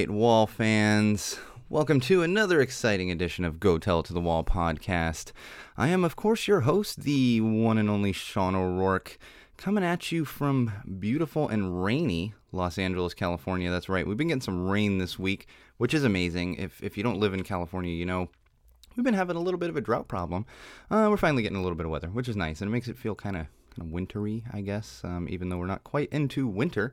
right, 0.00 0.10
Wall 0.10 0.46
fans. 0.46 1.38
Welcome 1.68 2.00
to 2.00 2.22
another 2.22 2.62
exciting 2.62 3.10
edition 3.10 3.44
of 3.44 3.60
Go 3.60 3.76
Tell 3.76 4.02
to 4.02 4.14
the 4.14 4.20
Wall 4.20 4.42
podcast. 4.42 5.32
I 5.76 5.88
am, 5.88 6.04
of 6.04 6.16
course, 6.16 6.48
your 6.48 6.60
host, 6.60 7.02
the 7.02 7.42
one 7.42 7.76
and 7.76 7.90
only 7.90 8.12
Sean 8.12 8.54
O'Rourke, 8.54 9.18
coming 9.58 9.84
at 9.84 10.10
you 10.10 10.24
from 10.24 10.72
beautiful 11.00 11.48
and 11.48 11.84
rainy 11.84 12.32
Los 12.50 12.78
Angeles, 12.78 13.12
California. 13.12 13.70
That's 13.70 13.90
right, 13.90 14.06
we've 14.06 14.16
been 14.16 14.28
getting 14.28 14.40
some 14.40 14.66
rain 14.70 14.96
this 14.96 15.18
week, 15.18 15.48
which 15.76 15.92
is 15.92 16.02
amazing. 16.02 16.54
If, 16.54 16.82
if 16.82 16.96
you 16.96 17.02
don't 17.02 17.20
live 17.20 17.34
in 17.34 17.42
California, 17.42 17.92
you 17.92 18.06
know 18.06 18.30
we've 18.96 19.04
been 19.04 19.12
having 19.12 19.36
a 19.36 19.40
little 19.40 19.60
bit 19.60 19.68
of 19.68 19.76
a 19.76 19.82
drought 19.82 20.08
problem. 20.08 20.46
Uh, 20.90 21.08
we're 21.10 21.18
finally 21.18 21.42
getting 21.42 21.58
a 21.58 21.62
little 21.62 21.76
bit 21.76 21.84
of 21.84 21.92
weather, 21.92 22.08
which 22.08 22.26
is 22.26 22.36
nice, 22.36 22.62
and 22.62 22.70
it 22.70 22.72
makes 22.72 22.88
it 22.88 22.96
feel 22.96 23.14
kind 23.14 23.36
of 23.36 23.48
kind 23.70 23.88
of 23.88 23.92
wintry, 23.92 24.44
I 24.52 24.60
guess, 24.60 25.00
um, 25.04 25.26
even 25.30 25.48
though 25.48 25.58
we're 25.58 25.66
not 25.66 25.84
quite 25.84 26.10
into 26.10 26.46
winter. 26.46 26.92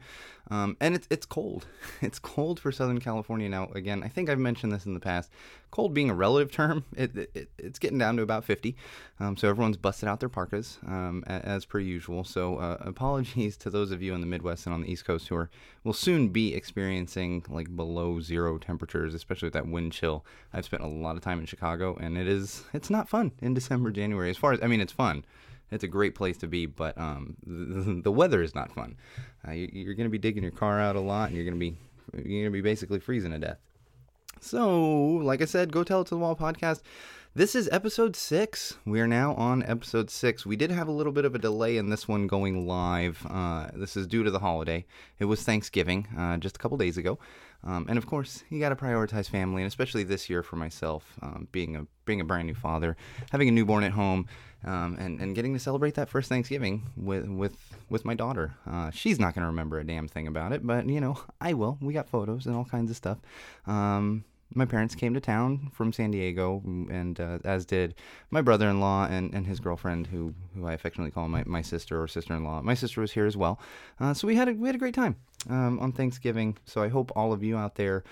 Um, 0.50 0.77
and 0.80 0.96
it's, 0.96 1.07
it's 1.09 1.26
cold. 1.26 1.66
It's 2.00 2.20
cold 2.20 2.59
for 2.59 2.71
Southern 2.71 3.00
California 3.00 3.49
now. 3.49 3.70
Again, 3.73 4.04
I 4.04 4.08
think 4.08 4.30
I've 4.30 4.38
mentioned 4.38 4.72
this 4.72 4.85
in 4.85 4.94
the 4.94 4.99
past. 4.99 5.32
Cold 5.71 5.94
being 5.94 6.09
a 6.09 6.13
relative 6.13 6.52
term, 6.52 6.85
it, 6.95 7.30
it 7.34 7.49
it's 7.58 7.80
getting 7.80 7.98
down 7.98 8.18
to 8.18 8.21
about 8.21 8.44
50. 8.45 8.76
Um, 9.20 9.35
so 9.35 9.49
everyone's 9.49 9.77
busted 9.77 10.08
out 10.08 10.20
their 10.20 10.30
parkas 10.30 10.77
um, 10.85 11.23
as 11.26 11.66
per 11.66 11.80
usual. 11.80 12.23
So 12.23 12.58
uh, 12.58 12.77
apologies 12.82 13.57
to 13.57 13.70
those 13.70 13.91
of 13.91 14.02
you 14.02 14.13
in 14.13 14.21
the 14.21 14.27
Midwest 14.27 14.68
and 14.68 14.73
on 14.73 14.82
the 14.82 14.91
East 14.91 15.05
Coast 15.05 15.27
who 15.27 15.35
are, 15.35 15.49
will 15.84 15.94
soon 15.94 16.30
be 16.30 16.54
experiencing 16.54 17.44
like 17.49 17.76
below 17.76 18.20
zero 18.20 18.57
temperatures, 18.57 19.13
especially 19.13 19.48
with 19.48 19.54
that 19.54 19.68
wind 19.68 19.91
chill. 19.91 20.23
I've 20.54 20.66
spent 20.66 20.84
a 20.84 20.88
lot 20.88 21.16
of 21.16 21.23
time 21.23 21.40
in 21.40 21.46
Chicago, 21.46 21.98
and 21.99 22.18
it 22.18 22.27
is 22.27 22.63
it's 22.73 22.90
not 22.90 23.09
fun 23.09 23.32
in 23.41 23.54
December, 23.54 23.91
January. 23.91 24.30
As 24.30 24.38
far 24.38 24.54
as 24.54 24.59
I 24.62 24.68
mean, 24.68 24.82
it's 24.82 24.94
fun 24.94 25.26
it's 25.71 25.84
a 25.84 25.88
great 25.88 26.16
place 26.16 26.38
to 26.38 26.48
be, 26.48 26.66
but 26.66 26.98
um, 26.98 27.35
the, 27.45 28.02
the 28.03 28.12
weather 28.12 28.41
is 28.41 28.55
not 28.55 28.71
fun. 28.71 28.95
Uh, 29.48 29.52
you, 29.52 29.90
are 29.90 29.93
going 29.93 30.05
to 30.05 30.12
be 30.12 30.17
digging 30.17 30.43
your 30.43 30.52
car 30.52 30.80
out 30.80 30.95
a 30.95 30.99
lot, 30.99 31.30
and 31.30 31.35
you're 31.35 31.45
going 31.45 31.55
to 31.55 31.59
be 31.59 31.77
you're 32.13 32.43
going 32.43 32.45
to 32.45 32.49
be 32.52 32.62
basically 32.62 32.99
freezing 32.99 33.31
to 33.31 33.40
death. 33.40 33.57
So, 34.40 34.80
like 34.81 35.41
I 35.41 35.45
said, 35.45 35.71
go 35.71 35.84
tell 35.84 36.01
it 36.01 36.05
to 36.05 36.15
the 36.15 36.20
wall 36.20 36.35
podcast. 36.35 36.82
This 37.35 37.54
is 37.54 37.70
episode 37.71 38.15
six. 38.15 38.77
We 38.85 38.99
are 38.99 39.07
now 39.07 39.35
on 39.35 39.62
episode 39.63 40.10
six. 40.10 40.45
We 40.45 40.55
did 40.55 40.71
have 40.71 40.88
a 40.88 40.91
little 40.91 41.12
bit 41.12 41.26
of 41.26 41.35
a 41.35 41.40
delay 41.40 41.77
in 41.77 41.90
this 41.90 42.07
one 42.07 42.26
going 42.26 42.65
live. 42.65 43.26
Uh, 43.29 43.68
this 43.76 43.95
is 43.95 44.07
due 44.07 44.23
to 44.23 44.32
the 44.32 44.40
holiday. 44.40 44.85
It 45.20 45.26
was 45.26 45.43
Thanksgiving 45.43 46.07
uh, 46.18 46.38
just 46.38 46.55
a 46.55 46.60
couple 46.60 46.77
days 46.77 46.98
ago. 46.98 47.20
Um, 47.68 47.85
and 47.90 47.98
of 47.98 48.05
course, 48.05 48.43
you 48.49 48.60
got 48.60 48.70
to 48.70 48.76
prioritize 48.76 49.29
family, 49.29 49.62
and 49.62 49.68
especially 49.68 50.04
this 50.04 50.29
year 50.29 50.41
for 50.41 50.55
myself, 50.55 51.04
um, 51.21 51.48
being 51.51 51.76
a 51.76 51.85
being 52.05 52.21
a 52.21 52.23
brand 52.23 52.48
new 52.48 52.55
father, 52.55 52.96
having 53.32 53.49
a 53.49 53.51
newborn 53.51 53.84
at 53.84 53.91
home, 53.91 54.27
um, 54.63 54.96
and 54.99 55.20
and 55.20 55.35
getting 55.35 55.54
to 55.54 55.60
celebrate 55.60 55.95
that 55.95 56.07
first 56.07 56.29
Thanksgiving 56.29 56.84
with 56.95 57.27
with 57.27 57.57
with 57.90 58.05
my 58.05 58.13
daughter. 58.13 58.55
Uh, 58.65 58.90
she's 58.91 59.20
not 59.20 59.35
going 59.35 59.43
to 59.43 59.48
remember 59.48 59.79
a 59.79 59.84
damn 59.84 60.07
thing 60.07 60.27
about 60.27 60.54
it, 60.54 60.65
but 60.65 60.88
you 60.88 61.01
know 61.01 61.20
I 61.41 61.54
will. 61.54 61.77
We 61.82 61.93
got 61.93 62.07
photos 62.07 62.45
and 62.45 62.55
all 62.55 62.65
kinds 62.65 62.90
of 62.90 62.95
stuff. 62.95 63.18
My 64.53 64.66
parents 64.66 64.95
came 64.95 65.13
to 65.13 65.19
town 65.19 65.69
from 65.73 65.91
San 65.91 66.12
Diego, 66.12 66.62
and 66.66 67.19
uh, 67.19 67.40
as 67.44 67.66
did 67.66 67.95
my 68.31 68.41
brother-in-law 68.41 69.07
and, 69.07 69.34
and 69.34 69.45
his 69.45 69.59
girlfriend, 69.59 70.07
who 70.07 70.34
who 70.56 70.66
I 70.66 70.73
affectionately 70.73 71.12
call 71.12 71.28
my, 71.28 71.44
my 71.45 71.62
sister 71.62 72.01
or 72.01 72.07
sister-in-law. 72.07 72.62
My 72.62 72.73
sister 72.73 73.01
was 73.01 73.12
here 73.12 73.25
as 73.25 73.35
well, 73.35 73.59
uh, 74.00 74.13
so 74.13 74.28
we 74.28 74.35
had 74.35 74.47
a 74.47 74.53
we 74.53 74.67
had 74.67 74.75
a 74.75 74.79
great 74.79 74.95
time 74.95 75.17
um, 75.50 75.79
on 75.79 75.91
Thanksgiving. 75.91 76.57
So 76.66 76.81
I 76.81 76.88
hope 76.88 77.12
all 77.16 77.34
of 77.34 77.44
you 77.44 77.57
out 77.57 77.75
there 77.75 78.03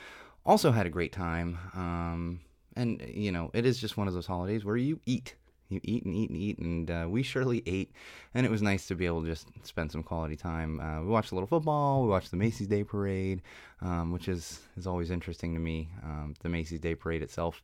also 0.46 0.72
had 0.72 0.86
a 0.86 0.90
great 0.90 1.12
time. 1.12 1.58
Um, 1.74 2.42
and 2.76 3.02
you 3.08 3.32
know, 3.32 3.50
it 3.54 3.66
is 3.66 3.80
just 3.80 3.98
one 3.98 4.08
of 4.08 4.14
those 4.14 4.28
holidays 4.28 4.66
where 4.66 4.78
you 4.78 5.00
eat 5.06 5.36
you 5.70 5.80
eat 5.84 6.06
and 6.06 6.14
eat 6.14 6.30
and 6.30 6.38
eat, 6.38 6.60
and 6.60 6.92
uh, 6.92 7.06
we 7.10 7.24
surely 7.24 7.64
ate. 7.66 7.92
And 8.34 8.46
it 8.46 8.52
was 8.52 8.62
nice 8.62 8.88
to 8.88 8.96
be 8.96 9.06
able 9.06 9.22
to 9.22 9.28
just 9.28 9.48
spend 9.64 9.92
some 9.92 10.04
quality 10.04 10.36
time. 10.36 10.80
Uh, 10.80 11.02
we 11.02 11.08
watched 11.08 11.32
a 11.32 11.36
little 11.36 11.48
football. 11.48 12.04
We 12.04 12.10
watched 12.10 12.32
the 12.32 12.38
Macy's 12.38 12.68
Day 12.68 12.84
Parade, 12.84 13.42
um, 13.82 14.12
which 14.12 14.28
is 14.28 14.60
is 14.78 14.88
always 14.88 15.12
interesting 15.12 15.54
to 15.54 15.60
me. 15.60 15.90
Um, 16.04 16.36
the 16.42 16.50
Macy's 16.50 16.80
Day 16.80 16.96
Parade 16.96 17.22
itself, 17.22 17.62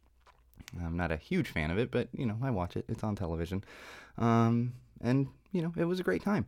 I'm 0.83 0.97
not 0.97 1.11
a 1.11 1.17
huge 1.17 1.49
fan 1.49 1.71
of 1.71 1.77
it, 1.77 1.91
but 1.91 2.07
you 2.15 2.25
know 2.25 2.37
I 2.41 2.51
watch 2.51 2.75
it. 2.75 2.85
It's 2.87 3.03
on 3.03 3.15
television, 3.15 3.63
um, 4.17 4.73
and 5.01 5.27
you 5.51 5.61
know 5.61 5.73
it 5.77 5.85
was 5.85 5.99
a 5.99 6.03
great 6.03 6.23
time. 6.23 6.45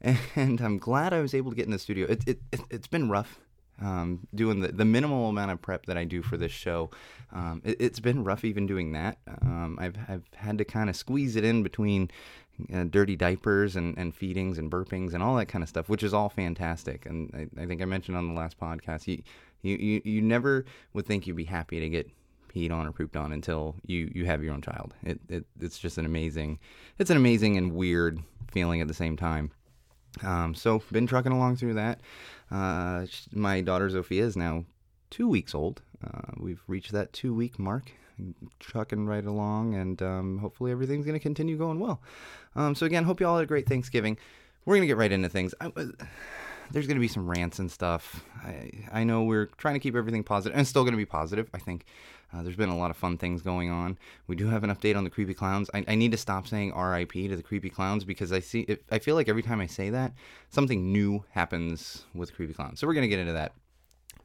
And 0.36 0.60
I'm 0.60 0.78
glad 0.78 1.12
I 1.12 1.20
was 1.20 1.34
able 1.34 1.50
to 1.50 1.56
get 1.56 1.66
in 1.66 1.72
the 1.72 1.78
studio. 1.78 2.06
It, 2.08 2.22
it, 2.28 2.38
it 2.52 2.60
it's 2.70 2.86
been 2.86 3.08
rough 3.08 3.40
um, 3.80 4.26
doing 4.34 4.60
the, 4.60 4.68
the 4.68 4.84
minimal 4.84 5.28
amount 5.28 5.50
of 5.50 5.62
prep 5.62 5.86
that 5.86 5.96
I 5.96 6.04
do 6.04 6.22
for 6.22 6.36
this 6.36 6.52
show. 6.52 6.90
Um, 7.32 7.62
it, 7.64 7.80
has 7.80 8.00
been 8.00 8.24
rough 8.24 8.44
even 8.44 8.66
doing 8.66 8.92
that. 8.92 9.18
Um, 9.42 9.78
I've, 9.80 9.96
I've 10.08 10.24
had 10.34 10.58
to 10.58 10.64
kind 10.64 10.90
of 10.90 10.96
squeeze 10.96 11.36
it 11.36 11.44
in 11.44 11.62
between 11.62 12.10
uh, 12.72 12.84
dirty 12.84 13.16
diapers 13.16 13.76
and, 13.76 13.96
and 13.98 14.14
feedings 14.14 14.58
and 14.58 14.70
burpings 14.70 15.14
and 15.14 15.22
all 15.22 15.36
that 15.36 15.46
kind 15.46 15.62
of 15.62 15.68
stuff, 15.68 15.88
which 15.88 16.02
is 16.02 16.12
all 16.12 16.28
fantastic. 16.28 17.06
And 17.06 17.30
I, 17.34 17.62
I 17.62 17.66
think 17.66 17.82
I 17.82 17.84
mentioned 17.84 18.16
on 18.16 18.28
the 18.28 18.34
last 18.34 18.58
podcast, 18.58 19.06
you, 19.06 19.22
you, 19.62 19.76
you, 19.76 20.02
you 20.04 20.22
never 20.22 20.64
would 20.92 21.06
think 21.06 21.26
you'd 21.26 21.36
be 21.36 21.44
happy 21.44 21.80
to 21.80 21.88
get 21.88 22.10
peed 22.52 22.72
on 22.72 22.86
or 22.86 22.92
pooped 22.92 23.16
on 23.16 23.32
until 23.32 23.76
you, 23.86 24.10
you 24.14 24.24
have 24.26 24.42
your 24.42 24.54
own 24.54 24.62
child. 24.62 24.94
It, 25.02 25.20
it, 25.28 25.44
it's 25.60 25.78
just 25.78 25.98
an 25.98 26.06
amazing, 26.06 26.58
it's 26.98 27.10
an 27.10 27.16
amazing 27.16 27.56
and 27.56 27.72
weird 27.72 28.20
feeling 28.50 28.80
at 28.80 28.88
the 28.88 28.94
same 28.94 29.16
time. 29.16 29.52
Um, 30.22 30.54
so 30.54 30.82
been 30.90 31.06
trucking 31.06 31.32
along 31.32 31.56
through 31.56 31.74
that. 31.74 32.00
Uh, 32.50 33.06
my 33.32 33.60
daughter 33.60 33.90
Sophia 33.90 34.24
is 34.24 34.36
now 34.36 34.64
two 35.10 35.28
weeks 35.28 35.54
old. 35.54 35.82
Uh, 36.04 36.32
we've 36.36 36.62
reached 36.66 36.92
that 36.92 37.12
two 37.12 37.34
week 37.34 37.58
mark, 37.58 37.92
trucking 38.60 39.06
right 39.06 39.24
along, 39.24 39.74
and 39.74 40.00
um, 40.02 40.38
hopefully 40.38 40.70
everything's 40.70 41.04
going 41.04 41.18
to 41.18 41.22
continue 41.22 41.56
going 41.56 41.80
well. 41.80 42.00
Um, 42.54 42.74
so 42.74 42.86
again, 42.86 43.04
hope 43.04 43.20
you 43.20 43.26
all 43.26 43.36
had 43.36 43.44
a 43.44 43.46
great 43.46 43.68
Thanksgiving. 43.68 44.16
We're 44.64 44.74
going 44.76 44.82
to 44.82 44.88
get 44.88 44.96
right 44.96 45.12
into 45.12 45.28
things. 45.28 45.54
I, 45.60 45.66
uh, 45.66 45.86
there's 46.70 46.86
going 46.86 46.96
to 46.96 47.00
be 47.00 47.08
some 47.08 47.28
rants 47.28 47.58
and 47.58 47.70
stuff. 47.70 48.24
I, 48.44 48.70
I 48.92 49.04
know 49.04 49.22
we're 49.24 49.46
trying 49.46 49.74
to 49.74 49.80
keep 49.80 49.96
everything 49.96 50.22
positive, 50.22 50.56
and 50.56 50.66
still 50.66 50.82
going 50.82 50.92
to 50.92 50.98
be 50.98 51.06
positive. 51.06 51.48
I 51.54 51.58
think 51.58 51.84
uh, 52.32 52.42
there's 52.42 52.56
been 52.56 52.68
a 52.68 52.76
lot 52.76 52.90
of 52.90 52.96
fun 52.96 53.16
things 53.16 53.40
going 53.40 53.70
on. 53.70 53.98
We 54.26 54.36
do 54.36 54.48
have 54.48 54.62
an 54.62 54.70
update 54.70 54.96
on 54.96 55.04
the 55.04 55.10
creepy 55.10 55.32
clowns. 55.32 55.70
I, 55.72 55.84
I 55.88 55.94
need 55.94 56.12
to 56.12 56.18
stop 56.18 56.46
saying 56.46 56.74
RIP 56.74 57.12
to 57.12 57.36
the 57.36 57.42
creepy 57.42 57.70
clowns 57.70 58.04
because 58.04 58.32
I 58.32 58.40
see 58.40 58.60
it, 58.62 58.84
I 58.90 58.98
feel 58.98 59.14
like 59.14 59.28
every 59.28 59.42
time 59.42 59.60
I 59.60 59.66
say 59.66 59.90
that, 59.90 60.12
something 60.50 60.92
new 60.92 61.24
happens 61.30 62.04
with 62.14 62.34
creepy 62.34 62.52
clowns. 62.52 62.80
So 62.80 62.86
we're 62.86 62.94
gonna 62.94 63.08
get 63.08 63.18
into 63.18 63.32
that. 63.32 63.52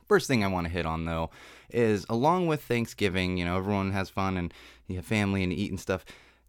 First 0.08 0.28
thing 0.28 0.44
I 0.44 0.48
want 0.48 0.68
to 0.68 0.74
hit 0.74 0.86
on 0.86 1.06
though 1.06 1.30
is 1.70 2.06
along 2.10 2.48
with 2.48 2.62
Thanksgiving, 2.64 3.38
you 3.38 3.46
know, 3.46 3.58
everyone 3.58 3.92
has 3.92 4.10
fun 4.10 4.38
and 4.38 4.54
you 4.88 4.98
have 4.98 5.06
family 5.06 5.44
and 5.44 5.54
eat 5.54 5.72
and 5.72 5.80
stuff. 5.80 6.04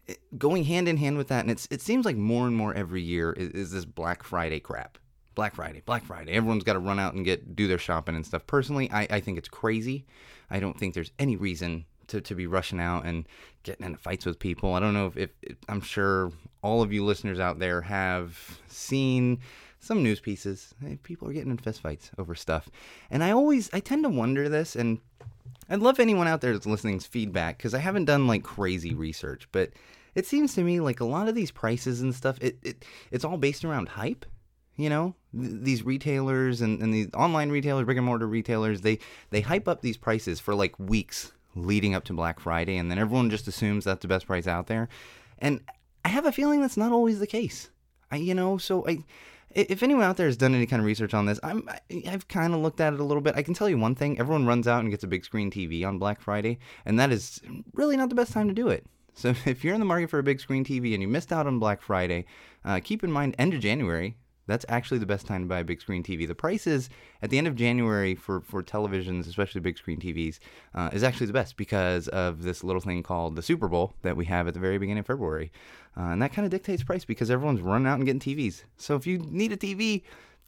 It, 0.07 0.19
going 0.37 0.65
hand 0.65 0.89
in 0.89 0.97
hand 0.97 1.17
with 1.17 1.29
that, 1.29 1.41
and 1.41 1.51
it's 1.51 1.67
it 1.71 1.81
seems 1.81 2.05
like 2.05 2.17
more 2.17 2.47
and 2.47 2.55
more 2.55 2.75
every 2.75 3.01
year 3.01 3.33
is, 3.33 3.49
is 3.51 3.71
this 3.71 3.85
Black 3.85 4.23
Friday 4.23 4.61
crap. 4.61 4.99
Black 5.35 5.55
Friday, 5.55 5.83
Black 5.85 6.05
Friday. 6.05 6.33
Everyone's 6.33 6.65
got 6.65 6.75
to 6.75 6.79
run 6.79 6.99
out 6.99 7.15
and 7.15 7.25
get 7.25 7.57
do 7.57 7.67
their 7.67 7.79
shopping 7.79 8.15
and 8.15 8.27
stuff. 8.27 8.47
Personally, 8.47 8.91
I, 8.91 9.07
I 9.11 9.21
think 9.21 9.39
it's 9.39 9.49
crazy. 9.49 10.07
I 10.51 10.61
don't 10.61 10.79
think 10.79 10.95
there's 10.95 11.13
any 11.19 11.37
reason 11.37 11.85
to, 12.09 12.21
to 12.21 12.35
be 12.35 12.47
rushing 12.47 12.81
out 12.81 13.05
and 13.05 13.27
getting 13.63 13.87
into 13.87 13.99
fights 13.99 14.27
with 14.27 14.39
people. 14.39 14.75
I 14.75 14.81
don't 14.81 14.95
know 14.95 15.07
if, 15.07 15.17
if, 15.17 15.31
if 15.43 15.57
I'm 15.69 15.81
sure 15.81 16.33
all 16.63 16.83
of 16.83 16.93
you 16.93 17.05
listeners 17.05 17.41
out 17.41 17.59
there 17.59 17.83
have 17.83 18.61
seen 18.69 19.41
some 19.81 20.03
news 20.03 20.21
pieces. 20.21 20.75
People 21.03 21.29
are 21.29 21.33
getting 21.33 21.51
in 21.51 21.59
fistfights 21.59 22.11
over 22.19 22.35
stuff. 22.35 22.71
And 23.11 23.23
I 23.23 23.31
always, 23.31 23.71
I 23.73 23.81
tend 23.81 24.05
to 24.05 24.09
wonder 24.09 24.49
this, 24.49 24.77
and 24.77 24.99
I'd 25.69 25.81
love 25.81 26.01
anyone 26.01 26.27
out 26.27 26.41
there 26.41 26.53
that's 26.53 26.67
listening's 26.67 27.07
feedback 27.07 27.59
because 27.59 27.75
I 27.75 27.79
haven't 27.79 28.07
done 28.07 28.27
like 28.27 28.43
crazy 28.43 28.95
research, 28.95 29.49
but 29.53 29.71
it 30.15 30.27
seems 30.27 30.55
to 30.55 30.63
me 30.63 30.81
like 30.81 31.01
a 31.01 31.05
lot 31.05 31.29
of 31.29 31.35
these 31.35 31.51
prices 31.51 32.01
and 32.01 32.15
stuff, 32.15 32.39
it, 32.41 32.59
it 32.63 32.85
it's 33.11 33.25
all 33.25 33.37
based 33.37 33.65
around 33.65 33.89
hype 33.89 34.25
you 34.77 34.89
know 34.89 35.15
these 35.33 35.83
retailers 35.83 36.61
and, 36.61 36.81
and 36.83 36.93
these 36.93 37.09
online 37.15 37.51
retailers 37.51 37.85
brick 37.85 37.97
and 37.97 38.07
mortar 38.07 38.27
retailers 38.27 38.81
they 38.81 38.99
they 39.31 39.41
hype 39.41 39.69
up 39.69 39.83
these 39.83 39.97
prices 39.97 40.41
for 40.41 40.55
like 40.55 40.79
weeks 40.79 41.33
leading 41.55 41.95
up 41.95 42.05
to 42.05 42.13
black 42.13 42.41
friday 42.41 42.77
and 42.77 42.91
then 42.91 42.99
everyone 42.99 43.31
just 43.31 43.49
assumes 43.49 43.85
that's 43.85 44.03
the 44.03 44.09
best 44.09 44.27
price 44.27 44.47
out 44.47 44.67
there 44.67 44.89
and 45.39 45.61
i 46.05 46.09
have 46.09 46.27
a 46.27 46.33
feeling 46.33 46.61
that's 46.61 46.77
not 46.77 46.93
always 46.93 47.19
the 47.19 47.27
case 47.27 47.71
i 48.11 48.17
you 48.17 48.35
know 48.35 48.59
so 48.59 48.87
i 48.89 48.99
if 49.55 49.83
anyone 49.83 50.03
out 50.03 50.17
there 50.17 50.27
has 50.27 50.37
done 50.37 50.55
any 50.55 50.67
kind 50.67 50.81
of 50.81 50.87
research 50.87 51.15
on 51.15 51.27
this, 51.27 51.39
I'm 51.43 51.69
I've 52.09 52.27
kind 52.29 52.55
of 52.55 52.61
looked 52.61 52.81
at 52.81 52.93
it 52.93 53.01
a 53.01 53.05
little 53.05 53.21
bit. 53.21 53.37
I 53.37 53.43
can 53.43 53.55
tell 53.55 53.69
you 53.69 53.79
one 53.79 53.95
thing: 53.95 54.19
everyone 54.19 54.47
runs 54.47 54.67
out 54.67 54.81
and 54.81 54.91
gets 54.91 55.05
a 55.05 55.07
big 55.07 55.25
screen 55.25 55.51
TV 55.51 55.87
on 55.87 55.99
Black 55.99 56.21
Friday, 56.21 56.59
and 56.85 56.99
that 56.99 57.13
is 57.13 57.41
really 57.73 57.97
not 57.97 58.09
the 58.09 58.15
best 58.15 58.33
time 58.33 58.49
to 58.49 58.55
do 58.55 58.69
it. 58.69 58.85
So 59.15 59.29
if 59.47 59.65
you're 59.65 59.75
in 59.75 59.81
the 59.81 59.87
market 59.87 60.11
for 60.11 60.19
a 60.19 60.25
big 60.25 60.41
screen 60.41 60.65
TV 60.65 60.93
and 60.93 61.03
you 61.03 61.09
missed 61.09 61.33
out 61.33 61.47
on 61.47 61.59
Black 61.59 61.83
Friday, 61.83 62.27
uh, 62.65 62.81
keep 62.83 63.05
in 63.05 63.13
mind 63.13 63.37
end 63.39 63.55
of 63.55 63.61
January 63.61 64.17
that's 64.47 64.65
actually 64.69 64.99
the 64.99 65.07
best 65.07 65.27
time 65.27 65.43
to 65.43 65.49
buy 65.49 65.61
a 65.61 65.65
big 65.65 65.81
screen 65.81 66.03
TV. 66.03 66.27
The 66.27 66.35
prices 66.35 66.91
at 67.23 67.31
the 67.31 67.39
end 67.39 67.47
of 67.47 67.57
January 67.57 68.15
for, 68.15 68.41
for 68.41 68.63
televisions, 68.63 69.27
especially 69.27 69.61
big 69.61 69.79
screen 69.79 70.01
TVs, 70.01 70.39
uh, 70.75 70.91
is 70.93 71.03
actually 71.03 71.27
the 71.27 71.33
best 71.33 71.57
because 71.57 72.09
of 72.09 72.43
this 72.43 72.63
little 72.63 72.81
thing 72.81 73.03
called 73.03 73.37
the 73.37 73.43
Super 73.43 73.69
Bowl 73.69 73.95
that 74.03 74.17
we 74.17 74.25
have 74.27 74.47
at 74.47 74.55
the 74.55 74.61
very 74.61 74.79
beginning 74.79 75.01
of 75.01 75.07
February. 75.07 75.51
Uh, 75.97 76.09
and 76.09 76.23
that 76.23 76.33
kind 76.33 76.45
of 76.45 76.51
dictates 76.51 76.83
price 76.83 77.05
because 77.05 77.31
everyone's 77.31 77.61
running 77.61 77.87
out 77.87 77.97
and 77.97 78.07
getting 78.07 78.21
TVs. 78.21 78.65
So 78.77 78.97
if 78.97 79.07
you 79.07 79.19
need 79.19 79.53
a 79.53 79.57
TV, 79.57 80.03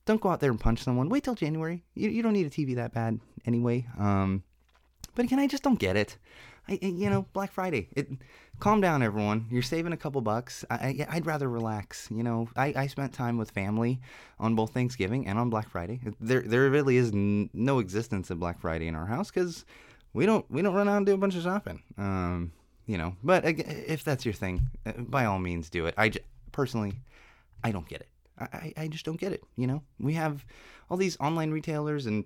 don't 0.04 0.20
go 0.20 0.30
out 0.30 0.40
there 0.40 0.50
and 0.50 0.60
punch 0.60 0.82
someone. 0.82 1.08
Wait 1.08 1.24
till 1.24 1.34
January. 1.34 1.84
You, 1.94 2.10
you 2.10 2.22
don't 2.22 2.32
need 2.32 2.46
a 2.46 2.50
TV 2.50 2.74
that 2.76 2.92
bad 2.92 3.20
anyway. 3.44 3.86
Um, 3.98 4.42
but 5.14 5.24
again, 5.24 5.38
I 5.38 5.46
just 5.46 5.62
don't 5.62 5.78
get 5.78 5.96
it. 5.96 6.16
I, 6.68 6.78
you 6.82 7.10
know, 7.10 7.26
Black 7.32 7.52
Friday. 7.52 7.88
It, 7.96 8.08
calm 8.58 8.80
down, 8.80 9.02
everyone. 9.02 9.46
You're 9.50 9.62
saving 9.62 9.92
a 9.92 9.96
couple 9.96 10.20
bucks. 10.20 10.64
I, 10.70 11.06
would 11.14 11.26
rather 11.26 11.48
relax. 11.48 12.08
You 12.10 12.22
know, 12.22 12.48
I, 12.56 12.72
I 12.76 12.86
spent 12.86 13.12
time 13.12 13.38
with 13.38 13.50
family 13.50 14.00
on 14.38 14.54
both 14.54 14.72
Thanksgiving 14.72 15.26
and 15.26 15.38
on 15.38 15.50
Black 15.50 15.68
Friday. 15.68 16.00
There, 16.20 16.42
there 16.42 16.68
really 16.70 16.96
is 16.96 17.12
n- 17.12 17.50
no 17.52 17.78
existence 17.78 18.30
of 18.30 18.40
Black 18.40 18.60
Friday 18.60 18.88
in 18.88 18.94
our 18.94 19.06
house 19.06 19.30
because 19.30 19.64
we 20.12 20.26
don't, 20.26 20.48
we 20.50 20.62
don't 20.62 20.74
run 20.74 20.88
out 20.88 20.98
and 20.98 21.06
do 21.06 21.14
a 21.14 21.18
bunch 21.18 21.36
of 21.36 21.42
shopping. 21.42 21.82
Um, 21.98 22.52
you 22.86 22.98
know, 22.98 23.16
but 23.22 23.44
if 23.44 24.04
that's 24.04 24.24
your 24.24 24.34
thing, 24.34 24.68
uh, 24.86 24.92
by 24.98 25.24
all 25.24 25.38
means, 25.38 25.68
do 25.70 25.86
it. 25.86 25.94
I 25.96 26.08
j- 26.10 26.20
personally, 26.52 26.94
I 27.64 27.72
don't 27.72 27.88
get 27.88 28.00
it. 28.00 28.08
I, 28.38 28.72
I 28.76 28.88
just 28.88 29.04
don't 29.04 29.18
get 29.18 29.32
it. 29.32 29.42
You 29.56 29.66
know, 29.66 29.82
we 29.98 30.14
have 30.14 30.44
all 30.90 30.96
these 30.96 31.16
online 31.20 31.50
retailers 31.50 32.06
and 32.06 32.24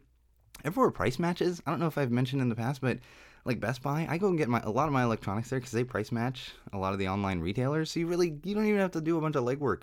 everywhere 0.65 0.91
price 0.91 1.19
matches. 1.19 1.63
I 1.67 1.71
don't 1.71 1.81
know 1.81 1.87
if 1.87 1.97
I've 1.97 2.11
mentioned 2.11 2.43
in 2.43 2.49
the 2.49 2.55
past, 2.55 2.81
but 2.81 2.99
like 3.45 3.61
Best 3.61 3.83
Buy, 3.83 4.07
I 4.09 4.19
go 4.19 4.29
and 4.29 4.39
get 4.39 4.49
my 4.49 4.61
a 4.61 4.71
lot 4.71 4.87
of 4.87 4.93
my 4.93 5.03
electronics 5.03 5.51
there 5.51 5.59
because 5.59 5.73
they 5.73 5.85
price 5.85 6.13
match 6.13 6.53
a 6.73 6.79
lot 6.79 6.93
of 6.93 6.99
the 6.99 7.09
online 7.09 7.41
retailers. 7.41 7.91
So 7.91 8.01
you 8.01 8.07
really 8.07 8.39
you 8.45 8.55
don't 8.55 8.67
even 8.67 8.81
have 8.81 8.93
to 8.93 9.01
do 9.01 9.17
a 9.19 9.21
bunch 9.21 9.37
of 9.37 9.45
legwork, 9.45 9.83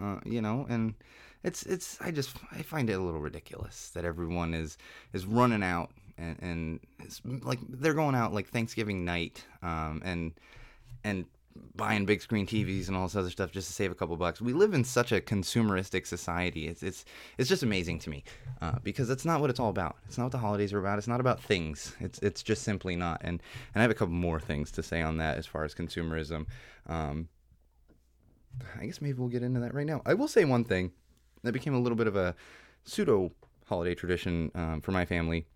uh, 0.00 0.18
you 0.24 0.40
know. 0.40 0.66
And 0.68 0.94
it's 1.44 1.62
it's 1.64 1.98
I 2.00 2.10
just 2.10 2.36
I 2.52 2.62
find 2.62 2.90
it 2.90 2.94
a 2.94 3.00
little 3.00 3.20
ridiculous 3.20 3.90
that 3.90 4.04
everyone 4.04 4.54
is 4.54 4.76
is 5.12 5.26
running 5.26 5.62
out 5.62 5.90
and 6.18 6.36
and 6.40 7.44
like 7.44 7.58
they're 7.68 7.94
going 7.94 8.14
out 8.14 8.32
like 8.32 8.48
Thanksgiving 8.48 9.04
night, 9.04 9.44
um, 9.62 10.02
and 10.04 10.32
and 11.04 11.26
buying 11.74 12.06
big 12.06 12.20
screen 12.20 12.46
TVs 12.46 12.88
and 12.88 12.96
all 12.96 13.06
this 13.06 13.16
other 13.16 13.30
stuff 13.30 13.50
just 13.50 13.68
to 13.68 13.74
save 13.74 13.92
a 13.92 13.94
couple 13.94 14.16
bucks. 14.16 14.40
We 14.40 14.52
live 14.52 14.74
in 14.74 14.84
such 14.84 15.12
a 15.12 15.20
consumeristic 15.20 16.06
society. 16.06 16.68
It's 16.68 16.82
it's 16.82 17.04
it's 17.38 17.48
just 17.48 17.62
amazing 17.62 17.98
to 18.00 18.10
me 18.10 18.24
uh, 18.60 18.78
because 18.82 19.08
that's 19.08 19.24
not 19.24 19.40
what 19.40 19.50
it's 19.50 19.60
all 19.60 19.70
about. 19.70 19.96
It's 20.06 20.18
not 20.18 20.24
what 20.24 20.32
the 20.32 20.38
holidays 20.38 20.72
are 20.72 20.78
about. 20.78 20.98
It's 20.98 21.08
not 21.08 21.20
about 21.20 21.42
things. 21.42 21.94
It's 22.00 22.18
it's 22.20 22.42
just 22.42 22.62
simply 22.62 22.96
not. 22.96 23.20
And 23.22 23.42
and 23.74 23.80
I 23.80 23.82
have 23.82 23.90
a 23.90 23.94
couple 23.94 24.14
more 24.14 24.40
things 24.40 24.70
to 24.72 24.82
say 24.82 25.02
on 25.02 25.18
that 25.18 25.38
as 25.38 25.46
far 25.46 25.64
as 25.64 25.74
consumerism. 25.74 26.46
Um, 26.86 27.28
I 28.78 28.86
guess 28.86 29.00
maybe 29.00 29.18
we'll 29.18 29.28
get 29.28 29.42
into 29.42 29.60
that 29.60 29.74
right 29.74 29.86
now. 29.86 30.02
I 30.06 30.14
will 30.14 30.28
say 30.28 30.44
one 30.44 30.64
thing 30.64 30.92
that 31.42 31.52
became 31.52 31.74
a 31.74 31.80
little 31.80 31.96
bit 31.96 32.06
of 32.06 32.16
a 32.16 32.34
pseudo 32.84 33.32
holiday 33.66 33.94
tradition 33.94 34.50
um, 34.54 34.80
for 34.80 34.92
my 34.92 35.04
family 35.04 35.46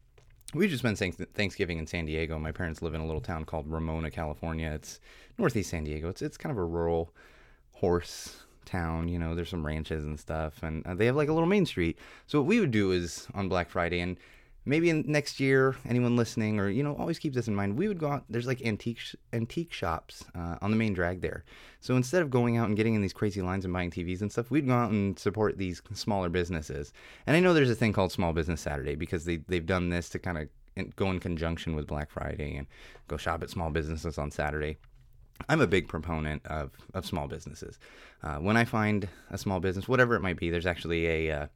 we 0.54 0.68
just 0.68 0.80
spent 0.80 0.98
Thanksgiving 1.34 1.78
in 1.78 1.86
San 1.86 2.06
Diego. 2.06 2.38
My 2.38 2.52
parents 2.52 2.82
live 2.82 2.94
in 2.94 3.00
a 3.00 3.06
little 3.06 3.20
town 3.20 3.44
called 3.44 3.70
Ramona, 3.70 4.10
California. 4.10 4.70
It's 4.70 5.00
northeast 5.38 5.70
San 5.70 5.84
Diego. 5.84 6.08
It's 6.08 6.22
it's 6.22 6.36
kind 6.36 6.50
of 6.50 6.58
a 6.58 6.64
rural 6.64 7.12
horse 7.72 8.44
town. 8.64 9.08
You 9.08 9.18
know, 9.18 9.34
there's 9.34 9.48
some 9.48 9.64
ranches 9.64 10.04
and 10.04 10.18
stuff, 10.18 10.62
and 10.62 10.86
uh, 10.86 10.94
they 10.94 11.06
have 11.06 11.16
like 11.16 11.28
a 11.28 11.32
little 11.32 11.48
main 11.48 11.66
street. 11.66 11.98
So 12.26 12.40
what 12.40 12.48
we 12.48 12.60
would 12.60 12.70
do 12.70 12.92
is 12.92 13.28
on 13.34 13.48
Black 13.48 13.70
Friday, 13.70 14.00
and 14.00 14.16
maybe 14.64 14.90
in 14.90 15.04
next 15.06 15.40
year, 15.40 15.76
anyone 15.88 16.16
listening, 16.16 16.60
or 16.60 16.68
you 16.68 16.82
know, 16.82 16.94
always 16.96 17.18
keep 17.18 17.34
this 17.34 17.48
in 17.48 17.54
mind. 17.54 17.76
We 17.76 17.88
would 17.88 17.98
go 17.98 18.08
out. 18.08 18.24
There's 18.28 18.46
like 18.46 18.62
antique 18.62 19.00
antique 19.32 19.72
shops 19.72 20.24
uh, 20.34 20.56
on 20.60 20.70
the 20.70 20.76
main 20.76 20.92
drag 20.92 21.20
there. 21.20 21.44
So 21.80 21.96
instead 21.96 22.22
of 22.22 22.30
going 22.30 22.56
out 22.56 22.68
and 22.68 22.76
getting 22.76 22.94
in 22.94 23.02
these 23.02 23.12
crazy 23.12 23.42
lines 23.42 23.64
and 23.64 23.72
buying 23.72 23.90
TVs 23.90 24.20
and 24.20 24.30
stuff, 24.30 24.50
we'd 24.50 24.66
go 24.66 24.74
out 24.74 24.90
and 24.90 25.18
support 25.18 25.58
these 25.58 25.82
smaller 25.94 26.28
businesses. 26.28 26.92
And 27.26 27.36
I 27.36 27.40
know 27.40 27.54
there's 27.54 27.70
a 27.70 27.74
thing 27.74 27.92
called 27.92 28.12
Small 28.12 28.32
Business 28.32 28.60
Saturday 28.60 28.94
because 28.94 29.24
they 29.24 29.36
they've 29.48 29.66
done 29.66 29.88
this 29.88 30.08
to 30.10 30.18
kind 30.18 30.38
of 30.38 30.48
go 30.96 31.10
in 31.10 31.20
conjunction 31.20 31.74
with 31.74 31.86
Black 31.86 32.10
Friday 32.10 32.56
and 32.56 32.66
go 33.08 33.16
shop 33.16 33.42
at 33.42 33.50
small 33.50 33.70
businesses 33.70 34.18
on 34.18 34.30
Saturday. 34.30 34.76
I'm 35.48 35.60
a 35.60 35.66
big 35.66 35.88
proponent 35.88 36.44
of, 36.46 36.72
of 36.92 37.06
small 37.06 37.26
businesses. 37.26 37.78
Uh, 38.22 38.36
when 38.36 38.56
I 38.56 38.64
find 38.64 39.08
a 39.30 39.38
small 39.38 39.58
business, 39.58 39.88
whatever 39.88 40.14
it 40.14 40.20
might 40.20 40.36
be, 40.36 40.50
there's 40.50 40.66
actually 40.66 41.06
a 41.06 41.42
uh, 41.42 41.46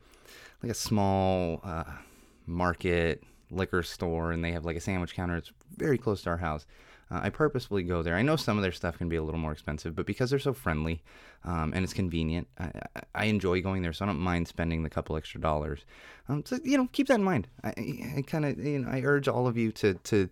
like 0.63 0.73
a 0.73 0.75
small 0.75 1.61
uh, 1.63 1.85
market 2.47 3.23
liquor 3.51 3.83
store, 3.83 4.33
and 4.33 4.45
they 4.45 4.53
have 4.53 4.65
like 4.65 4.77
a 4.77 4.81
sandwich 4.81 5.15
counter. 5.15 5.37
It's 5.37 5.53
very 5.77 5.99
close 5.99 6.23
to 6.23 6.31
our 6.31 6.39
house. 6.39 6.67
Uh, 7.11 7.21
I 7.23 7.31
purposefully 7.31 7.83
go 7.83 8.03
there. 8.03 8.17
I 8.17 8.23
know 8.23 8.37
some 8.37 8.57
of 8.57 8.63
their 8.63 8.73
stuff 8.73 8.99
can 8.99 9.09
be 9.09 9.17
a 9.17 9.23
little 9.23 9.39
more 9.39 9.53
expensive, 9.53 9.95
but 9.95 10.07
because 10.07 10.31
they're 10.31 10.39
so 10.39 10.55
friendly 10.55 11.03
um, 11.45 11.73
and 11.75 11.85
it's 11.85 11.93
convenient, 11.93 12.49
I, 12.59 12.71
I, 13.15 13.25
enjoy 13.27 13.61
going 13.61 13.83
there. 13.83 13.93
So 13.93 14.05
I 14.05 14.09
don't 14.09 14.19
mind 14.19 14.49
spending 14.49 14.83
the 14.83 14.91
couple 14.91 15.17
extra 15.17 15.41
dollars. 15.41 15.85
Um, 16.29 16.43
so 16.47 16.59
you 16.65 16.79
know, 16.79 16.89
keep 16.93 17.09
that 17.09 17.17
in 17.17 17.25
mind. 17.25 17.49
I, 17.63 17.75
I 18.17 18.25
kind 18.27 18.47
of 18.47 18.59
you 18.59 18.81
know 18.81 18.89
I 18.89 19.03
urge 19.03 19.29
all 19.29 19.47
of 19.47 19.57
you 19.57 19.71
to 19.73 19.95
to 19.95 20.29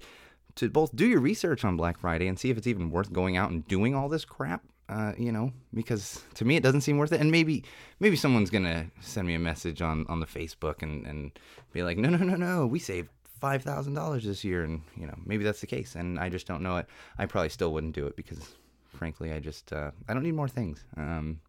to 0.57 0.71
both 0.71 0.95
do 0.97 1.07
your 1.07 1.21
research 1.21 1.65
on 1.65 1.77
Black 1.77 1.99
Friday 1.99 2.27
and 2.27 2.39
see 2.39 2.51
if 2.51 2.57
it's 2.57 2.67
even 2.67 2.91
worth 2.91 3.13
going 3.13 3.37
out 3.37 3.51
and 3.51 3.67
doing 3.69 3.95
all 3.95 4.09
this 4.09 4.25
crap. 4.25 4.63
Uh, 4.89 5.13
you 5.17 5.33
know, 5.33 5.53
because 5.73 6.23
to 6.35 6.45
me 6.45 6.57
it 6.57 6.63
doesn't 6.63 6.83
seem 6.83 6.99
worth 6.99 7.13
it. 7.13 7.21
And 7.21 7.31
maybe 7.31 7.65
maybe 8.01 8.17
someone's 8.17 8.51
gonna 8.51 8.91
send 9.01 9.27
me 9.27 9.35
a 9.35 9.39
message 9.39 9.81
on 9.81 10.07
on 10.09 10.21
the 10.21 10.27
Facebook 10.27 10.83
and 10.83 11.07
and 11.07 11.39
be 11.73 11.83
like, 11.83 11.97
no 11.97 12.11
no 12.11 12.19
no 12.19 12.37
no, 12.37 12.67
we 12.67 12.79
saved 12.79 13.09
five 13.43 13.63
thousand 13.65 13.95
dollars 13.95 14.25
this 14.25 14.45
year, 14.45 14.63
and 14.63 14.83
you 14.97 15.07
know 15.07 15.19
maybe 15.27 15.43
that's 15.43 15.61
the 15.61 15.67
case, 15.67 15.97
and 15.97 16.19
I 16.19 16.29
just 16.29 16.47
don't 16.47 16.63
know 16.63 16.77
it. 16.77 16.87
I 17.19 17.27
probably 17.27 17.49
still 17.49 17.73
wouldn't 17.73 17.95
do 17.95 18.07
it 18.07 18.17
because, 18.17 18.55
frankly, 18.97 19.33
I 19.33 19.41
just 19.41 19.73
uh, 19.73 19.91
I 20.09 20.15
don't 20.15 20.23
need 20.23 20.37
more 20.37 20.49
things. 20.49 20.85
Um, 20.97 21.41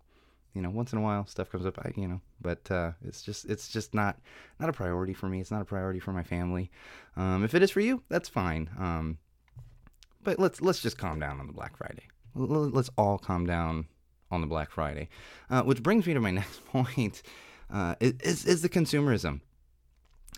you 0.56 0.62
know, 0.62 0.72
once 0.72 0.92
in 0.92 1.00
a 1.00 1.02
while 1.02 1.26
stuff 1.28 1.52
comes 1.52 1.66
up, 1.68 1.78
I, 1.80 1.92
you 1.96 2.08
know, 2.08 2.22
but 2.42 2.70
uh, 2.72 2.92
it's 3.06 3.22
just 3.22 3.46
it's 3.46 3.68
just 3.68 3.94
not 3.94 4.18
not 4.60 4.70
a 4.70 4.74
priority 4.74 5.14
for 5.14 5.28
me. 5.28 5.40
It's 5.40 5.52
not 5.52 5.62
a 5.62 5.66
priority 5.66 6.00
for 6.00 6.14
my 6.14 6.24
family. 6.24 6.72
Um, 7.16 7.44
if 7.44 7.54
it 7.54 7.62
is 7.62 7.70
for 7.70 7.80
you, 7.80 8.02
that's 8.10 8.28
fine. 8.28 8.70
Um, 8.80 9.20
but 10.24 10.40
let's 10.40 10.62
let's 10.62 10.82
just 10.82 10.98
calm 10.98 11.20
down 11.20 11.40
on 11.40 11.46
the 11.46 11.54
Black 11.54 11.78
Friday. 11.78 12.08
Let's 12.36 12.90
all 12.98 13.18
calm 13.18 13.46
down 13.46 13.88
on 14.32 14.42
the 14.42 14.48
Black 14.48 14.72
Friday, 14.72 15.10
uh, 15.50 15.62
which 15.62 15.84
brings 15.84 16.06
me 16.08 16.14
to 16.14 16.20
my 16.20 16.32
next 16.42 16.66
point. 16.66 17.22
Uh, 17.72 17.96
is, 18.00 18.46
is 18.46 18.62
the 18.62 18.70
consumerism. 18.70 19.42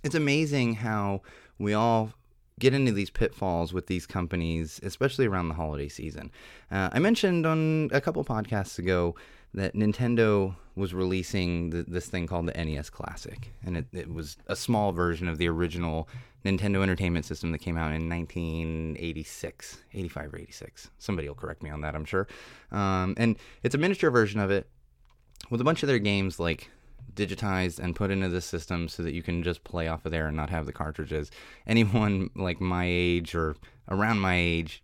It's 0.03 0.15
amazing 0.15 0.75
how 0.75 1.21
we 1.57 1.73
all 1.73 2.13
get 2.59 2.73
into 2.73 2.91
these 2.91 3.09
pitfalls 3.09 3.73
with 3.73 3.87
these 3.87 4.05
companies, 4.05 4.79
especially 4.83 5.25
around 5.25 5.49
the 5.49 5.55
holiday 5.55 5.89
season. 5.89 6.31
Uh, 6.71 6.89
I 6.93 6.99
mentioned 6.99 7.45
on 7.45 7.89
a 7.91 7.99
couple 7.99 8.23
podcasts 8.23 8.79
ago 8.79 9.15
that 9.55 9.73
Nintendo 9.73 10.55
was 10.75 10.93
releasing 10.93 11.69
this 11.69 12.07
thing 12.07 12.27
called 12.27 12.47
the 12.47 12.63
NES 12.63 12.89
Classic, 12.89 13.53
and 13.65 13.77
it, 13.77 13.85
it, 13.93 14.13
was 14.13 14.37
a 14.47 14.55
small 14.55 14.91
version 14.91 15.29
of 15.29 15.37
the 15.37 15.47
original 15.47 16.09
Nintendo 16.43 16.83
Entertainment 16.83 17.25
System 17.25 17.53
that 17.53 17.59
came 17.59 17.77
out 17.77 17.93
in 17.93 18.09
1986, 18.09 19.77
85 19.93 20.33
or 20.33 20.37
86. 20.39 20.91
Somebody 20.97 21.29
will 21.29 21.35
correct 21.35 21.63
me 21.63 21.69
on 21.69 21.81
that, 21.81 21.95
I'm 21.95 22.03
sure. 22.03 22.27
Um, 22.71 23.15
and 23.17 23.37
it's 23.63 23.73
a 23.73 23.77
miniature 23.77 24.11
version 24.11 24.41
of 24.41 24.51
it 24.51 24.67
with 25.49 25.61
a 25.61 25.63
bunch 25.63 25.83
of 25.83 25.87
their 25.87 25.99
games 25.99 26.37
like 26.37 26.69
digitized 27.13 27.79
and 27.79 27.95
put 27.95 28.11
into 28.11 28.27
the 28.27 28.41
system 28.41 28.89
so 28.89 29.03
that 29.03 29.13
you 29.13 29.23
can 29.23 29.41
just 29.41 29.63
play 29.63 29.87
off 29.87 30.05
of 30.05 30.11
there 30.11 30.27
and 30.27 30.35
not 30.35 30.49
have 30.49 30.65
the 30.65 30.73
cartridges. 30.73 31.31
Anyone 31.65 32.29
like 32.35 32.59
my 32.59 32.85
age 32.85 33.33
or 33.33 33.55
around 33.89 34.19
my 34.19 34.35
age, 34.35 34.83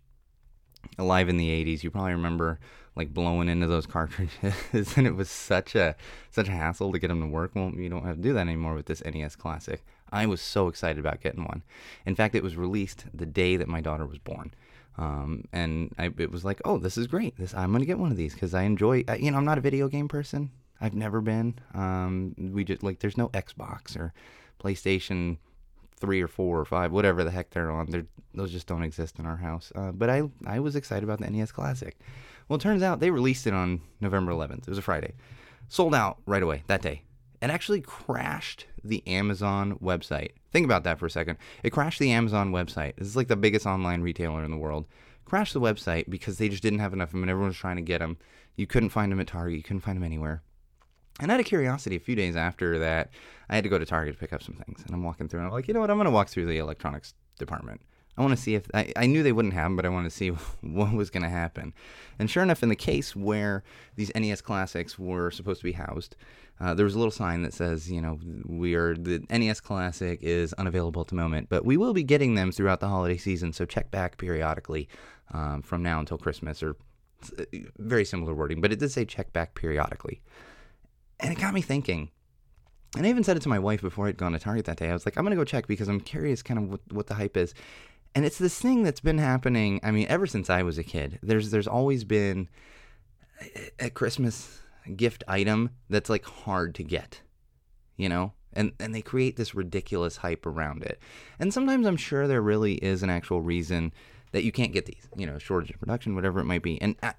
alive 0.98 1.28
in 1.28 1.36
the 1.36 1.48
80s, 1.48 1.82
you 1.82 1.90
probably 1.90 2.12
remember 2.12 2.58
like 2.94 3.14
blowing 3.14 3.48
into 3.48 3.66
those 3.66 3.86
cartridges 3.96 4.96
and 4.96 5.06
it 5.06 5.14
was 5.14 5.30
such 5.30 5.74
a 5.74 5.96
such 6.30 6.48
a 6.48 6.52
hassle 6.52 6.92
to 6.92 6.98
get 6.98 7.08
them 7.08 7.20
to 7.20 7.26
work. 7.26 7.52
Well, 7.54 7.72
you 7.74 7.88
don't 7.88 8.04
have 8.04 8.16
to 8.16 8.22
do 8.22 8.32
that 8.34 8.40
anymore 8.40 8.74
with 8.74 8.86
this 8.86 9.02
NES 9.04 9.36
Classic. 9.36 9.84
I 10.10 10.26
was 10.26 10.40
so 10.40 10.68
excited 10.68 10.98
about 10.98 11.22
getting 11.22 11.44
one. 11.44 11.62
In 12.04 12.14
fact, 12.14 12.34
it 12.34 12.42
was 12.42 12.56
released 12.56 13.06
the 13.14 13.26
day 13.26 13.56
that 13.56 13.68
my 13.68 13.80
daughter 13.80 14.06
was 14.06 14.18
born. 14.18 14.52
Um, 14.98 15.44
and 15.52 15.94
I, 15.98 16.12
it 16.18 16.30
was 16.30 16.44
like, 16.44 16.60
oh, 16.66 16.76
this 16.76 16.98
is 16.98 17.06
great. 17.06 17.36
This 17.38 17.54
I'm 17.54 17.72
gonna 17.72 17.86
get 17.86 17.98
one 17.98 18.10
of 18.10 18.16
these 18.16 18.34
because 18.34 18.54
I 18.54 18.62
enjoy. 18.62 19.04
You 19.18 19.30
know, 19.30 19.38
I'm 19.38 19.44
not 19.44 19.58
a 19.58 19.62
video 19.62 19.88
game 19.88 20.08
person. 20.08 20.50
I've 20.80 20.94
never 20.94 21.20
been. 21.20 21.54
Um, 21.74 22.34
we 22.36 22.64
just 22.64 22.82
like 22.82 22.98
there's 22.98 23.16
no 23.16 23.28
Xbox 23.28 23.96
or 23.96 24.12
PlayStation 24.62 25.38
three 25.96 26.20
or 26.20 26.28
four 26.28 26.58
or 26.58 26.64
five, 26.64 26.90
whatever 26.90 27.22
the 27.22 27.30
heck 27.30 27.50
they're 27.50 27.70
on. 27.70 27.88
They're, 27.88 28.06
those 28.34 28.50
just 28.50 28.66
don't 28.66 28.82
exist 28.82 29.20
in 29.20 29.24
our 29.24 29.36
house. 29.36 29.72
Uh, 29.74 29.92
but 29.92 30.10
I 30.10 30.24
I 30.44 30.58
was 30.58 30.76
excited 30.76 31.04
about 31.04 31.20
the 31.20 31.30
NES 31.30 31.52
Classic. 31.52 31.96
Well, 32.48 32.58
it 32.58 32.62
turns 32.62 32.82
out 32.82 33.00
they 33.00 33.10
released 33.10 33.46
it 33.46 33.54
on 33.54 33.80
November 34.00 34.32
11th. 34.32 34.62
It 34.62 34.68
was 34.68 34.78
a 34.78 34.82
Friday, 34.82 35.14
sold 35.68 35.94
out 35.94 36.18
right 36.26 36.42
away 36.42 36.62
that 36.66 36.82
day. 36.82 37.02
It 37.40 37.50
actually 37.50 37.80
crashed 37.80 38.66
the 38.84 39.06
Amazon 39.06 39.78
website. 39.82 40.32
Think 40.52 40.64
about 40.64 40.84
that 40.84 40.98
for 40.98 41.06
a 41.06 41.10
second. 41.10 41.38
It 41.62 41.70
crashed 41.70 41.98
the 41.98 42.12
Amazon 42.12 42.52
website. 42.52 42.96
This 42.96 43.08
is 43.08 43.16
like 43.16 43.28
the 43.28 43.36
biggest 43.36 43.66
online 43.66 44.02
retailer 44.02 44.44
in 44.44 44.50
the 44.50 44.56
world. 44.56 44.86
Crashed 45.24 45.54
the 45.54 45.60
website 45.60 46.08
because 46.08 46.38
they 46.38 46.48
just 46.48 46.62
didn't 46.62 46.78
have 46.78 46.92
enough 46.92 47.08
of 47.08 47.12
them 47.12 47.22
and 47.22 47.30
everyone 47.30 47.48
was 47.48 47.56
trying 47.56 47.76
to 47.76 47.82
get 47.82 47.98
them. 47.98 48.16
You 48.54 48.66
couldn't 48.66 48.90
find 48.90 49.10
them 49.10 49.20
at 49.20 49.26
Target. 49.26 49.56
You 49.56 49.62
couldn't 49.62 49.80
find 49.80 49.96
them 49.96 50.04
anywhere. 50.04 50.42
And 51.20 51.30
out 51.30 51.40
of 51.40 51.46
curiosity, 51.46 51.96
a 51.96 52.00
few 52.00 52.16
days 52.16 52.36
after 52.36 52.78
that, 52.78 53.10
I 53.48 53.54
had 53.54 53.64
to 53.64 53.70
go 53.70 53.78
to 53.78 53.86
Target 53.86 54.14
to 54.14 54.20
pick 54.20 54.32
up 54.32 54.42
some 54.42 54.54
things. 54.54 54.82
And 54.84 54.94
I'm 54.94 55.02
walking 55.02 55.28
through, 55.28 55.40
and 55.40 55.46
I'm 55.48 55.52
like, 55.52 55.68
you 55.68 55.74
know 55.74 55.80
what? 55.80 55.90
I'm 55.90 55.96
going 55.96 56.06
to 56.06 56.10
walk 56.10 56.28
through 56.28 56.46
the 56.46 56.58
electronics 56.58 57.14
department. 57.38 57.82
I 58.16 58.20
want 58.20 58.36
to 58.36 58.42
see 58.42 58.54
if 58.54 58.68
I, 58.74 58.92
I 58.94 59.06
knew 59.06 59.22
they 59.22 59.32
wouldn't 59.32 59.54
happen, 59.54 59.74
but 59.74 59.86
I 59.86 59.88
wanted 59.88 60.10
to 60.10 60.16
see 60.16 60.28
what 60.60 60.92
was 60.92 61.10
going 61.10 61.22
to 61.22 61.28
happen. 61.28 61.72
And 62.18 62.30
sure 62.30 62.42
enough, 62.42 62.62
in 62.62 62.68
the 62.68 62.76
case 62.76 63.16
where 63.16 63.62
these 63.96 64.12
NES 64.14 64.42
classics 64.42 64.98
were 64.98 65.30
supposed 65.30 65.60
to 65.60 65.64
be 65.64 65.72
housed, 65.72 66.16
uh, 66.60 66.74
there 66.74 66.84
was 66.84 66.94
a 66.94 66.98
little 66.98 67.10
sign 67.10 67.42
that 67.42 67.52
says, 67.52 67.90
you 67.90 68.00
know, 68.00 68.20
we 68.46 68.74
are 68.74 68.94
the 68.94 69.24
NES 69.30 69.60
Classic 69.60 70.20
is 70.22 70.52
unavailable 70.52 71.00
at 71.00 71.08
the 71.08 71.14
moment, 71.16 71.48
but 71.48 71.64
we 71.64 71.76
will 71.76 71.92
be 71.92 72.04
getting 72.04 72.36
them 72.36 72.52
throughout 72.52 72.78
the 72.78 72.88
holiday 72.88 73.16
season. 73.16 73.52
So 73.52 73.64
check 73.64 73.90
back 73.90 74.16
periodically 74.16 74.88
um, 75.32 75.62
from 75.62 75.82
now 75.82 75.98
until 75.98 76.18
Christmas, 76.18 76.62
or 76.62 76.76
uh, 77.36 77.44
very 77.78 78.04
similar 78.04 78.32
wording, 78.32 78.60
but 78.60 78.72
it 78.72 78.78
did 78.78 78.92
say 78.92 79.04
check 79.04 79.32
back 79.32 79.56
periodically. 79.56 80.20
And 81.18 81.32
it 81.32 81.40
got 81.40 81.54
me 81.54 81.62
thinking. 81.62 82.10
And 82.96 83.06
I 83.06 83.08
even 83.08 83.24
said 83.24 83.36
it 83.36 83.42
to 83.44 83.48
my 83.48 83.58
wife 83.58 83.80
before 83.80 84.06
I'd 84.06 84.18
gone 84.18 84.32
to 84.32 84.38
Target 84.38 84.66
that 84.66 84.76
day. 84.76 84.90
I 84.90 84.92
was 84.92 85.06
like, 85.06 85.16
I'm 85.16 85.24
going 85.24 85.30
to 85.30 85.40
go 85.40 85.44
check 85.44 85.66
because 85.66 85.88
I'm 85.88 86.00
curious 86.00 86.42
kind 86.42 86.58
of 86.58 86.70
what, 86.70 86.80
what 86.92 87.06
the 87.06 87.14
hype 87.14 87.36
is. 87.36 87.54
And 88.14 88.24
it's 88.24 88.38
this 88.38 88.58
thing 88.58 88.82
that's 88.82 89.00
been 89.00 89.18
happening. 89.18 89.80
I 89.82 89.90
mean, 89.90 90.06
ever 90.08 90.26
since 90.26 90.50
I 90.50 90.62
was 90.62 90.78
a 90.78 90.84
kid. 90.84 91.18
There's 91.22 91.50
there's 91.50 91.66
always 91.66 92.04
been 92.04 92.48
a 93.78 93.90
Christmas 93.90 94.60
gift 94.96 95.24
item 95.28 95.70
that's 95.88 96.10
like 96.10 96.24
hard 96.24 96.74
to 96.76 96.84
get, 96.84 97.22
you 97.96 98.08
know, 98.08 98.32
and 98.52 98.72
and 98.78 98.94
they 98.94 99.02
create 99.02 99.36
this 99.36 99.54
ridiculous 99.54 100.18
hype 100.18 100.46
around 100.46 100.82
it. 100.82 101.00
And 101.38 101.52
sometimes 101.52 101.86
I'm 101.86 101.96
sure 101.96 102.26
there 102.26 102.42
really 102.42 102.74
is 102.74 103.02
an 103.02 103.10
actual 103.10 103.40
reason 103.40 103.92
that 104.32 104.44
you 104.44 104.52
can't 104.52 104.72
get 104.72 104.86
these, 104.86 105.06
you 105.16 105.26
know, 105.26 105.38
shortage 105.38 105.70
of 105.70 105.78
production, 105.78 106.14
whatever 106.14 106.40
it 106.40 106.44
might 106.44 106.62
be. 106.62 106.80
And 106.80 106.96
a- 107.02 107.14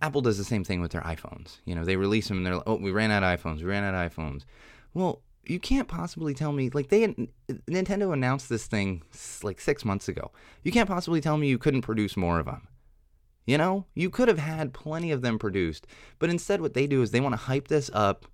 Apple 0.00 0.22
does 0.22 0.38
the 0.38 0.44
same 0.44 0.64
thing 0.64 0.80
with 0.80 0.92
their 0.92 1.02
iPhones. 1.02 1.58
You 1.66 1.74
know, 1.74 1.84
they 1.84 1.96
release 1.96 2.28
them 2.28 2.38
and 2.38 2.46
they're 2.46 2.56
like, 2.56 2.64
oh, 2.66 2.76
we 2.76 2.90
ran 2.90 3.10
out 3.10 3.22
of 3.22 3.40
iPhones, 3.40 3.58
we 3.58 3.64
ran 3.64 3.84
out 3.84 3.94
of 3.94 4.12
iPhones. 4.12 4.44
Well, 4.94 5.20
you 5.46 5.58
can't 5.58 5.88
possibly 5.88 6.34
tell 6.34 6.52
me 6.52 6.70
like 6.70 6.88
they 6.88 7.08
Nintendo 7.68 8.12
announced 8.12 8.48
this 8.48 8.66
thing 8.66 9.02
like 9.42 9.60
six 9.60 9.84
months 9.84 10.08
ago. 10.08 10.32
You 10.62 10.72
can't 10.72 10.88
possibly 10.88 11.20
tell 11.20 11.36
me 11.36 11.48
you 11.48 11.58
couldn't 11.58 11.82
produce 11.82 12.16
more 12.16 12.38
of 12.38 12.46
them. 12.46 12.68
You 13.46 13.58
know, 13.58 13.84
you 13.94 14.08
could 14.08 14.28
have 14.28 14.38
had 14.38 14.72
plenty 14.72 15.12
of 15.12 15.20
them 15.20 15.38
produced, 15.38 15.86
but 16.18 16.30
instead, 16.30 16.60
what 16.60 16.72
they 16.72 16.86
do 16.86 17.02
is 17.02 17.10
they 17.10 17.20
want 17.20 17.34
to 17.34 17.40
hype 17.40 17.68
this 17.68 17.90
up 17.92 18.26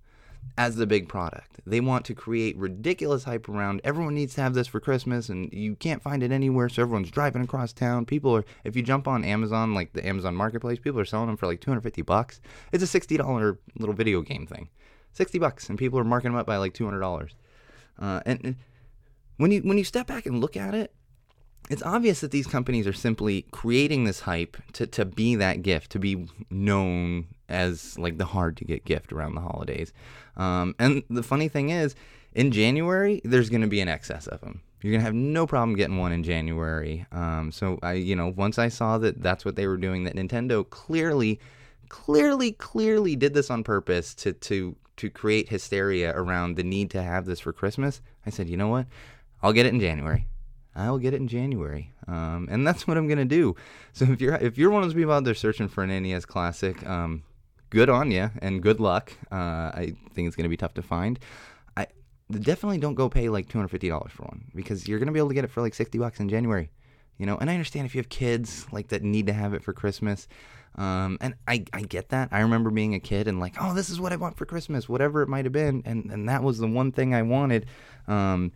as 0.57 0.75
the 0.75 0.87
big 0.87 1.07
product. 1.07 1.59
They 1.65 1.79
want 1.79 2.05
to 2.05 2.13
create 2.13 2.57
ridiculous 2.57 3.23
hype 3.23 3.47
around 3.47 3.81
everyone 3.83 4.15
needs 4.15 4.35
to 4.35 4.41
have 4.41 4.53
this 4.53 4.67
for 4.67 4.79
Christmas 4.79 5.29
and 5.29 5.51
you 5.53 5.75
can't 5.75 6.01
find 6.01 6.23
it 6.23 6.31
anywhere, 6.31 6.69
so 6.69 6.81
everyone's 6.81 7.11
driving 7.11 7.41
across 7.41 7.73
town. 7.73 8.05
People 8.05 8.35
are 8.35 8.45
if 8.63 8.75
you 8.75 8.81
jump 8.81 9.07
on 9.07 9.23
Amazon, 9.23 9.73
like 9.73 9.93
the 9.93 10.05
Amazon 10.05 10.35
marketplace, 10.35 10.79
people 10.79 10.99
are 10.99 11.05
selling 11.05 11.27
them 11.27 11.37
for 11.37 11.47
like 11.47 11.61
250 11.61 12.01
bucks. 12.01 12.41
It's 12.71 12.83
a 12.83 12.99
$60 12.99 13.57
little 13.77 13.95
video 13.95 14.21
game 14.21 14.47
thing. 14.47 14.69
60 15.13 15.39
bucks 15.39 15.69
and 15.69 15.77
people 15.77 15.99
are 15.99 16.03
marking 16.03 16.31
them 16.31 16.39
up 16.39 16.45
by 16.45 16.57
like 16.57 16.73
$200. 16.73 17.29
Uh, 17.99 18.21
and, 18.25 18.39
and 18.43 18.55
when 19.37 19.51
you 19.51 19.61
when 19.61 19.77
you 19.77 19.83
step 19.83 20.07
back 20.07 20.25
and 20.25 20.39
look 20.39 20.55
at 20.55 20.73
it, 20.73 20.93
it's 21.69 21.83
obvious 21.83 22.21
that 22.21 22.31
these 22.31 22.47
companies 22.47 22.87
are 22.87 22.93
simply 22.93 23.43
creating 23.51 24.03
this 24.03 24.21
hype 24.21 24.57
to, 24.73 24.87
to 24.87 25.05
be 25.05 25.35
that 25.35 25.61
gift, 25.61 25.91
to 25.91 25.99
be 25.99 26.27
known 26.49 27.27
as 27.49 27.97
like 27.97 28.17
the 28.17 28.25
hard 28.25 28.57
to 28.57 28.65
get 28.65 28.85
gift 28.85 29.11
around 29.13 29.35
the 29.35 29.41
holidays. 29.41 29.93
Um, 30.37 30.75
and 30.79 31.03
the 31.09 31.23
funny 31.23 31.47
thing 31.47 31.69
is, 31.69 31.95
in 32.33 32.51
January, 32.51 33.21
there's 33.23 33.49
going 33.49 33.61
to 33.61 33.67
be 33.67 33.81
an 33.81 33.89
excess 33.89 34.27
of 34.27 34.41
them. 34.41 34.61
You're 34.81 34.93
gonna 34.93 35.03
have 35.03 35.13
no 35.13 35.45
problem 35.45 35.77
getting 35.77 35.97
one 35.97 36.11
in 36.11 36.23
January. 36.23 37.05
Um, 37.11 37.51
so 37.51 37.77
I, 37.83 37.93
you 37.93 38.15
know, 38.15 38.33
once 38.35 38.57
I 38.57 38.67
saw 38.69 38.97
that 38.97 39.21
that's 39.21 39.45
what 39.45 39.55
they 39.55 39.67
were 39.67 39.77
doing, 39.77 40.05
that 40.05 40.15
Nintendo 40.15 40.67
clearly, 40.67 41.39
clearly, 41.87 42.53
clearly 42.53 43.15
did 43.15 43.35
this 43.35 43.51
on 43.51 43.63
purpose 43.63 44.15
to 44.15 44.33
to 44.33 44.75
to 45.01 45.09
create 45.09 45.49
hysteria 45.49 46.13
around 46.15 46.55
the 46.55 46.63
need 46.63 46.91
to 46.91 47.01
have 47.01 47.25
this 47.25 47.39
for 47.39 47.51
Christmas. 47.51 48.01
I 48.23 48.29
said, 48.29 48.47
you 48.47 48.55
know 48.55 48.67
what? 48.67 48.85
I'll 49.41 49.51
get 49.51 49.65
it 49.65 49.73
in 49.73 49.79
January. 49.79 50.27
I'll 50.75 50.99
get 50.99 51.15
it 51.15 51.17
in 51.17 51.27
January, 51.27 51.91
um, 52.07 52.47
and 52.51 52.65
that's 52.65 52.87
what 52.87 52.97
I'm 52.97 53.07
gonna 53.07 53.25
do. 53.25 53.55
So 53.93 54.05
if 54.05 54.21
you're 54.21 54.35
if 54.35 54.57
you're 54.57 54.69
one 54.69 54.83
of 54.83 54.87
those 54.87 54.95
people 54.95 55.11
out 55.11 55.25
there 55.25 55.33
searching 55.33 55.67
for 55.67 55.83
an 55.83 55.89
NES 56.03 56.25
classic, 56.25 56.87
um, 56.87 57.23
good 57.71 57.89
on 57.89 58.11
you 58.11 58.29
and 58.41 58.61
good 58.61 58.79
luck. 58.79 59.11
Uh, 59.31 59.35
I 59.73 59.95
think 60.13 60.27
it's 60.27 60.35
gonna 60.37 60.47
be 60.47 60.55
tough 60.55 60.75
to 60.75 60.81
find. 60.81 61.19
I 61.75 61.87
definitely 62.31 62.77
don't 62.77 62.95
go 62.95 63.09
pay 63.09 63.27
like 63.27 63.49
two 63.49 63.57
hundred 63.57 63.69
fifty 63.69 63.89
dollars 63.89 64.11
for 64.13 64.23
one 64.23 64.45
because 64.55 64.87
you're 64.87 64.99
gonna 64.99 65.11
be 65.11 65.19
able 65.19 65.29
to 65.29 65.35
get 65.35 65.43
it 65.43 65.51
for 65.51 65.61
like 65.61 65.73
sixty 65.73 65.97
bucks 65.97 66.21
in 66.21 66.29
January. 66.29 66.69
You 67.21 67.27
know, 67.27 67.37
and 67.37 67.51
I 67.51 67.53
understand 67.53 67.85
if 67.85 67.93
you 67.93 67.99
have 67.99 68.09
kids 68.09 68.65
like 68.71 68.87
that 68.87 69.03
need 69.03 69.27
to 69.27 69.33
have 69.33 69.53
it 69.53 69.63
for 69.63 69.73
Christmas. 69.73 70.27
Um, 70.75 71.19
and 71.21 71.35
I, 71.47 71.65
I 71.71 71.81
get 71.83 72.09
that. 72.09 72.29
I 72.31 72.39
remember 72.39 72.71
being 72.71 72.95
a 72.95 72.99
kid 72.99 73.27
and 73.27 73.39
like, 73.39 73.53
oh, 73.61 73.75
this 73.75 73.91
is 73.91 74.01
what 74.01 74.11
I 74.11 74.15
want 74.15 74.37
for 74.37 74.47
Christmas, 74.47 74.89
whatever 74.89 75.21
it 75.21 75.29
might 75.29 75.45
have 75.45 75.51
been, 75.51 75.83
and 75.85 76.05
and 76.11 76.27
that 76.27 76.41
was 76.41 76.57
the 76.57 76.65
one 76.65 76.91
thing 76.91 77.13
I 77.13 77.21
wanted. 77.21 77.67
Um, 78.07 78.53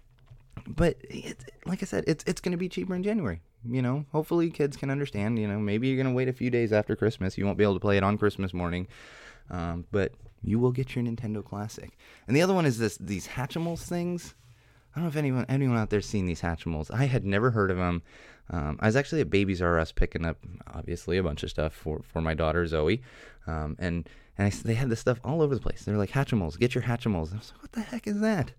but 0.66 0.98
it, 1.04 1.38
like 1.68 1.84
I 1.84 1.86
said, 1.86 2.06
it's 2.08 2.24
it's 2.26 2.42
going 2.42 2.54
to 2.54 2.58
be 2.58 2.68
cheaper 2.68 2.96
in 2.96 3.04
January. 3.04 3.40
You 3.70 3.84
know, 3.84 4.04
hopefully 4.12 4.50
kids 4.50 4.78
can 4.78 4.90
understand. 4.90 5.38
You 5.38 5.48
know, 5.48 5.60
maybe 5.60 5.88
you're 5.88 6.02
going 6.02 6.12
to 6.12 6.18
wait 6.18 6.28
a 6.28 6.34
few 6.34 6.50
days 6.50 6.74
after 6.74 6.96
Christmas. 6.96 7.38
You 7.38 7.46
won't 7.46 7.60
be 7.60 7.64
able 7.64 7.76
to 7.76 7.80
play 7.80 7.98
it 7.98 8.04
on 8.04 8.18
Christmas 8.18 8.52
morning, 8.52 8.88
um, 9.52 9.86
but 9.92 10.12
you 10.42 10.58
will 10.58 10.72
get 10.72 10.96
your 10.96 11.06
Nintendo 11.06 11.46
Classic. 11.46 11.96
And 12.28 12.36
the 12.36 12.42
other 12.42 12.56
one 12.56 12.66
is 12.66 12.80
this 12.80 12.98
these 12.98 13.28
Hatchimals 13.28 13.84
things. 13.84 14.34
I 14.96 15.00
don't 15.00 15.06
know 15.06 15.10
if 15.10 15.18
anyone 15.18 15.46
anyone 15.50 15.78
out 15.78 15.90
there's 15.90 16.08
seen 16.08 16.26
these 16.26 16.42
Hatchimals. 16.42 16.90
I 16.94 17.06
had 17.06 17.26
never 17.26 17.52
heard 17.52 17.70
of 17.70 17.78
them. 17.78 18.02
Um, 18.50 18.78
I 18.80 18.86
was 18.86 18.96
actually 18.96 19.22
at 19.22 19.30
Babies 19.30 19.62
R 19.62 19.78
Us 19.78 19.92
picking 19.92 20.24
up 20.24 20.38
obviously 20.74 21.18
a 21.18 21.24
bunch 21.24 21.44
of 21.44 21.50
stuff 21.50 21.74
for, 21.74 22.02
for 22.04 22.22
my 22.22 22.34
daughter 22.34 22.66
Zoe, 22.66 23.02
um, 23.46 23.76
and 23.78 24.08
and 24.38 24.48
I, 24.48 24.50
they 24.64 24.76
had 24.76 24.90
this 24.90 25.02
stuff 25.02 25.20
all 25.24 25.42
over 25.42 25.54
the 25.54 25.60
place. 25.60 25.84
They're 25.84 25.98
like 25.98 26.12
Hatchimals, 26.12 26.58
get 26.58 26.74
your 26.74 26.84
Hatchimals. 26.84 27.34
I 27.34 27.38
was 27.38 27.52
like, 27.52 27.62
what 27.62 27.72
the 27.74 27.82
heck 27.82 28.08
is 28.08 28.22
that? 28.22 28.54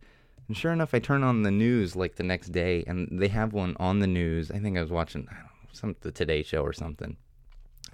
And 0.48 0.56
sure 0.56 0.72
enough, 0.72 0.92
I 0.92 0.98
turn 0.98 1.22
on 1.22 1.42
the 1.42 1.50
news 1.50 1.96
like 1.96 2.16
the 2.16 2.22
next 2.22 2.48
day, 2.48 2.84
and 2.86 3.08
they 3.10 3.28
have 3.28 3.54
one 3.54 3.74
on 3.80 4.00
the 4.00 4.06
news. 4.06 4.50
I 4.50 4.58
think 4.58 4.76
I 4.76 4.82
was 4.82 4.90
watching 4.90 5.26
I 5.30 5.34
know, 5.36 5.48
some 5.72 5.96
the 6.02 6.12
Today 6.12 6.42
Show 6.42 6.60
or 6.60 6.74
something. 6.74 7.16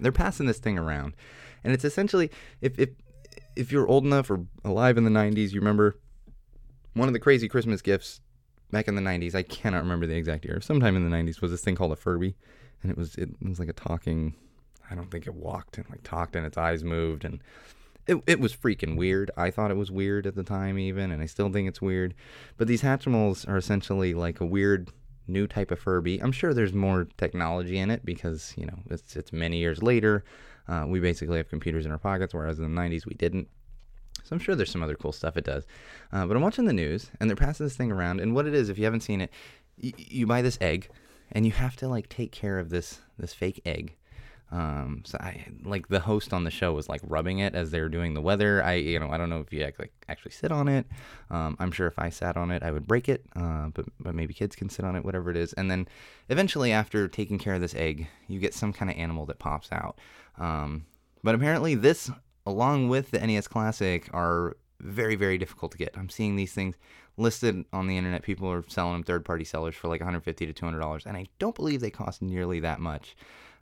They're 0.01 0.11
passing 0.11 0.47
this 0.47 0.59
thing 0.59 0.77
around, 0.77 1.15
and 1.63 1.71
it's 1.71 1.85
essentially 1.85 2.29
if 2.59 2.77
if 2.77 2.89
if 3.55 3.71
you're 3.71 3.87
old 3.87 4.03
enough 4.03 4.29
or 4.29 4.45
alive 4.65 4.97
in 4.97 5.05
the 5.05 5.11
'90s, 5.11 5.53
you 5.53 5.61
remember 5.61 5.95
one 6.93 7.07
of 7.07 7.13
the 7.13 7.19
crazy 7.19 7.47
Christmas 7.47 7.81
gifts 7.81 8.19
back 8.73 8.89
in 8.89 8.95
the 8.95 9.01
'90s. 9.01 9.35
I 9.35 9.43
cannot 9.43 9.83
remember 9.83 10.05
the 10.05 10.15
exact 10.15 10.43
year. 10.43 10.59
Sometime 10.59 10.97
in 10.97 11.09
the 11.09 11.15
'90s 11.15 11.41
was 11.41 11.51
this 11.51 11.61
thing 11.61 11.75
called 11.75 11.93
a 11.93 11.95
Furby, 11.95 12.35
and 12.81 12.91
it 12.91 12.97
was 12.97 13.15
it 13.15 13.29
was 13.41 13.59
like 13.59 13.69
a 13.69 13.73
talking. 13.73 14.35
I 14.91 14.95
don't 14.95 15.09
think 15.09 15.25
it 15.25 15.33
walked 15.33 15.77
and 15.77 15.89
like 15.89 16.03
talked, 16.03 16.35
and 16.35 16.45
its 16.45 16.57
eyes 16.57 16.83
moved, 16.83 17.23
and 17.23 17.39
it, 18.07 18.21
it 18.27 18.39
was 18.39 18.55
freaking 18.55 18.97
weird. 18.97 19.31
I 19.37 19.49
thought 19.49 19.71
it 19.71 19.77
was 19.77 19.91
weird 19.91 20.27
at 20.27 20.35
the 20.35 20.43
time, 20.43 20.77
even, 20.77 21.11
and 21.11 21.21
I 21.21 21.25
still 21.25 21.49
think 21.49 21.69
it's 21.69 21.81
weird. 21.81 22.13
But 22.57 22.67
these 22.67 22.81
Hatchimals 22.81 23.47
are 23.47 23.57
essentially 23.57 24.13
like 24.13 24.41
a 24.41 24.45
weird 24.45 24.89
new 25.27 25.47
type 25.47 25.71
of 25.71 25.79
Furby. 25.79 26.19
I'm 26.21 26.33
sure 26.33 26.53
there's 26.53 26.73
more 26.73 27.07
technology 27.17 27.77
in 27.77 27.89
it 27.89 28.05
because 28.05 28.53
you 28.57 28.65
know 28.65 28.79
it's 28.89 29.15
it's 29.15 29.31
many 29.31 29.57
years 29.57 29.81
later. 29.81 30.23
Uh, 30.67 30.85
we 30.87 30.99
basically 30.99 31.37
have 31.37 31.49
computers 31.49 31.85
in 31.85 31.91
our 31.91 31.97
pockets, 31.97 32.33
whereas 32.33 32.57
in 32.57 32.73
the 32.73 32.81
90s 32.81 33.05
we 33.05 33.15
didn't. 33.15 33.47
So 34.23 34.33
I'm 34.33 34.39
sure 34.39 34.55
there's 34.55 34.71
some 34.71 34.83
other 34.83 34.95
cool 34.95 35.11
stuff 35.11 35.37
it 35.37 35.43
does. 35.43 35.65
Uh, 36.11 36.25
but 36.25 36.35
I'm 36.35 36.43
watching 36.43 36.65
the 36.65 36.73
news, 36.73 37.11
and 37.19 37.29
they're 37.29 37.35
passing 37.35 37.65
this 37.65 37.75
thing 37.75 37.91
around. 37.91 38.19
And 38.19 38.33
what 38.33 38.47
it 38.47 38.53
is, 38.53 38.69
if 38.69 38.77
you 38.77 38.85
haven't 38.85 39.01
seen 39.01 39.21
it, 39.21 39.31
y- 39.81 39.93
you 39.97 40.25
buy 40.25 40.41
this 40.41 40.57
egg, 40.61 40.89
and 41.31 41.45
you 41.45 41.51
have 41.51 41.75
to 41.77 41.87
like 41.87 42.09
take 42.09 42.31
care 42.31 42.59
of 42.59 42.69
this 42.69 42.99
this 43.17 43.33
fake 43.33 43.61
egg 43.65 43.95
um, 44.53 45.01
so 45.03 45.17
I 45.19 45.45
like 45.63 45.87
the 45.87 45.99
host 45.99 46.31
on 46.31 46.43
the 46.43 46.51
show 46.51 46.73
was 46.73 46.87
like 46.87 47.01
rubbing 47.03 47.39
it 47.39 47.55
as 47.55 47.71
they 47.71 47.81
were 47.81 47.89
doing 47.89 48.13
the 48.13 48.21
weather. 48.21 48.63
I 48.63 48.73
you 48.73 48.99
know 48.99 49.09
I 49.09 49.17
don't 49.17 49.29
know 49.29 49.39
if 49.39 49.51
you 49.51 49.63
like 49.79 49.91
actually 50.07 50.31
sit 50.31 50.51
on 50.51 50.67
it. 50.67 50.85
Um, 51.31 51.57
I'm 51.59 51.71
sure 51.71 51.87
if 51.87 51.97
I 51.97 52.09
sat 52.09 52.37
on 52.37 52.51
it 52.51 52.61
I 52.61 52.69
would 52.69 52.85
break 52.85 53.09
it. 53.09 53.25
Uh, 53.35 53.69
but 53.69 53.85
but 53.99 54.13
maybe 54.13 54.31
kids 54.31 54.55
can 54.55 54.69
sit 54.69 54.85
on 54.85 54.95
it, 54.95 55.03
whatever 55.03 55.31
it 55.31 55.37
is. 55.37 55.53
And 55.53 55.71
then 55.71 55.87
eventually 56.29 56.71
after 56.71 57.07
taking 57.07 57.39
care 57.39 57.55
of 57.55 57.61
this 57.61 57.73
egg, 57.73 58.07
you 58.27 58.39
get 58.39 58.53
some 58.53 58.73
kind 58.73 58.91
of 58.91 58.97
animal 58.97 59.25
that 59.25 59.39
pops 59.39 59.71
out. 59.71 59.97
Um, 60.37 60.85
but 61.23 61.33
apparently 61.33 61.73
this, 61.73 62.11
along 62.45 62.89
with 62.89 63.11
the 63.11 63.19
NES 63.19 63.47
Classic, 63.47 64.09
are 64.13 64.57
very 64.79 65.15
very 65.15 65.37
difficult 65.37 65.71
to 65.71 65.77
get. 65.77 65.97
I'm 65.97 66.09
seeing 66.09 66.35
these 66.35 66.53
things 66.53 66.75
listed 67.17 67.65
on 67.71 67.87
the 67.87 67.97
internet. 67.97 68.23
People 68.23 68.51
are 68.51 68.63
selling 68.67 68.93
them 68.93 69.03
third 69.03 69.23
party 69.25 69.43
sellers 69.43 69.75
for 69.75 69.87
like 69.87 70.01
150 70.01 70.45
to 70.45 70.53
200 70.53 70.79
dollars, 70.79 71.05
and 71.05 71.17
I 71.17 71.27
don't 71.39 71.55
believe 71.55 71.81
they 71.81 71.89
cost 71.89 72.21
nearly 72.21 72.59
that 72.61 72.79
much. 72.79 73.15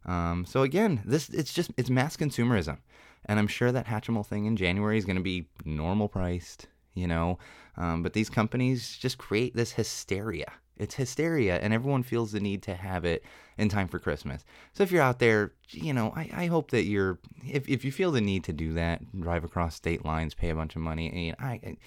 Um, 0.06 0.46
so 0.46 0.64
again, 0.64 1.02
this 1.06 1.30
it's 1.30 1.54
just 1.54 1.72
it's 1.78 1.90
mass 1.90 2.18
consumerism, 2.18 2.78
and 3.26 3.40
I'm 3.40 3.48
sure 3.48 3.72
that 3.72 3.88
Hatchimal 3.88 4.26
thing 4.26 4.46
in 4.46 4.56
January 4.56 4.98
is 4.98 5.06
going 5.06 5.18
to 5.18 5.22
be 5.22 5.48
normal 5.66 6.08
priced, 6.08 6.68
you 6.94 7.08
know. 7.08 7.38
Um, 7.78 8.04
but 8.04 8.14
these 8.14 8.30
companies 8.30 8.98
just 8.98 9.18
create 9.18 9.56
this 9.56 9.72
hysteria. 9.72 10.52
It's 10.82 10.96
hysteria, 10.96 11.58
and 11.58 11.74
everyone 11.74 12.02
feels 12.02 12.32
the 12.32 12.40
need 12.40 12.64
to 12.64 12.74
have 12.74 13.06
it 13.06 13.24
in 13.58 13.70
time 13.70 13.88
for 13.88 14.00
Christmas. 14.00 14.44
So 14.74 14.82
if 14.82 14.92
you're 14.92 15.04
out 15.04 15.20
there, 15.20 15.54
you 15.70 15.94
know, 15.94 16.12
I, 16.16 16.30
I 16.34 16.46
hope 16.48 16.72
that 16.72 16.86
you're 16.86 17.20
if 17.48 17.70
if 17.70 17.86
you 17.86 17.92
feel 17.92 18.12
the 18.12 18.20
need 18.20 18.44
to 18.46 18.54
do 18.54 18.74
that, 18.74 19.02
drive 19.22 19.44
across 19.44 19.76
state 19.76 20.04
lines, 20.04 20.34
pay 20.34 20.50
a 20.50 20.56
bunch 20.56 20.76
of 20.76 20.82
money. 20.82 21.12
Mean, 21.12 21.36
I, 21.40 21.52
I 21.52 21.78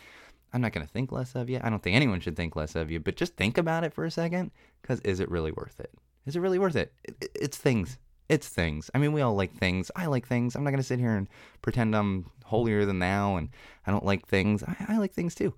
I'm 0.53 0.61
not 0.61 0.73
going 0.73 0.87
to 0.87 0.93
think 0.93 1.11
less 1.11 1.35
of 1.35 1.51
you. 1.51 1.61
I 1.63 1.71
don't 1.71 1.83
think 1.83 1.97
anyone 1.97 2.21
should 2.21 2.37
think 2.37 2.55
less 2.55 2.77
of 2.77 2.89
you, 2.89 3.01
but 3.01 3.17
just 3.17 3.35
think 3.35 3.59
about 3.59 3.83
it 3.83 3.93
for 3.93 4.05
a 4.05 4.11
second 4.11 4.53
because 4.81 5.01
is 5.01 5.19
it 5.19 5.29
really 5.29 5.51
worth 5.51 5.81
it? 5.81 5.93
Is 6.27 6.37
it 6.37 6.41
really 6.41 6.61
worth 6.61 6.77
it? 6.77 6.93
It's 7.35 7.57
things 7.57 7.99
it's 8.29 8.49
things. 8.49 8.91
I 8.95 8.99
mean, 8.99 9.13
we 9.13 9.21
all 9.21 9.35
like 9.35 9.55
things. 9.55 9.91
I 9.95 10.07
like 10.07 10.27
things. 10.27 10.55
I'm 10.55 10.65
not 10.65 10.71
going 10.71 10.81
to 10.81 10.87
sit 10.87 10.99
here 10.99 11.15
and 11.15 11.29
pretend 11.63 11.95
I'm 11.95 12.31
holier 12.45 12.85
than 12.87 12.99
thou 12.99 13.37
and 13.37 13.51
I 13.87 13.91
don't 13.91 14.05
like 14.05 14.27
things. 14.27 14.63
I, 14.63 14.77
I 14.89 14.99
like 14.99 15.13
things 15.13 15.35
too. 15.35 15.55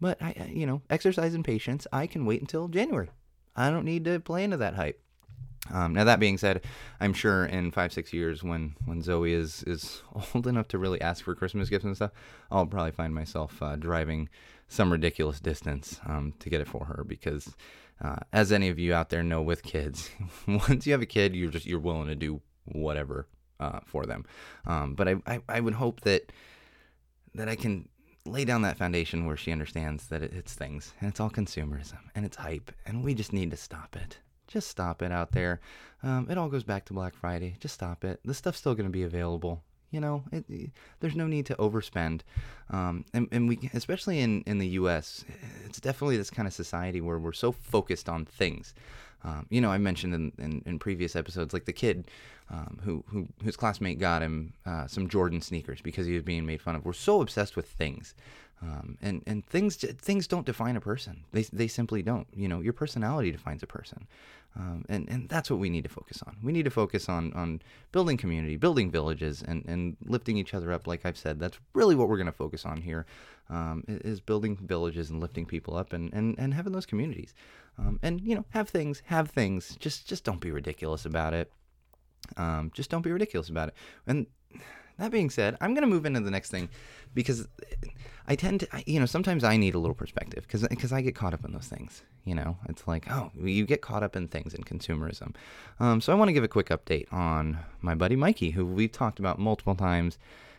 But, 0.00 0.22
I, 0.22 0.50
you 0.52 0.66
know, 0.66 0.82
exercise 0.88 1.34
and 1.34 1.44
patience, 1.44 1.86
I 1.92 2.06
can 2.06 2.24
wait 2.24 2.40
until 2.40 2.68
January. 2.68 3.10
I 3.54 3.70
don't 3.70 3.84
need 3.84 4.04
to 4.06 4.20
play 4.20 4.44
into 4.44 4.56
that 4.58 4.74
hype. 4.74 5.00
Um, 5.72 5.92
now 5.94 6.04
that 6.04 6.20
being 6.20 6.38
said, 6.38 6.64
I'm 7.00 7.12
sure 7.12 7.44
in 7.44 7.70
five 7.70 7.92
six 7.92 8.12
years 8.12 8.42
when 8.42 8.74
when 8.86 9.02
Zoe 9.02 9.32
is 9.32 9.62
is 9.64 10.02
old 10.34 10.46
enough 10.46 10.68
to 10.68 10.78
really 10.78 11.00
ask 11.00 11.24
for 11.24 11.34
Christmas 11.34 11.68
gifts 11.68 11.84
and 11.84 11.94
stuff, 11.94 12.12
I'll 12.50 12.66
probably 12.66 12.92
find 12.92 13.14
myself 13.14 13.62
uh, 13.62 13.76
driving 13.76 14.28
some 14.68 14.90
ridiculous 14.90 15.40
distance 15.40 16.00
um, 16.06 16.32
to 16.38 16.48
get 16.48 16.60
it 16.60 16.68
for 16.68 16.86
her 16.86 17.04
because 17.04 17.54
uh, 18.02 18.16
as 18.32 18.52
any 18.52 18.68
of 18.68 18.78
you 18.78 18.94
out 18.94 19.10
there 19.10 19.22
know 19.22 19.42
with 19.42 19.62
kids, 19.62 20.10
once 20.46 20.86
you 20.86 20.92
have 20.92 21.02
a 21.02 21.06
kid, 21.06 21.36
you're 21.36 21.50
just 21.50 21.66
you're 21.66 21.78
willing 21.78 22.08
to 22.08 22.14
do 22.14 22.40
whatever 22.64 23.26
uh, 23.58 23.80
for 23.84 24.06
them. 24.06 24.24
Um, 24.66 24.94
but 24.94 25.08
I, 25.08 25.16
I, 25.26 25.40
I 25.48 25.60
would 25.60 25.74
hope 25.74 26.00
that 26.02 26.32
that 27.34 27.48
I 27.48 27.54
can 27.54 27.88
lay 28.30 28.44
down 28.44 28.62
that 28.62 28.78
foundation 28.78 29.26
where 29.26 29.36
she 29.36 29.52
understands 29.52 30.06
that 30.08 30.22
it, 30.22 30.32
it's 30.32 30.54
things 30.54 30.94
and 31.00 31.08
it's 31.08 31.20
all 31.20 31.30
consumerism 31.30 31.98
and 32.14 32.24
it's 32.24 32.36
hype 32.36 32.72
and 32.86 33.04
we 33.04 33.14
just 33.14 33.32
need 33.32 33.50
to 33.50 33.56
stop 33.56 33.96
it. 33.96 34.18
Just 34.46 34.68
stop 34.68 35.02
it 35.02 35.12
out 35.12 35.32
there. 35.32 35.60
Um, 36.02 36.26
it 36.28 36.36
all 36.36 36.48
goes 36.48 36.64
back 36.64 36.84
to 36.86 36.92
Black 36.92 37.14
Friday. 37.14 37.56
Just 37.60 37.74
stop 37.74 38.04
it. 38.04 38.20
The 38.24 38.34
stuff's 38.34 38.58
still 38.58 38.74
going 38.74 38.86
to 38.86 38.90
be 38.90 39.04
available. 39.04 39.62
You 39.90 40.00
know, 40.00 40.24
it, 40.32 40.44
it, 40.48 40.70
there's 41.00 41.16
no 41.16 41.26
need 41.26 41.46
to 41.46 41.54
overspend. 41.56 42.20
Um, 42.70 43.04
and, 43.12 43.28
and 43.32 43.48
we, 43.48 43.70
especially 43.74 44.20
in, 44.20 44.42
in 44.42 44.58
the 44.58 44.68
U.S., 44.68 45.24
it's 45.66 45.80
definitely 45.80 46.16
this 46.16 46.30
kind 46.30 46.48
of 46.48 46.54
society 46.54 47.00
where 47.00 47.18
we're 47.18 47.32
so 47.32 47.52
focused 47.52 48.08
on 48.08 48.24
things. 48.24 48.74
Um, 49.22 49.46
you 49.50 49.60
know, 49.60 49.70
I 49.70 49.78
mentioned 49.78 50.14
in, 50.14 50.32
in, 50.38 50.62
in, 50.64 50.78
previous 50.78 51.14
episodes, 51.14 51.52
like 51.52 51.66
the 51.66 51.72
kid 51.72 52.10
um, 52.50 52.78
who, 52.82 53.04
who 53.08 53.28
whose 53.44 53.56
classmate 53.56 53.98
got 53.98 54.22
him 54.22 54.54
uh, 54.64 54.86
some 54.86 55.08
Jordan 55.08 55.40
sneakers 55.40 55.80
because 55.82 56.06
he 56.06 56.14
was 56.14 56.22
being 56.22 56.46
made 56.46 56.62
fun 56.62 56.74
of. 56.74 56.84
We're 56.84 56.94
so 56.94 57.20
obsessed 57.20 57.54
with 57.54 57.66
things, 57.66 58.14
um, 58.62 58.96
and 59.02 59.22
and 59.26 59.44
things 59.44 59.76
things 59.76 60.26
don't 60.26 60.46
define 60.46 60.76
a 60.76 60.80
person. 60.80 61.24
They 61.32 61.42
they 61.42 61.68
simply 61.68 62.02
don't. 62.02 62.26
You 62.34 62.48
know, 62.48 62.60
your 62.60 62.72
personality 62.72 63.30
defines 63.30 63.62
a 63.62 63.66
person. 63.66 64.06
Um, 64.56 64.84
and, 64.88 65.08
and 65.08 65.28
that's 65.28 65.48
what 65.48 65.60
we 65.60 65.70
need 65.70 65.84
to 65.84 65.88
focus 65.90 66.22
on. 66.26 66.36
We 66.42 66.52
need 66.52 66.64
to 66.64 66.70
focus 66.70 67.08
on, 67.08 67.32
on 67.34 67.62
building 67.92 68.16
community, 68.16 68.56
building 68.56 68.90
villages, 68.90 69.44
and, 69.46 69.64
and 69.66 69.96
lifting 70.04 70.36
each 70.36 70.54
other 70.54 70.72
up. 70.72 70.88
Like 70.88 71.06
I've 71.06 71.16
said, 71.16 71.38
that's 71.38 71.58
really 71.72 71.94
what 71.94 72.08
we're 72.08 72.16
going 72.16 72.26
to 72.26 72.32
focus 72.32 72.64
on 72.64 72.80
here, 72.80 73.06
um, 73.48 73.84
is 73.86 74.20
building 74.20 74.56
villages 74.56 75.08
and 75.10 75.20
lifting 75.20 75.46
people 75.46 75.76
up 75.76 75.92
and, 75.92 76.12
and, 76.12 76.36
and 76.36 76.52
having 76.52 76.72
those 76.72 76.86
communities. 76.86 77.32
Um, 77.80 77.98
and, 78.02 78.20
you 78.20 78.34
know, 78.34 78.44
have 78.50 78.68
things, 78.68 79.02
have 79.06 79.30
things. 79.30 79.76
Just, 79.80 80.06
just 80.06 80.22
don't 80.22 80.40
be 80.40 80.50
ridiculous 80.50 81.06
about 81.06 81.32
it. 81.32 81.50
Um, 82.36 82.70
just 82.74 82.90
don't 82.90 83.02
be 83.02 83.10
ridiculous 83.10 83.48
about 83.48 83.68
it. 83.68 83.74
And 84.06 84.26
that 84.98 85.10
being 85.10 85.30
said, 85.30 85.56
I'm 85.60 85.72
going 85.72 85.82
to 85.82 85.88
move 85.88 86.04
into 86.04 86.20
the 86.20 86.30
next 86.30 86.50
thing 86.50 86.68
because 87.14 87.48
I 88.28 88.36
tend 88.36 88.60
to, 88.60 88.68
you 88.86 89.00
know, 89.00 89.06
sometimes 89.06 89.42
I 89.42 89.56
need 89.56 89.74
a 89.74 89.78
little 89.78 89.94
perspective 89.94 90.46
because 90.46 90.66
because 90.68 90.92
I 90.92 91.00
get 91.00 91.14
caught 91.14 91.32
up 91.32 91.44
in 91.44 91.52
those 91.52 91.68
things. 91.68 92.02
You 92.24 92.34
know, 92.34 92.58
it's 92.68 92.86
like, 92.86 93.10
oh, 93.10 93.32
you 93.42 93.64
get 93.64 93.80
caught 93.80 94.02
up 94.02 94.14
in 94.14 94.28
things 94.28 94.52
in 94.52 94.62
consumerism. 94.62 95.34
Um, 95.80 96.02
so 96.02 96.12
I 96.12 96.16
want 96.16 96.28
to 96.28 96.34
give 96.34 96.44
a 96.44 96.48
quick 96.48 96.68
update 96.68 97.10
on 97.10 97.58
my 97.80 97.94
buddy 97.94 98.14
Mikey, 98.14 98.50
who 98.50 98.66
we've 98.66 98.92
talked 98.92 99.18
about 99.18 99.38
multiple 99.38 99.74
times 99.74 100.18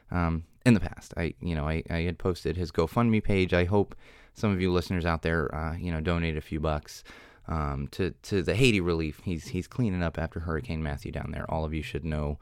um, 0.09 0.43
in 0.65 0.73
the 0.73 0.79
past. 0.79 1.13
I, 1.15 1.35
you 1.39 1.53
know, 1.53 1.67
I, 1.67 1.83
I 1.89 2.01
had 2.01 2.17
posted 2.17 2.57
his 2.57 2.71
GoFundMe 2.71 3.23
page. 3.23 3.53
I 3.53 3.65
hope 3.65 3.95
some 4.33 4.51
of 4.51 4.61
you 4.61 4.71
listeners 4.71 5.05
out 5.05 5.21
there, 5.21 5.53
uh, 5.53 5.75
you 5.75 5.91
know, 5.91 6.01
donate 6.01 6.37
a 6.37 6.41
few 6.41 6.59
bucks. 6.59 7.03
Um, 7.47 7.87
to 7.91 8.11
to 8.21 8.43
the 8.43 8.55
Haiti 8.55 8.79
relief. 8.79 9.19
He's 9.25 9.47
he's 9.47 9.67
cleaning 9.67 10.03
up 10.03 10.17
after 10.17 10.39
Hurricane 10.39 10.83
Matthew 10.83 11.11
down 11.11 11.31
there. 11.31 11.49
All 11.49 11.65
of 11.65 11.73
you 11.73 11.81
should 11.81 12.05
know 12.05 12.37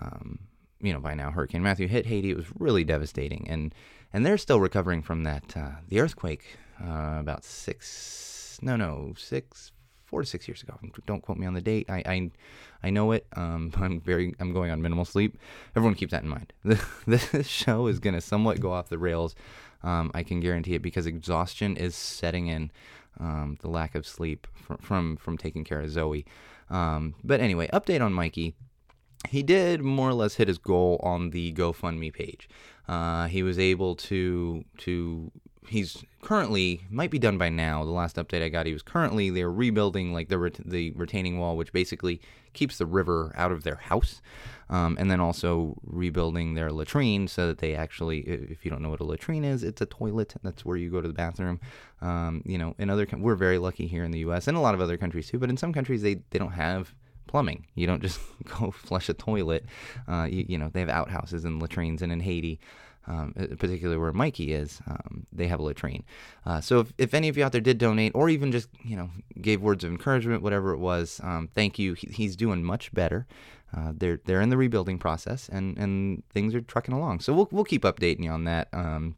um, 0.00 0.40
you 0.80 0.92
know 0.92 1.00
by 1.00 1.14
now 1.14 1.30
Hurricane 1.30 1.62
Matthew 1.62 1.88
hit 1.88 2.06
Haiti. 2.06 2.30
It 2.30 2.36
was 2.36 2.46
really 2.58 2.82
devastating, 2.82 3.46
and 3.48 3.74
and 4.12 4.24
they're 4.24 4.38
still 4.38 4.60
recovering 4.60 5.02
from 5.02 5.24
that 5.24 5.56
uh, 5.56 5.72
the 5.88 6.00
earthquake 6.00 6.58
uh, 6.82 7.18
about 7.20 7.44
six 7.44 8.58
no 8.62 8.76
no 8.76 9.14
six 9.16 9.72
four 10.04 10.22
to 10.22 10.26
six 10.26 10.48
years 10.48 10.62
ago. 10.62 10.78
Don't 11.06 11.22
quote 11.22 11.38
me 11.38 11.46
on 11.46 11.54
the 11.54 11.60
date. 11.60 11.88
I 11.90 12.02
I, 12.06 12.30
I 12.82 12.90
know 12.90 13.12
it. 13.12 13.26
Um, 13.36 13.72
I'm 13.76 14.00
very 14.00 14.34
I'm 14.40 14.52
going 14.52 14.70
on 14.70 14.82
minimal 14.82 15.04
sleep. 15.04 15.38
Everyone 15.76 15.94
keep 15.94 16.10
that 16.10 16.22
in 16.22 16.28
mind. 16.28 16.52
this 17.06 17.46
show 17.46 17.86
is 17.86 17.98
gonna 17.98 18.20
somewhat 18.20 18.60
go 18.60 18.72
off 18.72 18.88
the 18.88 18.98
rails. 18.98 19.34
Um, 19.82 20.10
I 20.14 20.22
can 20.22 20.40
guarantee 20.40 20.74
it 20.74 20.82
because 20.82 21.06
exhaustion 21.06 21.76
is 21.76 21.94
setting 21.94 22.48
in. 22.48 22.70
Um, 23.20 23.58
the 23.62 23.68
lack 23.68 23.96
of 23.96 24.06
sleep 24.06 24.46
from 24.54 24.76
from, 24.78 25.16
from 25.16 25.38
taking 25.38 25.64
care 25.64 25.80
of 25.80 25.90
Zoe. 25.90 26.24
Um, 26.70 27.14
but 27.24 27.40
anyway, 27.40 27.68
update 27.72 28.00
on 28.00 28.12
Mikey 28.12 28.54
he 29.26 29.42
did 29.42 29.82
more 29.82 30.08
or 30.08 30.14
less 30.14 30.34
hit 30.34 30.48
his 30.48 30.58
goal 30.58 31.00
on 31.02 31.30
the 31.30 31.52
GoFundMe 31.52 32.12
page. 32.12 32.48
Uh, 32.86 33.26
he 33.26 33.42
was 33.42 33.58
able 33.58 33.94
to 33.96 34.64
to 34.78 35.30
he's 35.66 36.02
currently 36.22 36.80
might 36.90 37.10
be 37.10 37.18
done 37.18 37.36
by 37.36 37.48
now. 37.48 37.84
The 37.84 37.90
last 37.90 38.16
update 38.16 38.42
I 38.42 38.48
got, 38.48 38.66
he 38.66 38.72
was 38.72 38.82
currently 38.82 39.30
they're 39.30 39.50
rebuilding 39.50 40.12
like 40.12 40.28
the 40.28 40.50
the 40.64 40.92
retaining 40.92 41.38
wall, 41.38 41.56
which 41.56 41.72
basically 41.72 42.20
keeps 42.54 42.78
the 42.78 42.86
river 42.86 43.34
out 43.36 43.52
of 43.52 43.64
their 43.64 43.76
house, 43.76 44.22
um, 44.70 44.96
and 44.98 45.10
then 45.10 45.20
also 45.20 45.76
rebuilding 45.84 46.54
their 46.54 46.70
latrine 46.70 47.28
so 47.28 47.46
that 47.48 47.58
they 47.58 47.74
actually, 47.74 48.20
if 48.20 48.64
you 48.64 48.70
don't 48.70 48.82
know 48.82 48.90
what 48.90 49.00
a 49.00 49.04
latrine 49.04 49.44
is, 49.44 49.62
it's 49.62 49.80
a 49.80 49.86
toilet. 49.86 50.34
That's 50.42 50.64
where 50.64 50.76
you 50.76 50.90
go 50.90 51.00
to 51.00 51.08
the 51.08 51.14
bathroom. 51.14 51.60
Um, 52.00 52.42
you 52.44 52.58
know, 52.58 52.74
in 52.78 52.90
other 52.90 53.06
we're 53.16 53.34
very 53.34 53.58
lucky 53.58 53.86
here 53.86 54.04
in 54.04 54.10
the 54.10 54.20
U.S. 54.20 54.46
and 54.46 54.56
a 54.56 54.60
lot 54.60 54.74
of 54.74 54.80
other 54.80 54.96
countries 54.96 55.28
too, 55.28 55.38
but 55.38 55.50
in 55.50 55.56
some 55.56 55.72
countries 55.72 56.02
they 56.02 56.22
they 56.30 56.38
don't 56.38 56.52
have 56.52 56.94
plumbing. 57.28 57.66
You 57.76 57.86
don't 57.86 58.02
just 58.02 58.18
go 58.58 58.72
flush 58.72 59.08
a 59.08 59.14
toilet. 59.14 59.64
Uh, 60.08 60.26
you, 60.28 60.44
you, 60.48 60.58
know, 60.58 60.70
they 60.72 60.80
have 60.80 60.88
outhouses 60.88 61.44
and 61.44 61.62
latrines, 61.62 62.02
and 62.02 62.10
in 62.10 62.20
Haiti, 62.20 62.58
um, 63.06 63.32
uh, 63.38 63.46
particularly 63.56 63.98
where 63.98 64.12
Mikey 64.12 64.52
is, 64.52 64.80
um, 64.88 65.26
they 65.32 65.46
have 65.46 65.60
a 65.60 65.62
latrine. 65.62 66.04
Uh, 66.44 66.60
so 66.60 66.80
if, 66.80 66.92
if 66.98 67.14
any 67.14 67.28
of 67.28 67.36
you 67.36 67.44
out 67.44 67.52
there 67.52 67.60
did 67.60 67.78
donate, 67.78 68.12
or 68.14 68.28
even 68.28 68.50
just 68.50 68.68
you 68.82 68.96
know 68.96 69.10
gave 69.40 69.60
words 69.60 69.84
of 69.84 69.90
encouragement, 69.90 70.42
whatever 70.42 70.72
it 70.72 70.78
was, 70.78 71.20
um, 71.22 71.48
thank 71.54 71.78
you. 71.78 71.94
He, 71.94 72.08
he's 72.08 72.34
doing 72.34 72.64
much 72.64 72.92
better. 72.92 73.26
Uh, 73.76 73.92
they're 73.94 74.20
they're 74.24 74.40
in 74.40 74.48
the 74.48 74.56
rebuilding 74.56 74.98
process, 74.98 75.48
and, 75.50 75.76
and 75.76 76.22
things 76.30 76.54
are 76.54 76.60
trucking 76.60 76.94
along. 76.94 77.20
So 77.20 77.34
we'll 77.34 77.48
we'll 77.50 77.64
keep 77.64 77.82
updating 77.82 78.24
you 78.24 78.30
on 78.30 78.44
that. 78.44 78.68
Um, 78.72 79.16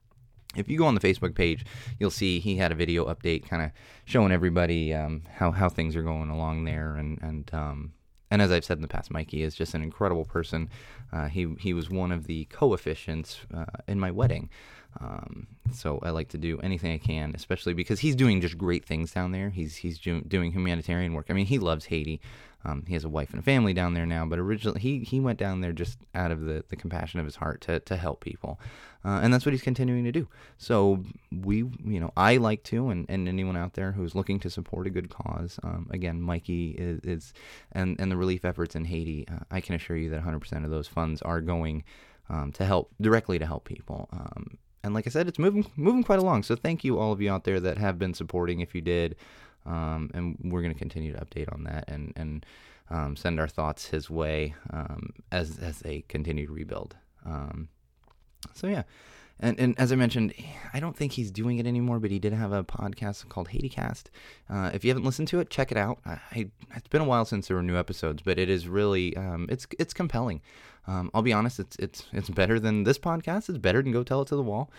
if 0.57 0.69
you 0.69 0.77
go 0.77 0.87
on 0.87 0.95
the 0.95 1.01
Facebook 1.01 1.35
page, 1.35 1.65
you'll 1.99 2.11
see 2.11 2.41
he 2.41 2.57
had 2.57 2.73
a 2.73 2.75
video 2.75 3.07
update, 3.07 3.49
kind 3.49 3.63
of 3.63 3.71
showing 4.05 4.33
everybody 4.33 4.93
um, 4.93 5.23
how 5.33 5.53
how 5.53 5.69
things 5.69 5.95
are 5.95 6.03
going 6.03 6.31
along 6.31 6.65
there, 6.65 6.97
and 6.97 7.19
and 7.23 7.51
um, 7.55 7.93
and 8.31 8.43
as 8.43 8.51
I've 8.51 8.65
said 8.65 8.79
in 8.79 8.83
the 8.83 8.89
past, 8.89 9.11
Mikey 9.11 9.43
is 9.43 9.55
just 9.55 9.75
an 9.75 9.83
incredible 9.83 10.25
person. 10.25 10.69
Uh, 11.13 11.29
he 11.29 11.55
he 11.59 11.73
was 11.73 11.91
one 11.91 12.11
of 12.11 12.27
the 12.27 12.47
co-officiants 12.47 13.39
uh, 13.55 13.65
in 13.87 14.01
my 14.01 14.11
wedding. 14.11 14.51
Um, 15.01 15.47
so 15.73 16.01
I 16.03 16.11
like 16.11 16.29
to 16.31 16.39
do 16.39 16.59
anything 16.61 16.93
I 16.93 16.99
can, 16.99 17.33
especially 17.37 17.75
because 17.75 18.01
he's 18.01 18.17
doing 18.17 18.41
just 18.41 18.59
great 18.59 18.85
things 18.85 19.13
down 19.13 19.31
there. 19.31 19.51
He's 19.51 19.77
he's 19.77 19.99
doing 19.99 20.53
humanitarian 20.53 21.13
work. 21.15 21.27
I 21.31 21.33
mean, 21.33 21.47
he 21.47 21.59
loves 21.59 21.87
Haiti. 21.87 22.21
Um, 22.65 22.85
he 22.87 22.95
has 22.95 23.05
a 23.05 23.09
wife 23.09 23.31
and 23.31 23.39
a 23.39 23.43
family 23.43 23.73
down 23.73 23.95
there 23.95 24.07
now, 24.07 24.27
but 24.27 24.39
originally 24.39 24.81
he, 24.81 25.01
he 25.01 25.19
went 25.19 25.39
down 25.39 25.61
there 25.61 25.73
just 25.73 25.99
out 26.15 26.31
of 26.31 26.45
the, 26.45 26.65
the 26.69 26.77
compassion 26.77 27.19
of 27.19 27.27
his 27.27 27.37
heart 27.37 27.61
to, 27.63 27.81
to 27.81 27.97
help 27.97 28.21
people. 28.21 28.61
Uh, 29.05 29.21
and 29.23 29.33
that's 29.33 29.47
what 29.47 29.53
he's 29.53 29.63
continuing 29.63 30.05
to 30.05 30.13
do. 30.13 30.29
So 30.59 31.03
we, 31.33 31.59
you 31.59 32.01
know, 32.01 32.13
I 32.17 32.37
like 32.37 32.63
to, 32.65 32.91
and, 32.91 33.07
and 33.09 33.27
anyone 33.29 33.57
out 33.57 33.75
there 33.75 33.93
who's 33.93 34.15
looking 34.15 34.39
to 34.41 34.51
support 34.51 34.87
a 34.87 34.91
good 34.91 35.09
cause, 35.09 35.59
um, 35.63 35.89
again, 35.91 36.21
Mikey 36.21 36.73
is, 36.73 37.01
is, 37.01 37.33
and, 37.73 37.99
and 37.99 38.13
the 38.13 38.17
relief 38.17 38.45
efforts 38.45 38.77
in 38.77 38.85
Haiti, 38.85 39.27
uh, 39.29 39.45
I 39.51 39.61
can 39.61 39.75
assure 39.75 39.97
you 39.97 40.11
that 40.11 40.23
100% 40.23 40.65
of 40.65 40.71
those 40.71 40.87
funds 40.87 41.23
are 41.23 41.41
going 41.41 41.83
um, 42.29 42.53
to 42.53 42.65
help, 42.67 42.93
directly 43.01 43.39
to 43.39 43.47
help 43.47 43.65
people. 43.65 44.09
Um, 44.13 44.59
and 44.83 44.95
like 44.95 45.07
I 45.07 45.11
said, 45.11 45.29
it's 45.29 45.39
moving 45.39 45.67
moving 45.77 46.03
quite 46.03 46.19
along. 46.19 46.45
So 46.45 46.57
thank 46.57 46.85
you 46.85 46.99
all 46.99 47.13
of 47.13 47.21
you 47.21 47.31
out 47.31 47.45
there 47.45 47.61
that 47.61 47.79
have 47.79 47.99
been 47.99 48.15
supporting. 48.15 48.61
If 48.61 48.75
you 48.75 48.81
did, 48.81 49.17
um, 49.67 50.11
and 50.15 50.39
we're 50.43 50.63
going 50.63 50.73
to 50.75 50.79
continue 50.79 51.13
to 51.13 51.19
update 51.19 51.53
on 51.53 51.65
that 51.65 51.85
and 51.89 52.13
and 52.17 52.47
um, 52.91 53.17
send 53.17 53.39
our 53.39 53.49
thoughts 53.49 53.87
his 53.87 54.11
way 54.11 54.55
um, 54.71 55.11
as 55.31 55.59
as 55.59 55.81
they 55.81 56.03
continue 56.09 56.47
to 56.47 56.53
rebuild. 56.53 56.97
Um, 57.25 57.69
so 58.55 58.67
yeah, 58.67 58.83
and, 59.39 59.59
and 59.59 59.79
as 59.79 59.93
I 59.93 59.97
mentioned, 59.97 60.35
I 60.73 60.81
don't 60.81 60.97
think 60.97 61.13
he's 61.13 61.31
doing 61.31 61.59
it 61.59 61.67
anymore, 61.67 61.99
but 61.99 62.11
he 62.11 62.19
did 62.19 62.33
have 62.33 62.53
a 62.53 62.63
podcast 62.65 63.29
called 63.29 63.49
HaitiCast. 63.49 64.05
Uh, 64.49 64.71
if 64.75 64.85
you 64.85 64.91
haven't 64.91 65.05
listened 65.05 65.29
to 65.29 65.41
it, 65.41 65.51
check 65.51 65.71
it 65.71 65.79
out. 65.79 65.99
I, 66.05 66.51
it's 66.75 66.89
been 66.89 67.03
a 67.03 67.07
while 67.07 67.25
since 67.25 67.49
there 67.49 67.57
were 67.57 67.63
new 67.63 67.77
episodes, 67.79 68.23
but 68.23 68.39
it 68.39 68.51
is 68.51 68.69
really 68.69 69.17
um, 69.17 69.47
it's 69.49 69.67
it's 69.79 69.95
compelling. 69.95 70.43
Um, 70.87 71.11
I'll 71.15 71.23
be 71.23 71.33
honest, 71.33 71.59
it's 71.59 71.77
it's 71.77 72.05
it's 72.13 72.31
better 72.31 72.61
than 72.61 72.85
this 72.85 72.99
podcast. 72.99 73.49
It's 73.49 73.59
better 73.59 73.83
than 73.83 73.93
Go 73.93 74.03
Tell 74.03 74.23
It 74.23 74.29
to 74.29 74.37
the 74.37 74.43
Wall. 74.43 74.71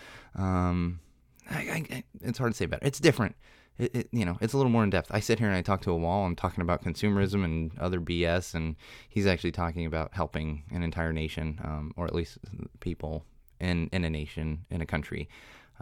I, 1.50 1.56
I, 1.56 2.04
it's 2.22 2.38
hard 2.38 2.52
to 2.52 2.58
say 2.58 2.66
better. 2.66 2.86
It's 2.86 3.00
different. 3.00 3.36
It, 3.82 3.96
it, 3.96 4.10
you 4.12 4.26
know, 4.26 4.38
it's 4.42 4.54
a 4.54 4.58
little 4.58 4.72
more 4.72 4.84
in 4.84 4.92
depth. 4.92 5.10
I 5.10 5.20
sit 5.20 5.40
here 5.40 5.48
and 5.48 5.58
I 5.58 5.64
talk 5.64 5.82
to 5.82 5.92
a 5.92 5.98
wall. 5.98 6.24
I'm 6.24 6.36
talking 6.36 6.62
about 6.62 6.84
consumerism 6.84 7.44
and 7.44 7.72
other 7.80 8.00
BS, 8.00 8.54
and 8.54 8.76
he's 9.10 9.26
actually 9.26 9.54
talking 9.54 9.88
about 9.88 10.14
helping 10.14 10.62
an 10.72 10.84
entire 10.84 11.12
nation, 11.12 11.60
um, 11.64 11.92
or 11.98 12.06
at 12.06 12.14
least 12.14 12.38
people 12.80 13.26
in 13.60 13.90
in 13.92 14.04
a 14.04 14.10
nation 14.10 14.66
in 14.70 14.82
a 14.82 14.86
country 14.86 15.28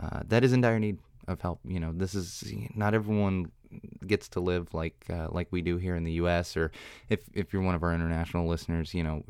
uh, 0.01 0.21
that 0.27 0.45
is 0.45 0.53
in 0.53 0.61
dire 0.61 0.79
need 0.79 0.97
of 1.27 1.41
help. 1.41 1.59
You 1.65 1.81
know, 1.81 1.91
this 1.93 2.15
is 2.15 2.53
not 2.73 2.93
everyone 2.93 3.51
gets 4.05 4.27
to 4.29 4.39
live 4.39 4.73
like 4.73 5.05
uh, 5.09 5.27
like 5.29 5.47
we 5.51 5.61
do 5.61 5.77
here 5.77 5.95
in 5.95 6.03
the 6.03 6.13
U.S. 6.13 6.57
Or 6.57 6.71
if 7.09 7.21
if 7.33 7.53
you're 7.53 7.61
one 7.61 7.75
of 7.75 7.83
our 7.83 7.93
international 7.93 8.47
listeners, 8.47 8.93
you 8.93 9.03
know, 9.03 9.23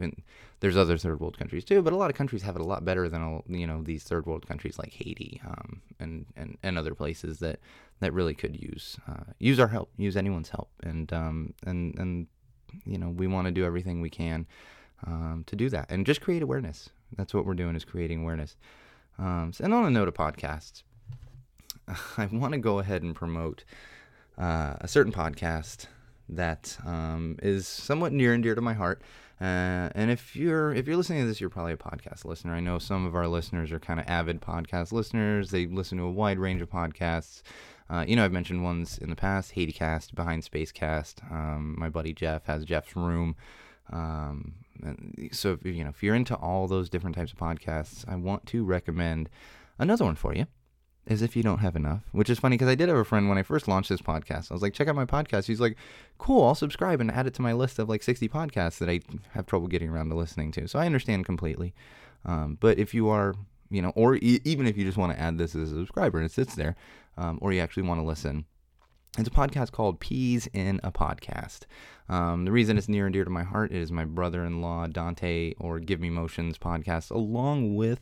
there's 0.60 0.78
other 0.78 0.97
third 0.97 1.19
world 1.19 1.38
countries 1.38 1.63
too, 1.63 1.82
but 1.82 1.93
a 1.93 1.95
lot 1.95 2.10
of 2.10 2.15
countries 2.15 2.41
have 2.41 2.56
it 2.56 2.62
a 2.62 2.65
lot 2.65 2.86
better 2.86 3.10
than 3.10 3.43
you 3.47 3.67
know 3.67 3.82
these 3.82 4.04
third 4.04 4.25
world 4.25 4.47
countries 4.47 4.78
like 4.78 4.91
Haiti 4.91 5.41
um, 5.45 5.82
and, 5.99 6.25
and 6.36 6.58
and 6.63 6.78
other 6.78 6.93
places 6.93 7.39
that 7.39 7.60
that 7.99 8.13
really 8.13 8.34
could 8.34 8.56
use 8.56 8.97
uh, 9.08 9.32
use 9.39 9.60
our 9.60 9.67
help, 9.67 9.91
use 9.97 10.17
anyone's 10.17 10.49
help, 10.49 10.69
and 10.84 11.12
um, 11.13 11.54
and 11.65 11.97
and 11.97 12.28
you 12.86 12.97
know 12.97 13.10
we 13.10 13.28
want 13.28 13.45
to 13.45 13.52
do 13.52 13.65
everything 13.65 14.02
we 14.02 14.10
can 14.10 14.45
um, 15.06 15.43
to 15.47 15.56
do 15.56 15.69
that 15.69 15.89
and 15.89 16.06
just 16.06 16.21
create 16.21 16.41
awareness. 16.41 16.89
That's 17.17 17.34
what 17.34 17.45
we're 17.45 17.56
doing 17.56 17.75
is 17.75 17.86
creating 17.86 18.21
awareness. 18.21 18.56
Um, 19.17 19.52
and 19.60 19.73
on 19.73 19.86
a 19.86 19.89
note 19.89 20.08
of 20.08 20.13
podcasts, 20.13 20.84
I 22.17 22.28
want 22.32 22.54
to 22.54 22.60
go 22.60 22.80
ahead 22.80 23.04
and 23.04 23.15
promote 23.15 23.63
uh, 24.39 24.73
a 24.80 24.88
certain 24.88 25.12
podcast 25.12 25.86
that 26.30 26.78
um, 26.86 27.38
is 27.41 27.67
somewhat 27.67 28.13
near 28.13 28.34
and 28.34 28.43
dear 28.43 28.56
to 28.56 28.62
my 28.62 28.73
heart. 28.73 29.02
Uh, 29.41 29.89
and 29.95 30.12
if 30.12 30.36
you're 30.36 30.73
if 30.73 30.86
you're 30.86 30.97
listening 30.97 31.21
to 31.21 31.28
this, 31.28 31.39
you're 31.39 31.49
probably 31.49 31.73
a 31.73 31.78
podcast 31.78 32.25
listener. 32.25 32.54
I 32.54 32.60
know 32.60 32.78
some 32.78 33.06
of 33.06 33.15
our 33.15 33.28
listeners 33.28 33.71
are 33.71 33.80
kind 33.80 33.99
of 33.99 34.06
avid 34.08 34.41
podcast 34.41 34.91
listeners. 34.91 35.52
They 35.52 35.65
listen 35.65 35.97
to 35.97 36.04
a 36.04 36.12
wide 36.12 36.39
range 36.39 36.62
of 36.62 36.69
podcasts. 36.69 37.41
Uh, 37.89 38.06
you 38.08 38.15
know, 38.15 38.25
I've 38.25 38.34
mentioned 38.34 38.63
ones 38.63 38.97
in 38.97 39.10
the 39.10 39.15
past: 39.15 39.56
HaitiCast, 39.56 40.13
Behind 40.13 40.43
Spacecast. 40.43 41.32
Um, 41.32 41.75
my 41.78 41.89
buddy 41.89 42.13
Jeff 42.13 42.45
has 42.45 42.65
Jeff's 42.65 42.95
Room. 42.95 43.36
Um, 43.91 44.56
so 45.32 45.54
if, 45.54 45.65
you 45.65 45.84
know, 45.84 45.89
if 45.89 46.04
you're 46.04 46.15
into 46.15 46.36
all 46.36 46.67
those 46.67 46.89
different 46.89 47.15
types 47.15 47.32
of 47.32 47.39
podcasts, 47.39 48.06
I 48.08 48.15
want 48.15 48.45
to 48.47 48.63
recommend 48.63 49.30
another 49.80 50.06
one 50.06 50.15
for 50.15 50.36
you. 50.36 50.45
As 51.10 51.24
if 51.24 51.36
you 51.36 51.41
don't 51.41 51.58
have 51.58 51.76
enough, 51.76 52.04
which 52.12 52.30
is 52.30 52.38
funny 52.38 52.56
because 52.56 52.67
I 52.67 52.76
did 52.76 52.88
have 52.88 52.98
a 52.98 53.04
friend 53.04 53.28
when 53.28 53.39
I 53.39 53.43
first 53.43 53.67
launched 53.67 53.89
this 53.89 54.02
podcast. 54.02 54.52
I 54.52 54.54
was 54.54 54.62
like, 54.62 54.74
check 54.74 54.88
out 54.88 54.95
my 54.95 55.06
podcast. 55.06 55.48
He's 55.48 55.60
like, 55.60 55.76
cool, 56.19 56.45
I'll 56.45 56.54
subscribe 56.54 57.02
and 57.02 57.10
add 57.10 57.26
it 57.26 57.34
to 57.34 57.41
my 57.41 57.52
list 57.52 57.80
of 57.80 57.89
like 57.89 58.04
60 58.04 58.30
podcasts 58.30 58.78
that 58.78 58.89
I 58.89 59.00
have 59.32 59.48
trouble 59.48 59.67
getting 59.67 59.89
around 59.89 60.10
to 60.10 60.15
listening 60.15 60.52
to. 60.52 60.67
So 60.67 60.78
I 60.78 60.86
understand 60.86 61.26
completely. 61.26 61.74
Um, 62.26 62.58
but 62.60 62.78
if 62.78 62.93
you 62.93 63.10
are, 63.10 63.34
you 63.72 63.82
know, 63.82 63.91
or 63.95 64.17
e- 64.17 64.41
even 64.43 64.67
if 64.67 64.78
you 64.78 64.86
just 64.86 64.98
want 64.98 65.12
to 65.12 65.19
add 65.19 65.39
this 65.39 65.56
as 65.56 65.72
a 65.72 65.76
subscriber 65.76 66.19
and 66.19 66.26
it 66.26 66.32
sits 66.32 66.54
there, 66.54 66.76
um, 67.17 67.39
or 67.41 67.52
you 67.54 67.60
actually 67.60 67.84
want 67.84 68.00
to 68.00 68.06
listen, 68.06 68.45
it's 69.17 69.28
a 69.28 69.32
podcast 69.32 69.72
called 69.72 70.00
Peas 70.00 70.48
in 70.54 70.80
a 70.84 70.91
Podcast. 70.91 71.62
Um, 72.08 72.45
the 72.45 72.52
reason 72.52 72.78
it's 72.78 72.88
near 72.88 73.06
and 73.06 73.13
dear 73.13 73.24
to 73.24 73.30
my 73.30 73.43
heart 73.43 73.72
is 73.72 73.91
my 73.91 74.06
brother 74.06 74.45
in 74.45 74.62
law, 74.62 74.88
Dante, 74.88 75.54
or 75.60 75.80
Give 75.80 76.00
Me 76.00 76.10
Motions 76.10 76.58
podcast, 76.58 77.10
along 77.10 77.76
with 77.76 78.02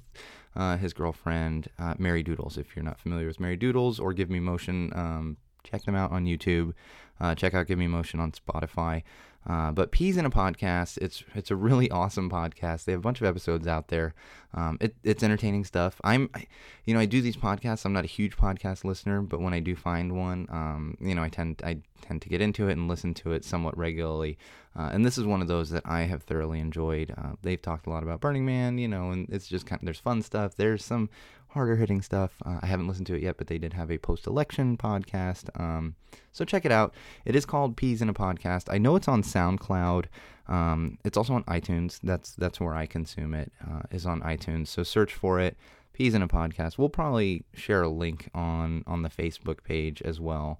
uh, 0.57 0.75
his 0.75 0.93
girlfriend, 0.93 1.69
uh, 1.79 1.93
Mary 1.97 2.23
Doodles. 2.23 2.57
If 2.57 2.75
you're 2.75 2.83
not 2.83 2.99
familiar 2.99 3.27
with 3.27 3.39
Mary 3.39 3.55
Doodles 3.55 3.99
or 3.99 4.11
Give 4.11 4.29
Me 4.29 4.39
Motion, 4.39 4.91
um, 4.95 5.37
check 5.63 5.83
them 5.83 5.95
out 5.95 6.11
on 6.11 6.25
YouTube. 6.25 6.73
Uh, 7.19 7.35
check 7.35 7.53
out 7.53 7.67
Give 7.67 7.77
Me 7.77 7.87
Motion 7.87 8.19
on 8.19 8.31
Spotify. 8.31 9.03
Uh, 9.47 9.71
but 9.71 9.91
Peas 9.91 10.17
in 10.17 10.25
a 10.25 10.29
Podcast, 10.29 10.97
it's 10.97 11.23
it's 11.33 11.49
a 11.49 11.55
really 11.55 11.89
awesome 11.91 12.29
podcast. 12.29 12.83
They 12.83 12.91
have 12.91 12.99
a 12.99 13.03
bunch 13.03 13.21
of 13.21 13.27
episodes 13.27 13.65
out 13.65 13.87
there. 13.87 14.13
Um, 14.53 14.77
it, 14.81 14.95
it's 15.03 15.23
entertaining 15.23 15.63
stuff. 15.63 15.99
I'm, 16.03 16.29
I, 16.33 16.47
you 16.85 16.93
know, 16.93 16.99
I 16.99 17.05
do 17.05 17.21
these 17.21 17.37
podcasts. 17.37 17.85
I'm 17.85 17.93
not 17.93 18.03
a 18.03 18.07
huge 18.07 18.37
podcast 18.37 18.83
listener, 18.83 19.21
but 19.21 19.39
when 19.39 19.53
I 19.53 19.59
do 19.59 19.75
find 19.75 20.17
one, 20.17 20.47
um, 20.49 20.97
you 20.99 21.15
know, 21.15 21.23
I 21.23 21.29
tend 21.29 21.61
I 21.63 21.79
tend 22.01 22.21
to 22.23 22.29
get 22.29 22.41
into 22.41 22.67
it 22.67 22.73
and 22.73 22.87
listen 22.87 23.13
to 23.15 23.31
it 23.31 23.45
somewhat 23.45 23.77
regularly. 23.77 24.37
Uh, 24.77 24.89
and 24.91 25.05
this 25.05 25.17
is 25.17 25.25
one 25.25 25.41
of 25.41 25.47
those 25.47 25.69
that 25.71 25.83
I 25.85 26.01
have 26.01 26.23
thoroughly 26.23 26.59
enjoyed. 26.59 27.13
Uh, 27.17 27.31
they've 27.41 27.61
talked 27.61 27.87
a 27.87 27.89
lot 27.89 28.03
about 28.03 28.19
Burning 28.19 28.45
Man, 28.45 28.77
you 28.77 28.87
know, 28.87 29.11
and 29.11 29.27
it's 29.29 29.47
just 29.47 29.65
kind 29.65 29.81
of 29.81 29.85
there's 29.85 29.99
fun 29.99 30.21
stuff. 30.21 30.55
There's 30.55 30.83
some 30.83 31.09
harder 31.49 31.75
hitting 31.75 32.01
stuff. 32.01 32.35
Uh, 32.45 32.59
I 32.61 32.65
haven't 32.65 32.87
listened 32.87 33.07
to 33.07 33.15
it 33.15 33.23
yet, 33.23 33.37
but 33.37 33.47
they 33.47 33.57
did 33.57 33.73
have 33.73 33.91
a 33.91 33.97
post 33.97 34.27
election 34.27 34.77
podcast. 34.77 35.49
Um, 35.59 35.95
so 36.31 36.45
check 36.45 36.65
it 36.65 36.71
out. 36.71 36.93
It 37.25 37.35
is 37.35 37.45
called 37.45 37.77
Peas 37.77 38.01
in 38.01 38.09
a 38.09 38.13
Podcast. 38.13 38.71
I 38.71 38.77
know 38.77 38.95
it's 38.95 39.07
on 39.07 39.23
SoundCloud. 39.23 40.05
Um, 40.47 40.97
it's 41.03 41.17
also 41.17 41.33
on 41.33 41.43
iTunes. 41.45 41.99
That's 42.01 42.33
that's 42.35 42.59
where 42.59 42.75
I 42.75 42.85
consume 42.85 43.33
it. 43.33 43.51
Uh, 43.65 43.81
is 43.91 44.05
on 44.05 44.21
iTunes. 44.21 44.67
So 44.67 44.83
search 44.83 45.13
for 45.13 45.39
it. 45.39 45.57
Peas 45.93 46.13
in 46.13 46.21
a 46.21 46.27
Podcast. 46.27 46.77
We'll 46.77 46.89
probably 46.89 47.43
share 47.53 47.81
a 47.81 47.89
link 47.89 48.29
on 48.33 48.83
on 48.85 49.01
the 49.01 49.09
Facebook 49.09 49.63
page 49.63 50.01
as 50.03 50.19
well, 50.19 50.59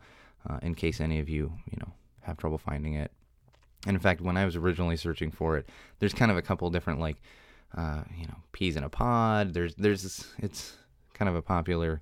uh, 0.50 0.60
in 0.62 0.74
case 0.76 1.00
any 1.00 1.20
of 1.20 1.30
you 1.30 1.54
you 1.70 1.78
know 1.80 1.94
have 2.22 2.38
trouble 2.38 2.58
finding 2.58 2.96
it. 2.96 3.12
And 3.86 3.96
in 3.96 4.02
fact, 4.02 4.22
when 4.22 4.38
I 4.38 4.46
was 4.46 4.56
originally 4.56 4.98
searching 4.98 5.32
for 5.32 5.58
it, 5.58 5.70
there's 6.00 6.14
kind 6.14 6.32
of 6.32 6.38
a 6.38 6.42
couple 6.42 6.70
different 6.70 7.00
like, 7.00 7.18
uh, 7.76 8.04
you 8.18 8.28
know, 8.28 8.38
peas 8.52 8.76
in 8.76 8.84
a 8.84 8.90
pod. 8.90 9.54
There's 9.54 9.76
there's 9.76 10.26
it's 10.40 10.78
kind 11.14 11.30
of 11.30 11.36
a 11.36 11.42
popular 11.42 12.02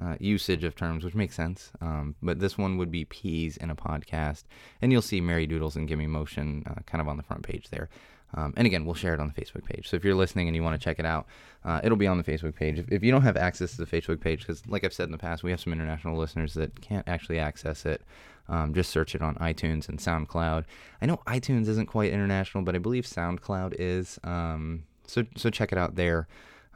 uh, 0.00 0.16
usage 0.18 0.64
of 0.64 0.74
terms, 0.74 1.04
which 1.04 1.14
makes 1.14 1.34
sense. 1.34 1.70
Um, 1.80 2.14
but 2.22 2.40
this 2.40 2.56
one 2.56 2.76
would 2.78 2.90
be 2.90 3.04
peas 3.04 3.56
in 3.56 3.70
a 3.70 3.76
podcast, 3.76 4.44
and 4.80 4.92
you'll 4.92 5.02
see 5.02 5.20
Mary 5.20 5.46
Doodles 5.46 5.76
and 5.76 5.88
Gimme 5.88 6.06
Motion 6.06 6.64
uh, 6.66 6.80
kind 6.86 7.00
of 7.00 7.08
on 7.08 7.16
the 7.16 7.22
front 7.22 7.42
page 7.42 7.68
there. 7.70 7.88
Um, 8.34 8.54
and 8.56 8.66
again, 8.66 8.86
we'll 8.86 8.94
share 8.94 9.12
it 9.12 9.20
on 9.20 9.30
the 9.34 9.40
Facebook 9.40 9.64
page. 9.64 9.88
So 9.88 9.96
if 9.96 10.04
you're 10.04 10.14
listening 10.14 10.48
and 10.48 10.56
you 10.56 10.62
want 10.62 10.80
to 10.80 10.82
check 10.82 10.98
it 10.98 11.04
out, 11.04 11.26
uh, 11.64 11.80
it'll 11.84 11.98
be 11.98 12.06
on 12.06 12.16
the 12.16 12.24
Facebook 12.24 12.54
page. 12.54 12.78
If, 12.78 12.90
if, 12.90 13.02
you 13.02 13.12
don't 13.12 13.22
have 13.22 13.36
access 13.36 13.76
to 13.76 13.84
the 13.84 13.86
Facebook 13.86 14.20
page, 14.20 14.40
because 14.40 14.66
like 14.66 14.84
I've 14.84 14.94
said 14.94 15.04
in 15.04 15.12
the 15.12 15.18
past, 15.18 15.42
we 15.42 15.50
have 15.50 15.60
some 15.60 15.72
international 15.72 16.16
listeners 16.16 16.54
that 16.54 16.80
can't 16.80 17.06
actually 17.06 17.38
access 17.38 17.84
it. 17.84 18.02
Um, 18.48 18.74
just 18.74 18.90
search 18.90 19.14
it 19.14 19.22
on 19.22 19.34
iTunes 19.36 19.88
and 19.88 19.98
SoundCloud. 19.98 20.64
I 21.00 21.06
know 21.06 21.20
iTunes 21.26 21.68
isn't 21.68 21.86
quite 21.86 22.10
international, 22.10 22.64
but 22.64 22.74
I 22.74 22.78
believe 22.78 23.04
SoundCloud 23.04 23.74
is. 23.78 24.18
Um, 24.24 24.84
so 25.06 25.24
so 25.36 25.50
check 25.50 25.72
it 25.72 25.78
out 25.78 25.96
there 25.96 26.28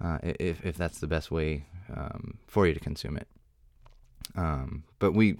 uh, 0.02 0.18
if 0.22 0.64
if 0.64 0.76
that's 0.76 0.98
the 0.98 1.06
best 1.06 1.30
way 1.30 1.66
um, 1.94 2.38
for 2.46 2.66
you 2.66 2.74
to 2.74 2.80
consume 2.80 3.16
it. 3.16 3.28
Um, 4.34 4.84
but 4.98 5.12
we 5.12 5.36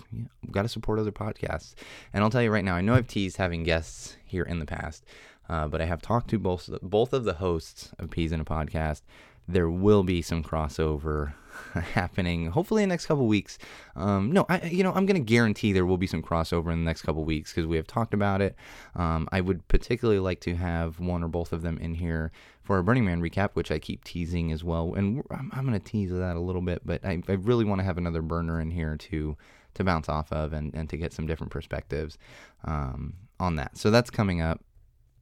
got 0.51 0.62
to 0.62 0.68
support 0.68 0.99
other 0.99 1.12
podcasts. 1.12 1.75
And 2.12 2.22
I'll 2.22 2.31
tell 2.31 2.42
you 2.42 2.51
right 2.51 2.64
now, 2.64 2.77
I 2.77 2.81
know 2.81 2.94
I've 2.94 3.09
teased 3.09 3.37
having 3.37 3.62
guests 3.62 4.16
here 4.25 4.44
in 4.44 4.59
the 4.59 4.66
past, 4.66 5.05
uh, 5.49 5.66
but 5.68 5.81
I 5.81 5.87
have 5.87 6.01
talked 6.01 6.31
to 6.31 6.38
both 6.38 6.70
both 6.83 7.12
of 7.12 7.25
the 7.25 7.35
hosts 7.35 7.92
of 7.99 8.11
Peas 8.11 8.33
in 8.33 8.40
a 8.40 8.44
Podcast. 8.44 9.03
There 9.49 9.70
will 9.70 10.03
be 10.03 10.22
some 10.22 10.42
crossover 10.42 11.35
happening, 11.92 12.47
hopefully 12.47 12.83
in 12.83 12.88
the 12.88 12.92
next 12.92 13.07
couple 13.07 13.27
weeks. 13.27 13.59
Um, 13.95 14.33
no, 14.33 14.47
I, 14.49 14.66
you 14.66 14.83
know, 14.83 14.92
I'm 14.92 15.07
to 15.07 15.19
guarantee 15.21 15.73
there 15.73 15.87
will 15.87 15.99
be 15.99 16.07
some 16.07 16.23
crossover 16.23 16.73
in 16.73 16.81
the 16.81 16.85
next 16.85 17.03
couple 17.03 17.25
weeks 17.25 17.53
because 17.53 17.66
we 17.66 17.77
have 17.77 17.87
talked 17.87 18.14
about 18.14 18.40
it. 18.40 18.57
Um, 18.95 19.29
I 19.33 19.40
would 19.40 19.66
particularly 19.69 20.21
like 20.21 20.40
to 20.40 20.57
have 20.57 21.01
one 21.01 21.23
or 21.23 21.29
both 21.29 21.53
of 21.53 21.62
them 21.62 21.79
in 21.79 21.95
here 21.95 22.33
for 22.62 22.79
a 22.79 22.85
Burning 22.85 23.05
Man 23.05 23.23
recap, 23.23 23.51
which 23.55 23.71
I 23.71 23.79
keep 23.79 24.05
teasing 24.05 24.53
as 24.53 24.64
well. 24.64 24.95
And 24.95 25.23
I'm, 25.31 25.51
I'm 25.53 25.73
to 25.73 25.79
tease 25.79 26.11
that 26.11 26.37
a 26.37 26.40
little 26.40 26.62
bit, 26.62 26.83
but 26.85 27.05
I, 27.05 27.23
I 27.29 27.33
really 27.33 27.64
want 27.64 27.81
to 27.81 27.85
have 27.85 27.99
another 27.99 28.23
burner 28.23 28.61
in 28.61 28.71
here 28.71 28.97
to 28.97 29.37
to 29.75 29.85
bounce 29.85 30.09
off 30.09 30.33
of 30.33 30.55
and, 30.55 30.75
and 30.75 30.88
to 30.88 30.97
get 30.97 31.12
some 31.12 31.27
different 31.27 31.53
perspectives 31.53 32.16
um, 32.64 33.12
on 33.38 33.57
that. 33.57 33.77
So 33.77 33.90
that's 33.90 34.09
coming 34.09 34.40
up 34.40 34.64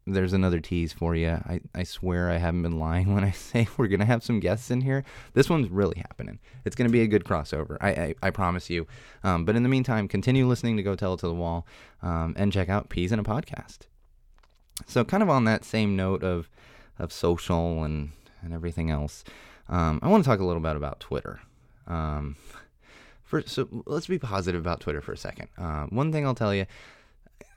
there's 0.07 0.35
another 0.35 0.61
tease 0.61 0.93
for 0.93 1.15
you. 1.15 1.29
I, 1.29 1.61
I 1.75 1.85
swear 1.85 2.31
I 2.31 2.37
haven't 2.37 2.63
been 2.63 2.79
lying 2.79 3.15
when 3.15 3.25
I 3.25 3.31
say 3.31 3.69
we're 3.77 3.89
going 3.89 4.01
to 4.01 4.07
have 4.07 4.23
some 4.23 4.41
guests 4.41 4.71
in 4.71 4.81
here. 4.83 5.05
This 5.33 5.49
one's 5.49 5.71
really 5.71 5.99
happening. 5.99 6.39
It's 6.65 6.77
going 6.77 6.89
to 6.89 6.93
be 6.93 7.03
a 7.03 7.07
good 7.07 7.25
crossover. 7.25 7.77
I, 7.81 7.91
I, 7.91 8.15
I 8.25 8.31
promise 8.31 8.69
you. 8.69 8.87
Um, 9.23 9.45
but 9.45 9.57
in 9.57 9.63
the 9.63 9.69
meantime, 9.69 10.09
continue 10.09 10.47
listening 10.47 10.77
to 10.77 10.83
Go 10.83 10.95
Tell 10.95 11.15
It 11.15 11.21
to 11.21 11.29
the 11.29 11.35
Wall 11.35 11.67
um, 12.03 12.35
and 12.37 12.53
check 12.53 12.69
out 12.69 12.89
Peas 12.89 13.13
in 13.13 13.19
a 13.19 13.25
Podcast. 13.25 13.81
So, 14.87 15.05
kind 15.05 15.23
of 15.23 15.31
on 15.31 15.45
that 15.45 15.65
same 15.65 15.95
note 15.95 16.25
of, 16.25 16.49
of 16.99 17.13
social 17.13 17.85
and, 17.85 18.11
and 18.43 18.53
everything 18.53 18.91
else, 18.91 19.25
um, 19.69 20.01
I 20.03 20.09
want 20.09 20.25
to 20.25 20.29
talk 20.29 20.41
a 20.41 20.45
little 20.45 20.61
bit 20.61 20.77
about 20.77 20.99
Twitter. 20.99 21.41
Um, 21.87 22.37
for, 23.23 23.43
so, 23.43 23.69
let's 23.87 24.09
be 24.09 24.19
positive 24.19 24.61
about 24.61 24.81
Twitter 24.81 25.01
for 25.01 25.13
a 25.13 25.17
second. 25.17 25.49
Uh, 25.57 25.85
one 25.87 26.11
thing 26.11 26.27
I'll 26.27 26.35
tell 26.35 26.53
you 26.53 26.67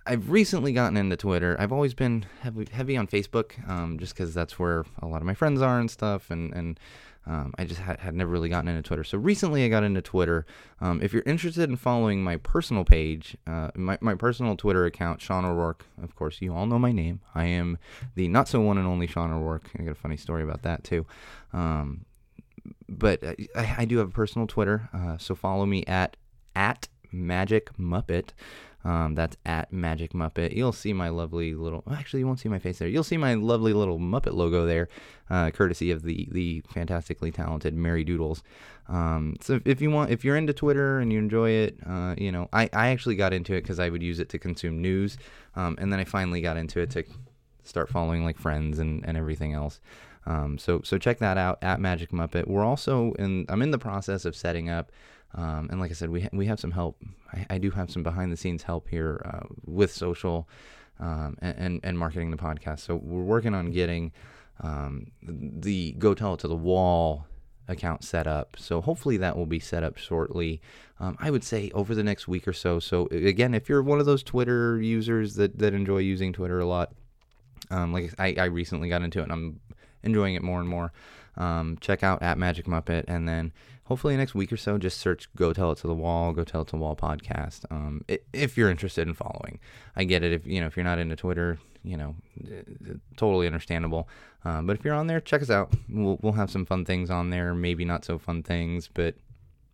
I've 0.08 0.30
recently 0.30 0.72
gotten 0.72 0.98
into 0.98 1.18
Twitter. 1.18 1.56
I've 1.60 1.74
always 1.74 1.94
been 1.94 2.26
heavy, 2.42 2.68
heavy 2.72 2.96
on 2.96 3.08
Facebook, 3.08 3.68
um, 3.70 4.00
just 4.00 4.16
because 4.16 4.34
that's 4.34 4.58
where 4.58 4.86
a 5.02 5.06
lot 5.06 5.22
of 5.22 5.28
my 5.28 5.34
friends 5.34 5.62
are 5.62 5.80
and 5.80 5.92
stuff, 5.92 6.32
and 6.32 6.54
and 6.54 6.80
um, 7.26 7.54
I 7.58 7.66
just 7.66 7.82
had, 7.82 8.00
had 8.00 8.16
never 8.16 8.32
really 8.32 8.48
gotten 8.48 8.70
into 8.70 8.82
Twitter. 8.82 9.04
So 9.04 9.18
recently, 9.18 9.66
I 9.66 9.68
got 9.68 9.84
into 9.84 10.02
Twitter. 10.02 10.46
Um, 10.80 11.02
if 11.02 11.12
you're 11.12 11.24
interested 11.26 11.70
in 11.70 11.76
following 11.76 12.24
my 12.24 12.38
personal 12.38 12.86
page, 12.86 13.36
uh, 13.46 13.72
my 13.76 13.98
my 14.00 14.16
personal 14.16 14.56
Twitter 14.56 14.86
account, 14.86 15.22
Sean 15.22 15.44
O'Rourke. 15.44 15.86
Of 16.02 16.16
course, 16.16 16.42
you 16.42 16.54
all 16.54 16.66
know 16.66 16.80
my 16.80 16.94
name. 16.94 17.20
I 17.36 17.46
am 17.46 17.78
the 18.16 18.30
not 18.30 18.48
so 18.48 18.62
one 18.62 18.78
and 18.78 18.88
only 18.88 19.08
Sean 19.08 19.32
O'Rourke. 19.32 19.70
I 19.78 19.84
got 19.84 19.92
a 19.92 19.96
funny 19.96 20.18
story 20.18 20.44
about 20.44 20.62
that 20.64 20.86
too. 20.86 21.06
Um, 21.52 22.06
but 22.88 23.24
I, 23.24 23.76
I, 23.80 23.86
do 23.86 23.98
have 23.98 24.10
a 24.10 24.12
personal 24.12 24.48
Twitter, 24.48 24.90
uh, 24.94 25.18
so 25.18 25.36
follow 25.36 25.66
me 25.66 25.84
at 25.86 26.18
at 26.56 26.88
Magic 27.12 27.76
Muppet. 27.78 28.30
Um, 28.88 29.16
that's 29.16 29.36
at 29.46 29.74
Magic 29.74 30.14
Muppet. 30.14 30.56
You'll 30.56 30.72
see 30.72 30.94
my 30.94 31.10
lovely 31.10 31.54
little. 31.54 31.84
Actually, 31.92 32.22
you 32.22 32.26
won't 32.26 32.40
see 32.40 32.48
my 32.48 32.58
face 32.58 32.80
there. 32.80 32.88
You'll 32.88 33.04
see 33.04 33.18
my 33.18 33.34
lovely 33.34 33.74
little 33.74 34.00
Muppet 34.00 34.34
logo 34.34 34.66
there, 34.66 34.88
uh, 35.30 35.52
courtesy 35.52 35.92
of 35.92 36.04
the 36.04 36.30
the 36.32 36.62
fantastically 36.74 37.30
talented 37.30 37.74
Mary 37.74 38.06
Doodles. 38.06 38.44
Um, 38.88 39.36
so 39.42 39.60
if 39.66 39.82
you 39.82 39.92
want, 39.92 40.12
if 40.12 40.24
you're 40.24 40.38
into 40.38 40.54
Twitter 40.54 41.00
and 41.00 41.12
you 41.12 41.20
enjoy 41.20 41.50
it, 41.50 41.78
uh, 41.86 42.16
you 42.18 42.32
know, 42.32 42.48
I 42.54 42.70
I 42.72 42.88
actually 42.88 43.18
got 43.18 43.34
into 43.34 43.54
it 43.56 43.62
because 43.62 43.78
I 43.78 43.90
would 43.90 44.02
use 44.02 44.22
it 44.22 44.30
to 44.30 44.40
consume 44.40 44.82
news, 44.82 45.18
um, 45.58 45.76
and 45.82 45.92
then 45.92 46.00
I 46.00 46.06
finally 46.06 46.40
got 46.40 46.56
into 46.56 46.80
it 46.80 46.90
to 46.92 47.04
start 47.64 47.90
following 47.90 48.24
like 48.24 48.38
friends 48.38 48.80
and 48.80 49.04
and 49.06 49.18
everything 49.18 49.52
else. 49.52 49.82
Um, 50.26 50.58
so 50.58 50.80
so 50.86 50.98
check 50.98 51.18
that 51.20 51.38
out 51.38 51.58
at 51.62 51.82
Magic 51.82 52.12
Muppet. 52.12 52.48
We're 52.48 52.64
also 52.64 53.12
in. 53.20 53.48
I'm 53.50 53.62
in 53.62 53.72
the 53.72 53.80
process 53.80 54.24
of 54.24 54.34
setting 54.34 54.70
up. 54.70 54.94
Um, 55.36 55.68
and 55.70 55.80
like 55.80 55.92
I 55.92 55.94
said, 55.94 56.10
we 56.10 56.22
ha- 56.22 56.30
we 56.34 56.46
have 56.48 56.60
some 56.60 56.72
help. 56.72 57.02
I, 57.34 57.46
I, 57.52 57.58
do 57.58 57.70
have 57.72 57.92
some 57.92 58.02
behind 58.02 58.32
the 58.32 58.38
scenes 58.38 58.64
help 58.64 58.88
here 58.88 59.22
uh, 59.26 59.46
with 59.66 59.92
social 59.92 60.48
um, 61.00 61.38
and, 61.42 61.58
and, 61.58 61.80
and 61.84 62.00
marketing 62.00 62.32
the 62.32 62.38
podcast. 62.38 62.80
So 62.80 62.96
we're 62.96 63.22
working 63.22 63.54
on 63.54 63.72
getting 63.72 64.14
um, 64.62 65.12
the 65.22 65.92
Go 65.94 66.14
Tell 66.14 66.34
It 66.34 66.40
to 66.42 66.48
the 66.48 66.56
Wall 66.56 67.28
account 67.68 68.04
set 68.04 68.28
up. 68.28 68.56
So 68.58 68.82
hopefully 68.82 69.18
that 69.18 69.36
will 69.36 69.46
be 69.46 69.60
set 69.60 69.84
up 69.84 69.98
shortly. 69.98 70.62
Um, 71.00 71.18
I 71.20 71.30
would 71.30 71.44
say 71.44 71.70
over 71.74 71.94
the 71.94 72.04
next 72.04 72.28
week 72.28 72.48
or 72.48 72.54
so. 72.54 72.80
So 72.80 73.08
again, 73.12 73.54
if 73.54 73.70
you're 73.70 73.84
one 73.84 74.00
of 74.00 74.06
those 74.06 74.24
Twitter 74.24 74.82
users 74.82 75.36
that 75.36 75.60
that 75.60 75.74
enjoy 75.74 76.00
using 76.00 76.34
Twitter 76.34 76.60
a 76.60 76.66
lot, 76.66 76.94
um, 77.70 77.92
like 77.92 78.14
I, 78.18 78.36
I 78.38 78.46
recently 78.46 78.90
got 78.90 79.02
into 79.02 79.20
it 79.20 79.24
and 79.24 79.32
I'm 79.32 79.60
enjoying 80.04 80.36
it 80.36 80.42
more 80.42 80.60
and 80.60 80.70
more. 80.70 80.92
Um, 81.36 81.78
check 81.80 82.02
out 82.02 82.24
at 82.24 82.40
Magic 82.40 82.66
Muppet, 82.66 83.06
and 83.08 83.30
then 83.30 83.54
hopefully 83.88 84.16
next 84.18 84.36
week 84.36 84.52
or 84.52 84.58
so, 84.58 84.78
just 84.78 85.00
search 85.00 85.30
"Go 85.36 85.54
Tell 85.54 85.72
It 85.72 85.78
to 85.80 85.88
the 85.88 85.96
Wall," 85.96 86.34
"Go 86.34 86.44
Tell 86.44 86.62
It 86.62 86.68
to 86.68 86.72
the 86.72 86.78
Wall" 86.78 86.96
podcast. 86.96 87.66
Um, 87.72 88.04
if 88.34 88.58
you're 88.58 88.70
interested 88.70 89.08
in 89.08 89.14
following, 89.14 89.60
I 89.96 90.04
get 90.04 90.24
it. 90.24 90.34
If 90.34 90.46
you 90.46 90.62
know 90.62 90.68
if 90.68 90.78
you're 90.78 90.84
not 90.84 91.00
into 91.00 91.16
Twitter, 91.16 91.58
you 91.84 91.98
know, 91.98 92.16
totally 93.16 93.48
understandable. 93.48 94.08
Um, 94.46 94.68
but 94.68 94.78
if 94.78 94.86
you're 94.86 94.94
on 94.94 95.08
there, 95.08 95.20
check 95.20 95.42
us 95.42 95.50
out. 95.50 95.74
We'll 95.90 96.20
we'll 96.22 96.34
have 96.34 96.52
some 96.52 96.66
fun 96.66 96.86
things 96.86 97.10
on 97.10 97.30
there. 97.30 97.54
Maybe 97.54 97.86
not 97.86 98.06
so 98.06 98.18
fun 98.18 98.44
things, 98.44 98.90
but 98.94 99.16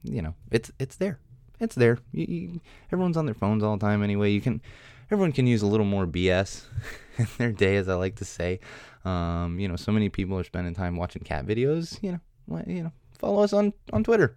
you 0.04 0.22
know, 0.22 0.36
it's 0.52 0.72
it's 0.80 0.96
there. 0.98 1.20
it's 1.60 1.76
there. 1.76 1.98
You, 2.12 2.26
you, 2.26 2.62
everyone's 2.92 3.18
on 3.18 3.26
their 3.26 3.36
phones 3.36 3.64
all 3.64 3.78
the 3.78 3.86
time 3.86 4.04
anyway. 4.04 4.32
You 4.32 4.42
can, 4.42 4.62
everyone 5.10 5.32
can 5.32 5.48
use 5.48 5.62
a 5.62 5.68
little 5.68 5.86
more 5.86 6.06
BS 6.06 6.64
in 7.18 7.28
their 7.38 7.52
day, 7.52 7.78
as 7.78 7.88
I 7.90 7.96
like 7.96 8.16
to 8.18 8.26
say. 8.26 8.60
Um, 9.06 9.60
you 9.60 9.68
know, 9.68 9.76
so 9.76 9.92
many 9.92 10.10
people 10.10 10.38
are 10.38 10.44
spending 10.44 10.74
time 10.74 10.96
watching 10.96 11.24
cat 11.24 11.46
videos. 11.46 12.02
You 12.02 12.20
know, 12.48 12.64
you 12.68 12.84
know, 12.84 12.92
follow 13.24 13.42
us 13.42 13.54
on 13.54 13.74
on 13.94 14.04
Twitter, 14.04 14.36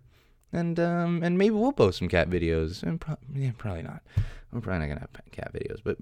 and 0.52 0.78
um, 0.78 1.22
and 1.22 1.36
maybe 1.36 1.54
we'll 1.54 1.72
post 1.72 1.98
some 1.98 2.08
cat 2.08 2.30
videos. 2.30 2.82
And 2.82 3.00
pro- 3.00 3.18
yeah, 3.34 3.50
probably 3.58 3.82
not. 3.82 4.02
I'm 4.52 4.62
probably 4.62 4.86
not 4.86 4.94
gonna 4.94 5.00
have 5.00 5.32
cat 5.32 5.52
videos, 5.52 5.80
but 5.82 5.96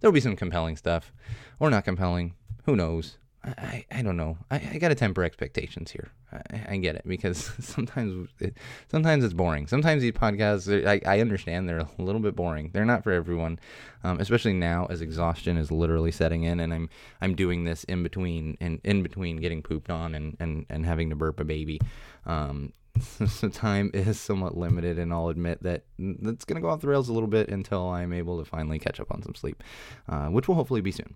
there'll 0.00 0.12
be 0.12 0.20
some 0.20 0.36
compelling 0.36 0.76
stuff, 0.76 1.12
or 1.58 1.70
not 1.70 1.84
compelling. 1.84 2.34
Who 2.64 2.76
knows? 2.76 3.16
I, 3.56 3.84
I 3.90 4.02
don't 4.02 4.16
know. 4.16 4.36
I, 4.50 4.56
I 4.74 4.78
got 4.78 4.88
to 4.88 4.94
temper 4.94 5.24
expectations 5.24 5.90
here. 5.90 6.10
I, 6.32 6.74
I, 6.74 6.76
get 6.76 6.96
it 6.96 7.02
because 7.06 7.50
sometimes 7.60 8.28
it, 8.40 8.56
sometimes 8.90 9.24
it's 9.24 9.34
boring. 9.34 9.66
Sometimes 9.66 10.02
these 10.02 10.12
podcasts, 10.12 10.86
I, 10.86 11.00
I 11.10 11.20
understand 11.20 11.68
they're 11.68 11.78
a 11.78 11.88
little 11.98 12.20
bit 12.20 12.36
boring. 12.36 12.70
They're 12.72 12.84
not 12.84 13.04
for 13.04 13.12
everyone, 13.12 13.58
um, 14.04 14.20
especially 14.20 14.52
now 14.54 14.86
as 14.90 15.00
exhaustion 15.00 15.56
is 15.56 15.70
literally 15.70 16.10
setting 16.10 16.42
in, 16.42 16.60
and 16.60 16.74
I'm 16.74 16.90
I'm 17.20 17.34
doing 17.34 17.64
this 17.64 17.84
in 17.84 18.02
between 18.02 18.56
in, 18.60 18.80
in 18.84 19.02
between 19.02 19.36
getting 19.38 19.62
pooped 19.62 19.90
on 19.90 20.14
and, 20.14 20.36
and, 20.40 20.66
and 20.68 20.84
having 20.84 21.10
to 21.10 21.16
burp 21.16 21.40
a 21.40 21.44
baby. 21.44 21.80
Um, 22.26 22.72
so 23.28 23.48
time 23.48 23.90
is 23.94 24.20
somewhat 24.20 24.56
limited, 24.56 24.98
and 24.98 25.12
I'll 25.12 25.28
admit 25.28 25.62
that 25.62 25.84
that's 25.98 26.44
going 26.44 26.56
to 26.56 26.60
go 26.60 26.68
off 26.68 26.80
the 26.80 26.88
rails 26.88 27.08
a 27.08 27.12
little 27.12 27.28
bit 27.28 27.48
until 27.48 27.88
I'm 27.88 28.12
able 28.12 28.38
to 28.38 28.44
finally 28.44 28.78
catch 28.78 29.00
up 29.00 29.12
on 29.12 29.22
some 29.22 29.34
sleep, 29.34 29.62
uh, 30.08 30.26
which 30.26 30.48
will 30.48 30.56
hopefully 30.56 30.80
be 30.80 30.92
soon. 30.92 31.14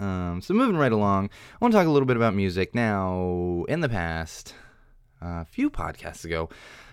Um, 0.00 0.40
so 0.42 0.54
moving 0.54 0.76
right 0.76 0.92
along, 0.92 1.26
I 1.26 1.64
want 1.64 1.72
to 1.72 1.78
talk 1.78 1.86
a 1.86 1.90
little 1.90 2.06
bit 2.06 2.16
about 2.16 2.34
music. 2.34 2.74
Now, 2.74 3.64
in 3.68 3.80
the 3.80 3.88
past, 3.88 4.54
a 5.20 5.44
few 5.44 5.70
podcasts 5.70 6.24
ago, 6.24 6.48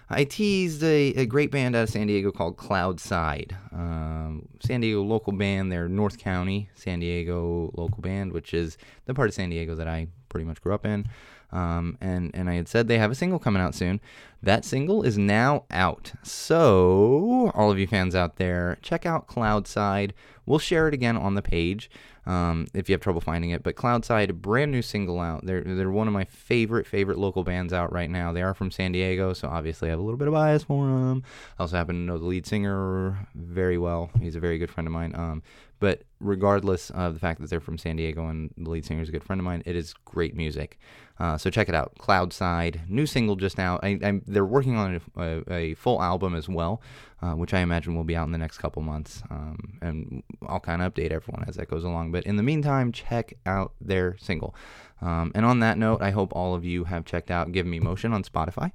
I 0.09 0.25
teased 0.25 0.83
a, 0.83 1.13
a, 1.15 1.25
great 1.25 1.49
band 1.49 1.75
out 1.75 1.83
of 1.83 1.89
San 1.89 2.07
Diego 2.07 2.31
called 2.31 2.57
Cloudside. 2.57 3.55
Um, 3.71 4.47
San 4.65 4.81
Diego 4.81 5.01
local 5.01 5.33
band. 5.33 5.71
They're 5.71 5.89
North 5.89 6.17
County 6.19 6.69
San 6.75 6.99
Diego 6.99 7.71
local 7.73 8.01
band, 8.01 8.31
which 8.31 8.53
is 8.53 8.77
the 9.05 9.13
part 9.13 9.29
of 9.29 9.33
San 9.33 9.49
Diego 9.49 9.75
that 9.75 9.87
I 9.87 10.07
pretty 10.33 10.45
much 10.45 10.61
grew 10.61 10.73
up 10.73 10.85
in. 10.85 11.07
Um, 11.53 11.97
and 12.01 12.31
and 12.33 12.49
I 12.49 12.55
had 12.55 12.67
said 12.67 12.87
they 12.87 12.97
have 12.97 13.11
a 13.11 13.15
single 13.15 13.39
coming 13.39 13.61
out 13.61 13.75
soon. 13.75 14.01
That 14.41 14.65
single 14.65 15.03
is 15.03 15.17
now 15.17 15.65
out. 15.71 16.11
So 16.23 17.51
all 17.53 17.71
of 17.71 17.77
you 17.77 17.87
fans 17.87 18.15
out 18.15 18.37
there, 18.37 18.77
check 18.81 19.05
out 19.05 19.27
Cloudside. 19.27 20.13
We'll 20.45 20.59
share 20.59 20.87
it 20.87 20.93
again 20.93 21.15
on 21.15 21.35
the 21.35 21.41
page 21.41 21.89
um, 22.25 22.67
if 22.73 22.89
you 22.89 22.93
have 22.93 23.01
trouble 23.01 23.21
finding 23.21 23.51
it. 23.51 23.63
But 23.63 23.75
Cloudside, 23.75 24.41
brand 24.41 24.71
new 24.71 24.81
single 24.81 25.19
out. 25.19 25.45
They're 25.45 25.61
they're 25.61 25.91
one 25.91 26.07
of 26.07 26.13
my 26.13 26.25
favorite 26.25 26.87
favorite 26.87 27.19
local 27.19 27.43
bands 27.43 27.71
out 27.71 27.93
right 27.93 28.09
now. 28.09 28.33
They 28.33 28.41
are 28.41 28.55
from 28.55 28.71
San 28.71 28.91
Diego, 28.91 29.33
so 29.33 29.47
obviously 29.47 29.89
I 29.89 29.91
have 29.91 29.99
a 29.99 30.03
little 30.03 30.17
bit 30.17 30.27
of 30.27 30.33
bias 30.33 30.63
for 30.63 30.87
them. 30.87 31.23
I 31.59 31.63
also 31.63 31.77
happen 31.77 31.95
to 31.95 32.01
know 32.01 32.17
the 32.17 32.25
lead 32.25 32.47
singer 32.47 33.27
very 33.35 33.77
well. 33.77 34.09
He's 34.19 34.35
a 34.35 34.39
very 34.39 34.57
good 34.57 34.71
friend 34.71 34.87
of 34.87 34.91
mine. 34.91 35.13
Um, 35.15 35.43
but 35.83 36.03
regardless 36.21 36.91
of 36.91 37.13
the 37.13 37.19
fact 37.19 37.41
that 37.41 37.49
they're 37.49 37.59
from 37.59 37.77
San 37.77 37.97
Diego 37.97 38.29
and 38.29 38.53
the 38.55 38.69
lead 38.69 38.85
singer 38.85 39.01
is 39.01 39.09
a 39.09 39.11
good 39.11 39.21
friend 39.21 39.41
of 39.41 39.43
mine, 39.43 39.61
it 39.65 39.75
is 39.75 39.93
great 40.05 40.33
music. 40.33 40.79
Uh, 41.19 41.37
so 41.37 41.49
check 41.49 41.67
it 41.67 41.75
out. 41.75 41.91
Cloudside, 41.97 42.79
new 42.87 43.05
single 43.05 43.35
just 43.35 43.59
out. 43.59 43.83
I, 43.83 44.21
they're 44.25 44.45
working 44.45 44.77
on 44.77 45.01
a, 45.17 45.21
a, 45.21 45.53
a, 45.53 45.73
full 45.73 46.01
album 46.01 46.35
as 46.35 46.47
well, 46.47 46.81
uh, 47.21 47.33
which 47.33 47.53
I 47.53 47.59
imagine 47.59 47.95
will 47.95 48.05
be 48.05 48.15
out 48.15 48.27
in 48.27 48.31
the 48.31 48.37
next 48.37 48.59
couple 48.59 48.81
months. 48.81 49.23
Um, 49.29 49.77
and 49.81 50.23
I'll 50.47 50.61
kind 50.61 50.81
of 50.81 50.93
update 50.93 51.11
everyone 51.11 51.43
as 51.49 51.57
that 51.57 51.69
goes 51.69 51.83
along. 51.83 52.13
But 52.13 52.23
in 52.23 52.37
the 52.37 52.43
meantime, 52.43 52.93
check 52.93 53.33
out 53.45 53.73
their 53.81 54.15
single. 54.19 54.55
Um, 55.01 55.33
and 55.35 55.45
on 55.45 55.59
that 55.59 55.77
note, 55.77 56.01
I 56.01 56.11
hope 56.11 56.31
all 56.33 56.55
of 56.55 56.63
you 56.63 56.85
have 56.85 57.03
checked 57.03 57.29
out 57.29 57.51
Give 57.51 57.65
Me 57.65 57.81
Motion 57.81 58.13
on 58.13 58.23
Spotify, 58.23 58.71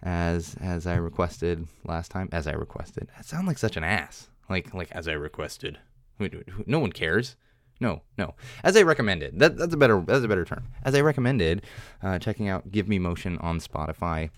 as 0.00 0.54
as 0.60 0.86
I 0.86 0.94
requested 0.94 1.66
last 1.84 2.12
time. 2.12 2.28
As 2.30 2.46
I 2.46 2.52
requested, 2.52 3.08
I 3.18 3.22
sound 3.22 3.48
like 3.48 3.58
such 3.58 3.76
an 3.76 3.82
ass. 3.82 4.28
Like 4.48 4.72
like 4.72 4.92
as 4.92 5.08
I 5.08 5.14
requested. 5.14 5.80
No 6.66 6.78
one 6.78 6.92
cares. 6.92 7.36
No, 7.80 8.02
no. 8.16 8.34
As 8.62 8.76
I 8.76 8.82
recommended, 8.82 9.38
that, 9.40 9.56
that's 9.56 9.74
a 9.74 9.76
better 9.76 10.00
that's 10.06 10.24
a 10.24 10.28
better 10.28 10.44
term. 10.44 10.68
As 10.84 10.94
I 10.94 11.00
recommended, 11.00 11.62
uh, 12.02 12.18
checking 12.18 12.48
out 12.48 12.70
Give 12.70 12.88
Me 12.88 12.98
Motion 12.98 13.38
on 13.38 13.58
Spotify 13.58 14.30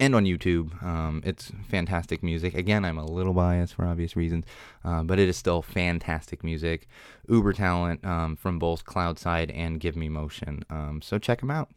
and 0.00 0.14
on 0.14 0.24
YouTube. 0.24 0.80
Um, 0.82 1.22
it's 1.24 1.50
fantastic 1.68 2.22
music. 2.22 2.54
Again, 2.54 2.84
I'm 2.84 2.98
a 2.98 3.04
little 3.04 3.34
biased 3.34 3.74
for 3.74 3.86
obvious 3.86 4.16
reasons, 4.16 4.44
uh, 4.84 5.02
but 5.02 5.18
it 5.18 5.28
is 5.28 5.36
still 5.36 5.62
fantastic 5.62 6.44
music. 6.44 6.86
Uber 7.28 7.52
talent 7.52 8.04
um, 8.04 8.36
from 8.36 8.58
both 8.58 8.84
Cloudside 8.84 9.50
and 9.50 9.80
Give 9.80 9.96
Me 9.96 10.08
Motion. 10.08 10.62
Um, 10.70 11.00
so 11.02 11.18
check 11.18 11.40
them 11.40 11.50
out. 11.50 11.70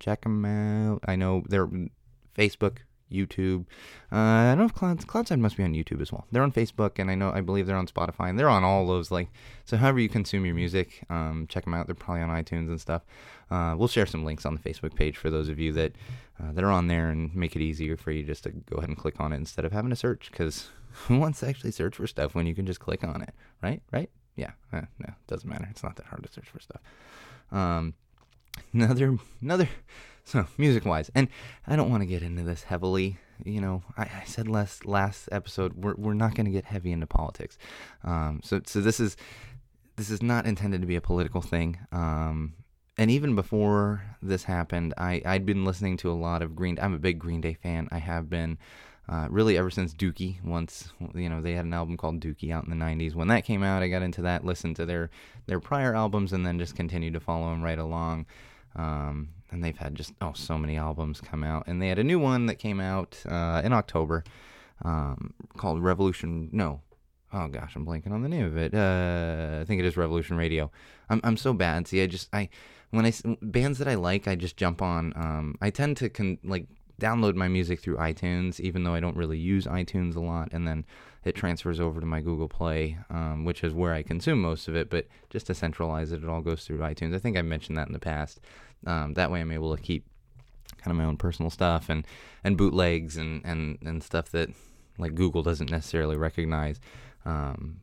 Check 0.00 0.22
them 0.22 0.44
out. 0.44 1.00
I 1.06 1.14
know 1.14 1.44
they're 1.48 1.68
Facebook, 2.36 2.78
YouTube. 3.10 3.66
Uh, 4.12 4.16
I 4.16 4.50
don't 4.50 4.58
know 4.58 4.64
if 4.64 4.74
Cloud, 4.74 5.06
Cloudside 5.06 5.38
must 5.38 5.56
be 5.56 5.62
on 5.62 5.74
YouTube 5.74 6.00
as 6.00 6.12
well. 6.12 6.26
They're 6.30 6.42
on 6.42 6.52
Facebook, 6.52 6.98
and 6.98 7.10
I 7.10 7.14
know 7.14 7.30
I 7.30 7.40
believe 7.40 7.66
they're 7.66 7.76
on 7.76 7.86
Spotify, 7.86 8.28
and 8.30 8.38
they're 8.38 8.48
on 8.48 8.64
all 8.64 8.86
those. 8.86 9.10
Like, 9.10 9.28
so 9.64 9.76
however 9.76 10.00
you 10.00 10.08
consume 10.08 10.44
your 10.44 10.54
music, 10.54 11.04
um, 11.10 11.46
check 11.48 11.64
them 11.64 11.74
out. 11.74 11.86
They're 11.86 11.94
probably 11.94 12.22
on 12.22 12.30
iTunes 12.30 12.68
and 12.68 12.80
stuff. 12.80 13.02
Uh, 13.50 13.74
we'll 13.76 13.88
share 13.88 14.06
some 14.06 14.24
links 14.24 14.46
on 14.46 14.54
the 14.54 14.60
Facebook 14.60 14.94
page 14.94 15.16
for 15.16 15.30
those 15.30 15.48
of 15.48 15.58
you 15.58 15.72
that 15.72 15.92
uh, 16.40 16.52
that 16.52 16.64
are 16.64 16.70
on 16.70 16.86
there, 16.86 17.10
and 17.10 17.34
make 17.34 17.56
it 17.56 17.62
easier 17.62 17.96
for 17.96 18.10
you 18.12 18.22
just 18.22 18.44
to 18.44 18.50
go 18.50 18.76
ahead 18.76 18.88
and 18.88 18.98
click 18.98 19.20
on 19.20 19.32
it 19.32 19.36
instead 19.36 19.64
of 19.64 19.72
having 19.72 19.90
to 19.90 19.96
search. 19.96 20.28
Because 20.30 20.70
who 21.06 21.18
wants 21.18 21.40
to 21.40 21.48
actually 21.48 21.72
search 21.72 21.96
for 21.96 22.06
stuff 22.06 22.34
when 22.34 22.46
you 22.46 22.54
can 22.54 22.66
just 22.66 22.80
click 22.80 23.04
on 23.04 23.22
it, 23.22 23.34
right? 23.62 23.82
Right? 23.92 24.10
Yeah. 24.36 24.52
Eh, 24.72 24.80
no, 24.98 25.08
it 25.08 25.26
doesn't 25.26 25.48
matter. 25.48 25.66
It's 25.70 25.82
not 25.82 25.96
that 25.96 26.06
hard 26.06 26.22
to 26.22 26.32
search 26.32 26.48
for 26.48 26.60
stuff. 26.60 26.80
Um, 27.52 27.94
another 28.72 29.18
another 29.42 29.68
so 30.24 30.46
music 30.58 30.84
wise, 30.84 31.10
and 31.14 31.28
I 31.66 31.76
don't 31.76 31.90
want 31.90 32.02
to 32.02 32.06
get 32.06 32.22
into 32.22 32.42
this 32.42 32.64
heavily. 32.64 33.18
You 33.44 33.60
know, 33.60 33.82
I, 33.96 34.02
I 34.02 34.24
said 34.26 34.48
last 34.48 34.84
last 34.84 35.28
episode 35.32 35.74
we're 35.74 35.94
we're 35.96 36.14
not 36.14 36.34
going 36.34 36.46
to 36.46 36.52
get 36.52 36.66
heavy 36.66 36.92
into 36.92 37.06
politics. 37.06 37.58
Um, 38.04 38.40
so 38.42 38.60
so 38.66 38.80
this 38.80 39.00
is 39.00 39.16
this 39.96 40.10
is 40.10 40.22
not 40.22 40.46
intended 40.46 40.80
to 40.80 40.86
be 40.86 40.96
a 40.96 41.00
political 41.00 41.40
thing. 41.40 41.78
Um, 41.92 42.54
and 42.96 43.10
even 43.10 43.34
before 43.34 44.02
this 44.22 44.44
happened, 44.44 44.94
I 44.98 45.22
I'd 45.24 45.46
been 45.46 45.64
listening 45.64 45.96
to 45.98 46.10
a 46.10 46.12
lot 46.12 46.42
of 46.42 46.54
Green. 46.54 46.78
I'm 46.80 46.94
a 46.94 46.98
big 46.98 47.18
Green 47.18 47.40
Day 47.40 47.54
fan. 47.54 47.88
I 47.90 47.98
have 47.98 48.28
been. 48.28 48.58
Uh, 49.08 49.26
really 49.28 49.58
ever 49.58 49.70
since 49.70 49.92
Dookie. 49.92 50.40
Once 50.44 50.92
you 51.16 51.28
know 51.28 51.40
they 51.40 51.54
had 51.54 51.64
an 51.64 51.74
album 51.74 51.96
called 51.96 52.20
Dookie 52.20 52.52
out 52.52 52.62
in 52.62 52.70
the 52.70 52.76
'90s. 52.76 53.12
When 53.12 53.26
that 53.26 53.44
came 53.44 53.64
out, 53.64 53.82
I 53.82 53.88
got 53.88 54.02
into 54.02 54.22
that, 54.22 54.44
listened 54.44 54.76
to 54.76 54.86
their 54.86 55.10
their 55.46 55.58
prior 55.58 55.96
albums, 55.96 56.32
and 56.32 56.46
then 56.46 56.60
just 56.60 56.76
continued 56.76 57.14
to 57.14 57.20
follow 57.20 57.50
them 57.50 57.60
right 57.60 57.78
along. 57.78 58.26
Um, 58.76 59.30
and 59.50 59.64
they've 59.64 59.76
had 59.76 59.94
just 59.94 60.12
oh 60.20 60.32
so 60.34 60.56
many 60.56 60.76
albums 60.76 61.20
come 61.20 61.42
out, 61.42 61.64
and 61.66 61.82
they 61.82 61.88
had 61.88 61.98
a 61.98 62.04
new 62.04 62.18
one 62.18 62.46
that 62.46 62.56
came 62.56 62.80
out 62.80 63.22
uh, 63.28 63.62
in 63.64 63.72
October 63.72 64.24
um, 64.84 65.34
called 65.56 65.82
Revolution. 65.82 66.48
No, 66.52 66.80
oh 67.32 67.48
gosh, 67.48 67.74
I'm 67.74 67.84
blanking 67.86 68.12
on 68.12 68.22
the 68.22 68.28
name 68.28 68.44
of 68.44 68.56
it. 68.56 68.74
Uh, 68.74 69.58
I 69.60 69.64
think 69.64 69.80
it 69.80 69.84
is 69.84 69.96
Revolution 69.96 70.36
Radio. 70.36 70.70
I'm 71.08 71.20
I'm 71.24 71.36
so 71.36 71.52
bad. 71.52 71.88
See, 71.88 72.02
I 72.02 72.06
just 72.06 72.28
I 72.32 72.48
when 72.90 73.06
I 73.06 73.12
bands 73.42 73.78
that 73.78 73.88
I 73.88 73.94
like, 73.94 74.28
I 74.28 74.36
just 74.36 74.56
jump 74.56 74.82
on. 74.82 75.12
Um, 75.16 75.56
I 75.60 75.70
tend 75.70 75.96
to 75.98 76.08
con, 76.08 76.38
like 76.44 76.66
download 77.00 77.34
my 77.34 77.48
music 77.48 77.80
through 77.80 77.96
iTunes, 77.96 78.60
even 78.60 78.84
though 78.84 78.94
I 78.94 79.00
don't 79.00 79.16
really 79.16 79.38
use 79.38 79.66
iTunes 79.66 80.16
a 80.16 80.20
lot, 80.20 80.50
and 80.52 80.66
then 80.66 80.84
it 81.24 81.34
transfers 81.34 81.80
over 81.80 82.00
to 82.00 82.06
my 82.06 82.20
Google 82.20 82.48
Play, 82.48 82.98
um, 83.10 83.44
which 83.44 83.62
is 83.62 83.74
where 83.74 83.92
I 83.92 84.02
consume 84.02 84.40
most 84.40 84.68
of 84.68 84.76
it. 84.76 84.88
But 84.88 85.06
just 85.28 85.46
to 85.48 85.54
centralize 85.54 86.12
it, 86.12 86.22
it 86.22 86.28
all 86.28 86.40
goes 86.40 86.64
through 86.64 86.78
iTunes. 86.78 87.14
I 87.14 87.18
think 87.18 87.36
I 87.36 87.42
mentioned 87.42 87.76
that 87.78 87.86
in 87.86 87.92
the 87.92 87.98
past. 87.98 88.40
Um, 88.86 89.14
that 89.14 89.30
way, 89.30 89.40
I'm 89.40 89.52
able 89.52 89.76
to 89.76 89.82
keep 89.82 90.06
kind 90.78 90.92
of 90.92 90.96
my 90.96 91.04
own 91.04 91.16
personal 91.16 91.50
stuff 91.50 91.88
and 91.88 92.06
and 92.42 92.56
bootlegs 92.56 93.16
and 93.16 93.42
and 93.44 93.78
and 93.84 94.02
stuff 94.02 94.30
that 94.30 94.50
like 94.98 95.14
Google 95.14 95.42
doesn't 95.42 95.70
necessarily 95.70 96.16
recognize. 96.16 96.80
Um, 97.24 97.80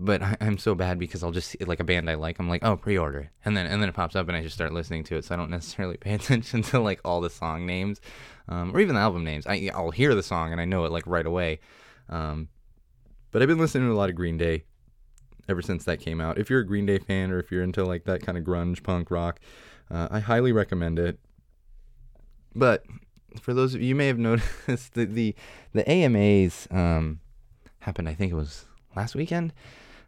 but 0.00 0.22
I, 0.22 0.36
am 0.40 0.58
so 0.58 0.74
bad 0.74 0.98
because 0.98 1.22
I'll 1.22 1.32
just 1.32 1.50
see 1.50 1.58
like 1.64 1.80
a 1.80 1.84
band 1.84 2.08
I 2.08 2.14
like. 2.14 2.38
I'm 2.38 2.48
like, 2.48 2.64
oh, 2.64 2.76
pre-order 2.76 3.30
and 3.44 3.56
then 3.56 3.66
and 3.66 3.82
then 3.82 3.88
it 3.88 3.94
pops 3.94 4.16
up, 4.16 4.28
and 4.28 4.36
I 4.36 4.42
just 4.42 4.54
start 4.54 4.72
listening 4.72 5.04
to 5.04 5.16
it. 5.16 5.24
So 5.26 5.34
I 5.34 5.38
don't 5.38 5.50
necessarily 5.58 5.96
pay 5.98 6.14
attention 6.14 6.62
to 6.62 6.80
like 6.80 7.00
all 7.04 7.20
the 7.20 7.30
song 7.30 7.66
names, 7.66 8.00
um, 8.48 8.74
or 8.74 8.80
even 8.80 8.94
the 8.94 9.00
album 9.00 9.24
names. 9.24 9.46
I 9.46 9.70
I'll 9.74 9.90
hear 9.90 10.14
the 10.14 10.22
song 10.22 10.52
and 10.52 10.60
I 10.60 10.64
know 10.64 10.84
it 10.84 10.92
like 10.92 11.06
right 11.06 11.26
away. 11.26 11.60
Um, 12.08 12.48
but 13.30 13.42
I've 13.42 13.48
been 13.48 13.58
listening 13.58 13.88
to 13.88 13.94
a 13.94 13.96
lot 13.96 14.10
of 14.10 14.16
Green 14.16 14.36
Day 14.36 14.64
ever 15.48 15.62
since 15.62 15.84
that 15.84 15.98
came 16.00 16.20
out. 16.20 16.38
If 16.38 16.50
you're 16.50 16.60
a 16.60 16.66
Green 16.66 16.86
Day 16.86 16.98
fan, 16.98 17.30
or 17.30 17.38
if 17.38 17.50
you're 17.50 17.62
into 17.62 17.84
like 17.84 18.04
that 18.04 18.22
kind 18.22 18.36
of 18.36 18.44
grunge 18.44 18.82
punk 18.82 19.10
rock, 19.10 19.40
uh, 19.90 20.08
I 20.10 20.20
highly 20.20 20.52
recommend 20.52 20.98
it. 20.98 21.18
But 22.54 22.84
for 23.40 23.54
those 23.54 23.74
of 23.74 23.80
you, 23.80 23.88
you 23.88 23.94
may 23.94 24.06
have 24.06 24.18
noticed 24.18 24.94
that 24.94 25.14
the 25.14 25.34
the 25.72 25.88
AMAs 25.90 26.68
um, 26.70 27.20
happened. 27.80 28.08
I 28.08 28.14
think 28.14 28.32
it 28.32 28.36
was 28.36 28.66
last 28.96 29.14
weekend. 29.14 29.52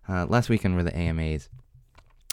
Uh, 0.08 0.26
last 0.26 0.48
weekend 0.48 0.76
were 0.76 0.82
the 0.82 0.96
AMAs, 0.96 1.48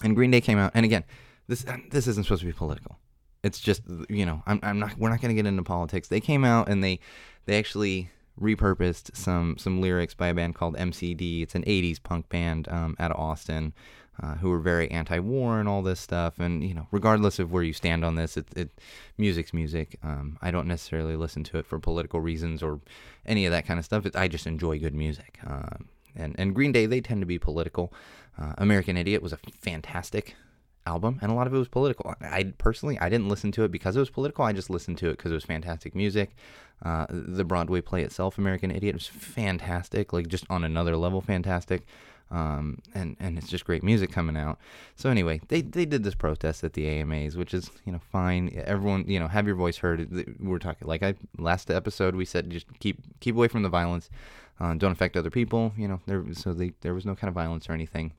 and 0.03 0.15
Green 0.15 0.31
Day 0.31 0.41
came 0.41 0.57
out. 0.57 0.71
And 0.73 0.85
again, 0.85 1.03
this 1.47 1.65
this 1.91 2.07
isn't 2.07 2.23
supposed 2.25 2.41
to 2.41 2.47
be 2.47 2.53
political. 2.53 2.97
It's 3.43 3.59
just 3.59 3.83
you 4.09 4.25
know 4.25 4.43
I'm 4.45 4.59
I'm 4.63 4.79
not 4.79 4.97
we're 4.97 5.09
not 5.09 5.21
going 5.21 5.35
to 5.35 5.41
get 5.41 5.47
into 5.47 5.63
politics. 5.63 6.07
They 6.07 6.19
came 6.19 6.43
out 6.43 6.69
and 6.69 6.83
they 6.83 6.99
they 7.45 7.57
actually 7.57 8.09
repurposed 8.39 9.15
some 9.15 9.57
some 9.57 9.81
lyrics 9.81 10.13
by 10.13 10.27
a 10.27 10.33
band 10.33 10.55
called 10.55 10.75
MDC. 10.75 11.41
It's 11.41 11.55
an 11.55 11.63
'80s 11.63 12.01
punk 12.01 12.29
band 12.29 12.67
um, 12.69 12.95
out 12.99 13.11
of 13.11 13.19
Austin. 13.19 13.73
uh, 14.21 14.35
who 14.35 14.49
were 14.49 14.59
very 14.59 14.89
anti-war 14.89 15.59
and 15.59 15.69
all 15.69 15.81
this 15.81 15.99
stuff. 15.99 16.39
And 16.39 16.63
you 16.63 16.73
know, 16.73 16.87
regardless 16.91 17.39
of 17.39 17.51
where 17.51 17.63
you 17.63 17.73
stand 17.73 18.03
on 18.03 18.15
this, 18.15 18.37
it, 18.37 18.47
it 18.55 18.69
music's 19.17 19.53
music. 19.53 19.97
Um, 20.03 20.37
I 20.41 20.51
don't 20.51 20.67
necessarily 20.67 21.15
listen 21.15 21.43
to 21.45 21.57
it 21.57 21.65
for 21.65 21.79
political 21.79 22.19
reasons 22.19 22.63
or 22.63 22.79
any 23.25 23.45
of 23.45 23.51
that 23.51 23.65
kind 23.65 23.79
of 23.79 23.85
stuff. 23.85 24.05
It, 24.05 24.15
I 24.15 24.27
just 24.27 24.47
enjoy 24.47 24.79
good 24.79 24.95
music. 24.95 25.39
Uh, 25.45 25.77
and 26.15 26.35
and 26.37 26.55
Green 26.55 26.71
Day 26.71 26.85
they 26.85 27.01
tend 27.01 27.21
to 27.21 27.27
be 27.27 27.37
political. 27.39 27.93
Uh, 28.39 28.53
American 28.57 28.97
Idiot 28.97 29.21
was 29.21 29.33
a 29.33 29.39
fantastic 29.61 30.35
album, 30.85 31.19
and 31.21 31.31
a 31.31 31.35
lot 31.35 31.47
of 31.47 31.53
it 31.53 31.57
was 31.57 31.67
political. 31.67 32.15
I 32.21 32.53
personally 32.57 32.97
I 32.99 33.09
didn't 33.09 33.29
listen 33.29 33.51
to 33.53 33.63
it 33.63 33.71
because 33.71 33.95
it 33.95 33.99
was 33.99 34.09
political. 34.09 34.45
I 34.45 34.53
just 34.53 34.69
listened 34.69 34.97
to 34.99 35.09
it 35.09 35.17
because 35.17 35.31
it 35.31 35.35
was 35.35 35.43
fantastic 35.43 35.93
music. 35.93 36.35
Uh, 36.83 37.05
the 37.09 37.43
Broadway 37.43 37.81
play 37.81 38.03
itself, 38.03 38.37
American 38.37 38.71
Idiot, 38.71 38.95
was 38.95 39.07
fantastic, 39.07 40.13
like 40.13 40.27
just 40.27 40.45
on 40.49 40.63
another 40.63 40.95
level, 40.95 41.21
fantastic. 41.21 41.83
Um, 42.29 42.79
and 42.93 43.15
and 43.19 43.37
it's 43.37 43.47
just 43.47 43.65
great 43.65 43.83
music 43.83 44.11
coming 44.11 44.35
out. 44.35 44.59
So 44.95 45.09
anyway, 45.09 45.39
they 45.47 45.61
they 45.61 45.85
did 45.85 46.03
this 46.03 46.13
protest 46.13 46.63
at 46.63 46.73
the 46.73 46.87
AMAs, 46.87 47.37
which 47.37 47.53
is 47.53 47.71
you 47.85 47.91
know 47.91 48.01
fine. 48.11 48.51
Everyone 48.65 49.05
you 49.07 49.19
know 49.19 49.27
have 49.27 49.47
your 49.47 49.55
voice 49.55 49.77
heard. 49.77 50.35
We're 50.39 50.59
talking 50.59 50.87
like 50.87 51.03
I 51.03 51.15
last 51.37 51.71
episode 51.71 52.15
we 52.15 52.25
said 52.25 52.49
just 52.49 52.67
keep 52.79 52.99
keep 53.21 53.35
away 53.35 53.47
from 53.47 53.63
the 53.63 53.69
violence, 53.69 54.09
uh, 54.59 54.73
don't 54.73 54.91
affect 54.91 55.15
other 55.15 55.29
people. 55.29 55.73
You 55.77 55.87
know 55.87 56.01
there 56.05 56.25
so 56.33 56.53
they, 56.53 56.73
there 56.81 56.93
was 56.93 57.05
no 57.05 57.15
kind 57.15 57.29
of 57.29 57.33
violence 57.33 57.69
or 57.69 57.73
anything. 57.73 58.11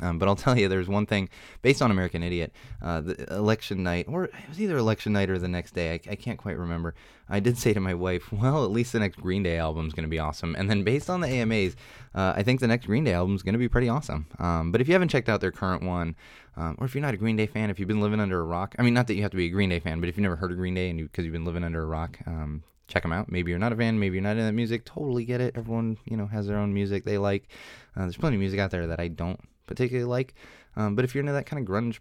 Um, 0.00 0.18
but 0.18 0.28
I'll 0.28 0.36
tell 0.36 0.58
you, 0.58 0.68
there's 0.68 0.88
one 0.88 1.06
thing 1.06 1.28
based 1.60 1.82
on 1.82 1.90
American 1.90 2.22
Idiot, 2.22 2.52
uh, 2.80 3.00
the 3.00 3.32
election 3.34 3.82
night, 3.82 4.06
or 4.08 4.24
it 4.24 4.32
was 4.48 4.60
either 4.60 4.76
election 4.76 5.12
night 5.12 5.30
or 5.30 5.38
the 5.38 5.48
next 5.48 5.72
day. 5.74 5.92
I, 5.92 6.12
I, 6.12 6.14
can't 6.14 6.38
quite 6.38 6.58
remember. 6.58 6.94
I 7.28 7.40
did 7.40 7.58
say 7.58 7.72
to 7.72 7.80
my 7.80 7.94
wife, 7.94 8.32
"Well, 8.32 8.64
at 8.64 8.70
least 8.70 8.92
the 8.92 9.00
next 9.00 9.20
Green 9.20 9.42
Day 9.42 9.58
album 9.58 9.86
is 9.86 9.92
going 9.92 10.04
to 10.04 10.10
be 10.10 10.18
awesome." 10.18 10.54
And 10.56 10.70
then 10.70 10.82
based 10.82 11.10
on 11.10 11.20
the 11.20 11.28
AMAs, 11.28 11.76
uh, 12.14 12.32
I 12.36 12.42
think 12.42 12.60
the 12.60 12.66
next 12.66 12.86
Green 12.86 13.04
Day 13.04 13.12
album 13.12 13.34
is 13.34 13.42
going 13.42 13.54
to 13.54 13.58
be 13.58 13.68
pretty 13.68 13.88
awesome. 13.88 14.26
Um, 14.38 14.72
but 14.72 14.80
if 14.80 14.88
you 14.88 14.94
haven't 14.94 15.08
checked 15.08 15.28
out 15.28 15.40
their 15.40 15.52
current 15.52 15.82
one, 15.82 16.16
um, 16.56 16.76
or 16.78 16.86
if 16.86 16.94
you're 16.94 17.02
not 17.02 17.14
a 17.14 17.18
Green 17.18 17.36
Day 17.36 17.46
fan, 17.46 17.70
if 17.70 17.78
you've 17.78 17.88
been 17.88 18.00
living 18.00 18.20
under 18.20 18.40
a 18.40 18.44
rock, 18.44 18.74
I 18.78 18.82
mean, 18.82 18.94
not 18.94 19.06
that 19.06 19.14
you 19.14 19.22
have 19.22 19.30
to 19.30 19.36
be 19.36 19.46
a 19.46 19.50
Green 19.50 19.70
Day 19.70 19.80
fan, 19.80 20.00
but 20.00 20.08
if 20.08 20.16
you've 20.16 20.22
never 20.22 20.36
heard 20.36 20.52
of 20.52 20.58
Green 20.58 20.74
Day 20.74 20.90
and 20.90 20.98
because 20.98 21.24
you, 21.24 21.30
have 21.30 21.34
been 21.34 21.44
living 21.44 21.64
under 21.64 21.82
a 21.82 21.86
rock, 21.86 22.18
um, 22.26 22.62
check 22.88 23.02
them 23.02 23.12
out. 23.12 23.30
Maybe 23.30 23.50
you're 23.50 23.58
not 23.58 23.72
a 23.72 23.76
fan, 23.76 23.98
maybe 23.98 24.16
you're 24.16 24.22
not 24.22 24.32
into 24.32 24.44
that 24.44 24.52
music. 24.52 24.84
Totally 24.84 25.24
get 25.24 25.40
it. 25.40 25.54
Everyone, 25.56 25.96
you 26.04 26.16
know, 26.16 26.26
has 26.26 26.46
their 26.46 26.58
own 26.58 26.74
music 26.74 27.04
they 27.04 27.18
like. 27.18 27.48
Uh, 27.96 28.02
there's 28.02 28.16
plenty 28.16 28.36
of 28.36 28.40
music 28.40 28.60
out 28.60 28.70
there 28.70 28.86
that 28.86 29.00
I 29.00 29.08
don't 29.08 29.40
particularly 29.72 30.08
like. 30.08 30.34
Um, 30.76 30.94
but 30.94 31.04
if 31.04 31.14
you're 31.14 31.20
into 31.20 31.32
that 31.32 31.46
kind 31.46 31.60
of 31.60 31.68
grunge, 31.68 31.98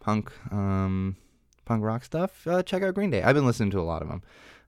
punk, 0.00 0.32
um, 0.50 1.16
punk 1.64 1.84
rock 1.84 2.04
stuff, 2.04 2.46
uh, 2.46 2.62
check 2.62 2.82
out 2.82 2.94
Green 2.94 3.10
Day. 3.10 3.22
I've 3.22 3.34
been 3.34 3.46
listening 3.46 3.70
to 3.72 3.80
a 3.80 3.82
lot 3.82 4.02
of 4.02 4.08
them 4.08 4.22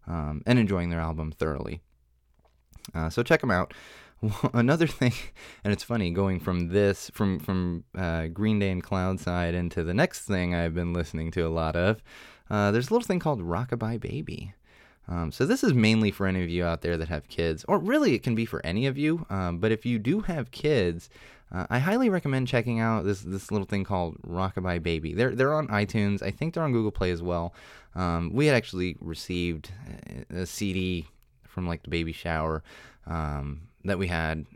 um, 0.07 0.43
and 0.47 0.59
enjoying 0.59 0.91
their 0.91 1.01
album 1.01 1.33
thoroughly. 1.33 1.81
Uh, 2.95 3.09
so 3.11 3.23
check 3.23 3.41
them 3.41 3.51
out. 3.51 3.73
Another 4.53 4.87
thing, 4.87 5.13
and 5.65 5.73
it's 5.73 5.83
funny 5.83 6.11
going 6.11 6.41
from 6.41 6.69
this 6.69 7.11
from 7.15 7.39
from 7.39 7.85
uh, 7.97 8.27
Green 8.29 8.59
Day 8.59 8.71
and 8.71 8.83
Cloudside 8.83 9.55
into 9.55 9.83
the 9.85 9.95
next 9.95 10.27
thing 10.27 10.55
I've 10.55 10.75
been 10.75 10.93
listening 10.93 11.31
to 11.33 11.43
a 11.43 11.49
lot 11.49 11.77
of. 11.77 12.03
Uh, 12.51 12.71
there's 12.71 12.91
a 12.91 12.95
little 12.95 13.07
thing 13.07 13.19
called 13.21 13.41
Rockabye 13.41 14.01
Baby. 14.01 14.55
Um, 15.07 15.33
so 15.33 15.45
this 15.45 15.63
is 15.63 15.75
mainly 15.75 16.11
for 16.11 16.27
any 16.27 16.43
of 16.43 16.49
you 16.49 16.65
out 16.65 16.81
there 16.81 16.97
that 16.97 17.09
have 17.09 17.29
kids, 17.29 17.65
or 17.69 17.79
really 17.79 18.15
it 18.15 18.23
can 18.23 18.35
be 18.35 18.47
for 18.47 18.65
any 18.65 18.87
of 18.87 18.97
you. 18.97 19.27
Um, 19.29 19.59
but 19.59 19.71
if 19.71 19.85
you 19.85 19.99
do 19.99 20.21
have 20.21 20.51
kids, 20.51 21.11
uh, 21.55 21.67
I 21.71 21.79
highly 21.79 22.11
recommend 22.11 22.49
checking 22.49 22.81
out 22.81 23.05
this 23.05 23.21
this 23.21 23.53
little 23.53 23.67
thing 23.67 23.85
called 23.85 24.17
Rockabye 24.23 24.83
Baby. 24.83 25.15
They're 25.15 25.35
they're 25.35 25.55
on 25.55 25.69
iTunes. 25.69 26.23
I 26.23 26.31
think 26.31 26.55
they're 26.55 26.65
on 26.65 26.73
Google 26.73 26.91
Play 26.91 27.13
as 27.13 27.23
well. 27.23 27.55
Um, 27.95 28.31
we 28.33 28.47
had 28.47 28.57
actually 28.57 28.97
received 29.01 29.71
a 30.31 30.47
CD 30.47 31.07
from 31.47 31.69
like 31.69 31.85
the 31.85 31.91
baby 31.91 32.13
shower 32.13 32.65
um, 33.07 33.69
that 33.85 33.99
we 33.99 34.09
had 34.09 34.47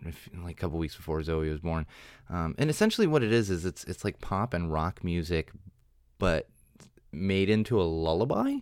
like 0.42 0.56
a 0.56 0.61
couple 0.61 0.78
weeks 0.78 0.96
before 0.96 1.22
Zoe 1.22 1.48
was 1.48 1.61
born. 1.61 1.87
Um, 2.30 2.56
and 2.58 2.68
essentially, 2.68 3.06
what 3.06 3.22
it 3.22 3.32
is 3.32 3.48
is 3.48 3.64
it's 3.64 3.84
it's 3.84 4.04
like 4.04 4.20
pop 4.20 4.52
and 4.52 4.72
rock 4.72 5.04
music, 5.04 5.52
but 6.18 6.48
made 7.12 7.48
into 7.48 7.80
a 7.80 7.84
lullaby. 7.84 8.56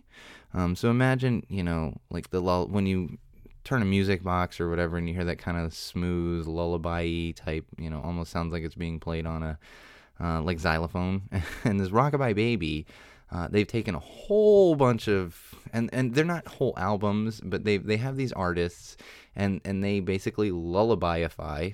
Um, 0.53 0.75
so 0.75 0.91
imagine 0.91 1.43
you 1.49 1.63
know 1.63 1.99
like 2.11 2.29
the 2.29 2.39
lull 2.39 2.67
when 2.67 2.85
you 2.85 3.17
turn 3.67 3.81
a 3.81 3.85
music 3.85 4.23
box 4.23 4.61
or 4.61 4.69
whatever 4.69 4.97
and 4.97 5.09
you 5.09 5.13
hear 5.13 5.25
that 5.25 5.37
kind 5.37 5.57
of 5.57 5.73
smooth 5.73 6.47
lullaby 6.47 7.31
type 7.35 7.65
you 7.77 7.89
know 7.89 8.01
almost 8.01 8.31
sounds 8.31 8.53
like 8.53 8.63
it's 8.63 8.75
being 8.75 8.97
played 8.97 9.25
on 9.25 9.43
a 9.43 9.59
uh, 10.19 10.41
like 10.41 10.57
xylophone. 10.57 11.21
And 11.65 11.77
this 11.77 11.89
rockabye 11.89 12.33
baby 12.33 12.85
uh, 13.29 13.49
they've 13.51 13.67
taken 13.67 13.93
a 13.93 13.99
whole 13.99 14.75
bunch 14.75 15.09
of 15.09 15.53
and 15.73 15.89
and 15.91 16.15
they're 16.15 16.23
not 16.23 16.47
whole 16.47 16.73
albums 16.77 17.41
but 17.43 17.65
they 17.65 17.75
they 17.75 17.97
have 17.97 18.15
these 18.15 18.31
artists 18.31 18.95
and 19.35 19.59
and 19.65 19.83
they 19.83 19.99
basically 19.99 20.49
lullabyify 20.49 21.73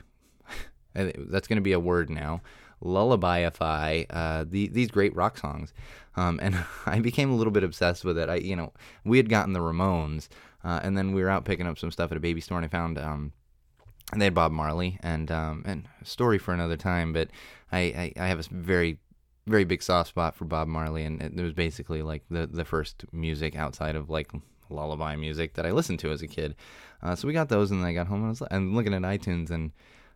that's 0.93 1.47
going 1.47 1.57
to 1.57 1.61
be 1.61 1.73
a 1.73 1.79
word 1.79 2.09
now 2.09 2.41
lullabyify 2.83 4.05
uh, 4.09 4.45
the, 4.49 4.67
these 4.67 4.89
great 4.89 5.15
rock 5.15 5.37
songs. 5.37 5.73
Um, 6.15 6.39
and 6.41 6.63
i 6.85 6.99
became 6.99 7.31
a 7.31 7.35
little 7.35 7.51
bit 7.51 7.63
obsessed 7.63 8.03
with 8.03 8.17
it. 8.17 8.29
I 8.29 8.35
you 8.35 8.55
know 8.55 8.73
we 9.05 9.17
had 9.17 9.29
gotten 9.29 9.53
the 9.53 9.59
ramones 9.59 10.27
uh, 10.63 10.79
and 10.83 10.97
then 10.97 11.13
we 11.13 11.21
were 11.21 11.29
out 11.29 11.45
picking 11.45 11.67
up 11.67 11.77
some 11.77 11.91
stuff 11.91 12.11
at 12.11 12.17
a 12.17 12.21
baby 12.21 12.41
store, 12.41 12.57
and 12.57 12.65
I 12.65 12.69
found 12.69 12.97
um, 12.97 13.33
and 14.11 14.21
they 14.21 14.25
had 14.25 14.33
Bob 14.33 14.51
Marley, 14.51 14.99
and 15.01 15.31
um, 15.31 15.63
and 15.65 15.87
story 16.03 16.37
for 16.37 16.53
another 16.53 16.77
time. 16.77 17.13
But 17.13 17.29
I, 17.71 17.79
I, 17.79 18.13
I 18.17 18.27
have 18.27 18.39
a 18.39 18.43
very 18.51 18.99
very 19.45 19.63
big 19.65 19.83
soft 19.83 20.09
spot 20.09 20.35
for 20.35 20.45
Bob 20.45 20.67
Marley, 20.67 21.03
and 21.03 21.21
it 21.21 21.35
was 21.35 21.53
basically 21.53 22.01
like 22.01 22.23
the 22.29 22.47
the 22.47 22.65
first 22.65 23.05
music 23.11 23.55
outside 23.55 23.95
of 23.95 24.09
like 24.09 24.31
lullaby 24.69 25.15
music 25.15 25.53
that 25.55 25.65
I 25.65 25.71
listened 25.71 25.99
to 25.99 26.11
as 26.11 26.21
a 26.21 26.27
kid. 26.27 26.55
Uh, 27.01 27.15
so 27.15 27.27
we 27.27 27.33
got 27.33 27.49
those, 27.49 27.71
and 27.71 27.81
then 27.81 27.87
I 27.87 27.93
got 27.93 28.07
home 28.07 28.19
and 28.19 28.27
I 28.27 28.29
was 28.29 28.41
and 28.51 28.75
looking 28.75 28.93
at 28.93 29.01
iTunes 29.01 29.49
and 29.49 29.71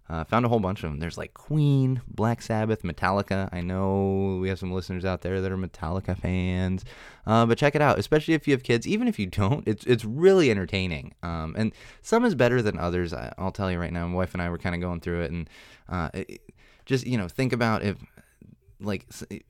uh, 0.10 0.24
found 0.24 0.46
a 0.46 0.50
whole 0.50 0.60
bunch 0.60 0.84
of 0.84 0.90
them. 0.90 1.00
There's 1.00 1.18
like 1.18 1.34
Queen, 1.34 2.02
Black 2.08 2.42
Sabbath, 2.42 2.84
Metallica. 2.84 3.50
I 3.52 3.62
know 3.62 4.38
we 4.42 4.50
have 4.50 4.60
some 4.60 4.72
listeners 4.72 5.04
out 5.04 5.22
there 5.22 5.42
that 5.42 5.52
are 5.52 5.58
Metallica 5.58 6.18
fans, 6.18 6.86
uh, 7.26 7.46
but 7.46 7.58
check 7.58 7.76
it 7.76 7.82
out. 7.82 8.00
Especially 8.00 8.34
if 8.34 8.48
you 8.48 8.54
have 8.54 8.64
kids. 8.64 8.88
Even 8.88 9.08
if 9.08 9.20
you 9.20 9.26
don't, 9.26 9.68
it's 9.68 9.86
it's 9.86 10.06
really 10.06 10.50
entertaining. 10.50 11.14
Um, 11.24 11.56
and 11.58 11.74
some 12.02 12.24
is 12.24 12.36
better 12.36 12.62
than 12.62 12.80
others. 12.80 13.14
I, 13.14 13.34
will 13.38 13.52
tell 13.52 13.72
you 13.72 13.80
right 13.80 13.92
now. 13.92 14.08
My 14.08 14.16
wife 14.16 14.34
and 14.34 14.42
I 14.42 14.50
were 14.50 14.58
kind 14.58 14.76
of 14.76 14.82
going 14.82 15.02
through 15.02 15.24
it, 15.24 15.32
and 15.32 15.50
uh, 15.90 16.10
it, 16.14 16.42
just 16.86 17.06
you 17.06 17.18
know 17.18 17.28
think 17.28 17.52
about 17.52 17.84
if 17.84 17.98
like 18.80 19.06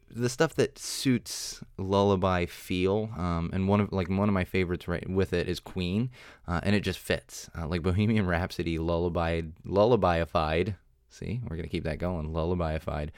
the 0.09 0.29
stuff 0.29 0.53
that 0.55 0.79
suits 0.79 1.61
lullaby 1.77 2.45
feel 2.45 3.09
um, 3.17 3.49
and 3.51 3.67
one 3.67 3.81
of 3.81 3.91
like 3.91 4.09
one 4.09 4.29
of 4.29 4.33
my 4.33 4.45
favorites 4.45 4.87
right 4.87 5.09
with 5.09 5.33
it 5.33 5.49
is 5.49 5.59
queen 5.59 6.09
uh, 6.47 6.61
and 6.63 6.75
it 6.75 6.81
just 6.81 6.99
fits. 6.99 7.49
Uh, 7.57 7.67
like 7.67 7.81
bohemian 7.81 8.25
rhapsody 8.25 8.79
lullaby 8.79 9.41
lullabyified 9.65 10.75
see 11.09 11.41
we're 11.49 11.55
gonna 11.55 11.67
keep 11.67 11.83
that 11.83 11.99
going 11.99 12.31
lullabyified 12.31 13.09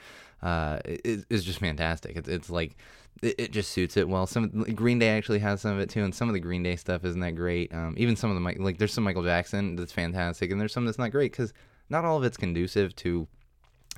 uh, 0.42 0.78
is, 0.84 1.26
is 1.28 1.44
just 1.44 1.58
fantastic. 1.58 2.16
It's, 2.16 2.28
it's 2.28 2.50
like 2.50 2.76
it, 3.22 3.34
it, 3.38 3.50
just 3.50 3.72
suits 3.72 3.96
it 3.96 4.08
well. 4.08 4.26
Some 4.26 4.48
green 4.74 4.98
day 4.98 5.10
actually 5.10 5.40
has 5.40 5.60
some 5.60 5.72
of 5.72 5.80
it 5.80 5.90
too 5.90 6.02
and 6.02 6.14
some 6.14 6.28
of 6.28 6.34
the 6.34 6.40
green 6.40 6.62
day 6.62 6.76
stuff 6.76 7.04
isn't 7.04 7.20
that 7.20 7.32
great. 7.32 7.72
Um, 7.74 7.94
even 7.98 8.16
some 8.16 8.30
of 8.30 8.42
the 8.42 8.62
like 8.62 8.78
there's 8.78 8.92
some 8.92 9.04
michael 9.04 9.22
jackson 9.22 9.76
that's 9.76 9.92
fantastic 9.92 10.50
and 10.50 10.60
there's 10.60 10.72
some 10.72 10.86
that's 10.86 10.98
not 10.98 11.10
great 11.10 11.32
because 11.32 11.52
not 11.88 12.04
all 12.04 12.16
of 12.16 12.24
it's 12.24 12.36
conducive 12.36 12.94
to 12.96 13.28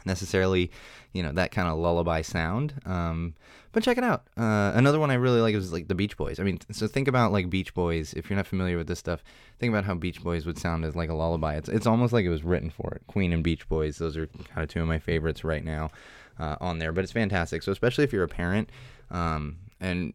necessarily, 0.04 0.70
you 1.12 1.22
know, 1.22 1.32
that 1.32 1.50
kind 1.50 1.68
of 1.68 1.78
lullaby 1.78 2.22
sound. 2.22 2.74
Um, 2.84 3.34
but 3.72 3.82
check 3.82 3.96
it 3.96 4.04
out. 4.04 4.24
Uh, 4.36 4.72
another 4.74 5.00
one 5.00 5.10
I 5.10 5.14
really 5.14 5.40
like 5.40 5.54
is 5.54 5.72
like 5.72 5.88
the 5.88 5.94
Beach 5.94 6.16
Boys. 6.16 6.38
I 6.38 6.42
mean, 6.42 6.60
so 6.70 6.86
think 6.86 7.08
about 7.08 7.32
like 7.32 7.48
Beach 7.48 7.72
Boys. 7.72 8.12
If 8.12 8.28
you're 8.28 8.36
not 8.36 8.46
familiar 8.46 8.76
with 8.76 8.86
this 8.86 8.98
stuff, 8.98 9.24
think 9.58 9.70
about 9.72 9.84
how 9.84 9.94
Beach 9.94 10.22
Boys 10.22 10.44
would 10.44 10.58
sound 10.58 10.84
as 10.84 10.94
like 10.94 11.08
a 11.08 11.14
lullaby. 11.14 11.56
It's 11.56 11.68
it's 11.70 11.86
almost 11.86 12.12
like 12.12 12.26
it 12.26 12.30
was 12.30 12.42
written 12.42 12.70
for 12.70 12.92
it. 12.94 13.02
Queen 13.06 13.32
and 13.32 13.42
Beach 13.42 13.66
Boys. 13.68 13.96
Those 13.96 14.16
are 14.16 14.26
kind 14.26 14.62
of 14.62 14.68
two 14.68 14.82
of 14.82 14.88
my 14.88 14.98
favorites 14.98 15.42
right 15.42 15.64
now 15.64 15.90
uh, 16.38 16.56
on 16.60 16.78
there. 16.78 16.92
But 16.92 17.04
it's 17.04 17.12
fantastic. 17.12 17.62
So 17.62 17.72
especially 17.72 18.04
if 18.04 18.12
you're 18.12 18.24
a 18.24 18.28
parent, 18.28 18.68
um, 19.10 19.56
and 19.80 20.12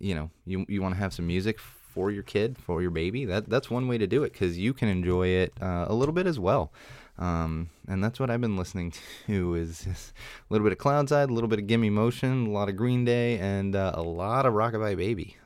you 0.00 0.14
know 0.14 0.30
you 0.44 0.66
you 0.68 0.82
want 0.82 0.94
to 0.94 0.98
have 0.98 1.14
some 1.14 1.28
music 1.28 1.60
for 1.60 2.10
your 2.10 2.22
kid, 2.24 2.58
for 2.58 2.82
your 2.82 2.90
baby. 2.90 3.24
That 3.24 3.48
that's 3.48 3.70
one 3.70 3.86
way 3.86 3.98
to 3.98 4.06
do 4.06 4.24
it 4.24 4.32
because 4.32 4.58
you 4.58 4.74
can 4.74 4.88
enjoy 4.88 5.28
it 5.28 5.52
uh, 5.62 5.86
a 5.88 5.94
little 5.94 6.12
bit 6.12 6.26
as 6.26 6.38
well. 6.38 6.72
Um, 7.18 7.70
and 7.88 8.04
that's 8.04 8.20
what 8.20 8.30
I've 8.30 8.40
been 8.40 8.56
listening 8.56 8.92
to 9.26 9.54
is, 9.54 9.86
a 9.86 10.52
little 10.52 10.64
bit 10.64 10.72
of 10.72 10.78
Cloudside, 10.78 11.30
a 11.30 11.32
little 11.32 11.48
bit 11.48 11.58
of 11.58 11.66
Gimme 11.66 11.90
Motion, 11.90 12.46
a 12.46 12.50
lot 12.50 12.68
of 12.68 12.76
Green 12.76 13.04
Day, 13.04 13.38
and 13.38 13.74
uh, 13.74 13.92
a 13.94 14.02
lot 14.02 14.46
of 14.46 14.54
Rockabye 14.54 14.96
Baby 14.96 15.36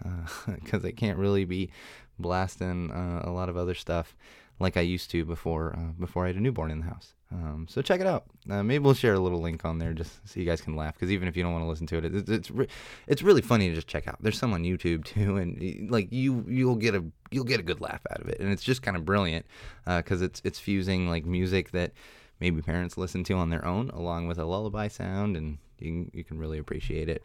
because 0.47 0.85
uh, 0.85 0.89
I 0.89 0.93
can't 0.93 1.19
really 1.19 1.45
be 1.45 1.71
blasting 2.19 2.91
uh, 2.91 3.23
a 3.25 3.31
lot 3.31 3.49
of 3.49 3.57
other 3.57 3.75
stuff 3.75 4.15
like 4.59 4.77
I 4.77 4.83
used 4.83 5.11
to 5.13 5.25
before 5.25 5.75
uh, 5.77 5.93
before 5.99 6.25
I 6.25 6.29
had 6.29 6.37
a 6.37 6.41
newborn 6.41 6.71
in 6.71 6.81
the 6.81 6.87
house. 6.87 7.15
Um, 7.33 7.67
so 7.69 7.81
check 7.81 8.01
it 8.01 8.07
out. 8.09 8.25
Uh, 8.49 8.63
maybe 8.63 8.83
we'll 8.83 8.95
share 8.95 9.15
a 9.15 9.21
little 9.21 9.41
link 9.41 9.65
on 9.65 9.79
there 9.79 9.93
just 9.93 10.29
so 10.29 10.41
you 10.41 10.47
guys 10.47 10.61
can 10.61 10.75
laugh. 10.75 10.95
Because 10.95 11.13
even 11.13 11.29
if 11.29 11.37
you 11.37 11.45
don't 11.45 11.53
want 11.53 11.65
to 11.65 11.69
listen 11.69 11.87
to 11.89 11.99
it, 11.99 12.05
it's 12.05 12.29
it's, 12.29 12.51
re- 12.51 12.67
it's 13.07 13.23
really 13.23 13.41
funny 13.41 13.69
to 13.69 13.75
just 13.75 13.87
check 13.87 14.09
out. 14.09 14.17
There's 14.21 14.39
some 14.39 14.53
on 14.53 14.65
YouTube 14.65 15.05
too, 15.05 15.37
and 15.37 15.91
like 15.91 16.11
you 16.11 16.45
you'll 16.49 16.77
get 16.77 16.95
a 16.95 17.05
you'll 17.31 17.45
get 17.45 17.61
a 17.61 17.63
good 17.63 17.81
laugh 17.81 18.01
out 18.11 18.21
of 18.21 18.29
it, 18.29 18.41
and 18.41 18.51
it's 18.51 18.65
just 18.65 18.83
kind 18.83 18.97
of 18.97 19.05
brilliant 19.05 19.47
because 19.85 20.23
uh, 20.23 20.27
it's 20.27 20.43
it's 20.45 20.59
fusing 20.59 21.09
like 21.09 21.25
music 21.25 21.71
that 21.71 21.93
maybe 22.41 22.63
parents 22.63 22.97
listen 22.97 23.23
to 23.25 23.35
on 23.35 23.51
their 23.51 23.65
own 23.65 23.91
along 23.91 24.27
with 24.27 24.39
a 24.39 24.45
lullaby 24.45 24.89
sound, 24.89 25.37
and 25.37 25.59
you 25.79 25.87
can, 25.87 26.11
you 26.13 26.25
can 26.25 26.39
really 26.39 26.59
appreciate 26.59 27.09
it. 27.09 27.23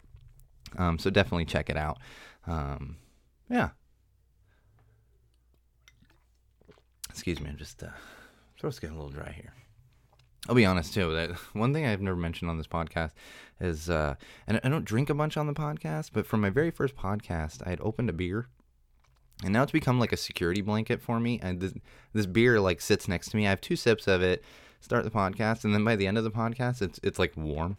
Um, 0.76 0.98
so 0.98 1.10
definitely 1.10 1.46
check 1.46 1.68
it 1.70 1.76
out. 1.76 1.98
Um, 2.46 2.96
yeah. 3.50 3.70
Excuse 7.08 7.40
me, 7.40 7.48
I'm 7.48 7.56
just 7.56 7.82
uh, 7.82 7.88
throat's 8.60 8.78
getting 8.78 8.96
a 8.96 9.00
little 9.00 9.14
dry 9.16 9.32
here. 9.32 9.52
I'll 10.48 10.54
be 10.54 10.66
honest 10.66 10.94
too. 10.94 11.12
That 11.14 11.30
one 11.54 11.72
thing 11.72 11.86
I've 11.86 12.00
never 12.00 12.16
mentioned 12.16 12.50
on 12.50 12.58
this 12.58 12.66
podcast 12.66 13.12
is, 13.60 13.90
uh, 13.90 14.14
and 14.46 14.60
I 14.62 14.68
don't 14.68 14.84
drink 14.84 15.10
a 15.10 15.14
bunch 15.14 15.36
on 15.36 15.46
the 15.46 15.54
podcast, 15.54 16.10
but 16.12 16.26
from 16.26 16.40
my 16.40 16.50
very 16.50 16.70
first 16.70 16.96
podcast, 16.96 17.66
I 17.66 17.70
had 17.70 17.80
opened 17.80 18.10
a 18.10 18.12
beer, 18.12 18.48
and 19.42 19.52
now 19.52 19.62
it's 19.62 19.72
become 19.72 19.98
like 19.98 20.12
a 20.12 20.16
security 20.16 20.60
blanket 20.60 21.02
for 21.02 21.18
me. 21.18 21.40
And 21.42 21.60
this, 21.60 21.74
this 22.12 22.26
beer 22.26 22.60
like 22.60 22.80
sits 22.80 23.08
next 23.08 23.30
to 23.30 23.36
me. 23.36 23.46
I 23.46 23.50
have 23.50 23.60
two 23.60 23.76
sips 23.76 24.06
of 24.06 24.22
it, 24.22 24.44
start 24.80 25.04
the 25.04 25.10
podcast, 25.10 25.64
and 25.64 25.74
then 25.74 25.84
by 25.84 25.96
the 25.96 26.06
end 26.06 26.18
of 26.18 26.24
the 26.24 26.30
podcast, 26.30 26.80
it's 26.82 27.00
it's 27.02 27.18
like 27.18 27.36
warm, 27.36 27.76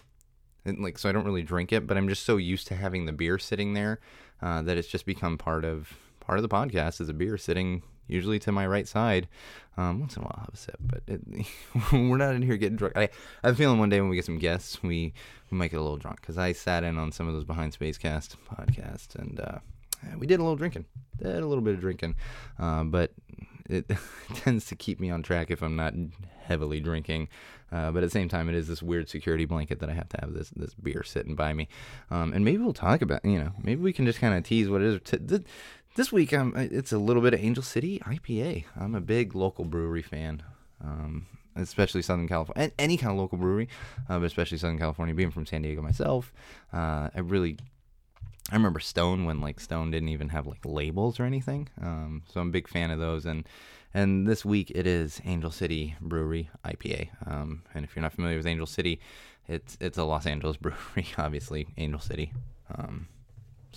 and 0.66 0.80
like 0.80 0.98
so 0.98 1.10
I 1.10 1.12
don't 1.12 1.26
really 1.26 1.44
drink 1.44 1.72
it, 1.72 1.88
but 1.88 1.98
I'm 1.98 2.10
just 2.10 2.24
so 2.24 2.38
used 2.38 2.68
to 2.68 2.76
having 2.76 3.06
the 3.06 3.14
beer 3.14 3.38
sitting 3.38 3.74
there 3.74 4.00
uh, 4.42 4.62
that 4.64 4.78
it's 4.78 4.88
just 4.88 5.06
become 5.06 5.38
part 5.38 5.64
of 5.64 5.94
part 6.20 6.38
of 6.38 6.44
the 6.44 6.50
podcast 6.50 7.00
is 7.00 7.08
a 7.08 7.14
beer 7.14 7.38
sitting 7.38 7.82
usually 8.08 8.40
to 8.40 8.52
my 8.52 8.66
right 8.66 8.88
side. 8.88 9.28
Um, 9.78 10.00
once 10.00 10.16
in 10.16 10.24
a 10.24 10.26
while, 10.26 10.36
I'll 10.38 10.46
have 10.46 10.54
a 10.54 10.58
sip, 10.58 10.78
but 10.80 11.04
it, 11.08 11.22
we're 11.92 12.18
not 12.18 12.34
in 12.34 12.42
here 12.42 12.58
getting 12.58 12.78
drunk. 12.78 12.98
I, 12.98 13.04
I 13.44 13.48
have 13.48 13.54
a 13.54 13.58
feeling 13.58 13.78
one 13.78 13.90
day 13.90 14.02
when 14.02 14.10
we 14.10 14.16
get 14.16 14.26
some 14.26 14.40
guests, 14.40 14.82
we, 14.82 15.14
we 15.52 15.58
might 15.58 15.70
get 15.70 15.80
a 15.80 15.84
little 15.84 15.98
drunk 15.98 16.22
because 16.22 16.38
I 16.38 16.52
sat 16.52 16.84
in 16.84 16.98
on 16.98 17.12
some 17.12 17.28
of 17.28 17.36
those 17.36 17.44
Behind 17.44 17.78
Spacecast 17.78 18.36
podcasts 18.50 19.16
and 19.16 19.40
uh, 19.40 19.60
we 20.18 20.26
did 20.26 20.40
a 20.40 20.44
little 20.44 20.56
drinking, 20.56 20.86
did 21.18 21.44
a 21.44 21.46
little 21.46 21.64
bit 21.64 21.76
of 21.76 21.80
drinking, 21.80 22.16
uh, 22.60 22.84
but 22.86 23.12
it 23.70 23.90
tends 24.36 24.66
to 24.68 24.76
keep 24.76 25.00
me 25.00 25.10
on 25.10 25.22
track 25.22 25.52
if 25.52 25.62
I'm 25.62 25.76
not 25.76 25.94
heavily 26.44 26.80
drinking. 26.80 27.30
Uh, 27.70 27.92
but 27.92 28.02
at 28.02 28.08
the 28.08 28.12
same 28.12 28.30
time, 28.30 28.48
it 28.48 28.56
is 28.56 28.68
this 28.68 28.82
weird 28.82 29.10
security 29.10 29.44
blanket 29.44 29.80
that 29.80 29.90
I 29.90 29.94
have 29.94 30.08
to 30.10 30.18
have 30.22 30.34
this 30.34 30.52
this 30.52 30.74
beer 30.74 31.04
sitting 31.04 31.36
by 31.36 31.54
me. 31.54 31.68
Um, 32.10 32.32
and 32.32 32.46
maybe 32.46 32.60
we'll 32.60 32.72
talk 32.72 33.02
about, 33.02 33.26
you 33.26 33.38
know, 33.38 33.52
maybe 33.62 33.82
we 33.82 33.92
can 33.92 34.06
just 34.06 34.20
kind 34.20 34.34
of 34.34 34.44
tease 34.46 34.70
what 34.70 34.82
it 34.82 34.88
is. 34.88 35.42
This 35.98 36.12
week, 36.12 36.32
um, 36.32 36.54
it's 36.56 36.92
a 36.92 37.00
little 37.00 37.24
bit 37.24 37.34
of 37.34 37.40
Angel 37.40 37.64
City 37.64 38.00
IPA. 38.06 38.66
I'm 38.80 38.94
a 38.94 39.02
big 39.02 39.34
local 39.34 39.66
brewery 39.66 40.04
fan, 40.04 40.44
um, 40.80 41.26
especially 41.56 42.04
Southern 42.04 42.28
California, 42.28 42.72
any 42.78 42.98
kind 42.98 43.14
of 43.14 43.18
local 43.18 43.40
brewery, 43.40 43.68
uh, 44.08 44.20
but 44.20 44.26
especially 44.26 44.60
Southern 44.60 44.78
California. 44.78 45.16
Being 45.16 45.32
from 45.32 45.48
San 45.48 45.64
Diego 45.64 45.82
myself, 45.82 46.32
uh, 46.72 47.10
I 47.16 47.20
really, 47.22 47.58
I 48.52 48.56
remember 48.56 48.80
Stone 48.80 49.26
when 49.26 49.42
like 49.42 49.60
Stone 49.60 49.90
didn't 49.90 50.10
even 50.10 50.30
have 50.30 50.46
like 50.46 50.64
labels 50.64 51.20
or 51.20 51.24
anything. 51.24 51.68
Um, 51.82 52.22
so 52.32 52.42
I'm 52.42 52.50
a 52.50 52.52
big 52.52 52.68
fan 52.68 52.92
of 52.92 53.00
those, 53.00 53.26
and 53.26 53.50
and 53.92 54.28
this 54.28 54.46
week 54.46 54.72
it 54.76 54.86
is 54.86 55.20
Angel 55.26 55.50
City 55.50 55.96
Brewery 56.00 56.52
IPA. 56.64 57.10
Um, 57.26 57.64
and 57.74 57.84
if 57.84 57.96
you're 57.96 58.04
not 58.04 58.14
familiar 58.14 58.38
with 58.38 58.46
Angel 58.46 58.68
City, 58.68 59.00
it's 59.48 59.80
it's 59.82 59.98
a 59.98 60.04
Los 60.04 60.28
Angeles 60.28 60.58
brewery, 60.62 61.08
obviously 61.18 61.70
Angel 61.76 62.00
City. 62.00 62.34
Um, 62.70 63.08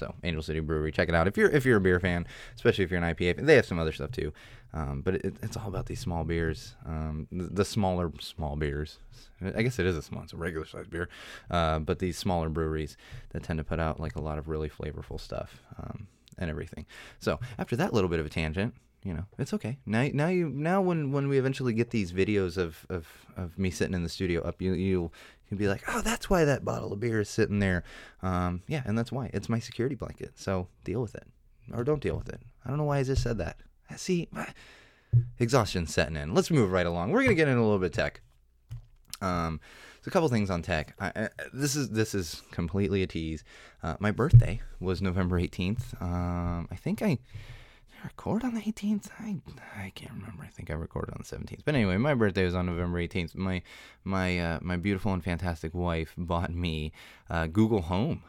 so 0.00 0.14
Angel 0.24 0.42
City 0.42 0.60
Brewery, 0.60 0.90
check 0.90 1.08
it 1.08 1.14
out 1.14 1.28
if 1.28 1.36
you're 1.36 1.50
if 1.50 1.64
you're 1.64 1.76
a 1.76 1.80
beer 1.80 2.00
fan, 2.00 2.26
especially 2.56 2.84
if 2.84 2.90
you're 2.90 3.02
an 3.02 3.14
IPA. 3.14 3.36
Fan. 3.36 3.46
They 3.46 3.54
have 3.56 3.66
some 3.66 3.78
other 3.78 3.92
stuff 3.92 4.10
too, 4.10 4.32
um, 4.72 5.02
but 5.02 5.16
it, 5.16 5.36
it's 5.42 5.56
all 5.56 5.68
about 5.68 5.86
these 5.86 6.00
small 6.00 6.24
beers, 6.24 6.74
um, 6.86 7.28
the, 7.30 7.44
the, 7.44 7.64
smaller 7.64 8.10
small 8.18 8.56
beers. 8.56 8.98
I 9.42 9.62
guess 9.62 9.78
it 9.78 9.86
is 9.86 9.96
a 9.96 10.02
small, 10.02 10.22
it's 10.22 10.32
a 10.32 10.36
regular 10.36 10.66
sized 10.66 10.90
beer, 10.90 11.08
uh, 11.50 11.78
but 11.80 11.98
these 11.98 12.16
smaller 12.16 12.48
breweries 12.48 12.96
that 13.30 13.42
tend 13.42 13.58
to 13.58 13.64
put 13.64 13.78
out 13.78 14.00
like 14.00 14.16
a 14.16 14.20
lot 14.20 14.38
of 14.38 14.48
really 14.48 14.70
flavorful 14.70 15.20
stuff 15.20 15.60
um, 15.78 16.08
and 16.38 16.50
everything. 16.50 16.86
So 17.18 17.38
after 17.58 17.76
that 17.76 17.92
little 17.92 18.08
bit 18.08 18.20
of 18.20 18.26
a 18.26 18.30
tangent, 18.30 18.74
you 19.04 19.14
know, 19.14 19.24
it's 19.38 19.54
okay. 19.54 19.78
Now, 19.86 20.08
now 20.12 20.28
you, 20.28 20.48
now 20.48 20.80
when 20.80 21.10
when 21.12 21.28
we 21.28 21.38
eventually 21.38 21.72
get 21.72 21.90
these 21.90 22.12
videos 22.12 22.56
of 22.56 22.86
of, 22.88 23.06
of 23.36 23.58
me 23.58 23.70
sitting 23.70 23.94
in 23.94 24.02
the 24.02 24.08
studio 24.08 24.42
up, 24.42 24.62
you 24.62 24.74
you'll 24.74 25.12
can 25.50 25.58
be 25.58 25.68
like, 25.68 25.82
oh, 25.88 26.00
that's 26.00 26.30
why 26.30 26.44
that 26.44 26.64
bottle 26.64 26.92
of 26.92 27.00
beer 27.00 27.20
is 27.20 27.28
sitting 27.28 27.58
there. 27.58 27.82
Um, 28.22 28.62
yeah, 28.68 28.82
and 28.86 28.96
that's 28.96 29.12
why 29.12 29.30
it's 29.34 29.48
my 29.48 29.58
security 29.58 29.96
blanket. 29.96 30.32
So 30.36 30.68
deal 30.84 31.02
with 31.02 31.14
it, 31.14 31.26
or 31.74 31.84
don't 31.84 32.00
deal 32.00 32.16
with 32.16 32.28
it. 32.28 32.40
I 32.64 32.68
don't 32.68 32.78
know 32.78 32.84
why 32.84 32.98
I 32.98 33.02
just 33.02 33.22
said 33.22 33.38
that. 33.38 33.56
I 33.90 33.96
see, 33.96 34.28
my 34.30 34.46
exhaustion 35.40 35.86
setting 35.88 36.16
in. 36.16 36.34
Let's 36.34 36.50
move 36.50 36.70
right 36.70 36.86
along. 36.86 37.10
We're 37.10 37.22
gonna 37.22 37.34
get 37.34 37.48
into 37.48 37.60
a 37.60 37.64
little 37.64 37.80
bit 37.80 37.86
of 37.86 37.92
tech. 37.92 38.20
Um, 39.20 39.60
so 40.02 40.08
a 40.08 40.12
couple 40.12 40.28
things 40.28 40.50
on 40.50 40.62
tech. 40.62 40.94
I, 41.00 41.12
I, 41.14 41.28
this 41.52 41.74
is 41.76 41.90
this 41.90 42.14
is 42.14 42.42
completely 42.52 43.02
a 43.02 43.06
tease. 43.06 43.44
Uh, 43.82 43.96
my 43.98 44.12
birthday 44.12 44.60
was 44.78 45.02
November 45.02 45.38
eighteenth. 45.38 45.94
Um, 46.00 46.68
I 46.70 46.76
think 46.76 47.02
I 47.02 47.18
record 48.04 48.44
on 48.44 48.54
the 48.54 48.60
18th? 48.60 49.08
I 49.18 49.36
I 49.76 49.90
can't 49.94 50.12
remember. 50.12 50.42
I 50.44 50.48
think 50.48 50.70
I 50.70 50.74
recorded 50.74 51.14
on 51.14 51.22
the 51.22 51.36
17th. 51.36 51.64
But 51.64 51.74
anyway, 51.74 51.96
my 51.96 52.14
birthday 52.14 52.44
was 52.44 52.54
on 52.54 52.66
November 52.66 52.98
18th. 52.98 53.34
My 53.34 53.62
my 54.04 54.38
uh, 54.38 54.58
my 54.62 54.76
beautiful 54.76 55.12
and 55.12 55.22
fantastic 55.22 55.74
wife 55.74 56.14
bought 56.16 56.52
me 56.54 56.92
uh, 57.28 57.46
Google 57.46 57.82
Home. 57.82 58.22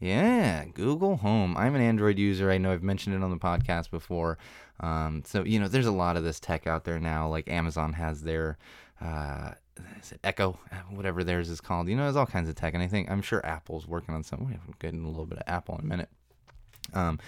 Yeah, 0.00 0.66
Google 0.66 1.16
Home. 1.16 1.56
I'm 1.56 1.74
an 1.74 1.80
Android 1.80 2.18
user. 2.18 2.50
I 2.50 2.58
know 2.58 2.72
I've 2.72 2.82
mentioned 2.82 3.14
it 3.16 3.22
on 3.22 3.30
the 3.30 3.36
podcast 3.36 3.90
before. 3.90 4.38
Um, 4.80 5.22
so 5.24 5.44
you 5.44 5.58
know, 5.58 5.68
there's 5.68 5.86
a 5.86 5.92
lot 5.92 6.16
of 6.16 6.24
this 6.24 6.40
tech 6.40 6.66
out 6.66 6.84
there 6.84 7.00
now. 7.00 7.28
Like 7.28 7.48
Amazon 7.48 7.94
has 7.94 8.22
their 8.22 8.58
uh, 9.00 9.52
is 10.00 10.12
it 10.12 10.20
Echo, 10.24 10.58
whatever 10.90 11.24
theirs 11.24 11.48
is 11.48 11.60
called. 11.60 11.88
You 11.88 11.96
know, 11.96 12.04
there's 12.04 12.16
all 12.16 12.26
kinds 12.26 12.48
of 12.48 12.54
tech, 12.54 12.74
and 12.74 12.82
I 12.82 12.86
think 12.86 13.10
I'm 13.10 13.22
sure 13.22 13.44
Apple's 13.44 13.86
working 13.86 14.14
on 14.14 14.22
something. 14.22 14.48
We're 14.48 14.74
getting 14.78 15.04
a 15.04 15.08
little 15.08 15.26
bit 15.26 15.38
of 15.38 15.44
Apple 15.46 15.76
in 15.76 15.84
a 15.84 15.88
minute. 15.88 16.08
Um, 16.92 17.18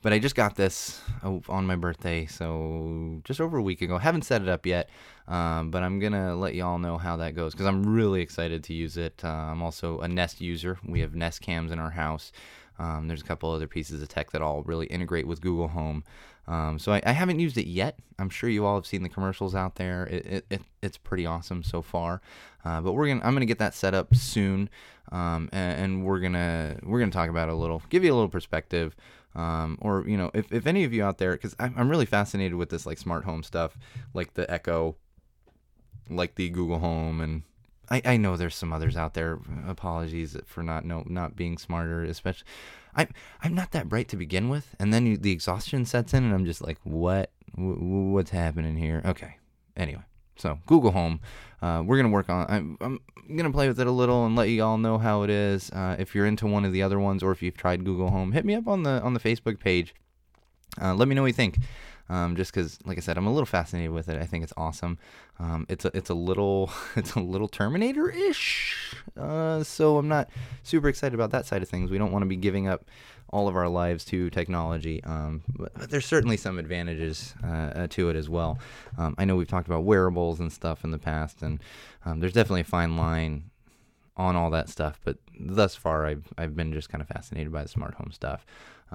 but 0.00 0.12
I 0.12 0.18
just 0.20 0.36
got 0.36 0.54
this 0.54 1.00
oh, 1.24 1.42
on 1.48 1.66
my 1.66 1.74
birthday, 1.74 2.26
so 2.26 3.20
just 3.24 3.40
over 3.40 3.58
a 3.58 3.62
week 3.62 3.82
ago. 3.82 3.98
Haven't 3.98 4.22
set 4.22 4.42
it 4.42 4.48
up 4.48 4.64
yet, 4.64 4.90
um, 5.26 5.70
but 5.70 5.82
I'm 5.82 5.98
gonna 5.98 6.36
let 6.36 6.54
y'all 6.54 6.78
know 6.78 6.98
how 6.98 7.16
that 7.16 7.34
goes 7.34 7.52
because 7.52 7.66
I'm 7.66 7.82
really 7.82 8.20
excited 8.20 8.62
to 8.64 8.74
use 8.74 8.96
it. 8.96 9.20
Uh, 9.24 9.28
I'm 9.28 9.62
also 9.62 9.98
a 10.00 10.08
Nest 10.08 10.40
user. 10.40 10.78
We 10.86 11.00
have 11.00 11.14
Nest 11.14 11.40
cams 11.40 11.72
in 11.72 11.80
our 11.80 11.90
house. 11.90 12.30
Um, 12.78 13.08
there's 13.08 13.22
a 13.22 13.24
couple 13.24 13.50
other 13.50 13.66
pieces 13.66 14.00
of 14.00 14.08
tech 14.08 14.30
that 14.30 14.42
all 14.42 14.62
really 14.62 14.86
integrate 14.86 15.26
with 15.26 15.40
Google 15.40 15.68
Home. 15.68 16.04
Um, 16.46 16.78
so 16.78 16.92
I, 16.92 17.02
I, 17.04 17.12
haven't 17.12 17.40
used 17.40 17.58
it 17.58 17.66
yet. 17.66 17.98
I'm 18.18 18.30
sure 18.30 18.48
you 18.48 18.64
all 18.64 18.76
have 18.76 18.86
seen 18.86 19.02
the 19.02 19.10
commercials 19.10 19.54
out 19.54 19.74
there. 19.74 20.06
It, 20.06 20.26
it, 20.26 20.46
it 20.48 20.62
it's 20.80 20.96
pretty 20.96 21.26
awesome 21.26 21.62
so 21.62 21.82
far. 21.82 22.22
Uh, 22.64 22.80
but 22.80 22.92
we're 22.92 23.08
gonna 23.08 23.20
I'm 23.22 23.34
gonna 23.34 23.46
get 23.46 23.58
that 23.58 23.74
set 23.74 23.92
up 23.92 24.14
soon, 24.14 24.70
um, 25.10 25.48
and, 25.52 25.80
and, 25.80 26.04
we're 26.04 26.20
gonna 26.20 26.76
we're 26.82 26.98
gonna 26.98 27.10
talk 27.10 27.30
about 27.30 27.48
it 27.48 27.52
a 27.52 27.56
little, 27.56 27.82
give 27.88 28.04
you 28.04 28.12
a 28.12 28.14
little 28.14 28.28
perspective. 28.28 28.94
Um, 29.34 29.78
or 29.80 30.04
you 30.06 30.16
know, 30.16 30.30
if, 30.34 30.52
if 30.52 30.66
any 30.66 30.84
of 30.84 30.92
you 30.92 31.04
out 31.04 31.18
there, 31.18 31.32
because 31.32 31.54
I'm, 31.58 31.74
I'm 31.76 31.88
really 31.88 32.06
fascinated 32.06 32.54
with 32.54 32.70
this 32.70 32.86
like 32.86 32.98
smart 32.98 33.24
home 33.24 33.42
stuff, 33.42 33.78
like 34.14 34.34
the 34.34 34.50
Echo, 34.50 34.96
like 36.10 36.34
the 36.34 36.48
Google 36.50 36.78
Home, 36.78 37.20
and 37.20 37.42
I, 37.90 38.02
I 38.04 38.16
know 38.16 38.36
there's 38.36 38.54
some 38.54 38.72
others 38.72 38.96
out 38.96 39.14
there. 39.14 39.38
Apologies 39.66 40.36
for 40.46 40.62
not 40.62 40.84
know 40.84 41.04
not 41.06 41.36
being 41.36 41.58
smarter, 41.58 42.04
especially. 42.04 42.46
I'm 42.94 43.08
I'm 43.42 43.54
not 43.54 43.72
that 43.72 43.88
bright 43.88 44.08
to 44.08 44.16
begin 44.16 44.48
with, 44.48 44.74
and 44.78 44.92
then 44.92 45.06
you, 45.06 45.16
the 45.16 45.32
exhaustion 45.32 45.84
sets 45.84 46.12
in, 46.14 46.24
and 46.24 46.34
I'm 46.34 46.46
just 46.46 46.62
like, 46.62 46.78
what 46.82 47.30
w- 47.54 48.12
what's 48.12 48.30
happening 48.30 48.76
here? 48.76 49.02
Okay. 49.04 49.36
Anyway, 49.76 50.02
so 50.38 50.58
Google 50.66 50.92
Home, 50.92 51.20
uh, 51.60 51.82
we're 51.84 51.96
gonna 51.96 52.08
work 52.08 52.30
on. 52.30 52.46
I'm, 52.48 52.78
I'm 52.80 53.00
gonna 53.36 53.52
play 53.52 53.68
with 53.68 53.80
it 53.80 53.86
a 53.86 53.92
little 53.92 54.24
and 54.24 54.36
let 54.36 54.48
you 54.48 54.62
all 54.62 54.78
know 54.78 54.96
how 54.98 55.22
it 55.22 55.30
is. 55.30 55.70
Uh, 55.70 55.96
if 55.98 56.14
you're 56.14 56.26
into 56.26 56.46
one 56.46 56.64
of 56.64 56.72
the 56.72 56.82
other 56.82 56.98
ones, 56.98 57.22
or 57.22 57.32
if 57.32 57.42
you've 57.42 57.56
tried 57.56 57.84
Google 57.84 58.10
Home, 58.10 58.32
hit 58.32 58.44
me 58.44 58.54
up 58.54 58.66
on 58.66 58.84
the 58.84 59.02
on 59.02 59.14
the 59.14 59.20
Facebook 59.20 59.58
page. 59.58 59.94
Uh, 60.80 60.94
let 60.94 61.08
me 61.08 61.14
know 61.14 61.22
what 61.22 61.28
you 61.28 61.32
think. 61.32 61.58
Um, 62.10 62.36
just 62.36 62.52
because, 62.52 62.78
like 62.86 62.96
I 62.96 63.00
said, 63.02 63.18
I'm 63.18 63.26
a 63.26 63.32
little 63.32 63.46
fascinated 63.46 63.90
with 63.90 64.08
it. 64.08 64.20
I 64.20 64.24
think 64.24 64.42
it's 64.42 64.52
awesome. 64.56 64.96
Um, 65.38 65.66
it's 65.68 65.84
a 65.84 65.90
it's 65.94 66.08
a 66.08 66.14
little 66.14 66.70
it's 66.96 67.14
a 67.14 67.20
little 67.20 67.48
Terminator 67.48 68.08
ish. 68.10 68.94
Uh, 69.16 69.62
so 69.62 69.98
I'm 69.98 70.08
not 70.08 70.30
super 70.62 70.88
excited 70.88 71.14
about 71.14 71.32
that 71.32 71.44
side 71.46 71.62
of 71.62 71.68
things. 71.68 71.90
We 71.90 71.98
don't 71.98 72.12
want 72.12 72.22
to 72.22 72.28
be 72.28 72.36
giving 72.36 72.66
up 72.66 72.86
all 73.30 73.48
of 73.48 73.56
our 73.56 73.68
lives 73.68 74.04
to 74.06 74.30
technology. 74.30 75.02
Um, 75.04 75.42
but, 75.56 75.74
but, 75.74 75.90
there's 75.90 76.06
certainly 76.06 76.36
some 76.36 76.58
advantages 76.58 77.34
uh, 77.44 77.46
uh, 77.46 77.86
to 77.90 78.08
it 78.10 78.16
as 78.16 78.28
well. 78.28 78.58
Um, 78.96 79.14
I 79.18 79.24
know 79.24 79.36
we've 79.36 79.48
talked 79.48 79.68
about 79.68 79.84
wearables 79.84 80.40
and 80.40 80.52
stuff 80.52 80.84
in 80.84 80.90
the 80.90 80.98
past, 80.98 81.42
and 81.42 81.60
um, 82.04 82.20
there's 82.20 82.32
definitely 82.32 82.62
a 82.62 82.64
fine 82.64 82.96
line 82.96 83.50
on 84.16 84.34
all 84.36 84.50
that 84.50 84.68
stuff. 84.68 85.00
But 85.04 85.18
thus 85.38 85.74
far, 85.74 86.06
I've 86.06 86.26
I've 86.36 86.56
been 86.56 86.72
just 86.72 86.88
kind 86.88 87.02
of 87.02 87.08
fascinated 87.08 87.52
by 87.52 87.62
the 87.62 87.68
smart 87.68 87.94
home 87.94 88.10
stuff 88.12 88.46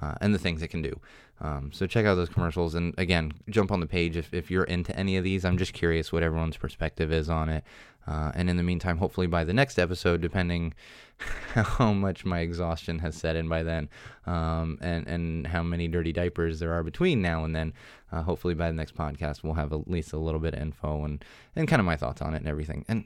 uh, 0.01 0.15
and 0.21 0.33
the 0.33 0.39
things 0.39 0.61
it 0.61 0.69
can 0.69 0.81
do. 0.81 0.99
Um, 1.41 1.71
so 1.73 1.85
check 1.87 2.05
out 2.05 2.15
those 2.15 2.29
commercials, 2.29 2.75
and 2.75 2.93
again, 2.97 3.33
jump 3.49 3.71
on 3.71 3.79
the 3.79 3.85
page 3.85 4.15
if 4.15 4.33
if 4.33 4.49
you're 4.49 4.63
into 4.63 4.95
any 4.97 5.17
of 5.17 5.23
these. 5.23 5.43
I'm 5.43 5.57
just 5.57 5.73
curious 5.73 6.11
what 6.11 6.23
everyone's 6.23 6.57
perspective 6.57 7.11
is 7.11 7.29
on 7.29 7.49
it. 7.49 7.63
Uh, 8.07 8.31
and 8.35 8.49
in 8.49 8.57
the 8.57 8.63
meantime, 8.63 8.97
hopefully 8.97 9.27
by 9.27 9.43
the 9.43 9.53
next 9.53 9.79
episode, 9.79 10.21
depending 10.21 10.73
how 11.53 11.93
much 11.93 12.25
my 12.25 12.39
exhaustion 12.39 12.99
has 12.99 13.15
set 13.15 13.35
in 13.35 13.47
by 13.47 13.63
then, 13.63 13.87
um, 14.25 14.77
and 14.81 15.07
and 15.07 15.47
how 15.47 15.63
many 15.63 15.87
dirty 15.87 16.11
diapers 16.11 16.59
there 16.59 16.73
are 16.73 16.83
between 16.83 17.21
now 17.21 17.45
and 17.45 17.55
then, 17.55 17.73
uh, 18.11 18.21
hopefully 18.21 18.53
by 18.53 18.67
the 18.67 18.75
next 18.75 18.95
podcast 18.95 19.43
we'll 19.43 19.53
have 19.53 19.71
at 19.71 19.87
least 19.87 20.11
a 20.11 20.17
little 20.17 20.39
bit 20.39 20.53
of 20.53 20.61
info 20.61 21.05
and 21.05 21.23
and 21.55 21.67
kind 21.67 21.79
of 21.79 21.85
my 21.85 21.95
thoughts 21.95 22.21
on 22.21 22.33
it 22.33 22.37
and 22.37 22.47
everything. 22.47 22.83
And 22.87 23.05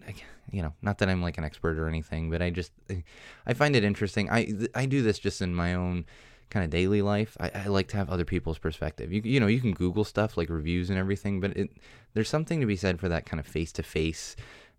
you 0.51 0.61
know, 0.61 0.73
not 0.81 0.97
that 0.99 1.09
I'm 1.09 1.21
like 1.21 1.37
an 1.37 1.43
expert 1.43 1.77
or 1.77 1.87
anything, 1.87 2.29
but 2.29 2.41
I 2.41 2.49
just 2.49 2.71
I 3.45 3.53
find 3.53 3.75
it 3.75 3.83
interesting. 3.83 4.29
I 4.31 4.51
I 4.73 4.85
do 4.87 5.03
this 5.03 5.19
just 5.19 5.41
in 5.41 5.53
my 5.53 5.75
own 5.75 6.05
kind 6.49 6.63
of 6.63 6.69
daily 6.69 7.01
life. 7.01 7.35
I, 7.39 7.51
I, 7.53 7.67
like 7.67 7.89
to 7.89 7.97
have 7.97 8.09
other 8.09 8.23
people's 8.23 8.57
perspective. 8.57 9.11
You 9.11 9.21
you 9.23 9.39
know 9.39 9.47
you 9.47 9.59
can 9.59 9.73
Google 9.73 10.05
stuff 10.05 10.37
like 10.37 10.49
reviews 10.49 10.89
and 10.89 10.97
everything, 10.97 11.41
but 11.41 11.55
it 11.57 11.69
there's 12.13 12.29
something 12.29 12.61
to 12.61 12.65
be 12.65 12.77
said 12.77 12.99
for 12.99 13.09
that 13.09 13.25
kind 13.25 13.39
of 13.39 13.45
face 13.45 13.71
to 13.73 13.83
face 13.83 14.35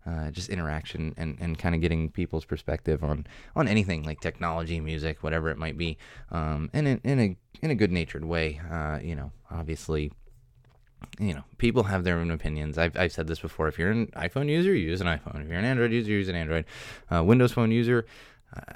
uh, 0.09 0.31
just 0.31 0.49
interaction 0.49 1.13
and, 1.17 1.37
and 1.39 1.59
kind 1.59 1.75
of 1.75 1.81
getting 1.81 2.09
people's 2.09 2.45
perspective 2.45 3.03
on, 3.03 3.27
on 3.55 3.67
anything 3.67 4.03
like 4.03 4.19
technology, 4.21 4.79
music, 4.79 5.23
whatever 5.23 5.49
it 5.49 5.57
might 5.57 5.77
be, 5.77 5.97
um, 6.31 6.69
and 6.73 6.87
in, 6.87 7.01
in 7.03 7.19
a 7.19 7.37
in 7.61 7.71
a 7.71 7.75
good 7.75 7.91
natured 7.91 8.25
way. 8.25 8.59
Uh, 8.71 8.99
you 9.01 9.15
know, 9.15 9.31
obviously, 9.51 10.11
you 11.19 11.33
know, 11.33 11.43
people 11.57 11.83
have 11.83 12.03
their 12.03 12.17
own 12.17 12.31
opinions. 12.31 12.77
I've, 12.77 12.97
I've 12.97 13.11
said 13.11 13.27
this 13.27 13.39
before. 13.39 13.67
If 13.67 13.77
you're 13.77 13.91
an 13.91 14.07
iPhone 14.15 14.47
user, 14.49 14.73
you 14.73 14.89
use 14.89 15.01
an 15.01 15.07
iPhone. 15.07 15.43
If 15.43 15.49
you're 15.49 15.59
an 15.59 15.65
Android 15.65 15.91
user, 15.91 16.11
use 16.11 16.29
an 16.29 16.35
Android. 16.35 16.65
Uh, 17.13 17.23
Windows 17.23 17.51
Phone 17.51 17.71
user, 17.71 18.05
uh, 18.55 18.73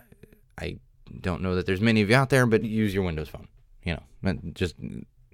I 0.60 0.78
don't 1.22 1.42
know 1.42 1.56
that 1.56 1.66
there's 1.66 1.82
many 1.82 2.02
of 2.02 2.10
you 2.10 2.16
out 2.16 2.30
there, 2.30 2.46
but 2.46 2.64
use 2.64 2.94
your 2.94 3.04
Windows 3.04 3.30
Phone. 3.30 3.48
You 3.84 3.98
know, 4.24 4.40
just 4.54 4.76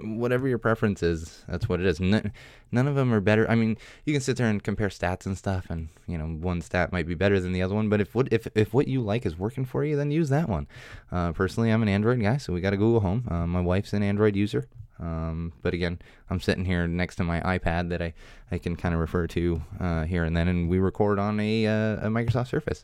whatever 0.04 0.47
your 0.47 0.58
preference 0.58 1.04
is, 1.04 1.43
that's 1.47 1.70
what 1.70 1.80
it 1.80 1.86
is. 1.86 2.00
None, 2.00 2.32
none 2.72 2.88
of 2.88 2.95
them 2.95 3.14
are 3.14 3.20
better. 3.20 3.50
I 3.50 3.56
mean, 3.56 3.78
you 4.06 4.14
can 4.14 4.22
sit 4.22 4.38
there 4.38 4.47
and 4.47 4.64
compare 4.64 4.89
stats 4.89 5.26
and 5.26 5.38
stuff, 5.38 5.68
and 5.70 5.89
you 6.08 6.18
know, 6.18 6.26
one 6.26 6.62
stat 6.62 6.91
might 6.91 7.08
be 7.08 7.16
better 7.16 7.39
than 7.39 7.54
the 7.54 7.62
other 7.62 7.76
one. 7.76 7.89
But 7.89 8.02
if 8.02 8.16
what 8.16 8.28
if 8.32 8.47
if 8.56 8.74
what 8.74 8.88
you 8.88 9.02
like 9.02 9.26
is 9.26 9.38
working 9.38 9.66
for 9.66 9.84
you, 9.84 9.95
then 9.95 10.12
use 10.12 10.30
that 10.30 10.50
one. 10.50 10.68
Uh, 11.12 11.32
personally, 11.34 11.72
I'm 11.72 11.84
an 11.84 11.89
Android 11.89 12.22
guy, 12.22 12.38
so 12.38 12.54
we 12.54 12.62
got 12.62 12.74
a 12.74 12.78
Google 12.78 13.02
Home. 13.02 13.28
Uh, 13.30 13.47
my 13.47 13.62
wife's 13.62 13.93
an 13.93 14.04
Android 14.04 14.36
user. 14.36 14.68
Um, 15.00 15.54
but 15.62 15.74
again, 15.74 16.00
I'm 16.30 16.41
sitting 16.41 16.66
here 16.66 16.86
next 16.88 17.16
to 17.16 17.24
my 17.24 17.39
iPad 17.41 17.89
that 17.89 18.02
I, 18.02 18.14
I 18.52 18.58
can 18.58 18.76
kind 18.76 18.93
of 18.93 19.00
refer 19.00 19.28
to 19.28 19.62
uh, 19.80 20.04
here 20.04 20.26
and 20.26 20.36
then, 20.36 20.47
and 20.50 20.70
we 20.70 20.80
record 20.80 21.20
on 21.20 21.39
a, 21.39 21.66
uh, 21.66 22.08
a 22.08 22.10
Microsoft 22.10 22.47
Surface. 22.47 22.84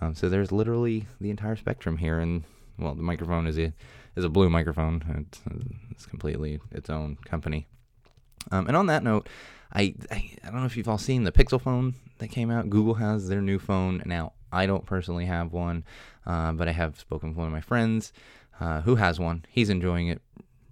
Um, 0.00 0.14
so 0.14 0.28
there's 0.28 0.52
literally 0.52 1.06
the 1.20 1.30
entire 1.30 1.56
spectrum 1.56 1.96
here, 1.96 2.20
and 2.20 2.44
well, 2.78 2.94
the 2.94 3.02
microphone 3.02 3.46
is 3.46 3.58
a 3.58 3.72
is 4.16 4.24
a 4.24 4.28
blue 4.28 4.48
microphone. 4.48 5.26
It's, 5.30 6.06
completely 6.06 6.60
its 6.70 6.90
own 6.90 7.16
company. 7.24 7.66
Um, 8.50 8.66
and 8.68 8.76
on 8.76 8.86
that 8.86 9.02
note, 9.02 9.28
I, 9.72 9.94
I 10.10 10.30
I 10.44 10.50
don't 10.50 10.60
know 10.60 10.66
if 10.66 10.76
you've 10.76 10.88
all 10.88 10.98
seen 10.98 11.24
the 11.24 11.32
Pixel 11.32 11.60
phone 11.60 11.94
that 12.18 12.28
came 12.28 12.50
out. 12.50 12.70
Google 12.70 12.94
has 12.94 13.28
their 13.28 13.42
new 13.42 13.58
phone 13.58 14.02
now. 14.06 14.32
I 14.52 14.66
don't 14.66 14.86
personally 14.86 15.26
have 15.26 15.52
one, 15.52 15.84
uh, 16.26 16.52
but 16.52 16.68
I 16.68 16.72
have 16.72 16.98
spoken 16.98 17.30
with 17.30 17.38
one 17.38 17.46
of 17.46 17.52
my 17.52 17.60
friends 17.60 18.12
uh, 18.60 18.82
who 18.82 18.96
has 18.96 19.18
one. 19.18 19.44
He's 19.48 19.70
enjoying 19.70 20.08
it 20.08 20.22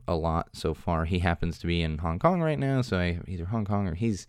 a 0.07 0.15
lot 0.15 0.49
so 0.53 0.75
far. 0.75 1.05
He 1.05 1.19
happens 1.19 1.59
to 1.59 1.67
be 1.67 1.83
in 1.83 1.99
Hong 1.99 2.19
Kong 2.19 2.41
right 2.41 2.59
now, 2.59 2.83
so 2.83 2.99
I, 2.99 3.21
either 3.27 3.47
Hong 3.47 3.65
Kong 3.65 3.89
or 3.89 3.95
he's 3.95 4.27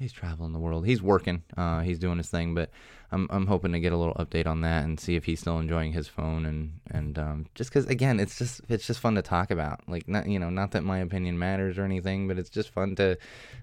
he's 0.00 0.12
traveling 0.12 0.52
the 0.52 0.58
world. 0.58 0.86
He's 0.86 1.02
working. 1.02 1.44
Uh, 1.56 1.80
he's 1.80 1.98
doing 1.98 2.16
his 2.16 2.28
thing, 2.28 2.54
but 2.54 2.70
I'm 3.12 3.28
I'm 3.30 3.46
hoping 3.46 3.72
to 3.72 3.80
get 3.80 3.92
a 3.92 3.96
little 3.96 4.14
update 4.14 4.46
on 4.46 4.62
that 4.62 4.84
and 4.84 4.98
see 4.98 5.14
if 5.14 5.26
he's 5.26 5.40
still 5.40 5.58
enjoying 5.60 5.92
his 5.92 6.08
phone 6.08 6.46
and 6.46 6.80
and 6.90 7.18
um, 7.18 7.46
just 7.54 7.70
because 7.70 7.86
again, 7.86 8.18
it's 8.18 8.38
just 8.38 8.62
it's 8.68 8.86
just 8.86 8.98
fun 8.98 9.14
to 9.14 9.22
talk 9.22 9.50
about. 9.52 9.80
Like 9.86 10.08
not 10.08 10.26
you 10.26 10.40
know 10.40 10.50
not 10.50 10.72
that 10.72 10.82
my 10.82 10.98
opinion 10.98 11.38
matters 11.38 11.78
or 11.78 11.84
anything, 11.84 12.26
but 12.26 12.38
it's 12.38 12.50
just 12.50 12.70
fun 12.70 12.96
to 12.96 13.16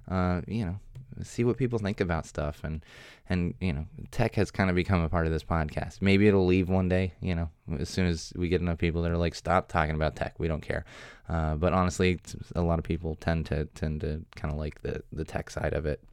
uh, 0.09 0.41
you 0.47 0.65
know 0.65 0.79
see 1.23 1.43
what 1.43 1.57
people 1.57 1.79
think 1.79 1.99
about 1.99 2.27
stuff 2.27 2.59
and 2.63 2.85
and 3.27 3.55
you 3.59 3.73
know 3.73 3.88
tech 4.11 4.35
has 4.35 4.51
kind 4.51 4.69
of 4.69 4.75
become 4.75 5.01
a 5.01 5.09
part 5.09 5.25
of 5.25 5.31
this 5.31 5.43
podcast 5.43 5.99
maybe 5.99 6.27
it'll 6.27 6.45
leave 6.45 6.69
one 6.69 6.88
day 6.88 7.11
you 7.21 7.33
know 7.33 7.49
as 7.79 7.89
soon 7.89 8.05
as 8.05 8.31
we 8.35 8.47
get 8.47 8.61
enough 8.61 8.77
people 8.77 9.01
that 9.01 9.11
are 9.11 9.17
like 9.17 9.33
stop 9.33 9.67
talking 9.67 9.95
about 9.95 10.15
tech 10.15 10.35
we 10.38 10.47
don't 10.47 10.61
care 10.61 10.85
uh, 11.27 11.55
but 11.55 11.73
honestly 11.73 12.19
a 12.55 12.61
lot 12.61 12.77
of 12.77 12.85
people 12.85 13.15
tend 13.15 13.47
to 13.47 13.65
tend 13.73 13.99
to 13.99 14.23
kind 14.35 14.53
of 14.53 14.59
like 14.59 14.79
the 14.83 15.01
the 15.11 15.25
tech 15.25 15.49
side 15.49 15.73
of 15.73 15.88
it 15.88 16.03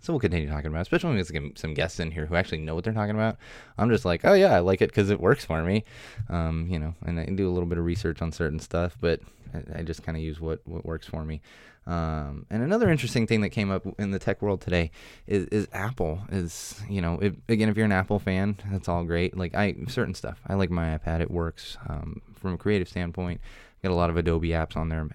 so 0.00 0.12
we'll 0.12 0.20
continue 0.20 0.48
talking 0.48 0.68
about, 0.68 0.80
it, 0.80 0.82
especially 0.82 1.10
when 1.10 1.18
we 1.18 1.24
get 1.24 1.58
some 1.58 1.74
guests 1.74 2.00
in 2.00 2.10
here 2.10 2.26
who 2.26 2.34
actually 2.34 2.58
know 2.58 2.74
what 2.74 2.84
they're 2.84 2.92
talking 2.92 3.14
about. 3.14 3.36
I'm 3.76 3.90
just 3.90 4.04
like, 4.04 4.24
oh 4.24 4.34
yeah, 4.34 4.54
I 4.54 4.60
like 4.60 4.82
it 4.82 4.90
because 4.90 5.10
it 5.10 5.20
works 5.20 5.44
for 5.44 5.62
me, 5.62 5.84
um, 6.28 6.66
you 6.68 6.78
know, 6.78 6.94
and 7.04 7.18
I 7.18 7.24
do 7.26 7.48
a 7.48 7.52
little 7.52 7.68
bit 7.68 7.78
of 7.78 7.84
research 7.84 8.22
on 8.22 8.32
certain 8.32 8.60
stuff, 8.60 8.96
but 9.00 9.20
I, 9.54 9.80
I 9.80 9.82
just 9.82 10.02
kind 10.02 10.16
of 10.16 10.22
use 10.22 10.40
what 10.40 10.60
what 10.64 10.84
works 10.84 11.06
for 11.06 11.24
me. 11.24 11.40
Um, 11.86 12.44
and 12.50 12.62
another 12.62 12.90
interesting 12.90 13.26
thing 13.26 13.40
that 13.40 13.48
came 13.48 13.70
up 13.70 13.86
in 13.98 14.10
the 14.10 14.18
tech 14.18 14.42
world 14.42 14.60
today 14.60 14.90
is, 15.26 15.46
is 15.46 15.68
Apple. 15.72 16.20
Is 16.30 16.80
you 16.88 17.00
know, 17.00 17.18
again, 17.48 17.70
if 17.70 17.76
you're 17.76 17.86
an 17.86 17.92
Apple 17.92 18.18
fan, 18.18 18.58
that's 18.70 18.88
all 18.88 19.04
great. 19.04 19.36
Like 19.36 19.54
I 19.54 19.74
certain 19.88 20.14
stuff, 20.14 20.38
I 20.46 20.54
like 20.54 20.70
my 20.70 20.98
iPad. 20.98 21.20
It 21.20 21.30
works 21.30 21.78
um, 21.88 22.20
from 22.34 22.54
a 22.54 22.58
creative 22.58 22.88
standpoint. 22.88 23.40
Got 23.82 23.92
a 23.92 23.94
lot 23.94 24.10
of 24.10 24.16
Adobe 24.16 24.50
apps 24.50 24.76
on 24.76 24.90
there. 24.90 25.08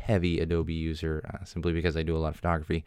Heavy 0.00 0.40
Adobe 0.40 0.72
user, 0.72 1.28
uh, 1.32 1.44
simply 1.44 1.72
because 1.72 1.96
I 1.96 2.02
do 2.02 2.16
a 2.16 2.18
lot 2.18 2.28
of 2.28 2.36
photography. 2.36 2.84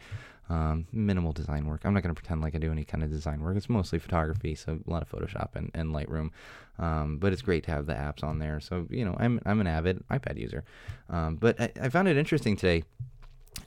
Um, 0.50 0.88
minimal 0.92 1.32
design 1.32 1.68
work. 1.68 1.82
I'm 1.84 1.94
not 1.94 2.02
going 2.02 2.14
to 2.14 2.20
pretend 2.20 2.42
like 2.42 2.56
I 2.56 2.58
do 2.58 2.72
any 2.72 2.84
kind 2.84 3.04
of 3.04 3.12
design 3.12 3.42
work. 3.42 3.56
It's 3.56 3.70
mostly 3.70 4.00
photography, 4.00 4.56
so 4.56 4.80
a 4.86 4.90
lot 4.90 5.04
of 5.04 5.12
Photoshop 5.12 5.50
and, 5.56 5.70
and 5.76 5.94
Lightroom. 5.94 6.32
Um, 6.80 7.18
but 7.18 7.34
it's 7.34 7.42
great 7.44 7.64
to 7.66 7.72
have 7.72 7.86
the 7.86 7.94
apps 7.94 8.24
on 8.24 8.40
there. 8.40 8.60
So 8.60 8.88
you 8.90 9.06
know, 9.06 9.16
I'm 9.20 9.40
I'm 9.46 9.62
an 9.62 9.68
avid 9.68 10.04
iPad 10.10 10.38
user. 10.38 10.64
Um, 11.10 11.36
but 11.36 11.60
I, 11.62 11.72
I, 11.82 11.90
found 11.90 12.08
it 12.08 12.18
interesting 12.18 12.56
today. 12.56 12.84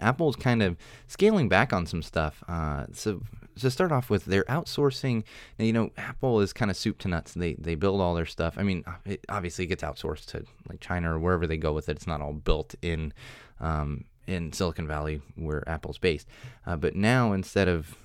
Apple's 0.01 0.35
kind 0.35 0.63
of 0.63 0.77
scaling 1.07 1.49
back 1.49 1.73
on 1.73 1.87
some 1.87 2.03
stuff. 2.03 2.43
Uh, 2.49 2.87
so 2.93 3.21
to 3.61 3.71
start 3.71 3.93
off 3.93 4.09
with, 4.11 4.25
they're 4.25 4.45
outsourcing. 4.45 5.25
You 5.59 5.73
know, 5.73 5.91
Apple 5.97 6.41
is 6.41 6.53
kind 6.53 6.71
of 6.71 6.77
soup 6.77 6.99
to 7.01 7.09
nuts. 7.09 7.35
They 7.35 7.55
they 7.55 7.75
build 7.75 8.01
all 8.01 8.15
their 8.15 8.27
stuff. 8.27 8.55
I 8.57 8.63
mean, 8.63 8.85
it 9.05 9.25
obviously 9.29 9.65
it 9.65 9.69
gets 9.69 9.83
outsourced 9.83 10.27
to 10.27 10.45
like 10.69 10.81
China 10.81 11.15
or 11.15 11.19
wherever 11.19 11.47
they 11.47 11.57
go 11.57 11.73
with 11.73 11.89
it. 11.89 11.97
It's 11.97 12.07
not 12.07 12.21
all 12.21 12.33
built 12.33 12.75
in 12.83 13.13
um, 13.61 14.05
in 14.33 14.53
Silicon 14.53 14.87
Valley 14.87 15.21
where 15.37 15.69
Apple's 15.69 15.99
based. 15.99 16.27
Uh, 16.67 16.77
but 16.77 16.95
now 16.95 17.33
instead 17.33 17.69
of 17.69 17.97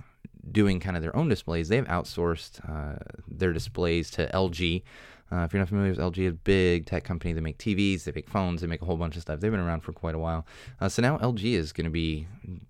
doing 0.52 0.80
kind 0.80 0.96
of 0.96 1.04
their 1.04 1.16
own 1.16 1.30
displays, 1.30 1.70
they've 1.70 1.86
outsourced 1.86 2.60
uh, 2.70 3.00
their 3.28 3.54
displays 3.54 4.10
to 4.12 4.30
LG. 4.34 4.84
Uh, 5.30 5.40
if 5.40 5.52
you're 5.52 5.60
not 5.60 5.68
familiar 5.68 5.92
with 5.92 6.00
LG, 6.00 6.30
a 6.30 6.32
big 6.32 6.86
tech 6.86 7.04
company. 7.04 7.34
They 7.34 7.42
make 7.42 7.58
TVs, 7.58 8.06
they 8.06 8.14
make 8.14 8.30
phones, 8.30 8.62
they 8.62 8.68
make 8.68 8.82
a 8.82 8.86
whole 8.86 8.96
bunch 8.96 9.18
of 9.18 9.22
stuff. 9.22 9.42
They've 9.42 9.52
been 9.52 9.60
around 9.60 9.82
for 9.82 9.92
quite 9.92 10.16
a 10.16 10.20
while. 10.20 10.48
Uh, 10.80 10.88
so 10.88 11.02
now 11.02 11.18
LG 11.18 11.44
is 11.44 11.74
going 11.74 11.84
to 11.84 11.92
be 11.92 12.28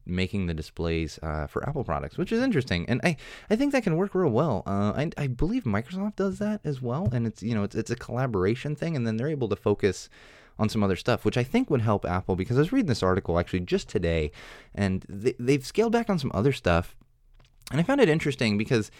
making 0.07 0.47
the 0.47 0.55
displays 0.55 1.19
uh, 1.21 1.45
for 1.45 1.67
Apple 1.69 1.83
products, 1.83 2.17
which 2.17 2.31
is 2.31 2.41
interesting, 2.41 2.89
and 2.89 2.99
I, 3.03 3.17
I 3.51 3.55
think 3.55 3.73
that 3.73 3.83
can 3.83 3.95
work 3.95 4.15
real 4.15 4.31
well. 4.31 4.63
Uh, 4.65 4.93
I, 4.95 5.11
I 5.17 5.27
believe 5.27 5.65
Microsoft 5.65 6.15
does 6.15 6.39
that 6.39 6.61
as 6.63 6.81
well, 6.81 7.09
and 7.11 7.27
it's 7.27 7.43
you 7.43 7.53
know 7.53 7.61
it's 7.61 7.75
it's 7.75 7.91
a 7.91 7.95
collaboration 7.95 8.75
thing, 8.75 8.95
and 8.95 9.05
then 9.05 9.17
they're 9.17 9.27
able 9.27 9.49
to 9.49 9.55
focus 9.55 10.09
on 10.59 10.69
some 10.69 10.83
other 10.83 10.95
stuff, 10.95 11.25
which 11.25 11.37
I 11.37 11.43
think 11.43 11.69
would 11.69 11.81
help 11.81 12.05
Apple 12.05 12.35
because 12.35 12.57
I 12.57 12.61
was 12.61 12.71
reading 12.71 12.87
this 12.87 13.03
article 13.03 13.39
actually 13.39 13.61
just 13.61 13.89
today, 13.89 14.31
and 14.73 15.05
they, 15.07 15.33
they've 15.39 15.65
scaled 15.65 15.91
back 15.91 16.09
on 16.09 16.19
some 16.19 16.31
other 16.33 16.51
stuff, 16.51 16.95
and 17.71 17.79
I 17.79 17.83
found 17.83 18.01
it 18.01 18.09
interesting 18.09 18.57
because 18.57 18.91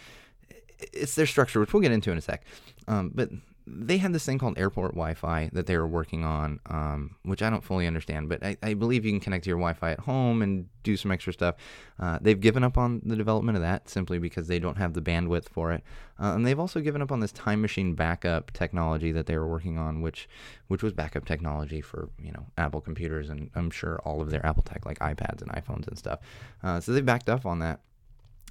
it's 0.92 1.14
their 1.14 1.26
structure, 1.26 1.60
which 1.60 1.72
we'll 1.72 1.82
get 1.82 1.92
into 1.92 2.12
in 2.12 2.18
a 2.18 2.20
sec. 2.20 2.44
Um, 2.86 3.10
but 3.14 3.30
they 3.70 3.98
had 3.98 4.12
this 4.12 4.24
thing 4.24 4.38
called 4.38 4.58
airport 4.58 4.92
Wi-Fi 4.92 5.50
that 5.52 5.66
they 5.66 5.76
were 5.76 5.86
working 5.86 6.24
on, 6.24 6.60
um, 6.66 7.16
which 7.22 7.42
I 7.42 7.50
don't 7.50 7.62
fully 7.62 7.86
understand, 7.86 8.28
but 8.28 8.42
I, 8.42 8.56
I, 8.62 8.74
believe 8.74 9.04
you 9.04 9.12
can 9.12 9.20
connect 9.20 9.44
to 9.44 9.50
your 9.50 9.58
Wi-Fi 9.58 9.92
at 9.92 10.00
home 10.00 10.42
and 10.42 10.68
do 10.82 10.96
some 10.96 11.10
extra 11.10 11.32
stuff. 11.32 11.56
Uh, 11.98 12.18
they've 12.20 12.40
given 12.40 12.64
up 12.64 12.78
on 12.78 13.02
the 13.04 13.16
development 13.16 13.56
of 13.56 13.62
that 13.62 13.88
simply 13.88 14.18
because 14.18 14.48
they 14.48 14.58
don't 14.58 14.76
have 14.76 14.94
the 14.94 15.02
bandwidth 15.02 15.48
for 15.48 15.72
it, 15.72 15.82
uh, 16.18 16.32
and 16.34 16.46
they've 16.46 16.58
also 16.58 16.80
given 16.80 17.02
up 17.02 17.12
on 17.12 17.20
this 17.20 17.32
time 17.32 17.60
machine 17.60 17.94
backup 17.94 18.52
technology 18.52 19.12
that 19.12 19.26
they 19.26 19.36
were 19.36 19.48
working 19.48 19.78
on, 19.78 20.00
which 20.00 20.28
which 20.68 20.82
was 20.82 20.92
backup 20.92 21.24
technology 21.24 21.80
for 21.80 22.08
you 22.18 22.32
know 22.32 22.46
Apple 22.56 22.80
computers 22.80 23.30
and 23.30 23.50
I'm 23.54 23.70
sure 23.70 24.00
all 24.04 24.20
of 24.20 24.30
their 24.30 24.44
Apple 24.44 24.62
tech 24.62 24.86
like 24.86 24.98
iPads 25.00 25.42
and 25.42 25.50
iPhones 25.52 25.86
and 25.88 25.98
stuff. 25.98 26.20
Uh, 26.62 26.80
so 26.80 26.92
they 26.92 27.00
backed 27.00 27.28
up 27.28 27.44
on 27.46 27.58
that. 27.60 27.80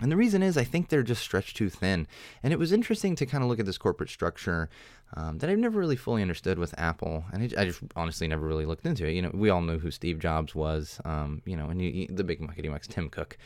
And 0.01 0.11
the 0.11 0.17
reason 0.17 0.43
is, 0.43 0.57
I 0.57 0.63
think 0.63 0.89
they're 0.89 1.03
just 1.03 1.23
stretched 1.23 1.57
too 1.57 1.69
thin. 1.69 2.07
And 2.43 2.53
it 2.53 2.59
was 2.59 2.71
interesting 2.71 3.15
to 3.15 3.25
kind 3.25 3.43
of 3.43 3.49
look 3.49 3.59
at 3.59 3.65
this 3.65 3.79
corporate 3.79 4.09
structure 4.09 4.69
um, 5.15 5.39
that 5.39 5.49
I've 5.49 5.57
never 5.57 5.79
really 5.79 5.95
fully 5.95 6.21
understood 6.21 6.59
with 6.59 6.77
Apple. 6.77 7.25
And 7.33 7.53
I, 7.57 7.65
just 7.65 7.81
honestly 7.95 8.27
never 8.27 8.45
really 8.45 8.65
looked 8.65 8.85
into 8.85 9.07
it. 9.07 9.13
You 9.13 9.23
know, 9.23 9.31
we 9.33 9.49
all 9.49 9.61
knew 9.61 9.79
who 9.79 9.89
Steve 9.89 10.19
Jobs 10.19 10.53
was, 10.53 10.99
um, 11.05 11.41
you 11.45 11.55
know, 11.55 11.69
and 11.69 11.79
the 12.15 12.23
big 12.23 12.41
muckety 12.41 12.69
mucks, 12.69 12.87
Tim 12.87 13.09
Cook. 13.09 13.37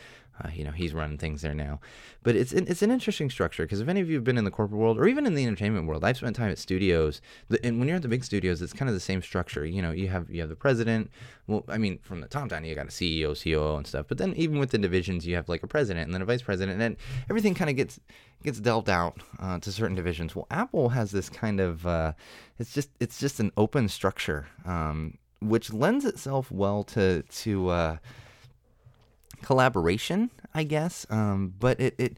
Uh, 0.43 0.49
you 0.53 0.63
know, 0.63 0.71
he's 0.71 0.93
running 0.93 1.17
things 1.17 1.41
there 1.41 1.53
now. 1.53 1.79
But 2.23 2.35
it's 2.35 2.51
it's 2.53 2.81
an 2.81 2.91
interesting 2.91 3.29
structure 3.29 3.63
because 3.63 3.81
if 3.81 3.87
any 3.87 3.99
of 3.99 4.09
you 4.09 4.15
have 4.15 4.23
been 4.23 4.37
in 4.37 4.43
the 4.43 4.51
corporate 4.51 4.79
world 4.79 4.97
or 4.97 5.07
even 5.07 5.25
in 5.25 5.35
the 5.35 5.45
entertainment 5.45 5.87
world, 5.87 6.03
I've 6.03 6.17
spent 6.17 6.35
time 6.35 6.49
at 6.49 6.57
studios. 6.57 7.21
And 7.63 7.79
when 7.79 7.87
you're 7.87 7.97
at 7.97 8.01
the 8.01 8.07
big 8.07 8.23
studios, 8.23 8.61
it's 8.61 8.73
kind 8.73 8.89
of 8.89 8.95
the 8.95 9.01
same 9.01 9.21
structure. 9.21 9.65
You 9.65 9.81
know, 9.81 9.91
you 9.91 10.07
have 10.07 10.29
you 10.29 10.41
have 10.41 10.49
the 10.49 10.55
president. 10.55 11.11
Well, 11.47 11.65
I 11.67 11.77
mean, 11.77 11.99
from 12.01 12.21
the 12.21 12.27
top 12.27 12.49
down, 12.49 12.63
you 12.63 12.75
got 12.75 12.85
a 12.85 12.89
CEO, 12.89 13.35
COO, 13.41 13.77
and 13.77 13.85
stuff. 13.87 14.05
But 14.07 14.17
then 14.17 14.33
even 14.35 14.59
with 14.59 14.71
the 14.71 14.77
divisions, 14.77 15.27
you 15.27 15.35
have 15.35 15.49
like 15.49 15.63
a 15.63 15.67
president 15.67 16.05
and 16.05 16.13
then 16.13 16.21
a 16.21 16.25
vice 16.25 16.41
president, 16.41 16.73
and 16.73 16.81
then 16.81 16.97
everything 17.29 17.53
kind 17.53 17.69
of 17.69 17.75
gets 17.75 17.99
gets 18.43 18.59
delved 18.59 18.89
out 18.89 19.17
uh, 19.39 19.59
to 19.59 19.71
certain 19.71 19.95
divisions. 19.95 20.35
Well, 20.35 20.47
Apple 20.49 20.89
has 20.89 21.11
this 21.11 21.29
kind 21.29 21.59
of 21.59 21.85
uh, 21.85 22.13
it's 22.57 22.73
just 22.73 22.89
it's 22.99 23.19
just 23.19 23.39
an 23.39 23.51
open 23.57 23.89
structure, 23.89 24.47
um, 24.65 25.17
which 25.41 25.73
lends 25.73 26.05
itself 26.05 26.51
well 26.51 26.83
to 26.85 27.23
to 27.23 27.69
uh, 27.69 27.97
collaboration, 29.41 30.31
I 30.53 30.63
guess. 30.63 31.05
Um, 31.09 31.53
but 31.59 31.79
it, 31.79 31.95
it 31.97 32.17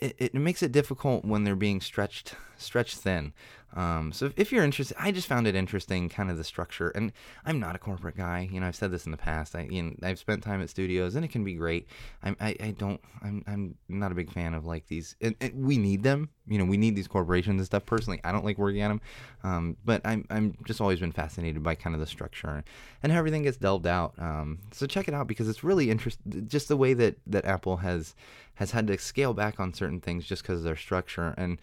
it 0.00 0.16
it 0.18 0.34
makes 0.34 0.62
it 0.62 0.72
difficult 0.72 1.24
when 1.24 1.44
they're 1.44 1.56
being 1.56 1.80
stretched 1.80 2.34
stretched 2.56 2.98
thin. 2.98 3.32
Um, 3.76 4.10
so 4.10 4.26
if, 4.26 4.32
if, 4.36 4.52
you're 4.52 4.64
interested, 4.64 4.96
I 4.98 5.12
just 5.12 5.28
found 5.28 5.46
it 5.46 5.54
interesting, 5.54 6.08
kind 6.08 6.30
of 6.30 6.38
the 6.38 6.44
structure. 6.44 6.88
And 6.88 7.12
I'm 7.44 7.60
not 7.60 7.76
a 7.76 7.78
corporate 7.78 8.16
guy. 8.16 8.48
You 8.50 8.58
know, 8.58 8.66
I've 8.66 8.74
said 8.74 8.90
this 8.90 9.04
in 9.04 9.12
the 9.12 9.18
past. 9.18 9.54
I, 9.54 9.68
you 9.70 9.82
know, 9.82 9.92
I've 10.02 10.18
spent 10.18 10.42
time 10.42 10.62
at 10.62 10.70
studios, 10.70 11.14
and 11.14 11.24
it 11.24 11.28
can 11.28 11.44
be 11.44 11.54
great. 11.54 11.86
I'm, 12.22 12.36
I, 12.40 12.56
I 12.58 12.74
don't. 12.78 13.00
I'm, 13.22 13.44
I'm 13.46 13.74
not 13.88 14.12
a 14.12 14.14
big 14.14 14.32
fan 14.32 14.54
of 14.54 14.64
like 14.64 14.86
these. 14.86 15.14
And, 15.20 15.36
and, 15.42 15.66
we 15.66 15.76
need 15.76 16.02
them. 16.02 16.30
You 16.46 16.58
know, 16.58 16.64
we 16.64 16.78
need 16.78 16.96
these 16.96 17.08
corporations 17.08 17.58
and 17.60 17.66
stuff. 17.66 17.84
Personally, 17.84 18.20
I 18.24 18.32
don't 18.32 18.44
like 18.44 18.56
working 18.56 18.80
at 18.80 18.88
them. 18.88 19.00
Um, 19.44 19.76
but 19.84 20.00
I'm, 20.04 20.24
I'm 20.30 20.56
just 20.64 20.80
always 20.80 21.00
been 21.00 21.12
fascinated 21.12 21.62
by 21.62 21.74
kind 21.74 21.94
of 21.94 22.00
the 22.00 22.06
structure 22.06 22.64
and 23.02 23.12
how 23.12 23.18
everything 23.18 23.42
gets 23.42 23.58
delved 23.58 23.86
out. 23.86 24.14
Um, 24.18 24.58
so 24.72 24.86
check 24.86 25.06
it 25.06 25.14
out 25.14 25.26
because 25.26 25.48
it's 25.48 25.62
really 25.62 25.90
interesting. 25.90 26.46
Just 26.48 26.68
the 26.68 26.76
way 26.76 26.94
that 26.94 27.16
that 27.26 27.44
Apple 27.44 27.78
has 27.78 28.14
has 28.56 28.70
had 28.70 28.86
to 28.86 28.98
scale 28.98 29.34
back 29.34 29.60
on 29.60 29.74
certain 29.74 30.00
things 30.00 30.24
just 30.24 30.42
because 30.42 30.58
of 30.58 30.64
their 30.64 30.76
structure 30.76 31.34
and 31.36 31.58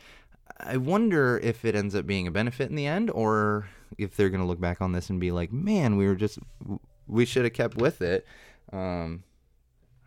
I 0.59 0.77
wonder 0.77 1.39
if 1.39 1.65
it 1.65 1.75
ends 1.75 1.95
up 1.95 2.05
being 2.05 2.27
a 2.27 2.31
benefit 2.31 2.69
in 2.69 2.75
the 2.75 2.87
end, 2.87 3.09
or 3.09 3.67
if 3.97 4.15
they're 4.15 4.29
going 4.29 4.41
to 4.41 4.47
look 4.47 4.59
back 4.59 4.81
on 4.81 4.91
this 4.91 5.09
and 5.09 5.19
be 5.19 5.31
like, 5.31 5.51
"Man, 5.51 5.97
we 5.97 6.05
were 6.07 6.15
just 6.15 6.39
we 7.07 7.25
should 7.25 7.43
have 7.43 7.53
kept 7.53 7.75
with 7.75 8.01
it." 8.01 8.25
Um, 8.71 9.23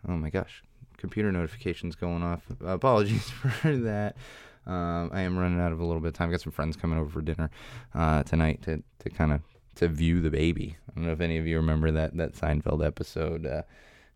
oh 0.07 0.13
my 0.13 0.29
gosh, 0.29 0.63
computer 0.97 1.31
notifications 1.31 1.95
going 1.95 2.23
off. 2.23 2.43
Apologies 2.65 3.29
for 3.29 3.75
that. 3.77 4.17
Um, 4.65 5.11
I 5.13 5.21
am 5.21 5.37
running 5.37 5.61
out 5.61 5.71
of 5.71 5.79
a 5.79 5.85
little 5.85 6.01
bit 6.01 6.09
of 6.09 6.13
time. 6.15 6.29
I 6.29 6.33
got 6.33 6.41
some 6.41 6.51
friends 6.51 6.75
coming 6.75 6.99
over 6.99 7.09
for 7.09 7.21
dinner 7.21 7.49
uh, 7.95 8.23
tonight 8.23 8.61
to, 8.63 8.83
to 8.99 9.09
kind 9.09 9.31
of 9.31 9.41
to 9.75 9.87
view 9.87 10.19
the 10.19 10.29
baby. 10.29 10.75
I 10.89 10.93
don't 10.95 11.05
know 11.05 11.13
if 11.13 11.21
any 11.21 11.37
of 11.37 11.47
you 11.47 11.55
remember 11.57 11.91
that 11.91 12.17
that 12.17 12.33
Seinfeld 12.33 12.85
episode 12.85 13.45
uh, 13.45 13.61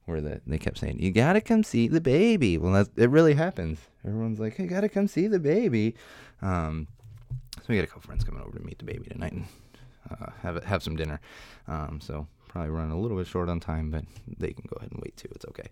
where 0.05 0.21
the, 0.21 0.41
they 0.47 0.57
kept 0.57 0.77
saying, 0.77 0.99
"You 0.99 1.11
gotta 1.11 1.41
come 1.41 1.63
see 1.63 1.87
the 1.87 2.01
baby." 2.01 2.57
Well, 2.57 2.73
that's, 2.73 2.89
it 2.95 3.09
really 3.09 3.33
happens. 3.33 3.79
Everyone's 4.05 4.39
like, 4.39 4.57
"You 4.59 4.67
gotta 4.67 4.89
come 4.89 5.07
see 5.07 5.27
the 5.27 5.39
baby." 5.39 5.95
Um, 6.41 6.87
so 7.57 7.65
we 7.69 7.75
got 7.75 7.83
a 7.83 7.87
couple 7.87 8.01
friends 8.01 8.23
coming 8.23 8.41
over 8.41 8.57
to 8.57 8.65
meet 8.65 8.79
the 8.79 8.85
baby 8.85 9.09
tonight 9.09 9.33
and 9.33 9.45
uh, 10.09 10.31
have 10.41 10.63
have 10.63 10.83
some 10.83 10.95
dinner. 10.95 11.19
Um, 11.67 11.99
so 12.01 12.27
probably 12.51 12.69
running 12.69 12.91
a 12.91 12.99
little 12.99 13.17
bit 13.17 13.27
short 13.27 13.47
on 13.47 13.59
time, 13.59 13.89
but 13.91 14.03
they 14.37 14.51
can 14.51 14.65
go 14.67 14.75
ahead 14.77 14.91
and 14.91 15.01
wait 15.01 15.15
too. 15.15 15.29
It's 15.33 15.45
okay. 15.45 15.69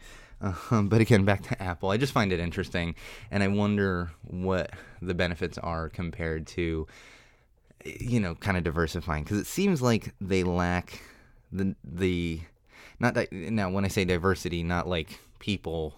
Um, 0.72 0.88
but 0.88 1.02
again, 1.02 1.26
back 1.26 1.44
to 1.44 1.62
Apple. 1.62 1.90
I 1.90 1.98
just 1.98 2.14
find 2.14 2.32
it 2.32 2.40
interesting, 2.40 2.96
and 3.32 3.44
I 3.44 3.48
wonder 3.50 4.12
what 4.22 4.72
the 5.02 5.14
benefits 5.14 5.58
are 5.58 5.90
compared 5.90 6.48
to, 6.48 6.88
you 7.84 8.20
know, 8.20 8.36
kind 8.36 8.56
of 8.56 8.64
diversifying 8.64 9.24
because 9.24 9.40
it 9.40 9.48
seems 9.48 9.82
like 9.82 10.14
they 10.22 10.44
lack 10.44 11.02
the 11.52 11.76
the 11.84 12.42
not 13.00 13.14
di- 13.14 13.28
now 13.32 13.70
when 13.70 13.86
I 13.86 13.88
say 13.88 14.06
diversity, 14.06 14.64
not 14.64 14.88
like 14.88 15.20
people 15.40 15.96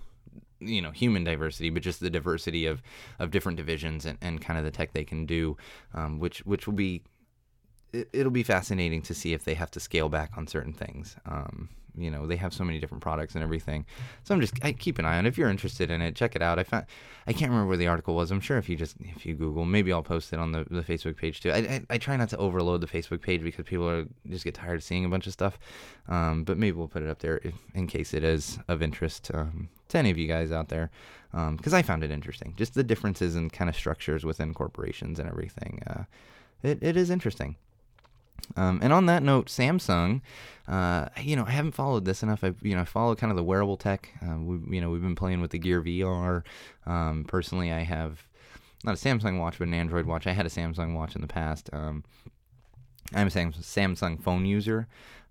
you 0.60 0.80
know 0.80 0.92
human 0.92 1.24
diversity 1.24 1.72
but 1.72 1.82
just 1.82 2.02
the 2.02 2.10
diversity 2.10 2.68
of 2.68 2.84
of 3.18 3.32
different 3.32 3.58
divisions 3.58 4.06
and, 4.06 4.20
and 4.22 4.44
kind 4.44 4.60
of 4.60 4.64
the 4.64 4.70
tech 4.70 4.94
they 4.94 5.04
can 5.04 5.26
do 5.26 5.58
um, 5.96 6.20
which 6.20 6.46
which 6.46 6.68
will 6.68 6.76
be 6.76 7.02
it, 7.94 8.10
will 8.14 8.30
be 8.30 8.44
fascinating 8.44 9.02
to 9.04 9.14
see 9.14 9.34
if 9.34 9.44
they 9.44 9.54
have 9.54 9.72
to 9.72 9.80
scale 9.80 10.10
back 10.10 10.32
on 10.38 10.48
certain 10.48 10.74
things. 10.74 11.16
Um, 11.26 11.70
you 11.98 12.10
know, 12.10 12.26
they 12.26 12.36
have 12.36 12.54
so 12.54 12.64
many 12.64 12.80
different 12.80 13.02
products 13.02 13.36
and 13.36 13.44
everything. 13.44 13.86
So 14.24 14.34
I'm 14.34 14.42
just 14.42 14.54
I 14.64 14.72
keep 14.72 15.00
an 15.00 15.06
eye 15.06 15.18
on. 15.18 15.26
it. 15.26 15.30
If 15.30 15.38
you're 15.38 15.50
interested 15.50 15.92
in 15.92 16.02
it, 16.02 16.16
check 16.16 16.36
it 16.36 16.42
out. 16.42 16.60
I 16.60 16.64
found 16.64 16.86
I 17.28 17.34
can't 17.34 17.52
remember 17.52 17.68
where 17.68 17.78
the 17.78 17.88
article 17.88 18.16
was. 18.16 18.32
I'm 18.32 18.40
sure 18.40 18.58
if 18.58 18.70
you 18.70 18.76
just 18.76 18.96
if 19.00 19.26
you 19.26 19.34
Google, 19.36 19.66
maybe 19.66 19.92
I'll 19.94 20.04
post 20.04 20.34
it 20.34 20.40
on 20.40 20.52
the, 20.52 20.66
the 20.70 20.82
Facebook 20.82 21.18
page 21.18 21.42
too. 21.42 21.52
I, 21.52 21.58
I, 21.58 21.82
I 21.92 21.98
try 21.98 22.18
not 22.18 22.30
to 22.30 22.38
overload 22.38 22.82
the 22.82 22.88
Facebook 22.88 23.22
page 23.22 23.44
because 23.44 23.66
people 23.66 23.88
are 23.90 24.06
just 24.30 24.44
get 24.44 24.56
tired 24.56 24.76
of 24.76 24.84
seeing 24.84 25.06
a 25.06 25.10
bunch 25.10 25.28
of 25.28 25.34
stuff. 25.34 25.60
Um, 26.08 26.44
but 26.44 26.58
maybe 26.58 26.78
we'll 26.78 26.88
put 26.88 27.04
it 27.04 27.10
up 27.10 27.20
there 27.20 27.40
if, 27.44 27.54
in 27.74 27.88
case 27.88 28.14
it 28.14 28.24
is 28.24 28.60
of 28.68 28.82
interest 28.82 29.32
um, 29.34 29.70
to 29.90 29.98
any 29.98 30.10
of 30.10 30.18
you 30.18 30.28
guys 30.28 30.52
out 30.52 30.70
there. 30.70 30.90
Because 31.32 31.74
um, 31.74 31.78
I 31.78 31.82
found 31.82 32.04
it 32.04 32.12
interesting, 32.12 32.54
just 32.58 32.74
the 32.74 32.84
differences 32.84 33.38
in 33.38 33.50
kind 33.50 33.70
of 33.70 33.76
structures 33.76 34.26
within 34.26 34.54
corporations 34.54 35.18
and 35.18 35.30
everything. 35.30 35.82
Uh, 35.88 36.04
it, 36.62 36.80
it 36.82 36.98
is 36.98 37.10
interesting. 37.10 37.56
Um, 38.56 38.80
and 38.82 38.92
on 38.92 39.06
that 39.06 39.24
note, 39.24 39.48
Samsung, 39.48 40.22
uh, 40.68 41.08
you 41.22 41.36
know, 41.36 41.46
I 41.46 41.52
haven't 41.52 41.72
followed 41.74 42.06
this 42.06 42.24
enough. 42.24 42.44
I, 42.44 42.54
you 42.62 42.76
know, 42.76 42.82
I 42.82 42.86
follow 42.86 43.16
kind 43.16 43.32
of 43.32 43.38
the 43.38 43.44
wearable 43.44 43.78
tech. 43.78 44.10
Uh, 44.22 44.38
we, 44.38 44.76
you 44.76 44.82
know, 44.82 44.90
we've 44.90 45.02
been 45.02 45.16
playing 45.16 45.42
with 45.42 45.52
the 45.52 45.60
Gear 45.60 45.82
VR. 45.82 46.44
Um, 46.86 47.26
personally, 47.28 47.72
I 47.72 47.80
have 47.80 48.24
not 48.84 48.96
a 48.96 48.98
Samsung 48.98 49.40
watch, 49.40 49.60
but 49.60 49.68
an 49.68 49.74
Android 49.74 50.06
watch. 50.06 50.28
I 50.28 50.34
had 50.34 50.46
a 50.46 50.50
Samsung 50.50 50.96
watch 50.96 51.16
in 51.16 51.22
the 51.22 51.28
past. 51.28 51.70
Um, 51.74 52.04
I'm 53.14 53.28
a 53.28 53.30
Samsung 53.30 54.22
phone 54.22 54.46
user, 54.46 54.88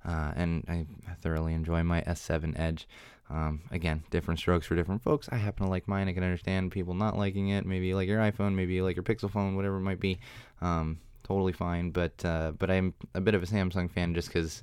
uh, 0.07 0.33
and 0.37 0.65
I 0.69 0.87
thoroughly 1.23 1.55
enjoy 1.55 1.83
my 1.83 2.03
S7 2.03 2.59
Edge. 2.59 2.87
Um, 3.31 3.61
again, 3.71 4.03
different 4.11 4.41
strokes 4.41 4.67
for 4.67 4.75
different 4.75 5.03
folks. 5.03 5.29
I 5.31 5.37
happen 5.37 5.65
to 5.65 5.71
like 5.71 5.87
mine. 5.87 6.09
I 6.09 6.13
can 6.13 6.25
understand 6.25 6.73
people 6.73 6.95
not 6.95 7.17
liking 7.17 7.49
it. 7.49 7.65
Maybe 7.65 7.87
you 7.87 7.95
like 7.95 8.09
your 8.09 8.19
iPhone, 8.19 8.55
maybe 8.55 8.75
you 8.75 8.85
like 8.85 8.97
your 8.97 9.05
Pixel 9.05 9.31
phone, 9.31 9.55
whatever 9.55 9.77
it 9.77 9.83
might 9.83 10.01
be. 10.01 10.19
Um, 10.61 10.99
totally 11.31 11.53
fine. 11.53 11.91
But 11.91 12.25
uh, 12.25 12.53
but 12.59 12.71
I'm 12.71 12.95
a 13.15 13.21
bit 13.21 13.35
of 13.35 13.43
a 13.43 13.47
Samsung 13.47 13.91
fan 13.91 14.15
just 14.15 14.29
because 14.29 14.63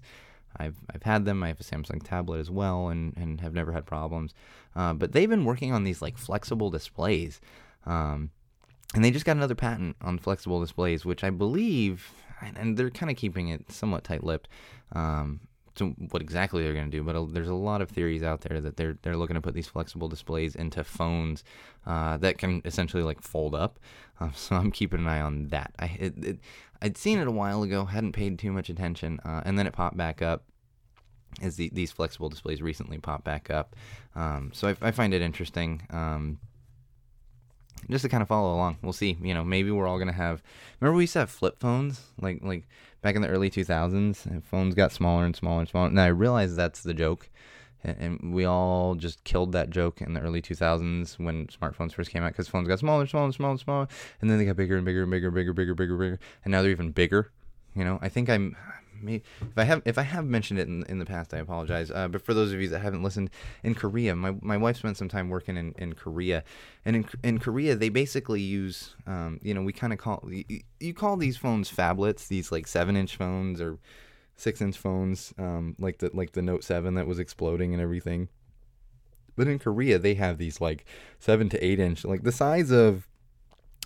I've 0.57 0.75
I've 0.93 1.03
had 1.03 1.25
them. 1.25 1.41
I 1.43 1.47
have 1.47 1.59
a 1.59 1.63
Samsung 1.63 2.01
tablet 2.03 2.39
as 2.39 2.51
well, 2.51 2.89
and 2.89 3.15
and 3.15 3.39
have 3.41 3.53
never 3.53 3.71
had 3.71 3.85
problems. 3.85 4.33
Uh, 4.75 4.93
but 4.93 5.13
they've 5.13 5.29
been 5.29 5.45
working 5.45 5.71
on 5.73 5.83
these 5.85 6.01
like 6.01 6.17
flexible 6.17 6.69
displays, 6.69 7.39
um, 7.85 8.31
and 8.93 9.03
they 9.03 9.11
just 9.11 9.25
got 9.25 9.37
another 9.37 9.55
patent 9.55 9.95
on 10.01 10.19
flexible 10.19 10.59
displays, 10.59 11.05
which 11.05 11.23
I 11.23 11.29
believe, 11.29 12.11
and 12.41 12.77
they're 12.77 12.89
kind 12.89 13.09
of 13.09 13.17
keeping 13.17 13.47
it 13.49 13.71
somewhat 13.71 14.03
tight-lipped. 14.03 14.49
Um, 14.91 15.39
to 15.77 15.89
what 16.09 16.21
exactly 16.21 16.63
they're 16.63 16.73
going 16.73 16.89
to 16.89 16.97
do, 16.97 17.03
but 17.03 17.33
there's 17.33 17.47
a 17.47 17.53
lot 17.53 17.81
of 17.81 17.89
theories 17.89 18.23
out 18.23 18.41
there 18.41 18.59
that 18.61 18.77
they're 18.77 18.97
they're 19.01 19.17
looking 19.17 19.35
to 19.35 19.41
put 19.41 19.53
these 19.53 19.67
flexible 19.67 20.07
displays 20.07 20.55
into 20.55 20.83
phones 20.83 21.43
uh, 21.85 22.17
that 22.17 22.37
can 22.37 22.61
essentially 22.65 23.03
like 23.03 23.21
fold 23.21 23.55
up. 23.55 23.79
Um, 24.19 24.33
so 24.35 24.55
I'm 24.55 24.71
keeping 24.71 24.99
an 24.99 25.07
eye 25.07 25.21
on 25.21 25.47
that. 25.47 25.73
I 25.79 25.85
it, 25.99 26.23
it, 26.23 26.39
I'd 26.81 26.97
seen 26.97 27.19
it 27.19 27.27
a 27.27 27.31
while 27.31 27.63
ago, 27.63 27.85
hadn't 27.85 28.13
paid 28.13 28.37
too 28.37 28.51
much 28.51 28.69
attention, 28.69 29.19
uh, 29.23 29.41
and 29.45 29.57
then 29.57 29.67
it 29.67 29.73
popped 29.73 29.97
back 29.97 30.21
up. 30.21 30.43
As 31.41 31.57
the, 31.57 31.69
these 31.71 31.91
flexible 31.91 32.29
displays 32.29 32.61
recently 32.63 32.97
popped 32.97 33.25
back 33.25 33.51
up, 33.51 33.75
um, 34.15 34.49
so 34.53 34.69
I, 34.69 34.87
I, 34.87 34.91
find 34.91 35.13
it 35.13 35.21
interesting. 35.21 35.85
Um, 35.91 36.39
just 37.89 38.01
to 38.03 38.09
kind 38.09 38.21
of 38.21 38.27
follow 38.27 38.55
along. 38.55 38.77
We'll 38.81 38.93
see. 38.93 39.17
You 39.21 39.33
know, 39.33 39.43
maybe 39.43 39.69
we're 39.69 39.87
all 39.87 39.99
gonna 39.99 40.13
have. 40.13 40.41
Remember, 40.79 40.97
we 40.97 41.03
used 41.03 41.13
to 41.13 41.19
have 41.19 41.29
flip 41.29 41.59
phones, 41.59 42.01
like 42.19 42.39
like 42.41 42.67
back 43.07 43.15
in 43.15 43.21
the 43.21 43.29
early 43.29 43.49
2000s, 43.49 44.25
and 44.25 44.43
phones 44.43 44.75
got 44.75 44.91
smaller 44.91 45.23
and 45.23 45.33
smaller 45.33 45.61
and 45.61 45.69
smaller. 45.69 45.87
And 45.87 46.01
I 46.01 46.07
realized 46.07 46.57
that's 46.57 46.83
the 46.83 46.93
joke, 46.93 47.29
and 47.81 48.33
we 48.33 48.43
all 48.43 48.95
just 48.95 49.23
killed 49.23 49.53
that 49.53 49.69
joke 49.69 50.01
in 50.01 50.13
the 50.13 50.19
early 50.19 50.41
2000s 50.41 51.17
when 51.17 51.47
smartphones 51.47 51.93
first 51.93 52.11
came 52.11 52.21
out 52.21 52.33
because 52.33 52.49
phones 52.49 52.67
got 52.67 52.79
smaller, 52.79 52.99
and 52.99 53.09
smaller, 53.09 53.25
and 53.27 53.33
smaller, 53.33 53.51
and 53.51 53.59
smaller, 53.61 53.87
and 54.19 54.29
then 54.29 54.37
they 54.37 54.43
got 54.43 54.57
bigger 54.57 54.75
and 54.75 54.83
bigger 54.83 55.03
and 55.03 55.11
bigger, 55.11 55.31
bigger, 55.31 55.53
bigger, 55.53 55.73
bigger, 55.73 55.95
bigger, 55.95 56.19
and 56.43 56.51
now 56.51 56.61
they're 56.61 56.71
even 56.71 56.91
bigger. 56.91 57.31
You 57.75 57.85
know, 57.85 57.97
I 58.01 58.09
think 58.09 58.29
I'm 58.29 58.57
if 59.05 59.57
I 59.57 59.63
have 59.63 59.81
if 59.85 59.97
I 59.97 60.03
have 60.03 60.25
mentioned 60.25 60.59
it 60.59 60.67
in, 60.67 60.83
in 60.89 60.99
the 60.99 61.05
past, 61.05 61.33
I 61.33 61.37
apologize. 61.37 61.91
Uh, 61.91 62.07
but 62.07 62.21
for 62.21 62.33
those 62.33 62.51
of 62.51 62.61
you 62.61 62.67
that 62.69 62.79
haven't 62.79 63.03
listened, 63.03 63.29
in 63.63 63.75
Korea, 63.75 64.15
my, 64.15 64.35
my 64.41 64.57
wife 64.57 64.77
spent 64.77 64.97
some 64.97 65.09
time 65.09 65.29
working 65.29 65.57
in, 65.57 65.73
in 65.77 65.93
Korea, 65.93 66.43
and 66.85 66.95
in 66.95 67.05
in 67.23 67.39
Korea 67.39 67.75
they 67.75 67.89
basically 67.89 68.41
use, 68.41 68.95
um, 69.05 69.39
you 69.41 69.53
know, 69.53 69.61
we 69.61 69.73
kind 69.73 69.93
of 69.93 69.99
call 69.99 70.23
you, 70.29 70.61
you, 70.79 70.93
call 70.93 71.17
these 71.17 71.37
phones 71.37 71.71
phablets, 71.71 72.27
these 72.27 72.51
like 72.51 72.67
seven 72.67 72.95
inch 72.95 73.15
phones 73.15 73.61
or 73.61 73.79
six 74.35 74.61
inch 74.61 74.77
phones, 74.77 75.33
um, 75.37 75.75
like 75.79 75.99
the 75.99 76.11
like 76.13 76.33
the 76.33 76.41
Note 76.41 76.63
Seven 76.63 76.95
that 76.95 77.07
was 77.07 77.19
exploding 77.19 77.73
and 77.73 77.81
everything. 77.81 78.29
But 79.35 79.47
in 79.47 79.59
Korea, 79.59 79.99
they 79.99 80.15
have 80.15 80.37
these 80.39 80.59
like 80.59 80.85
seven 81.19 81.47
to 81.49 81.63
eight 81.63 81.79
inch, 81.79 82.03
like 82.03 82.23
the 82.23 82.31
size 82.31 82.71
of 82.71 83.06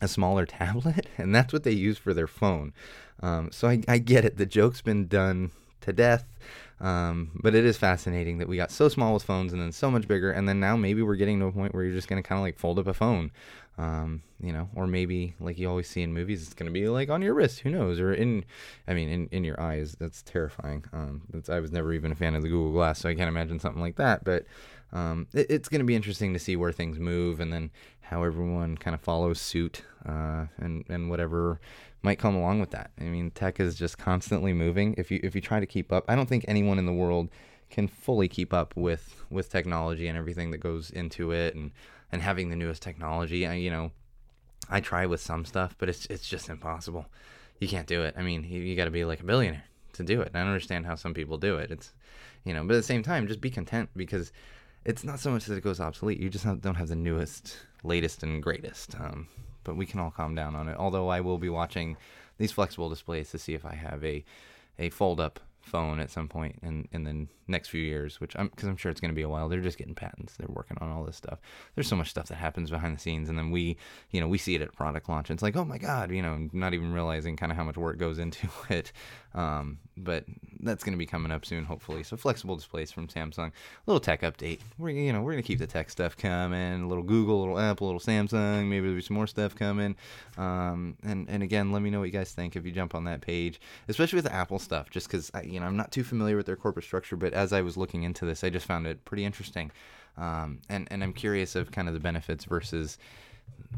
a 0.02 0.08
smaller 0.08 0.46
tablet, 0.48 1.08
and 1.18 1.34
that's 1.34 1.54
what 1.54 1.64
they 1.64 1.72
use 1.72 1.98
for 1.98 2.14
their 2.14 2.28
phone. 2.28 2.74
Um, 3.22 3.52
so 3.52 3.68
I, 3.68 3.82
I, 3.88 4.00
get 4.00 4.26
it. 4.26 4.38
The 4.38 4.48
joke's 4.48 4.82
been 4.82 5.08
done 5.08 5.52
to 5.82 5.94
death. 5.94 6.26
Um, 6.82 7.30
but 7.36 7.54
it 7.54 7.64
is 7.64 7.78
fascinating 7.78 8.40
that 8.40 8.48
we 8.48 8.58
got 8.58 8.72
so 8.72 8.90
small 8.90 9.14
with 9.14 9.22
phones 9.22 9.54
and 9.54 9.62
then 9.62 9.72
so 9.72 9.92
much 9.92 10.08
bigger, 10.08 10.32
and 10.32 10.50
then 10.50 10.60
now 10.60 10.76
maybe 10.76 11.04
we're 11.04 11.16
getting 11.16 11.40
to 11.40 11.46
a 11.46 11.52
point 11.52 11.76
where 11.76 11.84
you're 11.84 11.94
just 11.94 12.08
gonna 12.08 12.24
kind 12.24 12.40
of 12.40 12.44
like 12.44 12.58
fold 12.58 12.80
up 12.80 12.88
a 12.88 12.94
phone, 12.94 13.30
um, 13.78 14.24
you 14.42 14.52
know, 14.52 14.68
or 14.74 14.88
maybe 14.88 15.36
like 15.40 15.60
you 15.60 15.70
always 15.70 15.88
see 15.88 16.02
in 16.02 16.12
movies, 16.12 16.42
it's 16.42 16.56
gonna 16.56 16.72
be 16.72 16.90
like 16.90 17.10
on 17.12 17.22
your 17.22 17.36
wrist, 17.36 17.60
who 17.60 17.70
knows, 17.70 18.00
or 18.00 18.12
in, 18.12 18.44
I 18.88 18.96
mean, 18.96 19.10
in, 19.10 19.28
in 19.32 19.44
your 19.44 19.62
eyes. 19.62 19.96
That's 20.00 20.24
terrifying. 20.24 20.84
Um, 20.92 21.22
that's, 21.32 21.50
I 21.50 21.60
was 21.60 21.72
never 21.72 21.94
even 21.94 22.12
a 22.12 22.16
fan 22.16 22.34
of 22.34 22.42
the 22.42 22.50
Google 22.50 22.72
Glass, 22.72 23.00
so 23.00 23.10
I 23.10 23.16
can't 23.16 23.30
imagine 23.30 23.60
something 23.60 23.82
like 23.82 23.98
that. 23.98 24.24
But 24.24 24.46
um, 24.92 25.28
it, 25.34 25.52
it's 25.52 25.70
gonna 25.70 25.84
be 25.84 25.96
interesting 25.96 26.34
to 26.34 26.40
see 26.40 26.56
where 26.56 26.72
things 26.72 26.98
move, 26.98 27.40
and 27.40 27.54
then 27.54 27.70
how 28.12 28.24
everyone 28.24 28.78
kind 28.78 28.94
of 28.94 29.00
follows 29.00 29.40
suit, 29.40 29.84
uh, 30.06 30.46
and 30.58 30.84
and 30.90 31.10
whatever 31.10 31.60
might 32.04 32.20
come 32.20 32.36
along 32.36 32.60
with 32.60 32.72
that. 32.72 32.92
I 33.00 33.04
mean, 33.04 33.32
tech 33.32 33.60
is 33.60 33.76
just 33.76 33.98
constantly 33.98 34.52
moving. 34.54 34.94
If 34.98 35.10
you 35.10 35.20
if 35.24 35.34
you 35.34 35.42
try 35.42 35.62
to 35.62 35.66
keep 35.66 35.92
up, 35.92 36.04
I 36.08 36.16
don't 36.16 36.28
think 36.28 36.44
anyone 36.48 36.78
in 36.78 36.86
the 36.86 36.94
world 36.94 37.30
can 37.70 37.88
fully 37.88 38.28
keep 38.28 38.54
up 38.54 38.76
with 38.76 39.24
with 39.30 39.50
technology 39.50 40.08
and 40.08 40.18
everything 40.18 40.52
that 40.52 40.58
goes 40.58 40.92
into 40.92 41.32
it 41.32 41.56
and 41.56 41.72
and 42.12 42.22
having 42.22 42.50
the 42.50 42.56
newest 42.58 42.82
technology. 42.82 43.48
I, 43.48 43.54
you 43.54 43.72
know, 43.72 43.92
I 44.70 44.82
try 44.82 45.06
with 45.06 45.22
some 45.22 45.46
stuff, 45.46 45.76
but 45.80 45.88
it's 45.88 46.06
it's 46.08 46.28
just 46.28 46.50
impossible. 46.50 47.06
You 47.60 47.70
can't 47.70 47.88
do 47.88 48.04
it. 48.04 48.16
I 48.18 48.24
mean, 48.24 48.44
you, 48.44 48.60
you 48.60 48.76
got 48.76 48.86
to 48.86 48.92
be 48.92 49.06
like 49.06 49.22
a 49.22 49.24
billionaire 49.24 49.64
to 49.94 50.04
do 50.04 50.20
it. 50.22 50.28
And 50.28 50.36
I 50.36 50.40
don't 50.40 50.50
understand 50.50 50.86
how 50.86 50.96
some 50.96 51.14
people 51.14 51.38
do 51.38 51.58
it. 51.58 51.72
It's 51.72 51.94
you 52.44 52.54
know, 52.54 52.64
but 52.66 52.74
at 52.74 52.78
the 52.78 52.84
same 52.84 53.04
time, 53.04 53.28
just 53.28 53.40
be 53.40 53.52
content 53.52 53.90
because 53.96 54.34
it's 54.84 55.04
not 55.04 55.20
so 55.20 55.32
much 55.32 55.46
that 55.46 55.56
it 55.56 55.64
goes 55.64 55.80
obsolete. 55.80 56.20
You 56.20 56.30
just 56.30 56.46
don't 56.62 56.76
have 56.76 56.88
the 56.88 56.96
newest, 56.96 57.58
latest, 57.84 58.24
and 58.24 58.42
greatest. 58.42 58.96
Um, 59.00 59.28
but 59.64 59.76
we 59.76 59.86
can 59.86 60.00
all 60.00 60.12
calm 60.12 60.36
down 60.36 60.56
on 60.56 60.68
it. 60.68 60.78
Although 60.78 61.10
I 61.10 61.22
will 61.22 61.38
be 61.38 61.50
watching 61.50 61.98
these 62.38 62.52
flexible 62.52 62.90
displays 62.90 63.30
to 63.32 63.38
see 63.38 63.54
if 63.54 63.66
I 63.66 63.76
have 63.76 64.04
a 64.04 64.24
a 64.80 64.90
fold 64.90 65.20
up 65.20 65.40
phone 65.62 66.00
at 66.00 66.10
some 66.10 66.28
point 66.28 66.58
in 66.64 66.88
in 66.92 67.04
the 67.04 67.28
next 67.48 67.70
few 67.70 67.82
years, 67.82 68.20
which 68.20 68.36
I'm 68.36 68.48
because 68.48 68.68
I'm 68.68 68.78
sure 68.78 68.92
it's 68.92 69.00
going 69.00 69.12
to 69.12 69.16
be 69.16 69.22
a 69.22 69.30
while. 69.30 69.48
They're 69.48 69.62
just 69.62 69.78
getting 69.78 69.96
patents. 69.96 70.36
They're 70.38 70.48
working 70.50 70.78
on 70.82 70.90
all 70.90 71.04
this 71.04 71.16
stuff. 71.16 71.40
There's 71.76 71.88
so 71.88 71.96
much 71.96 72.10
stuff 72.10 72.28
that 72.28 72.36
happens 72.36 72.70
behind 72.70 72.96
the 72.96 73.00
scenes, 73.00 73.30
and 73.30 73.38
then 73.38 73.52
we, 73.52 73.78
you 74.10 74.20
know, 74.20 74.28
we 74.28 74.38
see 74.38 74.56
it 74.56 74.62
at 74.62 74.74
product 74.74 75.08
launch. 75.08 75.30
And 75.30 75.38
it's 75.38 75.44
like, 75.44 75.56
oh 75.56 75.66
my 75.66 75.78
god, 75.78 76.12
you 76.12 76.22
know, 76.22 76.50
not 76.52 76.74
even 76.74 76.94
realizing 76.94 77.38
kind 77.38 77.52
of 77.52 77.58
how 77.58 77.64
much 77.64 77.78
work 77.78 77.98
goes 77.98 78.20
into 78.20 78.50
it. 78.70 78.92
Um, 79.34 79.80
but 79.96 80.26
that's 80.60 80.84
going 80.84 80.94
to 80.94 80.98
be 80.98 81.06
coming 81.06 81.32
up 81.32 81.46
soon, 81.46 81.64
hopefully. 81.64 82.04
So 82.04 82.18
flexible 82.18 82.56
displays 82.56 82.92
from 82.92 83.08
Samsung. 83.08 83.48
A 83.48 83.52
little 83.86 84.00
tech 84.00 84.22
update. 84.22 84.60
We're 84.78 84.90
you 84.90 85.14
know 85.14 85.22
we're 85.22 85.32
going 85.32 85.44
to 85.44 85.48
keep 85.48 85.60
the 85.60 85.68
tech 85.68 85.90
stuff 85.90 86.18
coming. 86.18 86.84
A 86.84 86.88
little 86.88 87.04
Google, 87.04 87.38
a 87.38 87.42
little 87.42 87.60
Apple, 87.60 87.88
a 87.88 87.90
little 87.94 88.02
Samsung. 88.02 88.68
Maybe 88.68 88.82
there'll 88.82 88.96
be 88.96 89.02
some 89.02 89.16
more 89.16 89.28
stuff 89.28 89.56
coming. 89.56 89.96
Um, 90.38 90.98
and 91.04 91.30
and 91.30 91.44
again, 91.44 91.72
let 91.72 91.82
me 91.82 91.90
know 91.90 92.00
what 92.00 92.06
you 92.06 92.12
guys 92.12 92.32
think 92.32 92.56
if 92.56 92.66
you 92.66 92.72
jump 92.72 92.94
on 92.96 93.06
that 93.06 93.22
page, 93.22 93.62
especially 93.88 94.18
with 94.18 94.26
the 94.26 94.34
Apple 94.34 94.60
stuff. 94.60 94.90
Just 94.90 95.08
because 95.08 95.32
you 95.44 95.60
know, 95.60 95.66
I'm 95.66 95.78
not 95.78 95.92
too 95.92 96.04
familiar 96.04 96.36
with 96.36 96.46
their 96.46 96.58
corporate 96.58 96.86
structure, 96.86 97.16
but 97.16 97.34
as 97.34 97.54
I 97.54 97.62
was 97.62 97.78
looking 97.78 98.04
into 98.04 98.26
this, 98.26 98.44
I 98.44 98.50
just 98.50 98.66
found 98.66 98.88
it 98.88 99.04
pretty 99.06 99.26
interesting. 99.26 99.72
Um, 100.18 100.60
and, 100.70 100.88
and 100.92 101.04
I'm 101.04 101.14
curious 101.14 101.56
of 101.56 101.72
kind 101.72 101.88
of 101.88 101.94
the 101.94 102.00
benefits 102.00 102.44
versus 102.46 102.98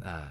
uh, 0.03 0.29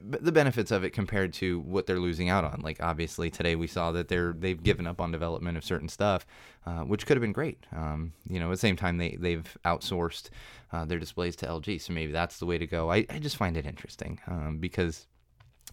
the 0.00 0.32
benefits 0.32 0.70
of 0.70 0.84
it 0.84 0.90
compared 0.90 1.32
to 1.34 1.60
what 1.60 1.86
they're 1.86 1.98
losing 1.98 2.28
out 2.28 2.44
on. 2.44 2.60
Like 2.62 2.82
obviously 2.82 3.30
today 3.30 3.56
we 3.56 3.66
saw 3.66 3.92
that 3.92 4.08
they're 4.08 4.32
they've 4.32 4.62
given 4.62 4.86
up 4.86 5.00
on 5.00 5.12
development 5.12 5.56
of 5.56 5.64
certain 5.64 5.88
stuff, 5.88 6.26
uh, 6.66 6.80
which 6.80 7.06
could 7.06 7.16
have 7.16 7.22
been 7.22 7.32
great. 7.32 7.66
Um, 7.74 8.12
you 8.28 8.40
know, 8.40 8.46
at 8.46 8.52
the 8.52 8.56
same 8.58 8.76
time 8.76 8.98
they 8.98 9.16
they've 9.18 9.56
outsourced 9.64 10.30
uh, 10.72 10.84
their 10.84 10.98
displays 10.98 11.36
to 11.36 11.46
LG, 11.46 11.80
so 11.80 11.92
maybe 11.92 12.12
that's 12.12 12.38
the 12.38 12.46
way 12.46 12.58
to 12.58 12.66
go. 12.66 12.90
I, 12.90 13.06
I 13.10 13.18
just 13.18 13.36
find 13.36 13.56
it 13.56 13.66
interesting 13.66 14.18
um, 14.26 14.58
because 14.58 15.06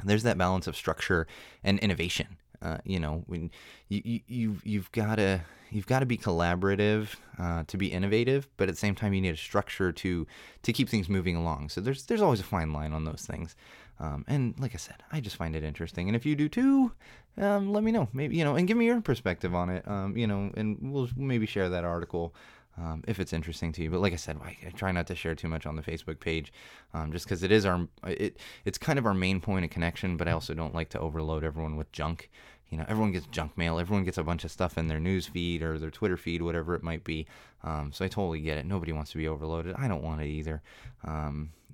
there's 0.04 0.24
that 0.24 0.38
balance 0.38 0.68
of 0.68 0.76
structure 0.76 1.28
and 1.64 1.80
innovation. 1.80 2.38
Uh, 2.62 2.78
you 2.84 3.00
know, 3.00 3.24
when 3.28 3.52
you, 3.88 4.02
you 4.04 4.20
you've 4.28 4.66
you've 4.66 4.92
got 4.92 5.16
to 5.16 5.42
you've 5.72 5.88
got 5.88 6.00
to 6.00 6.06
be 6.06 6.18
collaborative 6.18 7.16
uh, 7.38 7.64
to 7.68 7.78
be 7.78 7.88
innovative, 7.88 8.48
but 8.58 8.68
at 8.68 8.76
the 8.76 8.80
same 8.80 8.96
time 8.96 9.14
you 9.14 9.22
need 9.22 9.34
a 9.34 9.38
structure 9.38 9.92
to 9.92 10.28
to 10.64 10.74
keep 10.74 10.90
things 10.90 11.08
moving 11.08 11.36
along. 11.36 11.70
So 11.70 11.82
there's 11.82 12.06
there's 12.06 12.22
always 12.22 12.40
a 12.40 12.44
fine 12.44 12.74
line 12.74 12.94
on 12.94 13.06
those 13.06 13.26
things. 13.26 13.56
Um, 14.00 14.24
and 14.28 14.58
like 14.60 14.74
I 14.74 14.78
said, 14.78 15.04
I 15.12 15.20
just 15.20 15.36
find 15.36 15.56
it 15.56 15.64
interesting. 15.64 16.08
And 16.08 16.16
if 16.16 16.26
you 16.26 16.36
do 16.36 16.47
too, 16.47 16.93
um, 17.38 17.74
let 17.74 17.84
me 17.84 17.91
know. 17.91 18.08
Maybe 18.14 18.38
you 18.38 18.43
know, 18.43 18.56
and 18.56 18.68
give 18.68 18.78
me 18.78 18.86
your 18.86 19.02
perspective 19.02 19.54
on 19.54 19.70
it. 19.70 19.88
Um, 19.88 20.16
you 20.16 20.28
know, 20.28 20.52
and 20.56 20.78
we'll 20.82 21.10
maybe 21.18 21.45
share 21.45 21.70
that 21.70 21.84
article 21.84 22.34
um, 22.78 23.04
if 23.08 23.20
it's 23.20 23.34
interesting 23.34 23.72
to 23.74 23.84
you. 23.84 23.89
But 23.89 24.00
like 24.00 24.14
I 24.14 24.18
said, 24.18 24.38
I, 24.43 24.56
try 24.76 24.91
not 24.91 25.08
to 25.08 25.16
share 25.16 25.36
too 25.36 25.47
much 25.47 25.66
on 25.66 25.76
the 25.76 25.82
Facebook 25.82 26.20
page, 26.20 26.54
um, 26.93 27.12
just 27.12 27.26
because 27.26 27.43
it 27.43 27.52
is 27.52 27.66
our 27.66 27.88
it 28.08 28.38
it's 28.66 28.78
kind 28.78 28.97
of 28.97 29.06
our 29.06 29.14
main 29.14 29.41
point 29.41 29.66
of 29.66 29.72
connection. 29.72 30.18
But 30.18 30.28
I 30.28 30.32
also 30.32 30.54
don't 30.54 30.76
like 30.76 30.89
to 30.89 31.00
overload 31.00 31.43
everyone 31.43 31.76
with 31.76 31.91
junk. 31.91 32.30
You 32.70 32.78
know, 32.78 32.86
everyone 32.88 33.12
gets 33.12 33.26
junk 33.28 33.58
mail. 33.58 33.80
Everyone 33.80 34.06
gets 34.06 34.20
a 34.20 34.24
bunch 34.24 34.43
of 34.43 34.52
stuff 34.52 34.78
in 34.78 34.88
their 34.88 35.00
news 35.00 35.26
feed 35.26 35.64
or 35.64 35.80
their 35.80 35.89
Twitter 35.89 36.18
feed, 36.18 36.41
whatever 36.43 36.76
it 36.76 36.84
might 36.84 37.04
be. 37.04 37.26
Um, 37.64 37.91
so 37.91 38.06
I 38.06 38.08
totally 38.08 38.41
get 38.41 38.60
it. 38.60 38.66
Nobody 38.66 38.91
wants 38.91 39.12
to 39.12 39.18
be 39.18 39.28
overloaded. 39.28 39.76
I 39.76 39.88
don't 39.88 40.04
want 40.04 40.22
it 40.22 40.28
either. 40.28 40.62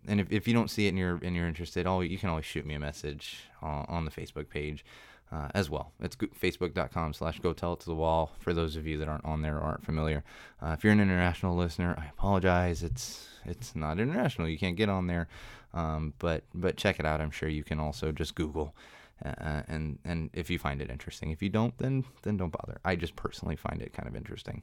And 0.08 0.20
if, 0.20 0.32
if 0.32 0.48
you 0.48 0.54
don't 0.54 0.70
see 0.70 0.86
it 0.86 0.90
and 0.90 0.98
you're 0.98 1.20
and 1.22 1.36
you're 1.36 1.48
interested, 1.48 1.88
oh, 1.88 2.02
you 2.02 2.18
can 2.18 2.30
always 2.30 2.46
shoot 2.46 2.66
me 2.66 2.74
a 2.74 2.80
message 2.80 3.38
on, 3.62 3.86
on 3.88 4.06
the 4.06 4.12
Facebook 4.12 4.50
page 4.50 4.86
uh, 5.32 5.50
as 5.54 5.70
well. 5.70 5.92
It's 6.00 6.16
facebook.com 6.16 7.14
slash 7.14 7.40
go 7.40 7.54
tell 7.54 7.74
it 7.74 7.80
to 7.82 7.86
the 7.86 7.96
wall 7.96 8.32
for 8.40 8.54
those 8.54 8.76
of 8.76 8.86
you 8.88 8.98
that 9.00 9.08
aren't 9.08 9.26
on 9.26 9.42
there 9.42 9.58
or 9.58 9.62
aren't 9.62 9.86
familiar. 9.86 10.24
Uh, 10.62 10.76
if 10.78 10.84
you're 10.84 10.94
an 10.94 11.00
international 11.00 11.56
listener, 11.56 11.96
I 11.98 12.08
apologize. 12.08 12.84
It's 12.84 13.28
it's 13.46 13.76
not 13.76 14.00
international. 14.00 14.48
You 14.48 14.58
can't 14.58 14.76
get 14.76 14.90
on 14.90 15.08
there, 15.08 15.28
um, 15.74 16.14
but 16.20 16.44
but 16.54 16.78
check 16.78 17.00
it 17.00 17.06
out. 17.06 17.22
I'm 17.22 17.32
sure 17.32 17.50
you 17.50 17.64
can 17.64 17.80
also 17.80 18.12
just 18.12 18.36
Google. 18.36 18.76
Uh, 19.24 19.62
and 19.68 19.98
and 20.04 20.30
if 20.34 20.50
you 20.50 20.60
find 20.60 20.82
it 20.82 20.90
interesting, 20.90 21.32
if 21.32 21.42
you 21.42 21.50
don't, 21.50 21.78
then 21.78 22.04
then 22.24 22.38
don't 22.38 22.52
bother. 22.52 22.80
I 22.84 22.96
just 22.96 23.16
personally 23.16 23.56
find 23.56 23.82
it 23.82 23.94
kind 23.94 24.08
of 24.08 24.16
interesting. 24.16 24.62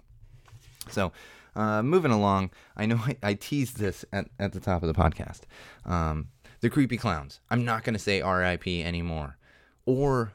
So, 0.91 1.13
uh, 1.55 1.83
moving 1.83 2.11
along, 2.11 2.51
I 2.77 2.87
know 2.87 2.97
I, 3.07 3.17
I, 3.23 3.35
teased 3.35 3.79
this 3.79 4.05
at, 4.13 4.29
at 4.39 4.53
the 4.53 4.61
top 4.61 4.83
of 4.83 4.95
the 4.95 5.01
podcast. 5.01 5.43
Um, 5.85 6.29
the 6.61 6.71
creepy 6.71 6.97
clowns. 6.97 7.41
I'm 7.51 7.65
not 7.65 7.85
going 7.85 7.95
to 7.95 7.99
say 7.99 8.23
RIP 8.23 8.67
anymore. 8.67 9.37
Or, 9.85 10.33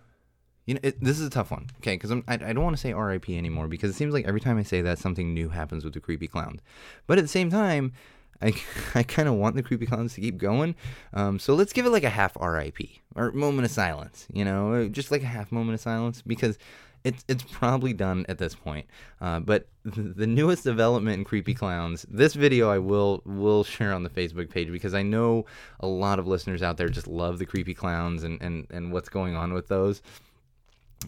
you 0.66 0.76
know, 0.76 0.82
it, 0.84 1.02
this 1.02 1.20
is 1.20 1.26
a 1.26 1.30
tough 1.30 1.52
one, 1.52 1.70
okay? 1.78 1.95
Because 1.95 2.12
I, 2.12 2.22
I 2.28 2.38
don't 2.54 2.64
want 2.64 2.76
to 2.76 2.82
say 2.82 2.93
RIP 2.93 3.30
anymore 3.30 3.68
because 3.68 3.91
it 3.91 3.93
seems 3.93 4.14
like 4.14 4.26
every 4.26 4.41
time 4.41 4.58
I 4.58 4.64
say 4.64 4.82
that, 4.82 5.00
something 5.00 5.34
new 5.34 5.50
happens 5.50 5.84
with 5.86 5.93
the 5.93 6.02
creepy 6.02 6.28
clowns. 6.28 6.62
But 7.08 7.18
at 7.18 7.22
the 7.22 7.30
same 7.30 7.50
time, 7.50 7.93
I, 8.41 8.54
I 8.95 9.04
kind 9.04 9.28
of 9.28 9.36
want 9.36 9.56
the 9.56 9.64
creepy 9.64 9.86
clowns 9.86 10.14
to 10.16 10.22
keep 10.22 10.38
going. 10.38 10.76
Um, 11.14 11.39
so 11.39 11.56
let's 11.56 11.74
give 11.74 11.86
it 11.86 11.91
like 11.91 12.04
a 12.04 12.10
half 12.10 12.36
RIP 12.39 12.80
or 13.16 13.32
moment 13.32 13.66
of 13.66 13.72
silence, 13.72 14.28
you 14.32 14.45
know, 14.45 14.88
just 14.89 15.12
like 15.12 15.24
a 15.24 15.28
half 15.28 15.52
moment 15.52 15.76
of 15.76 15.82
silence 15.82 16.22
because 16.26 16.58
it's 17.04 17.24
it's 17.28 17.43
probably 17.43 17.93
done 17.93 18.26
at 18.30 18.38
this 18.38 18.56
point. 18.56 18.86
Uh, 19.22 19.39
but 19.39 19.68
the 19.86 20.28
newest 20.28 20.64
development 20.64 21.18
in 21.18 21.24
Creepy 21.24 21.54
Clowns, 21.54 22.06
this 22.10 22.34
video 22.34 22.70
I 22.70 22.80
will 22.80 23.22
will 23.26 23.64
share 23.64 23.93
on 23.93 24.04
the 24.04 24.10
Facebook 24.10 24.50
page 24.50 24.72
because 24.72 24.93
I 24.93 25.04
know 25.04 25.45
a 25.80 25.88
lot 25.88 26.20
of 26.20 26.28
listeners 26.28 26.62
out 26.62 26.78
there 26.78 26.89
just 26.89 27.08
love 27.08 27.39
the 27.39 27.45
Creepy 27.45 27.74
Clowns 27.74 28.24
and 28.24 28.41
and 28.41 28.68
and 28.70 28.91
what's 28.91 29.10
going 29.10 29.36
on 29.36 29.54
with 29.54 29.68
those. 29.68 30.02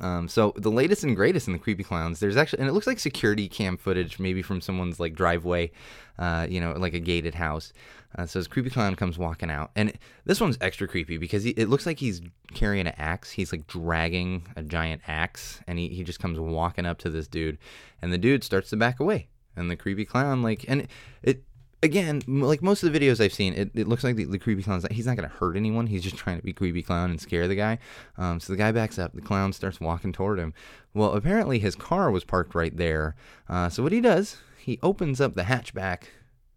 Um, 0.01 0.27
so 0.27 0.53
the 0.55 0.71
latest 0.71 1.03
and 1.03 1.15
greatest 1.15 1.47
in 1.47 1.53
the 1.53 1.59
creepy 1.59 1.83
clowns, 1.83 2.19
there's 2.19 2.37
actually, 2.37 2.59
and 2.59 2.69
it 2.69 2.73
looks 2.73 2.87
like 2.87 2.99
security 2.99 3.49
cam 3.49 3.75
footage, 3.75 4.19
maybe 4.19 4.41
from 4.41 4.61
someone's 4.61 4.99
like 4.99 5.15
driveway, 5.15 5.71
uh, 6.17 6.47
you 6.49 6.61
know, 6.61 6.73
like 6.73 6.93
a 6.93 6.99
gated 6.99 7.35
house. 7.35 7.73
Uh, 8.17 8.25
so 8.25 8.39
this 8.39 8.47
creepy 8.47 8.69
clown 8.69 8.95
comes 8.95 9.17
walking 9.17 9.51
out, 9.51 9.71
and 9.75 9.93
this 10.25 10.39
one's 10.41 10.57
extra 10.61 10.87
creepy 10.87 11.17
because 11.17 11.43
he, 11.43 11.51
it 11.51 11.69
looks 11.69 11.85
like 11.85 11.99
he's 11.99 12.21
carrying 12.53 12.87
an 12.87 12.93
axe. 12.97 13.31
He's 13.31 13.51
like 13.51 13.67
dragging 13.67 14.47
a 14.55 14.63
giant 14.63 15.01
axe, 15.07 15.59
and 15.67 15.77
he, 15.77 15.89
he 15.89 16.03
just 16.03 16.19
comes 16.19 16.39
walking 16.39 16.85
up 16.85 16.97
to 16.99 17.09
this 17.09 17.27
dude, 17.27 17.57
and 18.01 18.13
the 18.13 18.17
dude 18.17 18.43
starts 18.43 18.69
to 18.71 18.77
back 18.77 18.99
away, 18.99 19.27
and 19.55 19.69
the 19.69 19.75
creepy 19.75 20.05
clown 20.05 20.41
like, 20.41 20.65
and 20.67 20.81
it, 20.81 20.89
it 21.21 21.43
again, 21.81 22.21
like 22.27 22.61
most 22.61 22.83
of 22.83 22.91
the 22.91 22.99
videos 22.99 23.23
I've 23.23 23.33
seen, 23.33 23.53
it, 23.53 23.71
it 23.73 23.87
looks 23.87 24.03
like 24.03 24.15
the, 24.15 24.25
the 24.25 24.39
creepy 24.39 24.63
clown's 24.63 24.85
he's 24.91 25.05
not 25.05 25.15
gonna 25.15 25.27
hurt 25.27 25.55
anyone. 25.55 25.87
He's 25.87 26.03
just 26.03 26.17
trying 26.17 26.37
to 26.37 26.43
be 26.43 26.53
creepy 26.53 26.81
clown 26.81 27.11
and 27.11 27.21
scare 27.21 27.47
the 27.47 27.55
guy. 27.55 27.79
Um, 28.17 28.39
so 28.39 28.53
the 28.53 28.57
guy 28.57 28.71
backs 28.71 28.99
up. 28.99 29.13
The 29.13 29.21
clown 29.21 29.53
starts 29.53 29.79
walking 29.79 30.11
toward 30.11 30.39
him. 30.39 30.53
Well, 30.93 31.13
apparently 31.13 31.59
his 31.59 31.75
car 31.75 32.11
was 32.11 32.23
parked 32.23 32.55
right 32.55 32.75
there. 32.75 33.15
Uh, 33.47 33.69
so 33.69 33.83
what 33.83 33.91
he 33.91 34.01
does, 34.01 34.37
he 34.57 34.79
opens 34.81 35.21
up 35.21 35.35
the 35.35 35.43
hatchback 35.43 36.03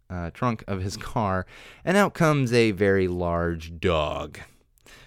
uh, 0.09 0.29
trunk 0.31 0.63
of 0.67 0.81
his 0.81 0.97
car, 0.97 1.45
and 1.83 1.97
out 1.97 2.13
comes 2.13 2.53
a 2.53 2.71
very 2.71 3.07
large 3.07 3.79
dog. 3.79 4.39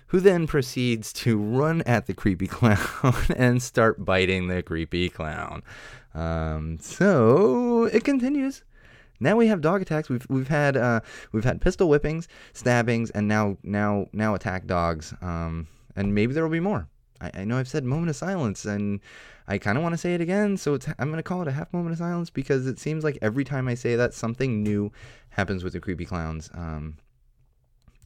Who 0.09 0.21
then 0.21 0.47
proceeds 0.47 1.13
to 1.15 1.37
run 1.37 1.83
at 1.83 2.07
the 2.07 2.15
creepy 2.15 2.47
clown 2.49 2.79
and 3.37 3.63
start 3.63 4.05
biting 4.05 4.47
the 4.47 4.63
creepy 4.63 5.09
clown. 5.09 5.63
Um, 6.15 6.79
so 6.81 7.85
it 7.85 8.05
continues. 8.05 8.63
Now 9.21 9.37
we 9.37 9.47
have 9.49 9.61
dog 9.61 9.83
attacks. 9.83 10.09
We've 10.09 10.27
we've 10.29 10.49
had 10.49 10.77
uh, 10.77 11.01
we've 11.33 11.45
had 11.45 11.61
pistol 11.61 11.89
whippings, 11.89 12.29
stabbings, 12.53 13.11
and 13.11 13.29
now 13.29 13.57
now 13.63 14.07
now 14.13 14.35
attack 14.35 14.67
dogs. 14.67 15.15
Um, 15.21 15.67
and 15.95 16.15
maybe 16.15 16.35
there 16.35 16.43
will 16.43 16.51
be 16.51 16.61
more. 16.61 16.89
I, 17.21 17.31
I 17.35 17.45
know 17.45 17.59
I've 17.59 17.69
said 17.69 17.85
moment 17.85 18.11
of 18.11 18.17
silence, 18.17 18.65
and 18.65 19.01
I 19.49 19.59
kind 19.59 19.79
of 19.79 19.83
want 19.83 19.95
to 19.95 19.99
say 19.99 20.15
it 20.15 20.21
again. 20.21 20.57
So 20.57 20.79
I'm 20.99 21.09
going 21.09 21.19
to 21.19 21.23
call 21.23 21.43
it 21.43 21.49
a 21.49 21.53
half 21.53 21.73
moment 21.73 21.93
of 21.93 21.99
silence 21.99 22.31
because 22.31 22.67
it 22.67 22.79
seems 22.79 23.05
like 23.05 23.19
every 23.23 23.45
time 23.45 23.69
I 23.69 23.75
say 23.75 23.97
that, 23.97 24.15
something 24.15 24.63
new 24.63 24.93
happens 25.31 25.65
with 25.65 25.73
the 25.73 25.81
creepy 25.81 26.05
clowns. 26.05 26.51
Um, 26.55 26.99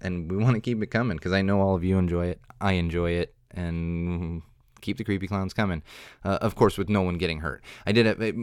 and 0.00 0.30
we 0.30 0.36
want 0.38 0.54
to 0.54 0.60
keep 0.60 0.82
it 0.82 0.86
coming 0.86 1.16
because 1.16 1.32
I 1.32 1.42
know 1.42 1.60
all 1.60 1.74
of 1.74 1.84
you 1.84 1.98
enjoy 1.98 2.26
it. 2.26 2.40
I 2.60 2.72
enjoy 2.72 3.12
it, 3.12 3.34
and 3.50 4.42
keep 4.80 4.96
the 4.96 5.04
creepy 5.04 5.26
clowns 5.26 5.54
coming. 5.54 5.82
Uh, 6.24 6.38
of 6.40 6.54
course, 6.54 6.78
with 6.78 6.88
no 6.88 7.02
one 7.02 7.18
getting 7.18 7.40
hurt. 7.40 7.62
I 7.86 7.92
did 7.92 8.06
it. 8.06 8.34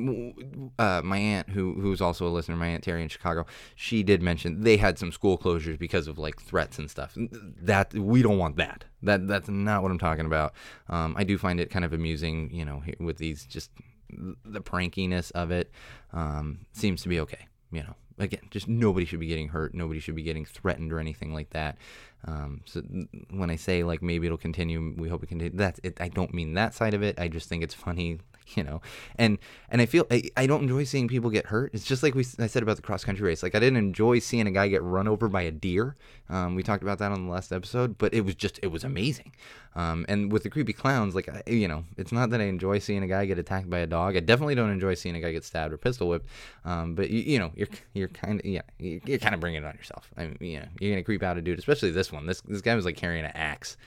Uh, 0.80 1.02
my 1.04 1.18
aunt, 1.18 1.50
who 1.50 1.74
who's 1.74 2.02
also 2.02 2.28
a 2.28 2.30
listener, 2.30 2.56
my 2.56 2.68
aunt 2.68 2.84
Terry 2.84 3.02
in 3.02 3.10
Chicago, 3.10 3.46
she 3.76 4.04
did 4.04 4.22
mention 4.22 4.62
they 4.62 4.78
had 4.78 4.98
some 4.98 5.12
school 5.12 5.38
closures 5.38 5.78
because 5.78 6.08
of 6.08 6.18
like 6.18 6.42
threats 6.42 6.78
and 6.78 6.90
stuff. 6.90 7.16
That 7.18 7.94
we 7.94 8.22
don't 8.22 8.38
want 8.38 8.58
that. 8.58 8.86
That 9.04 9.28
that's 9.28 9.50
not 9.50 9.84
what 9.84 9.92
I'm 9.92 10.00
talking 10.00 10.26
about. 10.26 10.54
Um, 10.90 11.16
I 11.18 11.24
do 11.24 11.38
find 11.38 11.60
it 11.60 11.70
kind 11.70 11.86
of 11.86 11.94
amusing, 11.94 12.50
you 12.54 12.66
know, 12.66 12.84
with 13.00 13.18
these 13.18 13.46
just 13.46 13.72
the 14.10 14.62
prankiness 14.62 15.32
of 15.32 15.52
it. 15.52 15.72
Um, 16.14 16.60
seems 16.72 17.02
to 17.04 17.10
be 17.10 17.20
okay, 17.20 17.48
you 17.72 17.84
know 17.84 17.96
again, 18.20 18.42
just 18.50 18.68
nobody 18.68 19.06
should 19.06 19.20
be 19.20 19.28
getting 19.28 19.50
hurt. 19.50 19.74
Nobody 19.74 20.00
should 20.00 20.16
be 20.16 20.24
getting 20.24 20.46
threatened 20.46 20.92
or 20.92 21.00
anything 21.00 21.34
like 21.34 21.52
that. 21.52 21.78
Um, 22.26 22.61
so 22.65 22.82
when 23.30 23.49
I 23.49 23.55
say 23.55 23.84
like 23.84 24.01
maybe 24.01 24.26
it'll 24.28 24.38
continue, 24.38 24.93
we 24.97 25.09
hope 25.09 25.24
it 25.24 25.28
continues. 25.28 25.57
That's 25.57 25.80
it. 25.84 25.99
I 26.01 26.09
don't 26.09 26.34
mean 26.34 26.53
that 26.53 26.74
side 26.74 26.93
of 26.93 27.03
it. 27.03 27.20
I 27.20 27.28
just 27.28 27.47
think 27.47 27.63
it's 27.63 27.74
funny 27.74 28.20
you 28.56 28.64
know? 28.64 28.82
And 29.18 29.38
and 29.70 29.82
i 29.82 29.86
feel 29.86 30.06
I, 30.10 30.24
I 30.36 30.48
don't 30.48 30.64
enjoy 30.64 30.84
seeing 30.84 31.08
people 31.08 31.30
get 31.30 31.48
hurt. 31.48 31.72
It's 31.74 31.86
just 31.86 32.04
like 32.04 32.16
we 32.16 32.26
i 32.39 32.48
said 32.48 32.64
about 32.64 32.76
the 32.76 32.82
cross 32.82 33.04
country 33.04 33.26
race. 33.26 33.43
Like 33.43 33.56
i 33.56 33.60
didn't 33.60 33.78
enjoy 33.78 34.20
seeing 34.20 34.48
a 34.48 34.52
guy 34.52 34.68
get 34.68 34.84
run 34.84 35.08
over 35.08 35.28
by 35.28 35.43
a 35.43 35.52
deer. 35.52 35.95
Um, 36.30 36.56
we 36.56 36.64
talked 36.64 36.84
about 36.84 37.00
that 37.00 37.12
on 37.12 37.26
the 37.26 37.32
last 37.32 37.52
episode 37.52 37.98
but 37.98 38.14
it 38.14 38.22
was 38.22 38.36
just 38.36 38.60
it 38.64 38.68
was 38.68 38.84
amazing. 38.84 39.34
Um, 39.76 40.06
and 40.10 40.32
with 40.32 40.43
the 40.43 40.50
creepy 40.50 40.74
clowns 40.74 41.16
like 41.16 41.30
I, 41.30 41.43
you 41.50 41.68
know 41.68 41.84
it's 41.98 42.12
not 42.12 42.30
that 42.32 42.41
i 42.41 42.45
enjoy 42.45 42.80
seeing 42.80 43.04
a 43.04 43.08
guy 43.08 43.26
get 43.26 43.39
attacked 43.39 43.70
by 43.70 43.80
a 43.80 43.88
dog. 43.88 44.16
I 44.16 44.20
definitely 44.22 44.56
don't 44.56 44.72
enjoy 44.72 44.93
seeing 44.95 45.16
a 45.16 45.20
guy 45.22 45.32
get 45.32 45.43
stabbed 45.43 45.74
or 45.74 45.78
pistol 45.78 46.10
whipped. 46.10 46.28
Um, 46.66 46.95
but 46.95 47.10
you, 47.10 47.20
you 47.22 47.39
know 47.39 47.52
you're 47.56 47.68
you're 47.93 48.08
kind 48.08 48.39
of 48.39 48.45
yeah 48.45 48.62
you're 48.80 49.20
kind 49.20 49.36
of 49.36 49.41
bringing 49.41 49.64
it 49.64 49.66
on 49.66 49.76
yourself. 49.76 50.10
I 50.18 50.28
mean, 50.28 50.38
you 50.39 50.60
know 50.60 50.68
you're 50.80 50.91
gonna 50.91 51.04
creep 51.04 51.24
out 51.24 51.38
a 51.38 51.41
dude 51.41 51.60
especially 51.60 51.91
this 51.91 52.12
one. 52.12 52.26
This 52.26 52.41
this 52.41 52.62
guy 52.62 52.76
was 52.76 52.86
like 52.86 52.98
carrying 52.98 53.26
an 53.26 53.32
axe 53.34 53.78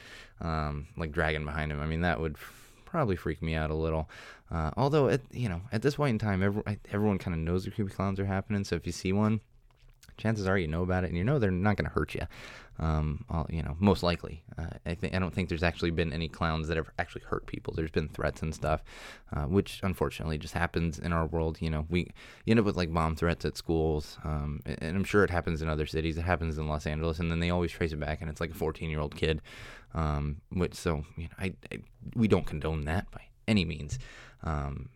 um, 0.41 0.87
like 0.97 1.13
dragging 1.13 1.45
behind 1.45 1.73
him. 1.73 1.81
I 1.81 1.87
mean 1.87 2.03
that 2.03 2.21
would 2.21 2.37
probably 2.91 3.17
freak 3.17 3.41
me 3.41 3.55
out 3.55 3.71
a 3.71 3.75
little. 3.75 4.11
Uh, 4.51 4.71
although, 4.77 5.09
at, 5.09 5.21
you 5.31 5.49
know, 5.49 5.61
at 5.73 5.83
this 5.83 5.95
point 5.95 6.11
in 6.11 6.19
time, 6.19 6.43
every, 6.43 6.63
everyone 6.93 7.19
kind 7.19 7.35
of 7.35 7.41
knows 7.41 7.65
the 7.65 7.71
creepy 7.71 7.93
clowns 7.93 8.19
are 8.19 8.27
happening. 8.27 8.65
So 8.65 8.75
if 8.75 8.85
you 8.85 8.93
see 8.93 9.13
one, 9.13 9.41
chances 10.17 10.47
are 10.47 10.59
you 10.59 10.67
know 10.67 10.83
about 10.83 11.05
it, 11.05 11.09
and 11.09 11.17
you 11.17 11.25
know 11.25 11.39
they're 11.39 11.51
not 11.51 11.77
going 11.77 11.89
to 11.89 11.95
hurt 11.95 12.15
you. 12.15 12.23
Um, 12.81 13.27
you 13.51 13.63
know, 13.63 13.77
most 13.79 14.03
likely. 14.03 14.43
Uh, 14.57 14.69
I 14.87 14.95
think 14.95 15.15
I 15.15 15.19
don't 15.19 15.35
think 15.35 15.51
there's 15.51 15.63
actually 15.63 15.91
been 15.91 16.15
any 16.15 16.29
clowns 16.29 16.67
that 16.69 16.79
have 16.79 16.89
actually 16.99 17.23
hurt 17.27 17.47
people. 17.47 17.75
There's 17.75 17.91
been 17.91 18.09
threats 18.09 18.41
and 18.41 18.55
stuff, 18.55 18.83
uh, 19.35 19.43
which 19.43 19.81
unfortunately 19.83 20.39
just 20.39 20.55
happens 20.55 20.99
in 20.99 21.13
our 21.13 21.27
world. 21.27 21.59
You 21.61 21.69
know, 21.69 21.87
we 21.91 22.11
you 22.47 22.53
end 22.53 22.61
up 22.61 22.65
with 22.65 22.79
like 22.79 22.93
bomb 22.93 23.17
threats 23.17 23.45
at 23.45 23.59
schools, 23.59 24.19
um, 24.25 24.63
and 24.65 24.97
I'm 24.97 25.05
sure 25.05 25.25
it 25.25 25.31
happens 25.31 25.61
in 25.61 25.69
other 25.69 25.85
cities. 25.85 26.17
It 26.17 26.23
happens 26.23 26.57
in 26.57 26.69
Los 26.69 26.87
Angeles, 26.87 27.19
and 27.19 27.31
then 27.31 27.41
they 27.41 27.51
always 27.51 27.71
trace 27.71 27.93
it 27.93 28.01
back, 28.01 28.23
and 28.23 28.31
it's 28.31 28.41
like 28.41 28.53
a 28.53 28.55
14 28.55 28.89
year 28.89 29.01
old 29.01 29.15
kid. 29.15 29.43
Um, 29.93 30.41
which 30.51 30.75
so 30.75 31.05
you 31.19 31.25
know, 31.25 31.35
I, 31.39 31.53
I 31.71 31.81
we 32.15 32.29
don't 32.29 32.47
condone 32.47 32.87
that 32.87 33.11
by 33.11 33.23
any 33.47 33.67
means. 33.67 33.99
Um, 34.43 34.89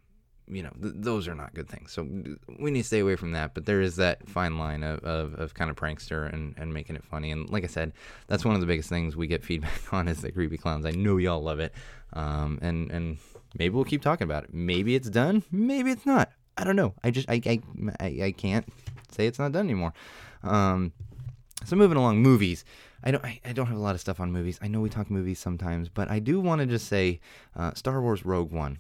you 0.49 0.63
know, 0.63 0.71
th- 0.81 0.95
those 0.97 1.27
are 1.29 1.35
not 1.35 1.55
good 1.55 1.69
things. 1.69 1.93
So 1.93 2.03
we 2.03 2.71
need 2.71 2.83
to 2.83 2.87
stay 2.87 3.01
away 3.01 3.17
from 3.17 3.33
that. 3.33 3.55
But 3.55 3.67
there 3.67 3.81
is 3.81 3.97
that 3.97 4.29
fine 4.29 4.59
line 4.59 4.83
of, 4.83 5.01
of, 5.05 5.35
of, 5.35 5.55
kind 5.55 5.71
of 5.71 5.77
prankster 5.77 6.33
and, 6.33 6.55
and 6.59 6.73
making 6.73 6.97
it 6.97 7.05
funny. 7.05 7.31
And 7.31 7.49
like 7.51 7.65
I 7.65 7.69
said, 7.69 7.93
that's 8.27 8.45
one 8.45 8.55
of 8.55 8.61
the 8.61 8.67
biggest 8.67 8.89
things 8.89 9.17
we 9.17 9.27
get 9.27 9.45
feedback 9.45 9.93
on 9.93 10.09
is 10.09 10.21
the 10.21 10.33
creepy 10.33 10.59
clowns. 10.59 10.87
I 10.87 10.91
know 10.91 11.17
y'all 11.17 11.43
love 11.43 11.61
it. 11.61 11.73
Um, 12.13 12.59
and, 12.63 12.91
and 12.91 13.19
maybe 13.59 13.75
we'll 13.75 13.85
keep 13.85 14.03
talking 14.03 14.25
about 14.25 14.45
it. 14.45 14.55
Maybe 14.55 14.95
it's 14.95 15.11
done. 15.11 15.43
Maybe 15.51 15.91
it's 15.91 16.07
not. 16.07 16.31
I 16.57 16.65
don't 16.65 16.77
know. 16.77 16.95
I 17.03 17.11
just, 17.11 17.29
I, 17.29 17.41
I, 17.47 17.61
I, 18.01 18.07
I 18.27 18.33
can't 18.33 18.67
say 19.11 19.27
it's 19.27 19.39
not 19.39 19.53
done 19.53 19.67
anymore. 19.67 19.93
Um, 20.43 20.93
so 21.65 21.77
moving 21.77 21.97
along, 21.97 22.19
movies. 22.19 22.65
I 23.03 23.11
don't. 23.11 23.25
I, 23.25 23.41
I, 23.45 23.53
don't 23.53 23.67
have 23.67 23.77
a 23.77 23.81
lot 23.81 23.95
of 23.95 24.01
stuff 24.01 24.21
on 24.21 24.33
movies. 24.33 24.59
I 24.63 24.69
know 24.69 24.81
we 24.81 24.89
talk 24.89 25.11
movies 25.11 25.39
sometimes, 25.39 25.89
but 25.89 26.11
I 26.11 26.19
do 26.19 26.41
want 26.41 26.61
to 26.61 26.67
just 26.67 26.89
say, 26.89 27.21
uh, 27.57 27.73
Star 27.75 28.01
Wars 28.01 28.25
Rogue 28.25 28.51
One. 28.51 28.79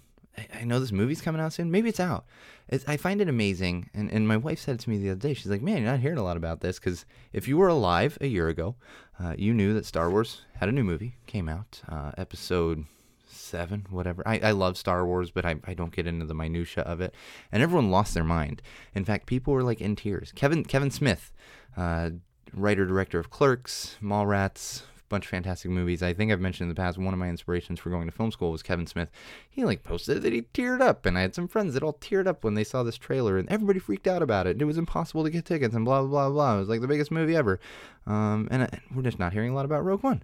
I 0.54 0.64
know 0.64 0.80
this 0.80 0.92
movie's 0.92 1.20
coming 1.20 1.40
out 1.40 1.52
soon. 1.52 1.70
Maybe 1.70 1.88
it's 1.88 2.00
out. 2.00 2.24
It's, 2.68 2.84
I 2.88 2.96
find 2.96 3.20
it 3.20 3.28
amazing. 3.28 3.90
And, 3.94 4.10
and 4.10 4.26
my 4.26 4.36
wife 4.36 4.58
said 4.58 4.76
it 4.76 4.80
to 4.80 4.90
me 4.90 4.98
the 4.98 5.10
other 5.10 5.20
day. 5.20 5.34
She's 5.34 5.50
like, 5.50 5.62
man, 5.62 5.82
you're 5.82 5.90
not 5.90 6.00
hearing 6.00 6.18
a 6.18 6.24
lot 6.24 6.36
about 6.36 6.60
this 6.60 6.78
because 6.78 7.04
if 7.32 7.46
you 7.46 7.56
were 7.56 7.68
alive 7.68 8.18
a 8.20 8.26
year 8.26 8.48
ago, 8.48 8.76
uh, 9.22 9.34
you 9.38 9.54
knew 9.54 9.74
that 9.74 9.86
Star 9.86 10.10
Wars 10.10 10.42
had 10.56 10.68
a 10.68 10.72
new 10.72 10.84
movie, 10.84 11.16
came 11.26 11.48
out, 11.48 11.82
uh, 11.88 12.12
episode 12.18 12.84
seven, 13.28 13.86
whatever. 13.90 14.26
I, 14.26 14.38
I 14.38 14.50
love 14.52 14.76
Star 14.76 15.06
Wars, 15.06 15.30
but 15.30 15.44
I, 15.44 15.56
I 15.64 15.74
don't 15.74 15.94
get 15.94 16.06
into 16.06 16.26
the 16.26 16.34
minutia 16.34 16.82
of 16.82 17.00
it. 17.00 17.14
And 17.52 17.62
everyone 17.62 17.90
lost 17.90 18.14
their 18.14 18.24
mind. 18.24 18.62
In 18.94 19.04
fact, 19.04 19.26
people 19.26 19.52
were 19.52 19.62
like 19.62 19.80
in 19.80 19.94
tears. 19.96 20.32
Kevin 20.34 20.64
Kevin 20.64 20.90
Smith, 20.90 21.32
uh, 21.76 22.10
writer 22.52 22.86
director 22.86 23.18
of 23.18 23.30
Clerks, 23.30 23.96
Mallrats, 24.02 24.82
bunch 25.14 25.26
of 25.26 25.30
fantastic 25.30 25.70
movies. 25.70 26.02
I 26.02 26.12
think 26.12 26.32
I've 26.32 26.40
mentioned 26.40 26.64
in 26.64 26.74
the 26.74 26.80
past, 26.80 26.98
one 26.98 27.14
of 27.14 27.20
my 27.20 27.28
inspirations 27.28 27.78
for 27.78 27.90
going 27.90 28.06
to 28.06 28.12
film 28.12 28.32
school 28.32 28.50
was 28.50 28.62
Kevin 28.62 28.86
Smith. 28.86 29.10
He 29.48 29.64
like 29.64 29.84
posted 29.84 30.22
that 30.22 30.32
he 30.32 30.42
teared 30.42 30.80
up, 30.80 31.06
and 31.06 31.16
I 31.16 31.22
had 31.22 31.34
some 31.34 31.48
friends 31.48 31.74
that 31.74 31.82
all 31.82 31.94
teared 31.94 32.26
up 32.26 32.42
when 32.42 32.54
they 32.54 32.64
saw 32.64 32.82
this 32.82 32.98
trailer, 32.98 33.38
and 33.38 33.48
everybody 33.48 33.78
freaked 33.78 34.08
out 34.08 34.22
about 34.22 34.46
it. 34.46 34.50
And 34.50 34.62
It 34.62 34.66
was 34.66 34.78
impossible 34.78 35.24
to 35.24 35.30
get 35.30 35.44
tickets, 35.44 35.74
and 35.74 35.84
blah 35.84 36.00
blah 36.00 36.08
blah 36.08 36.30
blah. 36.30 36.56
It 36.56 36.60
was 36.60 36.68
like 36.68 36.80
the 36.80 36.88
biggest 36.88 37.10
movie 37.10 37.36
ever. 37.36 37.60
Um, 38.06 38.48
and, 38.50 38.62
and 38.62 38.80
we're 38.94 39.02
just 39.02 39.18
not 39.18 39.32
hearing 39.32 39.52
a 39.52 39.54
lot 39.54 39.64
about 39.64 39.84
Rogue 39.84 40.02
One. 40.02 40.22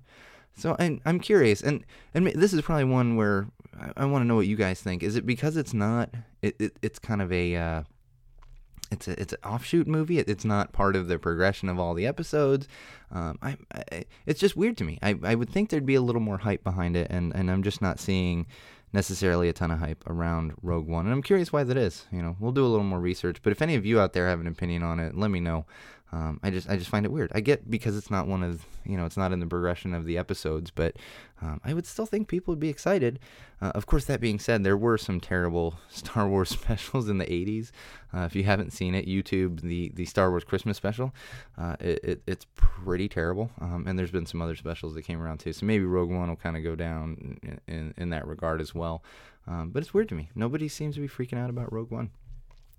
So 0.56 0.76
I'm, 0.78 1.00
I'm 1.06 1.20
curious, 1.20 1.62
and 1.62 1.84
and 2.12 2.26
this 2.26 2.52
is 2.52 2.62
probably 2.62 2.84
one 2.84 3.16
where 3.16 3.46
I, 3.78 3.92
I 3.98 4.04
want 4.06 4.22
to 4.22 4.26
know 4.26 4.36
what 4.36 4.46
you 4.46 4.56
guys 4.56 4.80
think. 4.80 5.02
Is 5.02 5.16
it 5.16 5.24
because 5.24 5.56
it's 5.56 5.72
not? 5.72 6.10
It, 6.42 6.56
it 6.58 6.76
it's 6.82 6.98
kind 6.98 7.22
of 7.22 7.32
a 7.32 7.56
uh, 7.56 7.82
it's 8.90 9.08
a 9.08 9.20
it's 9.20 9.32
an 9.32 9.38
offshoot 9.44 9.86
movie. 9.86 10.18
It, 10.18 10.28
it's 10.28 10.44
not 10.44 10.72
part 10.72 10.96
of 10.96 11.08
the 11.08 11.18
progression 11.18 11.68
of 11.68 11.78
all 11.78 11.94
the 11.94 12.06
episodes. 12.06 12.68
Um, 13.12 13.38
I, 13.42 13.56
I, 13.74 14.04
it's 14.26 14.40
just 14.40 14.56
weird 14.56 14.76
to 14.78 14.84
me. 14.84 14.98
I, 15.02 15.18
I 15.22 15.34
would 15.34 15.50
think 15.50 15.70
there'd 15.70 15.86
be 15.86 15.96
a 15.96 16.00
little 16.00 16.20
more 16.20 16.38
hype 16.38 16.62
behind 16.62 16.96
it, 16.96 17.08
and, 17.10 17.34
and 17.34 17.50
I'm 17.50 17.62
just 17.62 17.82
not 17.82 17.98
seeing 17.98 18.46
necessarily 18.92 19.48
a 19.48 19.52
ton 19.52 19.70
of 19.70 19.78
hype 19.78 20.04
around 20.08 20.52
Rogue 20.62 20.86
One. 20.86 21.06
And 21.06 21.14
I'm 21.14 21.22
curious 21.22 21.52
why 21.52 21.64
that 21.64 21.76
is. 21.76 22.06
You 22.12 22.22
know, 22.22 22.36
we'll 22.38 22.52
do 22.52 22.64
a 22.64 22.68
little 22.68 22.84
more 22.84 23.00
research. 23.00 23.42
But 23.42 23.52
if 23.52 23.62
any 23.62 23.74
of 23.74 23.86
you 23.86 24.00
out 24.00 24.12
there 24.12 24.28
have 24.28 24.40
an 24.40 24.46
opinion 24.46 24.82
on 24.82 25.00
it, 25.00 25.16
let 25.16 25.30
me 25.30 25.40
know. 25.40 25.66
Um, 26.12 26.40
I 26.42 26.50
just 26.50 26.68
I 26.68 26.76
just 26.76 26.90
find 26.90 27.06
it 27.06 27.12
weird. 27.12 27.30
I 27.34 27.40
get 27.40 27.70
because 27.70 27.96
it's 27.96 28.10
not 28.10 28.26
one 28.26 28.42
of 28.42 28.66
you 28.84 28.96
know 28.96 29.04
it's 29.04 29.16
not 29.16 29.32
in 29.32 29.38
the 29.38 29.46
progression 29.46 29.94
of 29.94 30.04
the 30.04 30.18
episodes, 30.18 30.70
but 30.70 30.96
um, 31.40 31.60
I 31.64 31.72
would 31.72 31.86
still 31.86 32.06
think 32.06 32.26
people 32.26 32.52
would 32.52 32.60
be 32.60 32.68
excited. 32.68 33.20
Uh, 33.62 33.72
of 33.74 33.86
course, 33.86 34.06
that 34.06 34.20
being 34.20 34.38
said, 34.38 34.64
there 34.64 34.76
were 34.76 34.98
some 34.98 35.20
terrible 35.20 35.76
Star 35.88 36.28
Wars 36.28 36.48
specials 36.48 37.08
in 37.08 37.18
the 37.18 37.26
'80s. 37.26 37.70
Uh, 38.12 38.22
if 38.22 38.34
you 38.34 38.42
haven't 38.42 38.72
seen 38.72 38.94
it, 38.94 39.06
YouTube 39.06 39.60
the 39.60 39.90
the 39.94 40.04
Star 40.04 40.30
Wars 40.30 40.42
Christmas 40.42 40.76
special. 40.76 41.14
Uh, 41.56 41.76
it, 41.78 42.00
it, 42.02 42.22
it's 42.26 42.46
pretty 42.56 43.08
terrible, 43.08 43.50
um, 43.60 43.84
and 43.86 43.98
there's 43.98 44.10
been 44.10 44.26
some 44.26 44.42
other 44.42 44.56
specials 44.56 44.94
that 44.94 45.02
came 45.02 45.22
around 45.22 45.38
too. 45.38 45.52
So 45.52 45.64
maybe 45.64 45.84
Rogue 45.84 46.10
One 46.10 46.28
will 46.28 46.36
kind 46.36 46.56
of 46.56 46.64
go 46.64 46.74
down 46.74 47.38
in, 47.42 47.60
in, 47.68 47.94
in 47.96 48.10
that 48.10 48.26
regard 48.26 48.60
as 48.60 48.74
well. 48.74 49.04
Um, 49.46 49.70
but 49.70 49.82
it's 49.82 49.94
weird 49.94 50.08
to 50.10 50.14
me. 50.14 50.30
Nobody 50.34 50.68
seems 50.68 50.96
to 50.96 51.00
be 51.00 51.08
freaking 51.08 51.38
out 51.38 51.50
about 51.50 51.72
Rogue 51.72 51.90
One 51.90 52.10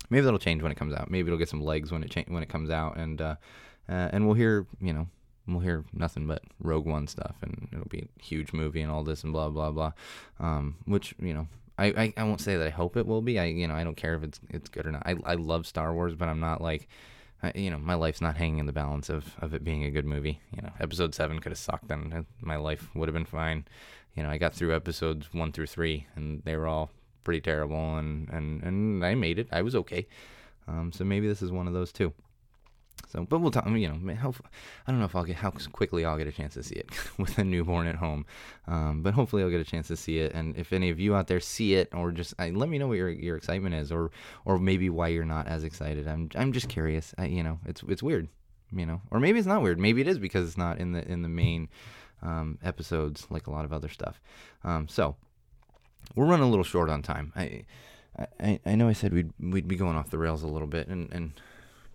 maybe 0.10 0.24
that'll 0.24 0.40
change 0.40 0.62
when 0.62 0.72
it 0.72 0.78
comes 0.78 0.94
out. 0.94 1.10
Maybe 1.10 1.28
it'll 1.28 1.40
get 1.40 1.50
some 1.50 1.64
legs 1.64 1.92
when 1.92 2.04
it 2.04 2.12
cha- 2.12 2.24
when 2.28 2.44
it 2.44 2.50
comes 2.50 2.70
out, 2.70 2.98
and 2.98 3.22
uh, 3.22 3.36
uh, 3.90 4.10
and 4.12 4.26
we'll 4.26 4.36
hear 4.36 4.66
you 4.80 4.94
know 4.94 5.08
we'll 5.48 5.60
hear 5.60 5.84
nothing 5.94 6.28
but 6.28 6.44
Rogue 6.60 6.86
One 6.86 7.08
stuff, 7.08 7.36
and 7.42 7.68
it'll 7.72 7.90
be 7.90 8.08
a 8.20 8.24
huge 8.24 8.54
movie 8.54 8.82
and 8.82 8.92
all 8.92 9.04
this 9.04 9.24
and 9.24 9.34
blah 9.34 9.50
blah 9.50 9.72
blah. 9.72 9.92
Um, 10.40 10.78
which 10.86 11.16
you 11.20 11.34
know. 11.34 11.48
I, 11.78 11.86
I, 11.86 12.14
I 12.18 12.24
won't 12.26 12.42
say 12.42 12.58
that 12.58 12.68
I 12.68 12.70
hope 12.70 12.96
it 12.96 13.08
will 13.08 13.24
be. 13.24 13.40
I 13.40 13.46
you 13.46 13.68
know 13.68 13.74
I 13.74 13.84
don't 13.84 13.98
care 13.98 14.14
if 14.14 14.22
it's 14.22 14.40
it's 14.50 14.70
good 14.70 14.86
or 14.86 14.92
not. 14.92 15.02
I, 15.04 15.16
I 15.26 15.34
love 15.34 15.66
Star 15.66 15.94
Wars, 15.94 16.14
but 16.14 16.28
I'm 16.28 16.40
not 16.40 16.62
like 16.62 16.88
I, 17.44 17.52
you 17.56 17.72
know, 17.72 17.80
my 17.80 17.96
life's 17.96 18.22
not 18.22 18.38
hanging 18.38 18.60
in 18.60 18.66
the 18.66 18.74
balance 18.74 19.10
of, 19.10 19.36
of 19.40 19.54
it 19.54 19.64
being 19.64 19.84
a 19.84 19.92
good 19.92 20.06
movie. 20.06 20.42
You 20.56 20.62
know, 20.62 20.72
episode 20.80 21.16
seven 21.16 21.40
could 21.40 21.52
have 21.52 21.60
sucked, 21.60 21.90
and 21.90 22.26
my 22.40 22.58
life 22.58 22.90
would 22.94 23.08
have 23.08 23.14
been 23.14 23.26
fine. 23.26 23.66
You 24.16 24.24
know, 24.24 24.30
I 24.30 24.38
got 24.38 24.54
through 24.54 24.76
episodes 24.76 25.30
one 25.32 25.52
through 25.52 25.68
three, 25.68 26.08
and 26.16 26.44
they 26.44 26.56
were 26.56 26.68
all 26.68 26.92
pretty 27.24 27.42
terrible, 27.42 27.98
and 27.98 28.30
and 28.30 28.64
and 28.64 29.06
I 29.06 29.16
made 29.16 29.40
it. 29.40 29.48
I 29.52 29.62
was 29.62 29.76
okay. 29.76 30.08
Um, 30.68 30.92
so 30.92 31.04
maybe 31.04 31.28
this 31.28 31.42
is 31.42 31.52
one 31.52 31.68
of 31.68 31.74
those 31.74 31.92
too. 31.92 32.14
So, 33.08 33.26
but 33.26 33.40
we'll 33.40 33.52
talk. 33.52 33.68
You 33.68 33.90
know, 33.90 34.16
how, 34.16 34.34
I 34.88 34.92
don't 34.92 35.00
know 35.00 35.06
if 35.06 35.16
I'll 35.16 35.24
get 35.24 35.38
how 35.38 35.52
quickly 35.72 36.06
I'll 36.06 36.18
get 36.18 36.28
a 36.28 36.32
chance 36.32 36.54
to 36.54 36.64
see 36.64 36.76
it 36.76 36.90
with 37.18 37.38
a 37.38 37.44
newborn 37.44 37.88
at 37.88 37.96
home. 37.96 38.26
Um, 38.68 39.02
but 39.02 39.14
hopefully, 39.14 39.44
I'll 39.44 39.50
get 39.50 39.62
a 39.62 39.66
chance 39.66 39.88
to 39.88 39.98
see 39.98 40.20
it. 40.20 40.34
And 40.34 40.56
if 40.58 40.72
any 40.72 40.90
of 40.90 41.00
you 41.00 41.16
out 41.16 41.28
there 41.28 41.40
see 41.40 41.76
it, 41.76 41.94
or 41.94 42.12
just 42.12 42.34
I, 42.40 42.52
let 42.52 42.70
me 42.70 42.78
know 42.78 42.88
what 42.88 42.98
your 42.98 43.10
your 43.10 43.36
excitement 43.36 43.76
is, 43.76 43.92
or 43.92 44.12
or 44.46 44.58
maybe 44.58 44.90
why 44.90 45.10
you're 45.10 45.26
not 45.26 45.48
as 45.48 45.64
excited. 45.64 46.08
I'm 46.08 46.30
I'm 46.36 46.54
just 46.54 46.70
curious. 46.70 47.14
I, 47.18 47.26
you 47.26 47.44
know, 47.44 47.60
it's 47.66 47.84
it's 47.88 48.04
weird. 48.04 48.30
You 48.74 48.86
know, 48.86 49.02
or 49.12 49.20
maybe 49.20 49.38
it's 49.38 49.48
not 49.48 49.62
weird. 49.62 49.80
Maybe 49.80 50.00
it 50.00 50.08
is 50.08 50.18
because 50.18 50.48
it's 50.48 50.58
not 50.58 50.80
in 50.80 50.94
the 50.94 51.06
in 51.10 51.22
the 51.24 51.30
main 51.30 51.68
um, 52.22 52.58
episodes 52.64 53.28
like 53.30 53.48
a 53.48 53.52
lot 53.52 53.66
of 53.66 53.74
other 53.74 53.90
stuff. 53.90 54.22
Um, 54.64 54.88
so 54.88 55.16
we're 56.16 56.26
running 56.26 56.46
a 56.46 56.50
little 56.50 56.64
short 56.64 56.90
on 56.90 57.02
time. 57.02 57.34
I, 57.36 57.64
I, 58.40 58.60
I 58.66 58.76
know 58.76 58.88
I 58.88 58.94
said 58.94 59.14
we'd 59.14 59.32
we'd 59.40 59.68
be 59.68 59.76
going 59.76 59.96
off 59.96 60.10
the 60.10 60.18
rails 60.18 60.44
a 60.44 60.48
little 60.48 60.68
bit, 60.68 60.88
and, 60.88 61.12
and 61.12 61.34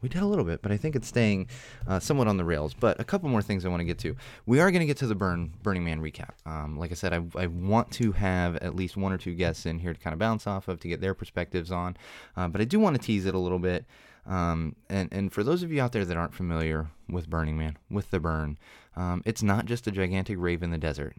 we 0.03 0.09
did 0.09 0.23
a 0.23 0.27
little 0.27 0.45
bit, 0.45 0.62
but 0.62 0.73
I 0.73 0.77
think 0.77 0.95
it's 0.95 1.09
staying 1.09 1.49
uh, 1.87 1.99
somewhat 1.99 2.29
on 2.29 2.37
the 2.37 2.45
rails. 2.45 2.75
But 2.75 3.01
a 3.01 3.05
couple 3.05 3.29
more 3.29 3.43
things 3.43 3.64
I 3.64 3.69
want 3.69 3.81
to 3.81 3.85
get 3.85 3.99
to. 4.01 4.14
We 4.45 4.61
are 4.61 4.71
going 4.71 4.81
to 4.81 4.87
get 4.87 4.99
to 4.99 5.07
the 5.07 5.14
Burn 5.14 5.53
Burning 5.62 5.85
Man 5.85 6.01
recap. 6.01 6.35
Um, 6.45 6.79
like 6.79 6.91
I 6.91 6.95
said, 6.95 7.12
I, 7.12 7.23
I 7.35 7.47
want 7.47 7.91
to 7.93 8.12
have 8.12 8.57
at 8.57 8.77
least 8.77 8.97
one 8.97 9.12
or 9.12 9.19
two 9.19 9.35
guests 9.35 9.67
in 9.67 9.79
here 9.79 9.95
to 9.95 10.01
kind 10.01 10.12
of 10.12 10.19
bounce 10.19 10.47
off 10.47 10.69
of 10.69 10.81
to 10.81 10.89
get 10.89 11.01
their 11.01 11.14
perspectives 11.14 11.71
on. 11.71 11.97
Uh, 12.37 12.49
but 12.49 12.61
I 12.61 12.64
do 12.64 12.79
want 12.79 12.97
to 12.97 13.03
tease 13.03 13.27
it 13.27 13.35
a 13.35 13.39
little 13.39 13.59
bit. 13.59 13.85
Um, 14.27 14.75
and, 14.89 15.09
and 15.12 15.33
for 15.33 15.45
those 15.45 15.62
of 15.62 15.73
you 15.73 15.81
out 15.81 15.93
there 15.93 16.05
that 16.05 16.17
aren't 16.17 16.35
familiar 16.35 16.89
with 17.09 17.31
Burning 17.31 17.57
Man, 17.57 17.79
with 17.91 18.11
the 18.11 18.21
burn, 18.21 18.59
um, 18.97 19.23
it's 19.25 19.43
not 19.43 19.67
just 19.67 19.87
a 19.87 19.93
gigantic 19.93 20.37
rave 20.39 20.62
in 20.62 20.71
the 20.71 20.79
desert. 20.79 21.17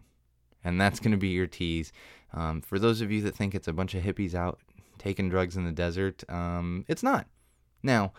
And 0.64 0.80
that's 0.80 1.00
going 1.00 1.12
to 1.12 1.18
be 1.18 1.28
your 1.28 1.46
tease. 1.46 1.92
Um, 2.32 2.60
for 2.60 2.78
those 2.78 3.00
of 3.00 3.10
you 3.10 3.22
that 3.22 3.34
think 3.34 3.54
it's 3.54 3.68
a 3.68 3.72
bunch 3.72 3.94
of 3.94 4.02
hippies 4.02 4.34
out 4.34 4.60
taking 4.98 5.28
drugs 5.28 5.56
in 5.56 5.64
the 5.64 5.72
desert, 5.72 6.24
um, 6.28 6.84
it's 6.88 7.02
not. 7.02 7.26
Now, 7.82 8.12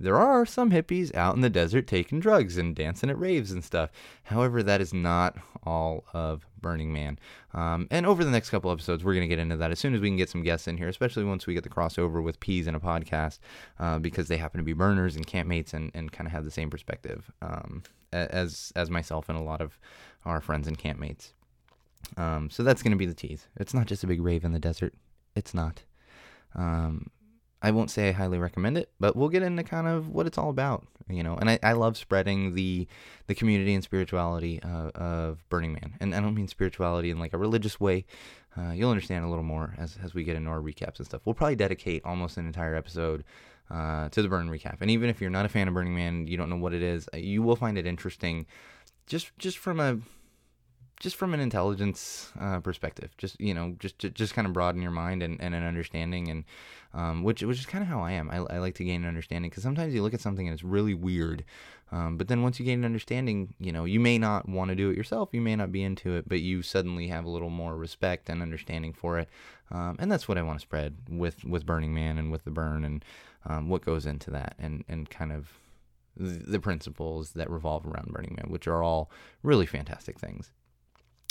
there 0.00 0.16
are 0.16 0.44
some 0.44 0.70
hippies 0.70 1.14
out 1.14 1.36
in 1.36 1.40
the 1.40 1.50
desert 1.50 1.86
taking 1.86 2.18
drugs 2.18 2.58
and 2.58 2.74
dancing 2.74 3.10
at 3.10 3.18
raves 3.18 3.52
and 3.52 3.62
stuff. 3.62 3.90
However, 4.24 4.62
that 4.62 4.80
is 4.80 4.92
not 4.92 5.36
all 5.62 6.04
of 6.12 6.44
Burning 6.60 6.92
Man. 6.92 7.18
Um, 7.52 7.86
and 7.90 8.04
over 8.04 8.24
the 8.24 8.30
next 8.30 8.50
couple 8.50 8.72
episodes, 8.72 9.04
we're 9.04 9.14
going 9.14 9.28
to 9.28 9.34
get 9.34 9.38
into 9.38 9.56
that 9.56 9.70
as 9.70 9.78
soon 9.78 9.94
as 9.94 10.00
we 10.00 10.08
can 10.08 10.16
get 10.16 10.28
some 10.28 10.42
guests 10.42 10.66
in 10.66 10.76
here, 10.76 10.88
especially 10.88 11.24
once 11.24 11.46
we 11.46 11.54
get 11.54 11.62
the 11.62 11.70
crossover 11.70 12.22
with 12.22 12.40
Peas 12.40 12.66
in 12.66 12.74
a 12.74 12.80
podcast, 12.80 13.38
uh, 13.78 13.98
because 13.98 14.26
they 14.26 14.36
happen 14.36 14.58
to 14.58 14.64
be 14.64 14.72
burners 14.72 15.14
and 15.14 15.26
campmates 15.26 15.72
and, 15.72 15.92
and 15.94 16.10
kind 16.10 16.26
of 16.26 16.32
have 16.32 16.44
the 16.44 16.50
same 16.50 16.70
perspective 16.70 17.30
um, 17.40 17.82
as 18.12 18.72
as 18.74 18.90
myself 18.90 19.28
and 19.28 19.38
a 19.38 19.42
lot 19.42 19.60
of 19.60 19.78
our 20.24 20.40
friends 20.40 20.66
and 20.66 20.78
campmates. 20.78 21.32
Um, 22.16 22.50
so 22.50 22.62
that's 22.62 22.82
going 22.82 22.92
to 22.92 22.98
be 22.98 23.06
the 23.06 23.14
tease. 23.14 23.48
It's 23.56 23.74
not 23.74 23.86
just 23.86 24.04
a 24.04 24.06
big 24.06 24.20
rave 24.20 24.44
in 24.44 24.52
the 24.52 24.58
desert. 24.58 24.94
It's 25.34 25.54
not. 25.54 25.82
Um, 26.54 27.10
I 27.64 27.70
won't 27.70 27.90
say 27.90 28.10
I 28.10 28.12
highly 28.12 28.38
recommend 28.38 28.76
it, 28.76 28.90
but 29.00 29.16
we'll 29.16 29.30
get 29.30 29.42
into 29.42 29.62
kind 29.62 29.86
of 29.86 30.10
what 30.10 30.26
it's 30.26 30.36
all 30.36 30.50
about, 30.50 30.86
you 31.08 31.22
know. 31.22 31.34
And 31.34 31.48
I, 31.48 31.58
I 31.62 31.72
love 31.72 31.96
spreading 31.96 32.54
the 32.54 32.86
the 33.26 33.34
community 33.34 33.72
and 33.72 33.82
spirituality 33.82 34.62
uh, 34.62 34.90
of 34.94 35.48
Burning 35.48 35.72
Man, 35.72 35.94
and 35.98 36.14
I 36.14 36.20
don't 36.20 36.34
mean 36.34 36.46
spirituality 36.46 37.10
in 37.10 37.18
like 37.18 37.32
a 37.32 37.38
religious 37.38 37.80
way. 37.80 38.04
Uh, 38.54 38.72
you'll 38.72 38.90
understand 38.90 39.24
a 39.24 39.28
little 39.28 39.44
more 39.44 39.74
as 39.78 39.96
as 40.04 40.12
we 40.12 40.24
get 40.24 40.36
into 40.36 40.50
our 40.50 40.60
recaps 40.60 40.98
and 40.98 41.06
stuff. 41.06 41.22
We'll 41.24 41.34
probably 41.34 41.56
dedicate 41.56 42.04
almost 42.04 42.36
an 42.36 42.46
entire 42.46 42.74
episode 42.74 43.24
uh, 43.70 44.10
to 44.10 44.20
the 44.20 44.28
Burn 44.28 44.50
recap, 44.50 44.82
and 44.82 44.90
even 44.90 45.08
if 45.08 45.22
you're 45.22 45.30
not 45.30 45.46
a 45.46 45.48
fan 45.48 45.66
of 45.66 45.72
Burning 45.72 45.94
Man, 45.94 46.26
you 46.26 46.36
don't 46.36 46.50
know 46.50 46.56
what 46.56 46.74
it 46.74 46.82
is, 46.82 47.08
you 47.14 47.42
will 47.42 47.56
find 47.56 47.78
it 47.78 47.86
interesting, 47.86 48.44
just 49.06 49.32
just 49.38 49.56
from 49.56 49.80
a 49.80 50.00
just 51.00 51.16
from 51.16 51.34
an 51.34 51.40
intelligence 51.40 52.32
uh, 52.40 52.60
perspective, 52.60 53.10
just 53.18 53.40
you 53.40 53.52
know, 53.52 53.74
just 53.78 53.98
just 53.98 54.34
kind 54.34 54.46
of 54.46 54.52
broaden 54.52 54.80
your 54.80 54.90
mind 54.90 55.22
and, 55.22 55.40
and 55.40 55.54
an 55.54 55.64
understanding, 55.64 56.28
and 56.28 56.44
um, 56.92 57.22
which 57.22 57.42
which 57.42 57.58
is 57.58 57.66
kind 57.66 57.82
of 57.82 57.88
how 57.88 58.00
I 58.00 58.12
am. 58.12 58.30
I, 58.30 58.36
I 58.36 58.58
like 58.58 58.74
to 58.76 58.84
gain 58.84 59.02
an 59.02 59.08
understanding 59.08 59.50
because 59.50 59.62
sometimes 59.62 59.94
you 59.94 60.02
look 60.02 60.14
at 60.14 60.20
something 60.20 60.46
and 60.46 60.54
it's 60.54 60.62
really 60.62 60.94
weird, 60.94 61.44
um, 61.90 62.16
but 62.16 62.28
then 62.28 62.42
once 62.42 62.60
you 62.60 62.64
gain 62.64 62.80
an 62.80 62.84
understanding, 62.84 63.54
you 63.58 63.72
know, 63.72 63.84
you 63.84 64.00
may 64.00 64.18
not 64.18 64.48
want 64.48 64.68
to 64.70 64.74
do 64.74 64.90
it 64.90 64.96
yourself, 64.96 65.30
you 65.32 65.40
may 65.40 65.56
not 65.56 65.72
be 65.72 65.82
into 65.82 66.14
it, 66.14 66.28
but 66.28 66.40
you 66.40 66.62
suddenly 66.62 67.08
have 67.08 67.24
a 67.24 67.30
little 67.30 67.50
more 67.50 67.76
respect 67.76 68.28
and 68.30 68.40
understanding 68.40 68.92
for 68.92 69.18
it, 69.18 69.28
um, 69.70 69.96
and 69.98 70.10
that's 70.10 70.28
what 70.28 70.38
I 70.38 70.42
want 70.42 70.58
to 70.60 70.62
spread 70.62 70.96
with 71.08 71.44
with 71.44 71.66
Burning 71.66 71.94
Man 71.94 72.18
and 72.18 72.30
with 72.30 72.44
the 72.44 72.50
burn 72.50 72.84
and 72.84 73.04
um, 73.46 73.68
what 73.68 73.84
goes 73.84 74.06
into 74.06 74.30
that, 74.30 74.54
and 74.58 74.84
and 74.88 75.10
kind 75.10 75.32
of 75.32 75.52
the 76.16 76.60
principles 76.60 77.32
that 77.32 77.50
revolve 77.50 77.84
around 77.84 78.12
Burning 78.12 78.36
Man, 78.36 78.50
which 78.50 78.68
are 78.68 78.84
all 78.84 79.10
really 79.42 79.66
fantastic 79.66 80.20
things. 80.20 80.52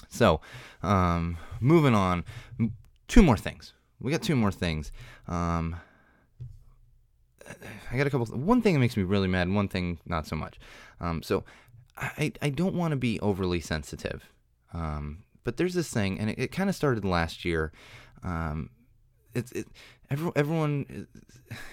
So, 0.10 0.42
um, 0.82 1.38
moving 1.60 1.96
on. 1.96 2.24
two 3.08 3.24
more 3.24 3.38
things. 3.38 3.74
We 4.00 4.12
got 4.12 4.22
two 4.22 4.36
more 4.36 4.52
things. 4.52 4.92
Um, 5.28 5.78
I 7.92 7.98
got 7.98 8.08
a 8.08 8.10
couple. 8.10 8.26
One 8.28 8.62
thing 8.62 8.74
that 8.74 8.80
makes 8.80 8.98
me 8.98 9.04
really 9.04 9.28
mad, 9.28 9.50
one 9.50 9.68
thing 9.68 10.00
not 10.06 10.28
so 10.28 10.36
much. 10.36 10.60
Um, 11.00 11.22
so 11.22 11.44
I 11.98 12.32
I 12.42 12.50
don't 12.50 12.76
want 12.76 12.92
to 12.92 12.98
be 12.98 13.20
overly 13.20 13.60
sensitive. 13.60 14.30
Um, 14.74 15.24
but 15.44 15.58
there's 15.58 15.74
this 15.74 15.90
thing, 15.90 16.20
and 16.20 16.30
it, 16.30 16.40
it 16.40 16.52
kind 16.52 16.70
of 16.70 16.76
started 16.76 17.06
last 17.06 17.46
year. 17.46 17.72
Um, 18.24 18.70
it's 19.34 19.52
it, 19.52 19.68
everyone, 20.10 20.34
everyone 20.36 21.08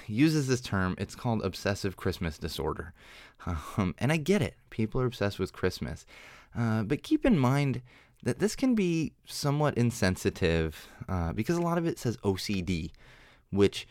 uses 0.06 0.46
this 0.48 0.60
term. 0.60 0.94
It's 0.98 1.14
called 1.14 1.42
obsessive 1.42 1.96
Christmas 1.96 2.38
disorder, 2.38 2.92
um, 3.46 3.94
and 3.98 4.12
I 4.12 4.16
get 4.16 4.42
it. 4.42 4.54
People 4.70 5.00
are 5.00 5.06
obsessed 5.06 5.38
with 5.38 5.52
Christmas, 5.52 6.04
uh, 6.56 6.82
but 6.82 7.02
keep 7.02 7.24
in 7.24 7.38
mind 7.38 7.82
that 8.22 8.38
this 8.38 8.54
can 8.54 8.74
be 8.74 9.12
somewhat 9.24 9.76
insensitive 9.76 10.88
uh, 11.08 11.32
because 11.32 11.56
a 11.56 11.62
lot 11.62 11.78
of 11.78 11.86
it 11.86 11.98
says 11.98 12.16
OCD, 12.18 12.90
which 13.50 13.86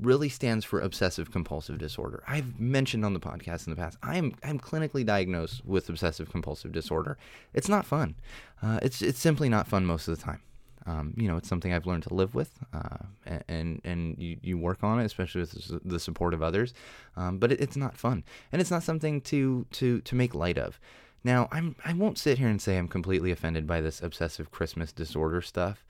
really 0.00 0.28
stands 0.28 0.64
for 0.64 0.80
obsessive 0.80 1.30
compulsive 1.30 1.78
disorder. 1.78 2.22
I've 2.26 2.60
mentioned 2.60 3.04
on 3.04 3.14
the 3.14 3.20
podcast 3.20 3.66
in 3.66 3.70
the 3.70 3.76
past. 3.76 3.98
I'm 4.02 4.34
I'm 4.44 4.58
clinically 4.58 5.04
diagnosed 5.04 5.64
with 5.64 5.88
obsessive 5.88 6.30
compulsive 6.30 6.72
disorder. 6.72 7.18
It's 7.54 7.68
not 7.68 7.84
fun. 7.84 8.14
Uh, 8.62 8.78
it's 8.82 9.02
it's 9.02 9.18
simply 9.18 9.48
not 9.48 9.66
fun 9.66 9.86
most 9.86 10.08
of 10.08 10.16
the 10.16 10.22
time. 10.22 10.40
Um, 10.86 11.12
you 11.16 11.28
know, 11.28 11.36
it's 11.36 11.48
something 11.48 11.72
I've 11.72 11.84
learned 11.84 12.04
to 12.04 12.14
live 12.14 12.34
with, 12.34 12.50
uh, 12.72 13.04
and 13.46 13.80
and 13.84 14.16
you, 14.18 14.38
you 14.40 14.56
work 14.56 14.82
on 14.82 14.98
it, 15.00 15.04
especially 15.04 15.42
with 15.42 15.82
the 15.84 16.00
support 16.00 16.32
of 16.32 16.42
others. 16.42 16.72
Um, 17.16 17.38
but 17.38 17.52
it, 17.52 17.60
it's 17.60 17.76
not 17.76 17.96
fun, 17.96 18.24
and 18.52 18.60
it's 18.60 18.70
not 18.70 18.82
something 18.82 19.20
to 19.22 19.66
to 19.72 20.00
to 20.00 20.14
make 20.14 20.34
light 20.34 20.56
of. 20.56 20.80
Now, 21.24 21.48
I'm 21.50 21.76
I 21.84 21.92
won't 21.92 22.18
sit 22.18 22.38
here 22.38 22.48
and 22.48 22.60
say 22.60 22.78
I'm 22.78 22.88
completely 22.88 23.30
offended 23.30 23.66
by 23.66 23.80
this 23.80 24.02
obsessive 24.02 24.50
Christmas 24.50 24.92
disorder 24.92 25.42
stuff. 25.42 25.84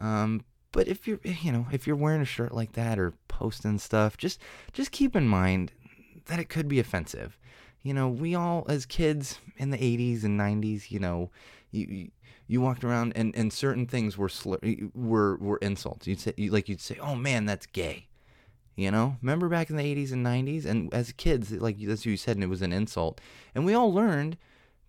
Um, 0.00 0.44
but 0.72 0.88
if 0.88 1.06
you're 1.06 1.20
you 1.22 1.52
know 1.52 1.66
if 1.72 1.86
you're 1.86 1.96
wearing 1.96 2.20
a 2.20 2.26
shirt 2.26 2.52
like 2.52 2.72
that 2.72 2.98
or 2.98 3.14
posting 3.28 3.78
stuff, 3.78 4.16
just 4.16 4.40
just 4.72 4.92
keep 4.92 5.16
in 5.16 5.26
mind 5.26 5.72
that 6.26 6.38
it 6.38 6.48
could 6.48 6.68
be 6.68 6.80
offensive. 6.80 7.38
You 7.82 7.94
know, 7.94 8.08
we 8.08 8.34
all 8.34 8.66
as 8.68 8.86
kids 8.86 9.38
in 9.58 9.70
the 9.70 9.78
80s 9.78 10.24
and 10.24 10.40
90s, 10.40 10.90
you 10.90 10.98
know, 10.98 11.30
you 11.70 12.10
you 12.46 12.60
walked 12.60 12.84
around 12.84 13.12
and, 13.16 13.34
and 13.34 13.52
certain 13.52 13.86
things 13.86 14.18
were 14.18 14.28
slur, 14.28 14.58
were 14.94 15.36
were 15.36 15.58
insults. 15.58 16.06
You'd 16.06 16.20
say 16.20 16.34
like 16.38 16.68
you'd 16.68 16.80
say, 16.80 16.98
"Oh 17.00 17.14
man, 17.14 17.46
that's 17.46 17.66
gay." 17.66 18.08
You 18.76 18.90
know, 18.90 19.16
remember 19.22 19.48
back 19.48 19.70
in 19.70 19.76
the 19.76 19.84
80s 19.84 20.12
and 20.12 20.26
90s, 20.26 20.64
and 20.64 20.92
as 20.92 21.12
kids, 21.12 21.52
like 21.52 21.78
that's 21.78 22.00
what 22.00 22.06
you 22.06 22.16
said, 22.16 22.36
and 22.36 22.42
it 22.42 22.48
was 22.48 22.62
an 22.62 22.72
insult, 22.72 23.20
and 23.54 23.64
we 23.64 23.74
all 23.74 23.92
learned 23.92 24.36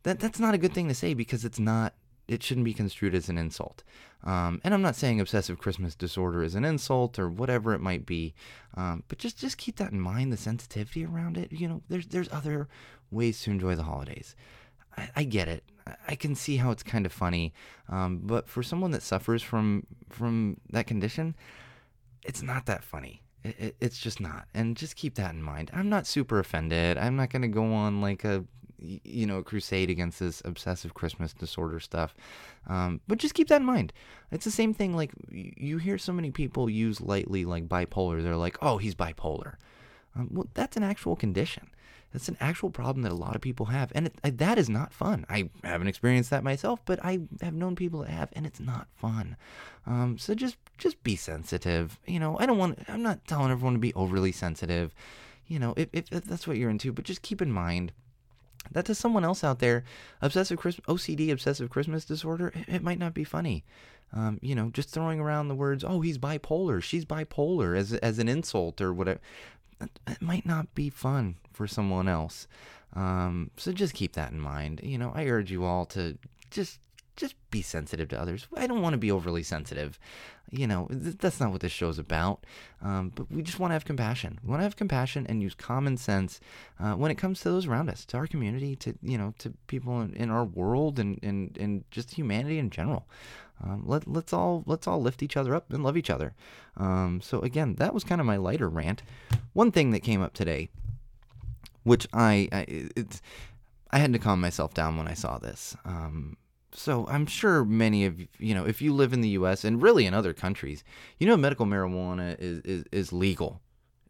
that 0.05 0.19
that's 0.19 0.39
not 0.39 0.53
a 0.53 0.57
good 0.59 0.73
thing 0.73 0.87
to 0.87 0.93
say 0.93 1.13
because 1.13 1.43
it's 1.43 1.59
not 1.59 1.93
it 2.27 2.41
shouldn't 2.41 2.65
be 2.65 2.73
construed 2.73 3.13
as 3.13 3.29
an 3.29 3.37
insult. 3.37 3.83
Um, 4.23 4.59
and 4.63 4.73
I'm 4.73 4.81
not 4.81 4.95
saying 4.95 5.19
obsessive 5.19 5.59
Christmas 5.59 5.93
disorder 5.93 6.43
is 6.43 6.55
an 6.55 6.65
insult 6.65 7.19
or 7.19 7.29
whatever 7.29 7.73
it 7.73 7.81
might 7.81 8.05
be, 8.05 8.33
um, 8.75 9.03
but 9.07 9.19
just 9.19 9.37
just 9.37 9.57
keep 9.57 9.77
that 9.77 9.91
in 9.91 9.99
mind. 9.99 10.31
The 10.31 10.37
sensitivity 10.37 11.05
around 11.05 11.37
it. 11.37 11.51
You 11.51 11.67
know, 11.67 11.81
there's 11.89 12.07
there's 12.07 12.31
other 12.31 12.67
ways 13.11 13.41
to 13.41 13.51
enjoy 13.51 13.75
the 13.75 13.83
holidays. 13.83 14.35
I, 14.97 15.09
I 15.17 15.23
get 15.23 15.47
it. 15.47 15.63
I 16.07 16.15
can 16.15 16.33
see 16.33 16.57
how 16.57 16.71
it's 16.71 16.81
kind 16.81 17.05
of 17.05 17.11
funny, 17.11 17.53
um, 17.89 18.21
but 18.23 18.47
for 18.47 18.63
someone 18.63 18.91
that 18.91 19.03
suffers 19.03 19.43
from 19.43 19.85
from 20.09 20.57
that 20.71 20.87
condition, 20.87 21.35
it's 22.23 22.41
not 22.41 22.65
that 22.67 22.83
funny. 22.83 23.21
It, 23.43 23.59
it, 23.59 23.75
it's 23.79 23.99
just 23.99 24.19
not, 24.19 24.47
and 24.55 24.75
just 24.75 24.95
keep 24.95 25.15
that 25.15 25.33
in 25.33 25.43
mind. 25.43 25.69
I'm 25.73 25.89
not 25.89 26.07
super 26.07 26.39
offended. 26.39 26.97
I'm 26.97 27.15
not 27.15 27.29
gonna 27.29 27.47
go 27.47 27.73
on 27.73 28.01
like 28.01 28.23
a 28.23 28.45
you 28.79 29.25
know, 29.25 29.41
crusade 29.43 29.89
against 29.89 30.19
this 30.19 30.41
obsessive 30.45 30.93
Christmas 30.93 31.33
disorder 31.33 31.79
stuff. 31.79 32.15
Um, 32.67 33.01
but 33.07 33.17
just 33.17 33.33
keep 33.33 33.47
that 33.49 33.61
in 33.61 33.65
mind. 33.65 33.93
It's 34.31 34.45
the 34.45 34.51
same 34.51 34.73
thing. 34.73 34.95
Like 34.95 35.11
you 35.29 35.77
hear 35.77 35.97
so 35.97 36.13
many 36.13 36.31
people 36.31 36.69
use 36.69 37.01
lightly, 37.01 37.45
like 37.45 37.67
bipolar. 37.67 38.21
They're 38.23 38.35
like, 38.35 38.57
"Oh, 38.61 38.77
he's 38.77 38.95
bipolar." 38.95 39.55
Um, 40.15 40.29
well, 40.31 40.47
that's 40.53 40.77
an 40.77 40.83
actual 40.83 41.15
condition. 41.15 41.69
That's 42.15 42.29
an 42.29 42.37
actual 42.39 42.69
problem 42.69 43.03
that 43.03 43.11
a 43.11 43.15
lot 43.15 43.35
of 43.35 43.41
people 43.41 43.65
have, 43.65 43.91
and 43.93 44.07
it, 44.07 44.37
that 44.37 44.57
is 44.57 44.69
not 44.69 44.93
fun. 44.93 45.25
I 45.29 45.49
haven't 45.65 45.89
experienced 45.89 46.29
that 46.29 46.45
myself, 46.45 46.79
but 46.85 46.97
I 47.03 47.19
have 47.41 47.53
known 47.53 47.75
people 47.75 47.99
that 48.01 48.09
have, 48.09 48.29
and 48.33 48.45
it's 48.45 48.61
not 48.61 48.87
fun. 48.95 49.35
Um, 49.85 50.17
so 50.17 50.33
just 50.33 50.55
just 50.77 51.03
be 51.03 51.17
sensitive. 51.17 51.99
You 52.05 52.19
know, 52.19 52.37
I 52.39 52.45
don't 52.45 52.57
want. 52.57 52.79
I'm 52.87 53.03
not 53.03 53.27
telling 53.27 53.51
everyone 53.51 53.73
to 53.73 53.79
be 53.79 53.93
overly 53.95 54.31
sensitive. 54.31 54.95
You 55.47 55.59
know, 55.59 55.73
if, 55.75 55.89
if 55.91 56.09
that's 56.09 56.47
what 56.47 56.55
you're 56.55 56.69
into, 56.69 56.93
but 56.93 57.03
just 57.03 57.21
keep 57.21 57.41
in 57.41 57.51
mind 57.51 57.91
that 58.71 58.85
to 58.85 58.95
someone 58.95 59.23
else 59.23 59.43
out 59.43 59.59
there, 59.59 59.83
obsessive 60.21 60.57
Christmas, 60.57 60.85
OCD, 60.87 61.31
obsessive 61.31 61.69
Christmas 61.69 62.05
disorder, 62.05 62.51
it, 62.55 62.75
it 62.75 62.83
might 62.83 62.99
not 62.99 63.13
be 63.13 63.23
funny. 63.23 63.63
Um, 64.13 64.39
you 64.41 64.55
know, 64.55 64.69
just 64.69 64.89
throwing 64.89 65.19
around 65.19 65.47
the 65.47 65.55
words, 65.55 65.83
"Oh, 65.83 66.01
he's 66.01 66.17
bipolar," 66.17 66.81
"She's 66.81 67.05
bipolar" 67.05 67.77
as 67.77 67.93
as 67.93 68.19
an 68.19 68.27
insult 68.27 68.79
or 68.81 68.93
whatever, 68.93 69.19
it 69.81 70.21
might 70.21 70.45
not 70.45 70.73
be 70.75 70.89
fun 70.89 71.35
for 71.53 71.67
someone 71.67 72.07
else. 72.07 72.47
Um, 72.93 73.51
so 73.57 73.71
just 73.73 73.93
keep 73.93 74.13
that 74.13 74.31
in 74.31 74.39
mind. 74.39 74.79
You 74.83 74.97
know, 74.97 75.11
I 75.13 75.25
urge 75.25 75.51
you 75.51 75.65
all 75.65 75.85
to 75.87 76.17
just 76.49 76.79
just 77.15 77.35
be 77.49 77.61
sensitive 77.61 78.09
to 78.09 78.19
others. 78.21 78.47
I 78.55 78.67
don't 78.67 78.81
want 78.81 78.93
to 78.93 78.97
be 78.97 79.11
overly 79.11 79.43
sensitive. 79.43 79.99
You 80.51 80.67
know, 80.67 80.87
th- 80.87 81.17
that's 81.17 81.39
not 81.39 81.51
what 81.51 81.61
this 81.61 81.71
show's 81.71 81.97
about. 81.97 82.45
Um, 82.81 83.11
but 83.15 83.31
we 83.31 83.41
just 83.41 83.59
want 83.59 83.71
to 83.71 83.75
have 83.75 83.85
compassion. 83.85 84.39
We 84.43 84.49
want 84.49 84.59
to 84.59 84.65
have 84.65 84.75
compassion 84.75 85.25
and 85.27 85.41
use 85.41 85.55
common 85.55 85.97
sense 85.97 86.39
uh, 86.79 86.93
when 86.93 87.11
it 87.11 87.15
comes 87.15 87.41
to 87.41 87.49
those 87.49 87.65
around 87.65 87.89
us, 87.89 88.05
to 88.05 88.17
our 88.17 88.27
community, 88.27 88.75
to 88.77 88.95
you 89.01 89.17
know, 89.17 89.33
to 89.39 89.53
people 89.67 90.01
in, 90.01 90.13
in 90.13 90.29
our 90.29 90.45
world, 90.45 90.99
and, 90.99 91.19
and 91.23 91.57
and 91.57 91.83
just 91.91 92.11
humanity 92.11 92.59
in 92.59 92.69
general. 92.69 93.07
Um, 93.63 93.83
let 93.85 94.07
let's 94.07 94.33
all 94.33 94.63
let's 94.65 94.87
all 94.87 95.01
lift 95.01 95.23
each 95.23 95.37
other 95.37 95.55
up 95.55 95.71
and 95.71 95.83
love 95.83 95.97
each 95.97 96.09
other. 96.09 96.33
Um, 96.77 97.21
so 97.21 97.39
again, 97.39 97.75
that 97.75 97.93
was 97.93 98.03
kind 98.03 98.19
of 98.19 98.27
my 98.27 98.37
lighter 98.37 98.69
rant. 98.69 99.01
One 99.53 99.71
thing 99.71 99.91
that 99.91 100.01
came 100.01 100.21
up 100.21 100.33
today, 100.33 100.69
which 101.83 102.07
I, 102.11 102.49
I 102.51 102.65
it's 102.67 103.21
I 103.91 103.99
had 103.99 104.11
to 104.13 104.19
calm 104.19 104.41
myself 104.41 104.73
down 104.73 104.97
when 104.97 105.07
I 105.07 105.13
saw 105.13 105.37
this. 105.37 105.77
Um, 105.85 106.35
so 106.75 107.07
I'm 107.07 107.25
sure 107.25 107.65
many 107.65 108.05
of 108.05 108.19
you 108.39 108.53
know 108.53 108.65
if 108.65 108.81
you 108.81 108.93
live 108.93 109.13
in 109.13 109.21
the 109.21 109.29
U.S. 109.29 109.63
and 109.63 109.81
really 109.81 110.05
in 110.05 110.13
other 110.13 110.33
countries, 110.33 110.83
you 111.19 111.27
know 111.27 111.37
medical 111.37 111.65
marijuana 111.65 112.35
is 112.39 112.59
is, 112.59 112.85
is 112.91 113.13
legal 113.13 113.61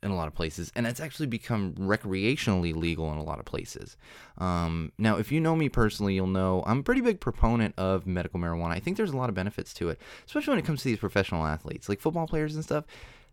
in 0.03 0.11
a 0.11 0.16
lot 0.16 0.28
of 0.28 0.36
places, 0.36 0.72
and 0.76 0.86
it's 0.86 0.99
actually 0.99 1.26
become 1.26 1.74
recreationally 1.74 2.76
legal 2.76 3.11
in 3.11 3.18
a 3.18 3.24
lot 3.24 3.39
of 3.39 3.45
places. 3.45 3.97
Um, 4.38 4.91
now, 4.99 5.18
if 5.18 5.32
you 5.32 5.39
know 5.39 5.55
me 5.55 5.68
personally, 5.68 6.13
you'll 6.13 6.28
know 6.28 6.63
I'm 6.68 6.80
a 6.80 6.84
pretty 6.84 7.01
big 7.01 7.20
proponent 7.20 7.74
of 7.78 8.05
medical 8.05 8.39
marijuana. 8.39 8.72
I 8.72 8.80
think 8.80 8.97
there's 8.97 9.11
a 9.11 9.18
lot 9.18 9.30
of 9.30 9.36
benefits 9.36 9.74
to 9.76 9.89
it, 9.89 9.99
especially 10.28 10.51
when 10.51 10.59
it 10.59 10.66
comes 10.66 10.84
to 10.84 10.89
these 10.89 10.99
professional 10.99 11.45
athletes, 11.45 11.89
like 11.89 11.99
football 11.99 12.28
players 12.28 12.55
and 12.55 12.63
stuff. 12.63 12.86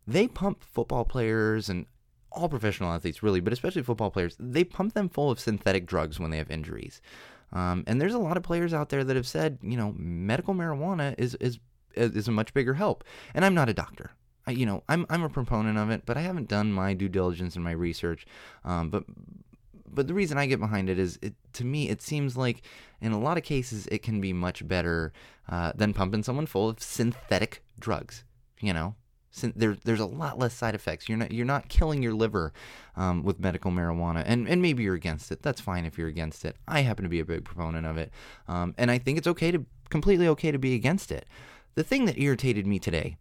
They 0.07 0.27
pump 0.27 0.65
football 0.65 1.05
players 1.05 1.69
and 1.69 1.87
all 2.33 2.49
professional 2.49 2.93
athletes, 2.93 3.23
really, 3.23 3.41
but 3.41 3.53
especially 3.53 3.83
football 3.83 4.11
players. 4.11 4.37
They 4.41 4.65
pump 4.65 4.95
them 4.95 5.09
full 5.09 5.31
of 5.31 5.39
synthetic 5.39 5.87
drugs 5.87 6.19
when 6.19 6.31
they 6.31 6.39
have 6.39 6.51
injuries. 6.51 7.01
Um, 7.53 7.85
and 7.87 8.01
there's 8.01 8.15
a 8.15 8.19
lot 8.19 8.37
of 8.37 8.43
players 8.43 8.73
out 8.73 8.89
there 8.89 9.05
that 9.05 9.17
have 9.17 9.27
said, 9.27 9.59
you 9.63 9.77
know, 9.77 9.95
medical 9.97 10.55
marijuana 10.55 11.15
is 11.19 11.35
is 11.37 11.59
is 11.95 12.29
a 12.29 12.33
much 12.33 12.55
bigger 12.55 12.75
help. 12.75 13.05
And 13.35 13.45
I'm 13.45 13.55
not 13.55 13.69
a 13.69 13.75
doctor. 13.75 14.13
I, 14.47 14.53
you 14.53 14.67
know, 14.67 14.83
I'm 14.89 15.07
I'm 15.11 15.23
a 15.23 15.29
proponent 15.29 15.79
of 15.79 15.91
it, 15.91 16.03
but 16.07 16.17
I 16.17 16.23
haven't 16.23 16.49
done 16.49 16.73
my 16.73 16.95
due 16.95 17.09
diligence 17.09 17.55
and 17.55 17.65
my 17.65 17.73
research. 17.73 18.27
Um, 18.65 18.91
but 18.91 19.05
but 19.87 20.09
the 20.09 20.15
reason 20.15 20.39
I 20.39 20.47
get 20.47 20.59
behind 20.59 20.89
it 20.89 20.99
is, 20.99 21.19
it, 21.21 21.35
to 21.53 21.65
me, 21.65 21.91
it 21.91 22.01
seems 22.01 22.37
like 22.37 22.63
in 23.01 23.13
a 23.13 23.21
lot 23.21 23.37
of 23.37 23.45
cases 23.45 23.87
it 23.89 24.03
can 24.03 24.21
be 24.21 24.33
much 24.33 24.67
better 24.67 25.13
uh, 25.49 25.73
than 25.75 25.93
pumping 25.93 26.23
someone 26.23 26.47
full 26.47 26.71
of 26.71 26.83
synthetic 26.83 27.63
drugs. 27.79 28.25
You 28.61 28.73
know, 28.73 28.95
there, 29.41 29.77
there's 29.85 30.01
a 30.01 30.07
lot 30.07 30.39
less 30.39 30.55
side 30.55 30.75
effects. 30.75 31.09
You're 31.09 31.19
not 31.19 31.33
you're 31.33 31.47
not 31.47 31.69
killing 31.69 32.03
your 32.03 32.15
liver 32.15 32.53
um, 32.97 33.23
with 33.23 33.41
medical 33.41 33.71
marijuana, 33.71 34.23
and 34.27 34.49
and 34.49 34.61
maybe 34.61 34.83
you're 34.83 34.95
against 34.95 35.33
it. 35.33 35.43
That's 35.43 35.61
fine 35.61 35.85
if 35.85 35.99
you're 35.99 36.09
against 36.09 36.45
it. 36.45 36.57
I 36.69 36.81
happen 36.81 37.03
to 37.05 37.09
be 37.09 37.21
a 37.21 37.25
big 37.25 37.45
proponent 37.45 37.87
of 37.87 37.97
it, 37.97 38.13
um, 38.49 38.75
and 38.79 38.91
I 38.91 38.99
think 38.99 39.19
it's 39.19 39.27
okay 39.27 39.51
to 39.51 39.65
completely 39.91 40.29
okay 40.29 40.53
to 40.53 40.59
be 40.59 40.75
against 40.75 41.11
it. 41.11 41.27
The 41.75 41.85
thing 41.85 42.05
that 42.05 42.19
irritated 42.19 42.67
me 42.67 42.79
today 42.79 43.17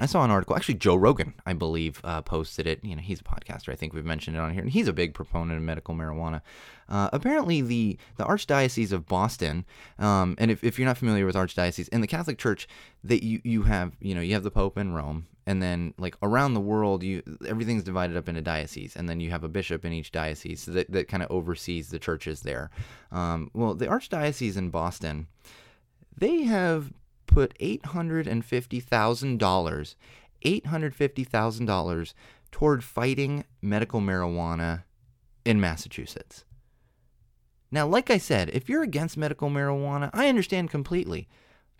I 0.00 0.06
saw 0.06 0.24
an 0.24 0.30
article, 0.32 0.56
actually 0.56 0.74
Joe 0.74 0.96
Rogan, 0.96 1.34
I 1.46 1.52
believe, 1.52 2.00
uh, 2.02 2.20
posted 2.20 2.66
it. 2.66 2.82
You 2.82 2.96
know, 2.96 3.02
he's 3.02 3.20
a 3.20 3.24
podcaster. 3.24 3.72
I 3.72 3.76
think 3.76 3.92
we've 3.92 4.04
mentioned 4.04 4.36
it 4.36 4.40
on 4.40 4.52
here, 4.52 4.62
and 4.62 4.70
he's 4.70 4.88
a 4.88 4.92
big 4.92 5.14
proponent 5.14 5.56
of 5.56 5.62
medical 5.62 5.94
marijuana. 5.94 6.40
Uh, 6.88 7.10
apparently, 7.12 7.60
the 7.60 7.96
the 8.16 8.24
Archdiocese 8.24 8.90
of 8.90 9.06
Boston, 9.06 9.64
um, 10.00 10.34
and 10.38 10.50
if, 10.50 10.64
if 10.64 10.78
you're 10.78 10.88
not 10.88 10.98
familiar 10.98 11.24
with 11.24 11.36
Archdiocese, 11.36 11.88
in 11.90 12.00
the 12.00 12.08
Catholic 12.08 12.38
Church, 12.38 12.66
that 13.04 13.22
you 13.22 13.40
you 13.44 13.62
have 13.62 13.92
you 14.00 14.16
know 14.16 14.20
you 14.20 14.34
have 14.34 14.42
the 14.42 14.50
Pope 14.50 14.76
in 14.76 14.94
Rome, 14.94 15.28
and 15.46 15.62
then 15.62 15.94
like 15.96 16.16
around 16.22 16.54
the 16.54 16.60
world, 16.60 17.04
you 17.04 17.22
everything's 17.46 17.84
divided 17.84 18.16
up 18.16 18.28
into 18.28 18.42
dioceses, 18.42 18.96
and 18.96 19.08
then 19.08 19.20
you 19.20 19.30
have 19.30 19.44
a 19.44 19.48
bishop 19.48 19.84
in 19.84 19.92
each 19.92 20.10
diocese 20.10 20.64
that 20.64 20.90
that 20.90 21.06
kind 21.06 21.22
of 21.22 21.30
oversees 21.30 21.90
the 21.90 22.00
churches 22.00 22.40
there. 22.40 22.68
Um, 23.12 23.48
well, 23.54 23.74
the 23.74 23.86
Archdiocese 23.86 24.56
in 24.56 24.70
Boston, 24.70 25.28
they 26.16 26.42
have 26.42 26.92
put 27.26 27.58
$850,000, 27.58 29.94
$850,000 30.44 32.14
toward 32.50 32.84
fighting 32.84 33.44
medical 33.60 34.00
marijuana 34.00 34.84
in 35.44 35.60
Massachusetts. 35.60 36.44
Now, 37.70 37.86
like 37.86 38.10
I 38.10 38.18
said, 38.18 38.50
if 38.50 38.68
you're 38.68 38.82
against 38.82 39.16
medical 39.16 39.50
marijuana, 39.50 40.10
I 40.12 40.28
understand 40.28 40.70
completely. 40.70 41.28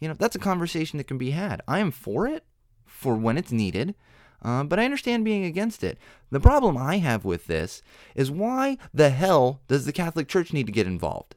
You 0.00 0.08
know, 0.08 0.16
that's 0.18 0.34
a 0.34 0.40
conversation 0.40 0.96
that 0.98 1.06
can 1.06 1.18
be 1.18 1.30
had. 1.30 1.62
I 1.68 1.78
am 1.78 1.90
for 1.90 2.26
it 2.26 2.44
for 2.84 3.14
when 3.14 3.38
it's 3.38 3.52
needed. 3.52 3.94
Uh, 4.42 4.62
but 4.62 4.78
I 4.78 4.84
understand 4.84 5.24
being 5.24 5.44
against 5.44 5.82
it. 5.82 5.98
The 6.30 6.40
problem 6.40 6.76
I 6.76 6.98
have 6.98 7.24
with 7.24 7.46
this 7.46 7.82
is 8.14 8.30
why 8.30 8.76
the 8.92 9.10
hell 9.10 9.62
does 9.68 9.86
the 9.86 9.92
Catholic 9.92 10.28
Church 10.28 10.52
need 10.52 10.66
to 10.66 10.72
get 10.72 10.86
involved? 10.86 11.34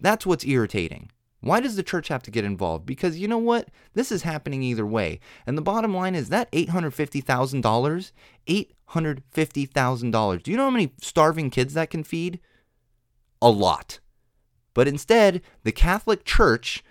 That's 0.00 0.24
what's 0.24 0.46
irritating. 0.46 1.10
Why 1.46 1.60
does 1.60 1.76
the 1.76 1.84
church 1.84 2.08
have 2.08 2.24
to 2.24 2.32
get 2.32 2.44
involved? 2.44 2.86
Because 2.86 3.18
you 3.18 3.28
know 3.28 3.38
what? 3.38 3.68
This 3.94 4.10
is 4.10 4.22
happening 4.22 4.64
either 4.64 4.84
way. 4.84 5.20
And 5.46 5.56
the 5.56 5.62
bottom 5.62 5.94
line 5.94 6.16
is 6.16 6.28
that 6.28 6.50
$850,000, 6.50 8.12
$850,000. 8.48 10.42
Do 10.42 10.50
you 10.50 10.56
know 10.56 10.64
how 10.64 10.70
many 10.70 10.92
starving 11.00 11.50
kids 11.50 11.74
that 11.74 11.90
can 11.90 12.02
feed? 12.02 12.40
A 13.40 13.48
lot. 13.48 14.00
But 14.74 14.88
instead, 14.88 15.40
the 15.62 15.70
Catholic 15.70 16.24
Church 16.24 16.82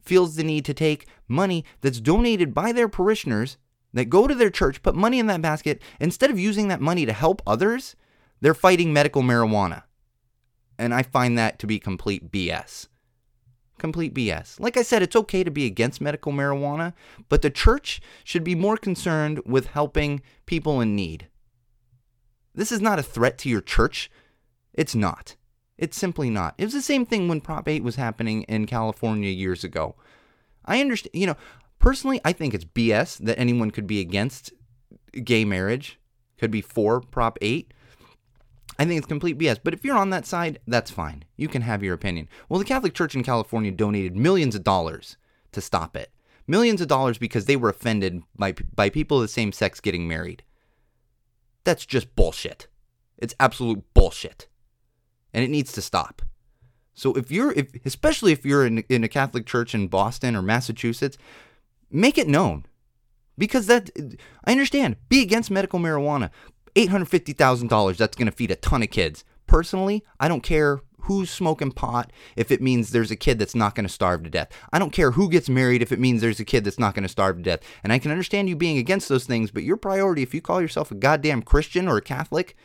feels 0.00 0.36
the 0.36 0.42
need 0.42 0.64
to 0.64 0.72
take 0.72 1.06
money 1.28 1.66
that's 1.82 2.00
donated 2.00 2.54
by 2.54 2.72
their 2.72 2.88
parishioners 2.88 3.58
that 3.92 4.06
go 4.06 4.26
to 4.26 4.34
their 4.34 4.48
church, 4.48 4.82
put 4.82 4.94
money 4.94 5.18
in 5.18 5.26
that 5.26 5.42
basket, 5.42 5.82
instead 6.00 6.30
of 6.30 6.38
using 6.38 6.68
that 6.68 6.80
money 6.80 7.04
to 7.04 7.12
help 7.12 7.42
others, 7.46 7.94
they're 8.40 8.54
fighting 8.54 8.90
medical 8.90 9.20
marijuana. 9.20 9.82
And 10.78 10.94
I 10.94 11.02
find 11.02 11.36
that 11.36 11.58
to 11.58 11.66
be 11.66 11.78
complete 11.78 12.32
BS. 12.32 12.88
Complete 13.78 14.14
BS. 14.14 14.58
Like 14.60 14.76
I 14.76 14.82
said, 14.82 15.02
it's 15.02 15.16
okay 15.16 15.44
to 15.44 15.50
be 15.50 15.64
against 15.66 16.00
medical 16.00 16.32
marijuana, 16.32 16.92
but 17.28 17.42
the 17.42 17.50
church 17.50 18.00
should 18.24 18.44
be 18.44 18.54
more 18.54 18.76
concerned 18.76 19.40
with 19.46 19.68
helping 19.68 20.20
people 20.46 20.80
in 20.80 20.96
need. 20.96 21.28
This 22.54 22.72
is 22.72 22.80
not 22.80 22.98
a 22.98 23.04
threat 23.04 23.38
to 23.38 23.48
your 23.48 23.60
church. 23.60 24.10
It's 24.74 24.94
not. 24.94 25.36
It's 25.76 25.96
simply 25.96 26.28
not. 26.28 26.54
It 26.58 26.64
was 26.64 26.74
the 26.74 26.82
same 26.82 27.06
thing 27.06 27.28
when 27.28 27.40
Prop 27.40 27.68
8 27.68 27.84
was 27.84 27.96
happening 27.96 28.42
in 28.42 28.66
California 28.66 29.30
years 29.30 29.62
ago. 29.62 29.94
I 30.64 30.80
understand, 30.80 31.14
you 31.14 31.26
know, 31.26 31.36
personally, 31.78 32.20
I 32.24 32.32
think 32.32 32.52
it's 32.52 32.64
BS 32.64 33.18
that 33.18 33.38
anyone 33.38 33.70
could 33.70 33.86
be 33.86 34.00
against 34.00 34.52
gay 35.24 35.44
marriage, 35.44 36.00
could 36.36 36.50
be 36.50 36.60
for 36.60 37.00
Prop 37.00 37.38
8. 37.40 37.72
I 38.78 38.84
think 38.84 38.98
it's 38.98 39.06
complete 39.06 39.38
BS. 39.38 39.58
But 39.62 39.74
if 39.74 39.84
you're 39.84 39.96
on 39.96 40.10
that 40.10 40.26
side, 40.26 40.60
that's 40.66 40.90
fine. 40.90 41.24
You 41.36 41.48
can 41.48 41.62
have 41.62 41.82
your 41.82 41.94
opinion. 41.94 42.28
Well, 42.48 42.58
the 42.58 42.64
Catholic 42.64 42.94
Church 42.94 43.14
in 43.14 43.24
California 43.24 43.72
donated 43.72 44.16
millions 44.16 44.54
of 44.54 44.62
dollars 44.62 45.16
to 45.52 45.60
stop 45.60 45.96
it. 45.96 46.12
Millions 46.46 46.80
of 46.80 46.88
dollars 46.88 47.18
because 47.18 47.46
they 47.46 47.56
were 47.56 47.70
offended 47.70 48.22
by, 48.36 48.54
by 48.74 48.88
people 48.88 49.18
of 49.18 49.22
the 49.22 49.28
same 49.28 49.52
sex 49.52 49.80
getting 49.80 50.06
married. 50.06 50.44
That's 51.64 51.84
just 51.84 52.14
bullshit. 52.14 52.68
It's 53.18 53.34
absolute 53.40 53.82
bullshit. 53.94 54.46
And 55.34 55.44
it 55.44 55.50
needs 55.50 55.72
to 55.72 55.82
stop. 55.82 56.22
So 56.94 57.12
if 57.14 57.30
you're, 57.30 57.52
if, 57.52 57.68
especially 57.84 58.32
if 58.32 58.46
you're 58.46 58.66
in, 58.66 58.78
in 58.88 59.04
a 59.04 59.08
Catholic 59.08 59.44
church 59.44 59.74
in 59.74 59.88
Boston 59.88 60.34
or 60.34 60.42
Massachusetts, 60.42 61.18
make 61.90 62.16
it 62.16 62.28
known. 62.28 62.64
Because 63.36 63.66
that, 63.66 63.90
I 64.44 64.52
understand, 64.52 64.96
be 65.08 65.22
against 65.22 65.50
medical 65.50 65.78
marijuana. 65.78 66.30
$850,000, 66.74 67.96
that's 67.96 68.16
going 68.16 68.26
to 68.26 68.32
feed 68.32 68.50
a 68.50 68.56
ton 68.56 68.82
of 68.82 68.90
kids. 68.90 69.24
Personally, 69.46 70.04
I 70.20 70.28
don't 70.28 70.42
care 70.42 70.80
who's 71.02 71.30
smoking 71.30 71.72
pot 71.72 72.12
if 72.36 72.50
it 72.50 72.60
means 72.60 72.90
there's 72.90 73.10
a 73.10 73.16
kid 73.16 73.38
that's 73.38 73.54
not 73.54 73.74
going 73.74 73.86
to 73.86 73.92
starve 73.92 74.22
to 74.24 74.30
death. 74.30 74.50
I 74.72 74.78
don't 74.78 74.92
care 74.92 75.12
who 75.12 75.30
gets 75.30 75.48
married 75.48 75.80
if 75.80 75.90
it 75.90 75.98
means 75.98 76.20
there's 76.20 76.40
a 76.40 76.44
kid 76.44 76.64
that's 76.64 76.78
not 76.78 76.94
going 76.94 77.04
to 77.04 77.08
starve 77.08 77.36
to 77.36 77.42
death. 77.42 77.60
And 77.82 77.92
I 77.92 77.98
can 77.98 78.10
understand 78.10 78.48
you 78.48 78.56
being 78.56 78.76
against 78.76 79.08
those 79.08 79.24
things, 79.24 79.50
but 79.50 79.62
your 79.62 79.78
priority, 79.78 80.22
if 80.22 80.34
you 80.34 80.42
call 80.42 80.60
yourself 80.60 80.90
a 80.90 80.94
goddamn 80.94 81.42
Christian 81.42 81.88
or 81.88 81.96
a 81.96 82.02
Catholic, 82.02 82.56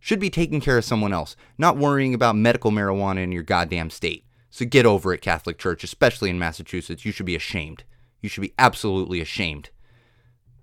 should 0.00 0.20
be 0.20 0.30
taking 0.30 0.60
care 0.60 0.78
of 0.78 0.84
someone 0.84 1.12
else, 1.12 1.36
not 1.58 1.76
worrying 1.76 2.14
about 2.14 2.36
medical 2.36 2.70
marijuana 2.70 3.22
in 3.22 3.32
your 3.32 3.42
goddamn 3.42 3.90
state. 3.90 4.24
So 4.50 4.64
get 4.64 4.86
over 4.86 5.12
it, 5.12 5.20
Catholic 5.20 5.58
Church, 5.58 5.84
especially 5.84 6.30
in 6.30 6.38
Massachusetts. 6.38 7.04
You 7.04 7.12
should 7.12 7.26
be 7.26 7.36
ashamed. 7.36 7.84
You 8.22 8.28
should 8.28 8.40
be 8.40 8.54
absolutely 8.58 9.20
ashamed. 9.20 9.70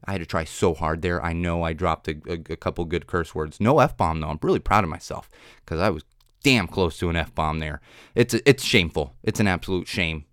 I 0.08 0.14
had 0.14 0.22
to 0.22 0.26
try 0.26 0.44
so 0.44 0.74
hard 0.74 1.02
there. 1.02 1.24
I 1.24 1.34
know 1.34 1.64
I 1.64 1.74
dropped 1.74 2.08
a, 2.08 2.16
a, 2.28 2.54
a 2.54 2.58
couple 2.58 2.86
good 2.86 3.08
curse 3.08 3.34
words. 3.34 3.60
No 3.60 3.80
F 3.80 3.98
bomb, 3.98 4.20
though. 4.20 4.30
I'm 4.30 4.40
really 4.42 4.60
proud 4.60 4.84
of 4.84 4.90
myself 4.90 5.30
because 5.64 5.80
I 5.80 5.90
was 5.90 6.04
damn 6.44 6.68
close 6.68 6.98
to 7.00 7.10
an 7.10 7.16
F 7.16 7.34
bomb 7.34 7.60
there. 7.60 7.82
It's, 8.14 8.34
it's 8.34 8.64
shameful. 8.64 9.16
It's 9.24 9.40
an 9.40 9.48
absolute 9.48 9.88
shame. 9.88 10.26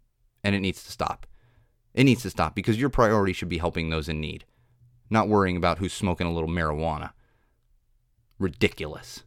And 0.44 0.54
it 0.54 0.60
needs 0.60 0.82
to 0.84 0.92
stop. 0.92 1.26
It 1.94 2.04
needs 2.04 2.22
to 2.22 2.30
stop 2.30 2.54
because 2.54 2.80
your 2.80 2.90
priority 2.90 3.32
should 3.32 3.48
be 3.48 3.58
helping 3.58 3.90
those 3.90 4.08
in 4.08 4.20
need, 4.20 4.44
not 5.10 5.28
worrying 5.28 5.56
about 5.56 5.78
who's 5.78 5.92
smoking 5.92 6.26
a 6.26 6.32
little 6.32 6.48
marijuana. 6.48 7.12
Ridiculous. 8.38 9.22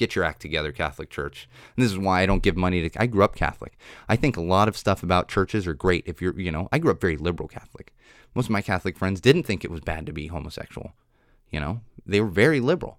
Get 0.00 0.16
your 0.16 0.24
act 0.24 0.40
together, 0.40 0.72
Catholic 0.72 1.10
Church. 1.10 1.46
And 1.76 1.84
this 1.84 1.92
is 1.92 1.98
why 1.98 2.22
I 2.22 2.26
don't 2.26 2.42
give 2.42 2.56
money 2.56 2.88
to. 2.88 3.02
I 3.02 3.04
grew 3.04 3.22
up 3.22 3.36
Catholic. 3.36 3.76
I 4.08 4.16
think 4.16 4.34
a 4.34 4.40
lot 4.40 4.66
of 4.66 4.74
stuff 4.74 5.02
about 5.02 5.28
churches 5.28 5.66
are 5.66 5.74
great. 5.74 6.04
If 6.06 6.22
you're, 6.22 6.40
you 6.40 6.50
know, 6.50 6.70
I 6.72 6.78
grew 6.78 6.90
up 6.90 7.02
very 7.02 7.18
liberal 7.18 7.50
Catholic. 7.50 7.92
Most 8.34 8.46
of 8.46 8.50
my 8.50 8.62
Catholic 8.62 8.96
friends 8.96 9.20
didn't 9.20 9.42
think 9.42 9.62
it 9.62 9.70
was 9.70 9.82
bad 9.82 10.06
to 10.06 10.12
be 10.14 10.28
homosexual. 10.28 10.94
You 11.50 11.60
know, 11.60 11.82
they 12.06 12.18
were 12.22 12.30
very 12.30 12.60
liberal. 12.60 12.98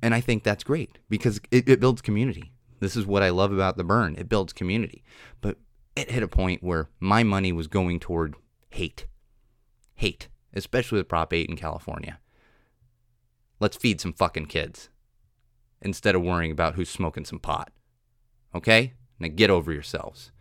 And 0.00 0.14
I 0.14 0.22
think 0.22 0.44
that's 0.44 0.64
great 0.64 0.98
because 1.10 1.42
it, 1.50 1.68
it 1.68 1.78
builds 1.78 2.00
community. 2.00 2.54
This 2.80 2.96
is 2.96 3.04
what 3.04 3.22
I 3.22 3.28
love 3.28 3.52
about 3.52 3.76
the 3.76 3.84
burn. 3.84 4.16
It 4.16 4.30
builds 4.30 4.54
community. 4.54 5.04
But 5.42 5.58
it 5.94 6.10
hit 6.10 6.22
a 6.22 6.28
point 6.28 6.62
where 6.62 6.88
my 7.00 7.22
money 7.22 7.52
was 7.52 7.66
going 7.66 8.00
toward 8.00 8.34
hate. 8.70 9.04
Hate, 9.96 10.28
especially 10.54 11.00
with 11.00 11.08
Prop 11.08 11.34
8 11.34 11.50
in 11.50 11.56
California. 11.56 12.18
Let's 13.60 13.76
feed 13.76 14.00
some 14.00 14.14
fucking 14.14 14.46
kids 14.46 14.88
instead 15.84 16.14
of 16.14 16.22
worrying 16.22 16.50
about 16.50 16.74
who's 16.74 16.88
smoking 16.88 17.24
some 17.24 17.38
pot. 17.38 17.70
Okay? 18.54 18.94
Now 19.18 19.28
get 19.34 19.50
over 19.50 19.72
yourselves. 19.72 20.32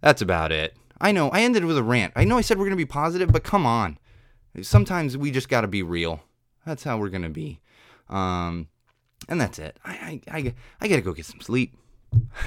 That's 0.00 0.22
about 0.22 0.50
it. 0.50 0.76
I 1.00 1.12
know, 1.12 1.28
I 1.30 1.42
ended 1.42 1.64
with 1.64 1.78
a 1.78 1.82
rant. 1.82 2.12
I 2.16 2.24
know 2.24 2.38
I 2.38 2.40
said 2.40 2.58
we're 2.58 2.64
going 2.64 2.70
to 2.70 2.76
be 2.76 2.86
positive, 2.86 3.32
but 3.32 3.44
come 3.44 3.66
on. 3.66 3.98
Sometimes 4.62 5.16
we 5.16 5.30
just 5.30 5.48
got 5.48 5.62
to 5.62 5.68
be 5.68 5.82
real. 5.82 6.22
That's 6.66 6.84
how 6.84 6.98
we're 6.98 7.08
going 7.08 7.22
to 7.22 7.28
be. 7.28 7.60
Um, 8.08 8.68
and 9.28 9.40
that's 9.40 9.58
it. 9.58 9.78
I, 9.84 10.20
I, 10.28 10.38
I, 10.38 10.54
I 10.80 10.88
got 10.88 10.96
to 10.96 11.02
go 11.02 11.12
get 11.12 11.26
some 11.26 11.40
sleep. 11.40 11.76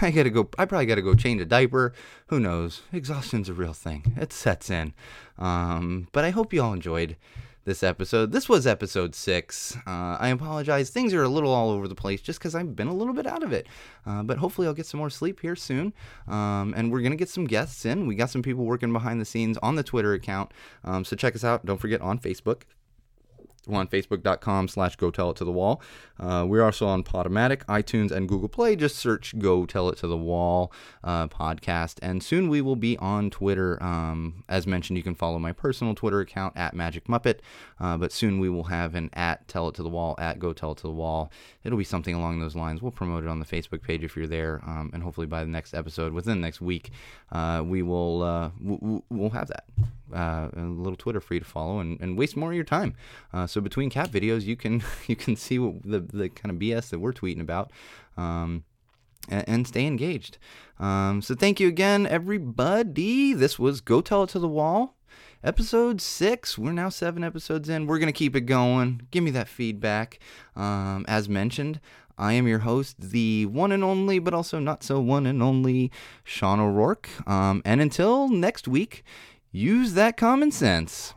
I 0.01 0.11
gotta 0.11 0.29
go. 0.29 0.47
I 0.59 0.65
probably 0.65 0.85
gotta 0.85 1.01
go 1.01 1.15
change 1.15 1.41
a 1.41 1.45
diaper. 1.45 1.93
Who 2.27 2.39
knows? 2.39 2.83
Exhaustion's 2.93 3.49
a 3.49 3.53
real 3.53 3.73
thing. 3.73 4.13
It 4.15 4.31
sets 4.31 4.69
in. 4.69 4.93
Um, 5.39 6.07
but 6.11 6.23
I 6.23 6.29
hope 6.29 6.53
you 6.53 6.61
all 6.61 6.73
enjoyed 6.73 7.17
this 7.65 7.83
episode. 7.83 8.31
This 8.31 8.47
was 8.47 8.65
episode 8.65 9.13
six. 9.15 9.75
Uh, 9.85 10.17
I 10.19 10.29
apologize. 10.29 10.89
Things 10.89 11.13
are 11.13 11.23
a 11.23 11.29
little 11.29 11.51
all 11.51 11.71
over 11.71 11.87
the 11.87 11.95
place 11.95 12.21
just 12.21 12.39
because 12.39 12.55
I've 12.55 12.75
been 12.75 12.87
a 12.87 12.93
little 12.93 13.13
bit 13.13 13.27
out 13.27 13.43
of 13.43 13.51
it. 13.51 13.67
Uh, 14.05 14.23
but 14.23 14.37
hopefully, 14.37 14.67
I'll 14.67 14.73
get 14.73 14.85
some 14.85 14.99
more 14.99 15.09
sleep 15.09 15.41
here 15.41 15.55
soon. 15.55 15.93
Um, 16.27 16.73
and 16.77 16.91
we're 16.91 17.01
going 17.01 17.11
to 17.11 17.17
get 17.17 17.29
some 17.29 17.45
guests 17.45 17.85
in. 17.85 18.07
We 18.07 18.15
got 18.15 18.29
some 18.29 18.41
people 18.43 18.63
working 18.65 18.93
behind 18.93 19.19
the 19.19 19.25
scenes 19.25 19.57
on 19.61 19.75
the 19.75 19.83
Twitter 19.83 20.13
account. 20.13 20.51
Um, 20.83 21.03
so 21.03 21.15
check 21.15 21.35
us 21.35 21.43
out. 21.43 21.65
Don't 21.65 21.79
forget 21.79 22.01
on 22.01 22.19
Facebook. 22.19 22.61
We're 23.67 23.79
on 23.79 23.87
facebook.com 23.87 24.67
slash 24.67 24.95
go 24.95 25.11
tell 25.11 25.31
it 25.31 25.37
to 25.37 25.45
the 25.45 25.51
wall. 25.51 25.81
Uh, 26.19 26.45
we're 26.47 26.63
also 26.63 26.87
on 26.87 27.03
Podomatic, 27.03 27.65
iTunes, 27.65 28.11
and 28.11 28.29
Google 28.29 28.47
Play. 28.47 28.75
Just 28.75 28.95
search 28.95 29.37
Go 29.37 29.65
Tell 29.65 29.89
It 29.89 29.97
to 29.97 30.07
the 30.07 30.17
Wall 30.17 30.71
uh, 31.03 31.27
podcast. 31.27 31.99
And 32.01 32.23
soon 32.23 32.47
we 32.49 32.61
will 32.61 32.75
be 32.75 32.97
on 32.97 33.29
Twitter. 33.29 33.81
Um, 33.83 34.43
as 34.47 34.65
mentioned, 34.65 34.97
you 34.97 35.03
can 35.03 35.15
follow 35.15 35.39
my 35.39 35.51
personal 35.51 35.93
Twitter 35.93 36.21
account 36.21 36.55
at 36.55 36.73
Magic 36.73 37.05
Muppet. 37.05 37.39
Uh, 37.79 37.97
but 37.97 38.11
soon 38.11 38.39
we 38.39 38.49
will 38.49 38.65
have 38.65 38.95
an 38.95 39.09
at 39.13 39.47
Tell 39.47 39.67
It 39.67 39.75
to 39.75 39.83
the 39.83 39.89
Wall, 39.89 40.15
at 40.17 40.39
Go 40.39 40.53
Tell 40.53 40.71
It 40.71 40.77
to 40.77 40.83
the 40.87 40.91
Wall. 40.93 41.31
It'll 41.63 41.77
be 41.77 41.83
something 41.83 42.15
along 42.15 42.39
those 42.39 42.55
lines. 42.55 42.81
We'll 42.81 42.91
promote 42.91 43.23
it 43.23 43.29
on 43.29 43.39
the 43.39 43.45
Facebook 43.45 43.81
page 43.81 44.03
if 44.03 44.15
you're 44.15 44.27
there. 44.27 44.61
Um, 44.65 44.91
and 44.93 45.03
hopefully 45.03 45.27
by 45.27 45.43
the 45.43 45.49
next 45.49 45.73
episode, 45.73 46.13
within 46.13 46.39
the 46.39 46.45
next 46.45 46.61
week, 46.61 46.91
uh, 47.31 47.61
we 47.65 47.81
will 47.81 48.23
uh, 48.23 48.49
w- 48.63 49.01
we'll 49.09 49.29
have 49.31 49.47
that. 49.49 49.65
Uh, 50.13 50.49
a 50.55 50.61
little 50.61 50.95
Twitter 50.95 51.19
for 51.19 51.33
you 51.33 51.39
to 51.39 51.45
follow 51.45 51.79
and, 51.79 51.99
and 51.99 52.15
waste 52.15 52.37
more 52.37 52.51
of 52.51 52.55
your 52.55 52.63
time. 52.63 52.93
Uh, 53.33 53.47
so 53.55 53.61
between 53.61 53.89
cat 53.89 54.11
videos, 54.11 54.43
you 54.43 54.57
can 54.57 54.83
you 55.07 55.15
can 55.15 55.37
see 55.37 55.57
what 55.57 55.81
the 55.83 56.01
the 56.01 56.27
kind 56.27 56.51
of 56.51 56.57
BS 56.57 56.89
that 56.89 56.99
we're 56.99 57.13
tweeting 57.13 57.39
about. 57.39 57.71
Um, 58.17 58.65
and, 59.29 59.49
and 59.49 59.67
stay 59.67 59.87
engaged. 59.87 60.37
Um, 60.77 61.21
so 61.21 61.33
thank 61.33 61.59
you 61.59 61.67
again, 61.67 62.05
everybody. 62.05 63.33
This 63.33 63.57
was 63.57 63.81
Go 63.81 64.01
Tell 64.01 64.23
It 64.23 64.29
to 64.31 64.39
the 64.39 64.47
Wall, 64.47 64.97
episode 65.43 65.99
six. 66.01 66.57
We're 66.57 66.73
now 66.73 66.89
seven 66.89 67.23
episodes 67.23 67.69
in. 67.69 67.87
We're 67.87 67.97
gonna 67.97 68.11
keep 68.11 68.35
it 68.35 68.41
going. 68.41 69.07
Give 69.09 69.23
me 69.23 69.31
that 69.31 69.47
feedback. 69.47 70.19
Um, 70.55 71.05
as 71.07 71.29
mentioned, 71.29 71.79
I 72.17 72.33
am 72.33 72.47
your 72.47 72.59
host, 72.59 72.99
the 72.99 73.45
one 73.45 73.71
and 73.71 73.85
only, 73.85 74.19
but 74.19 74.33
also 74.33 74.59
not 74.59 74.83
so 74.83 74.99
one 74.99 75.25
and 75.25 75.41
only, 75.41 75.91
Sean 76.25 76.59
O'Rourke. 76.59 77.09
Um, 77.25 77.61
and 77.63 77.79
until 77.79 78.27
next 78.27 78.67
week, 78.67 79.05
use 79.53 79.93
that 79.93 80.17
common 80.17 80.51
sense. 80.51 81.13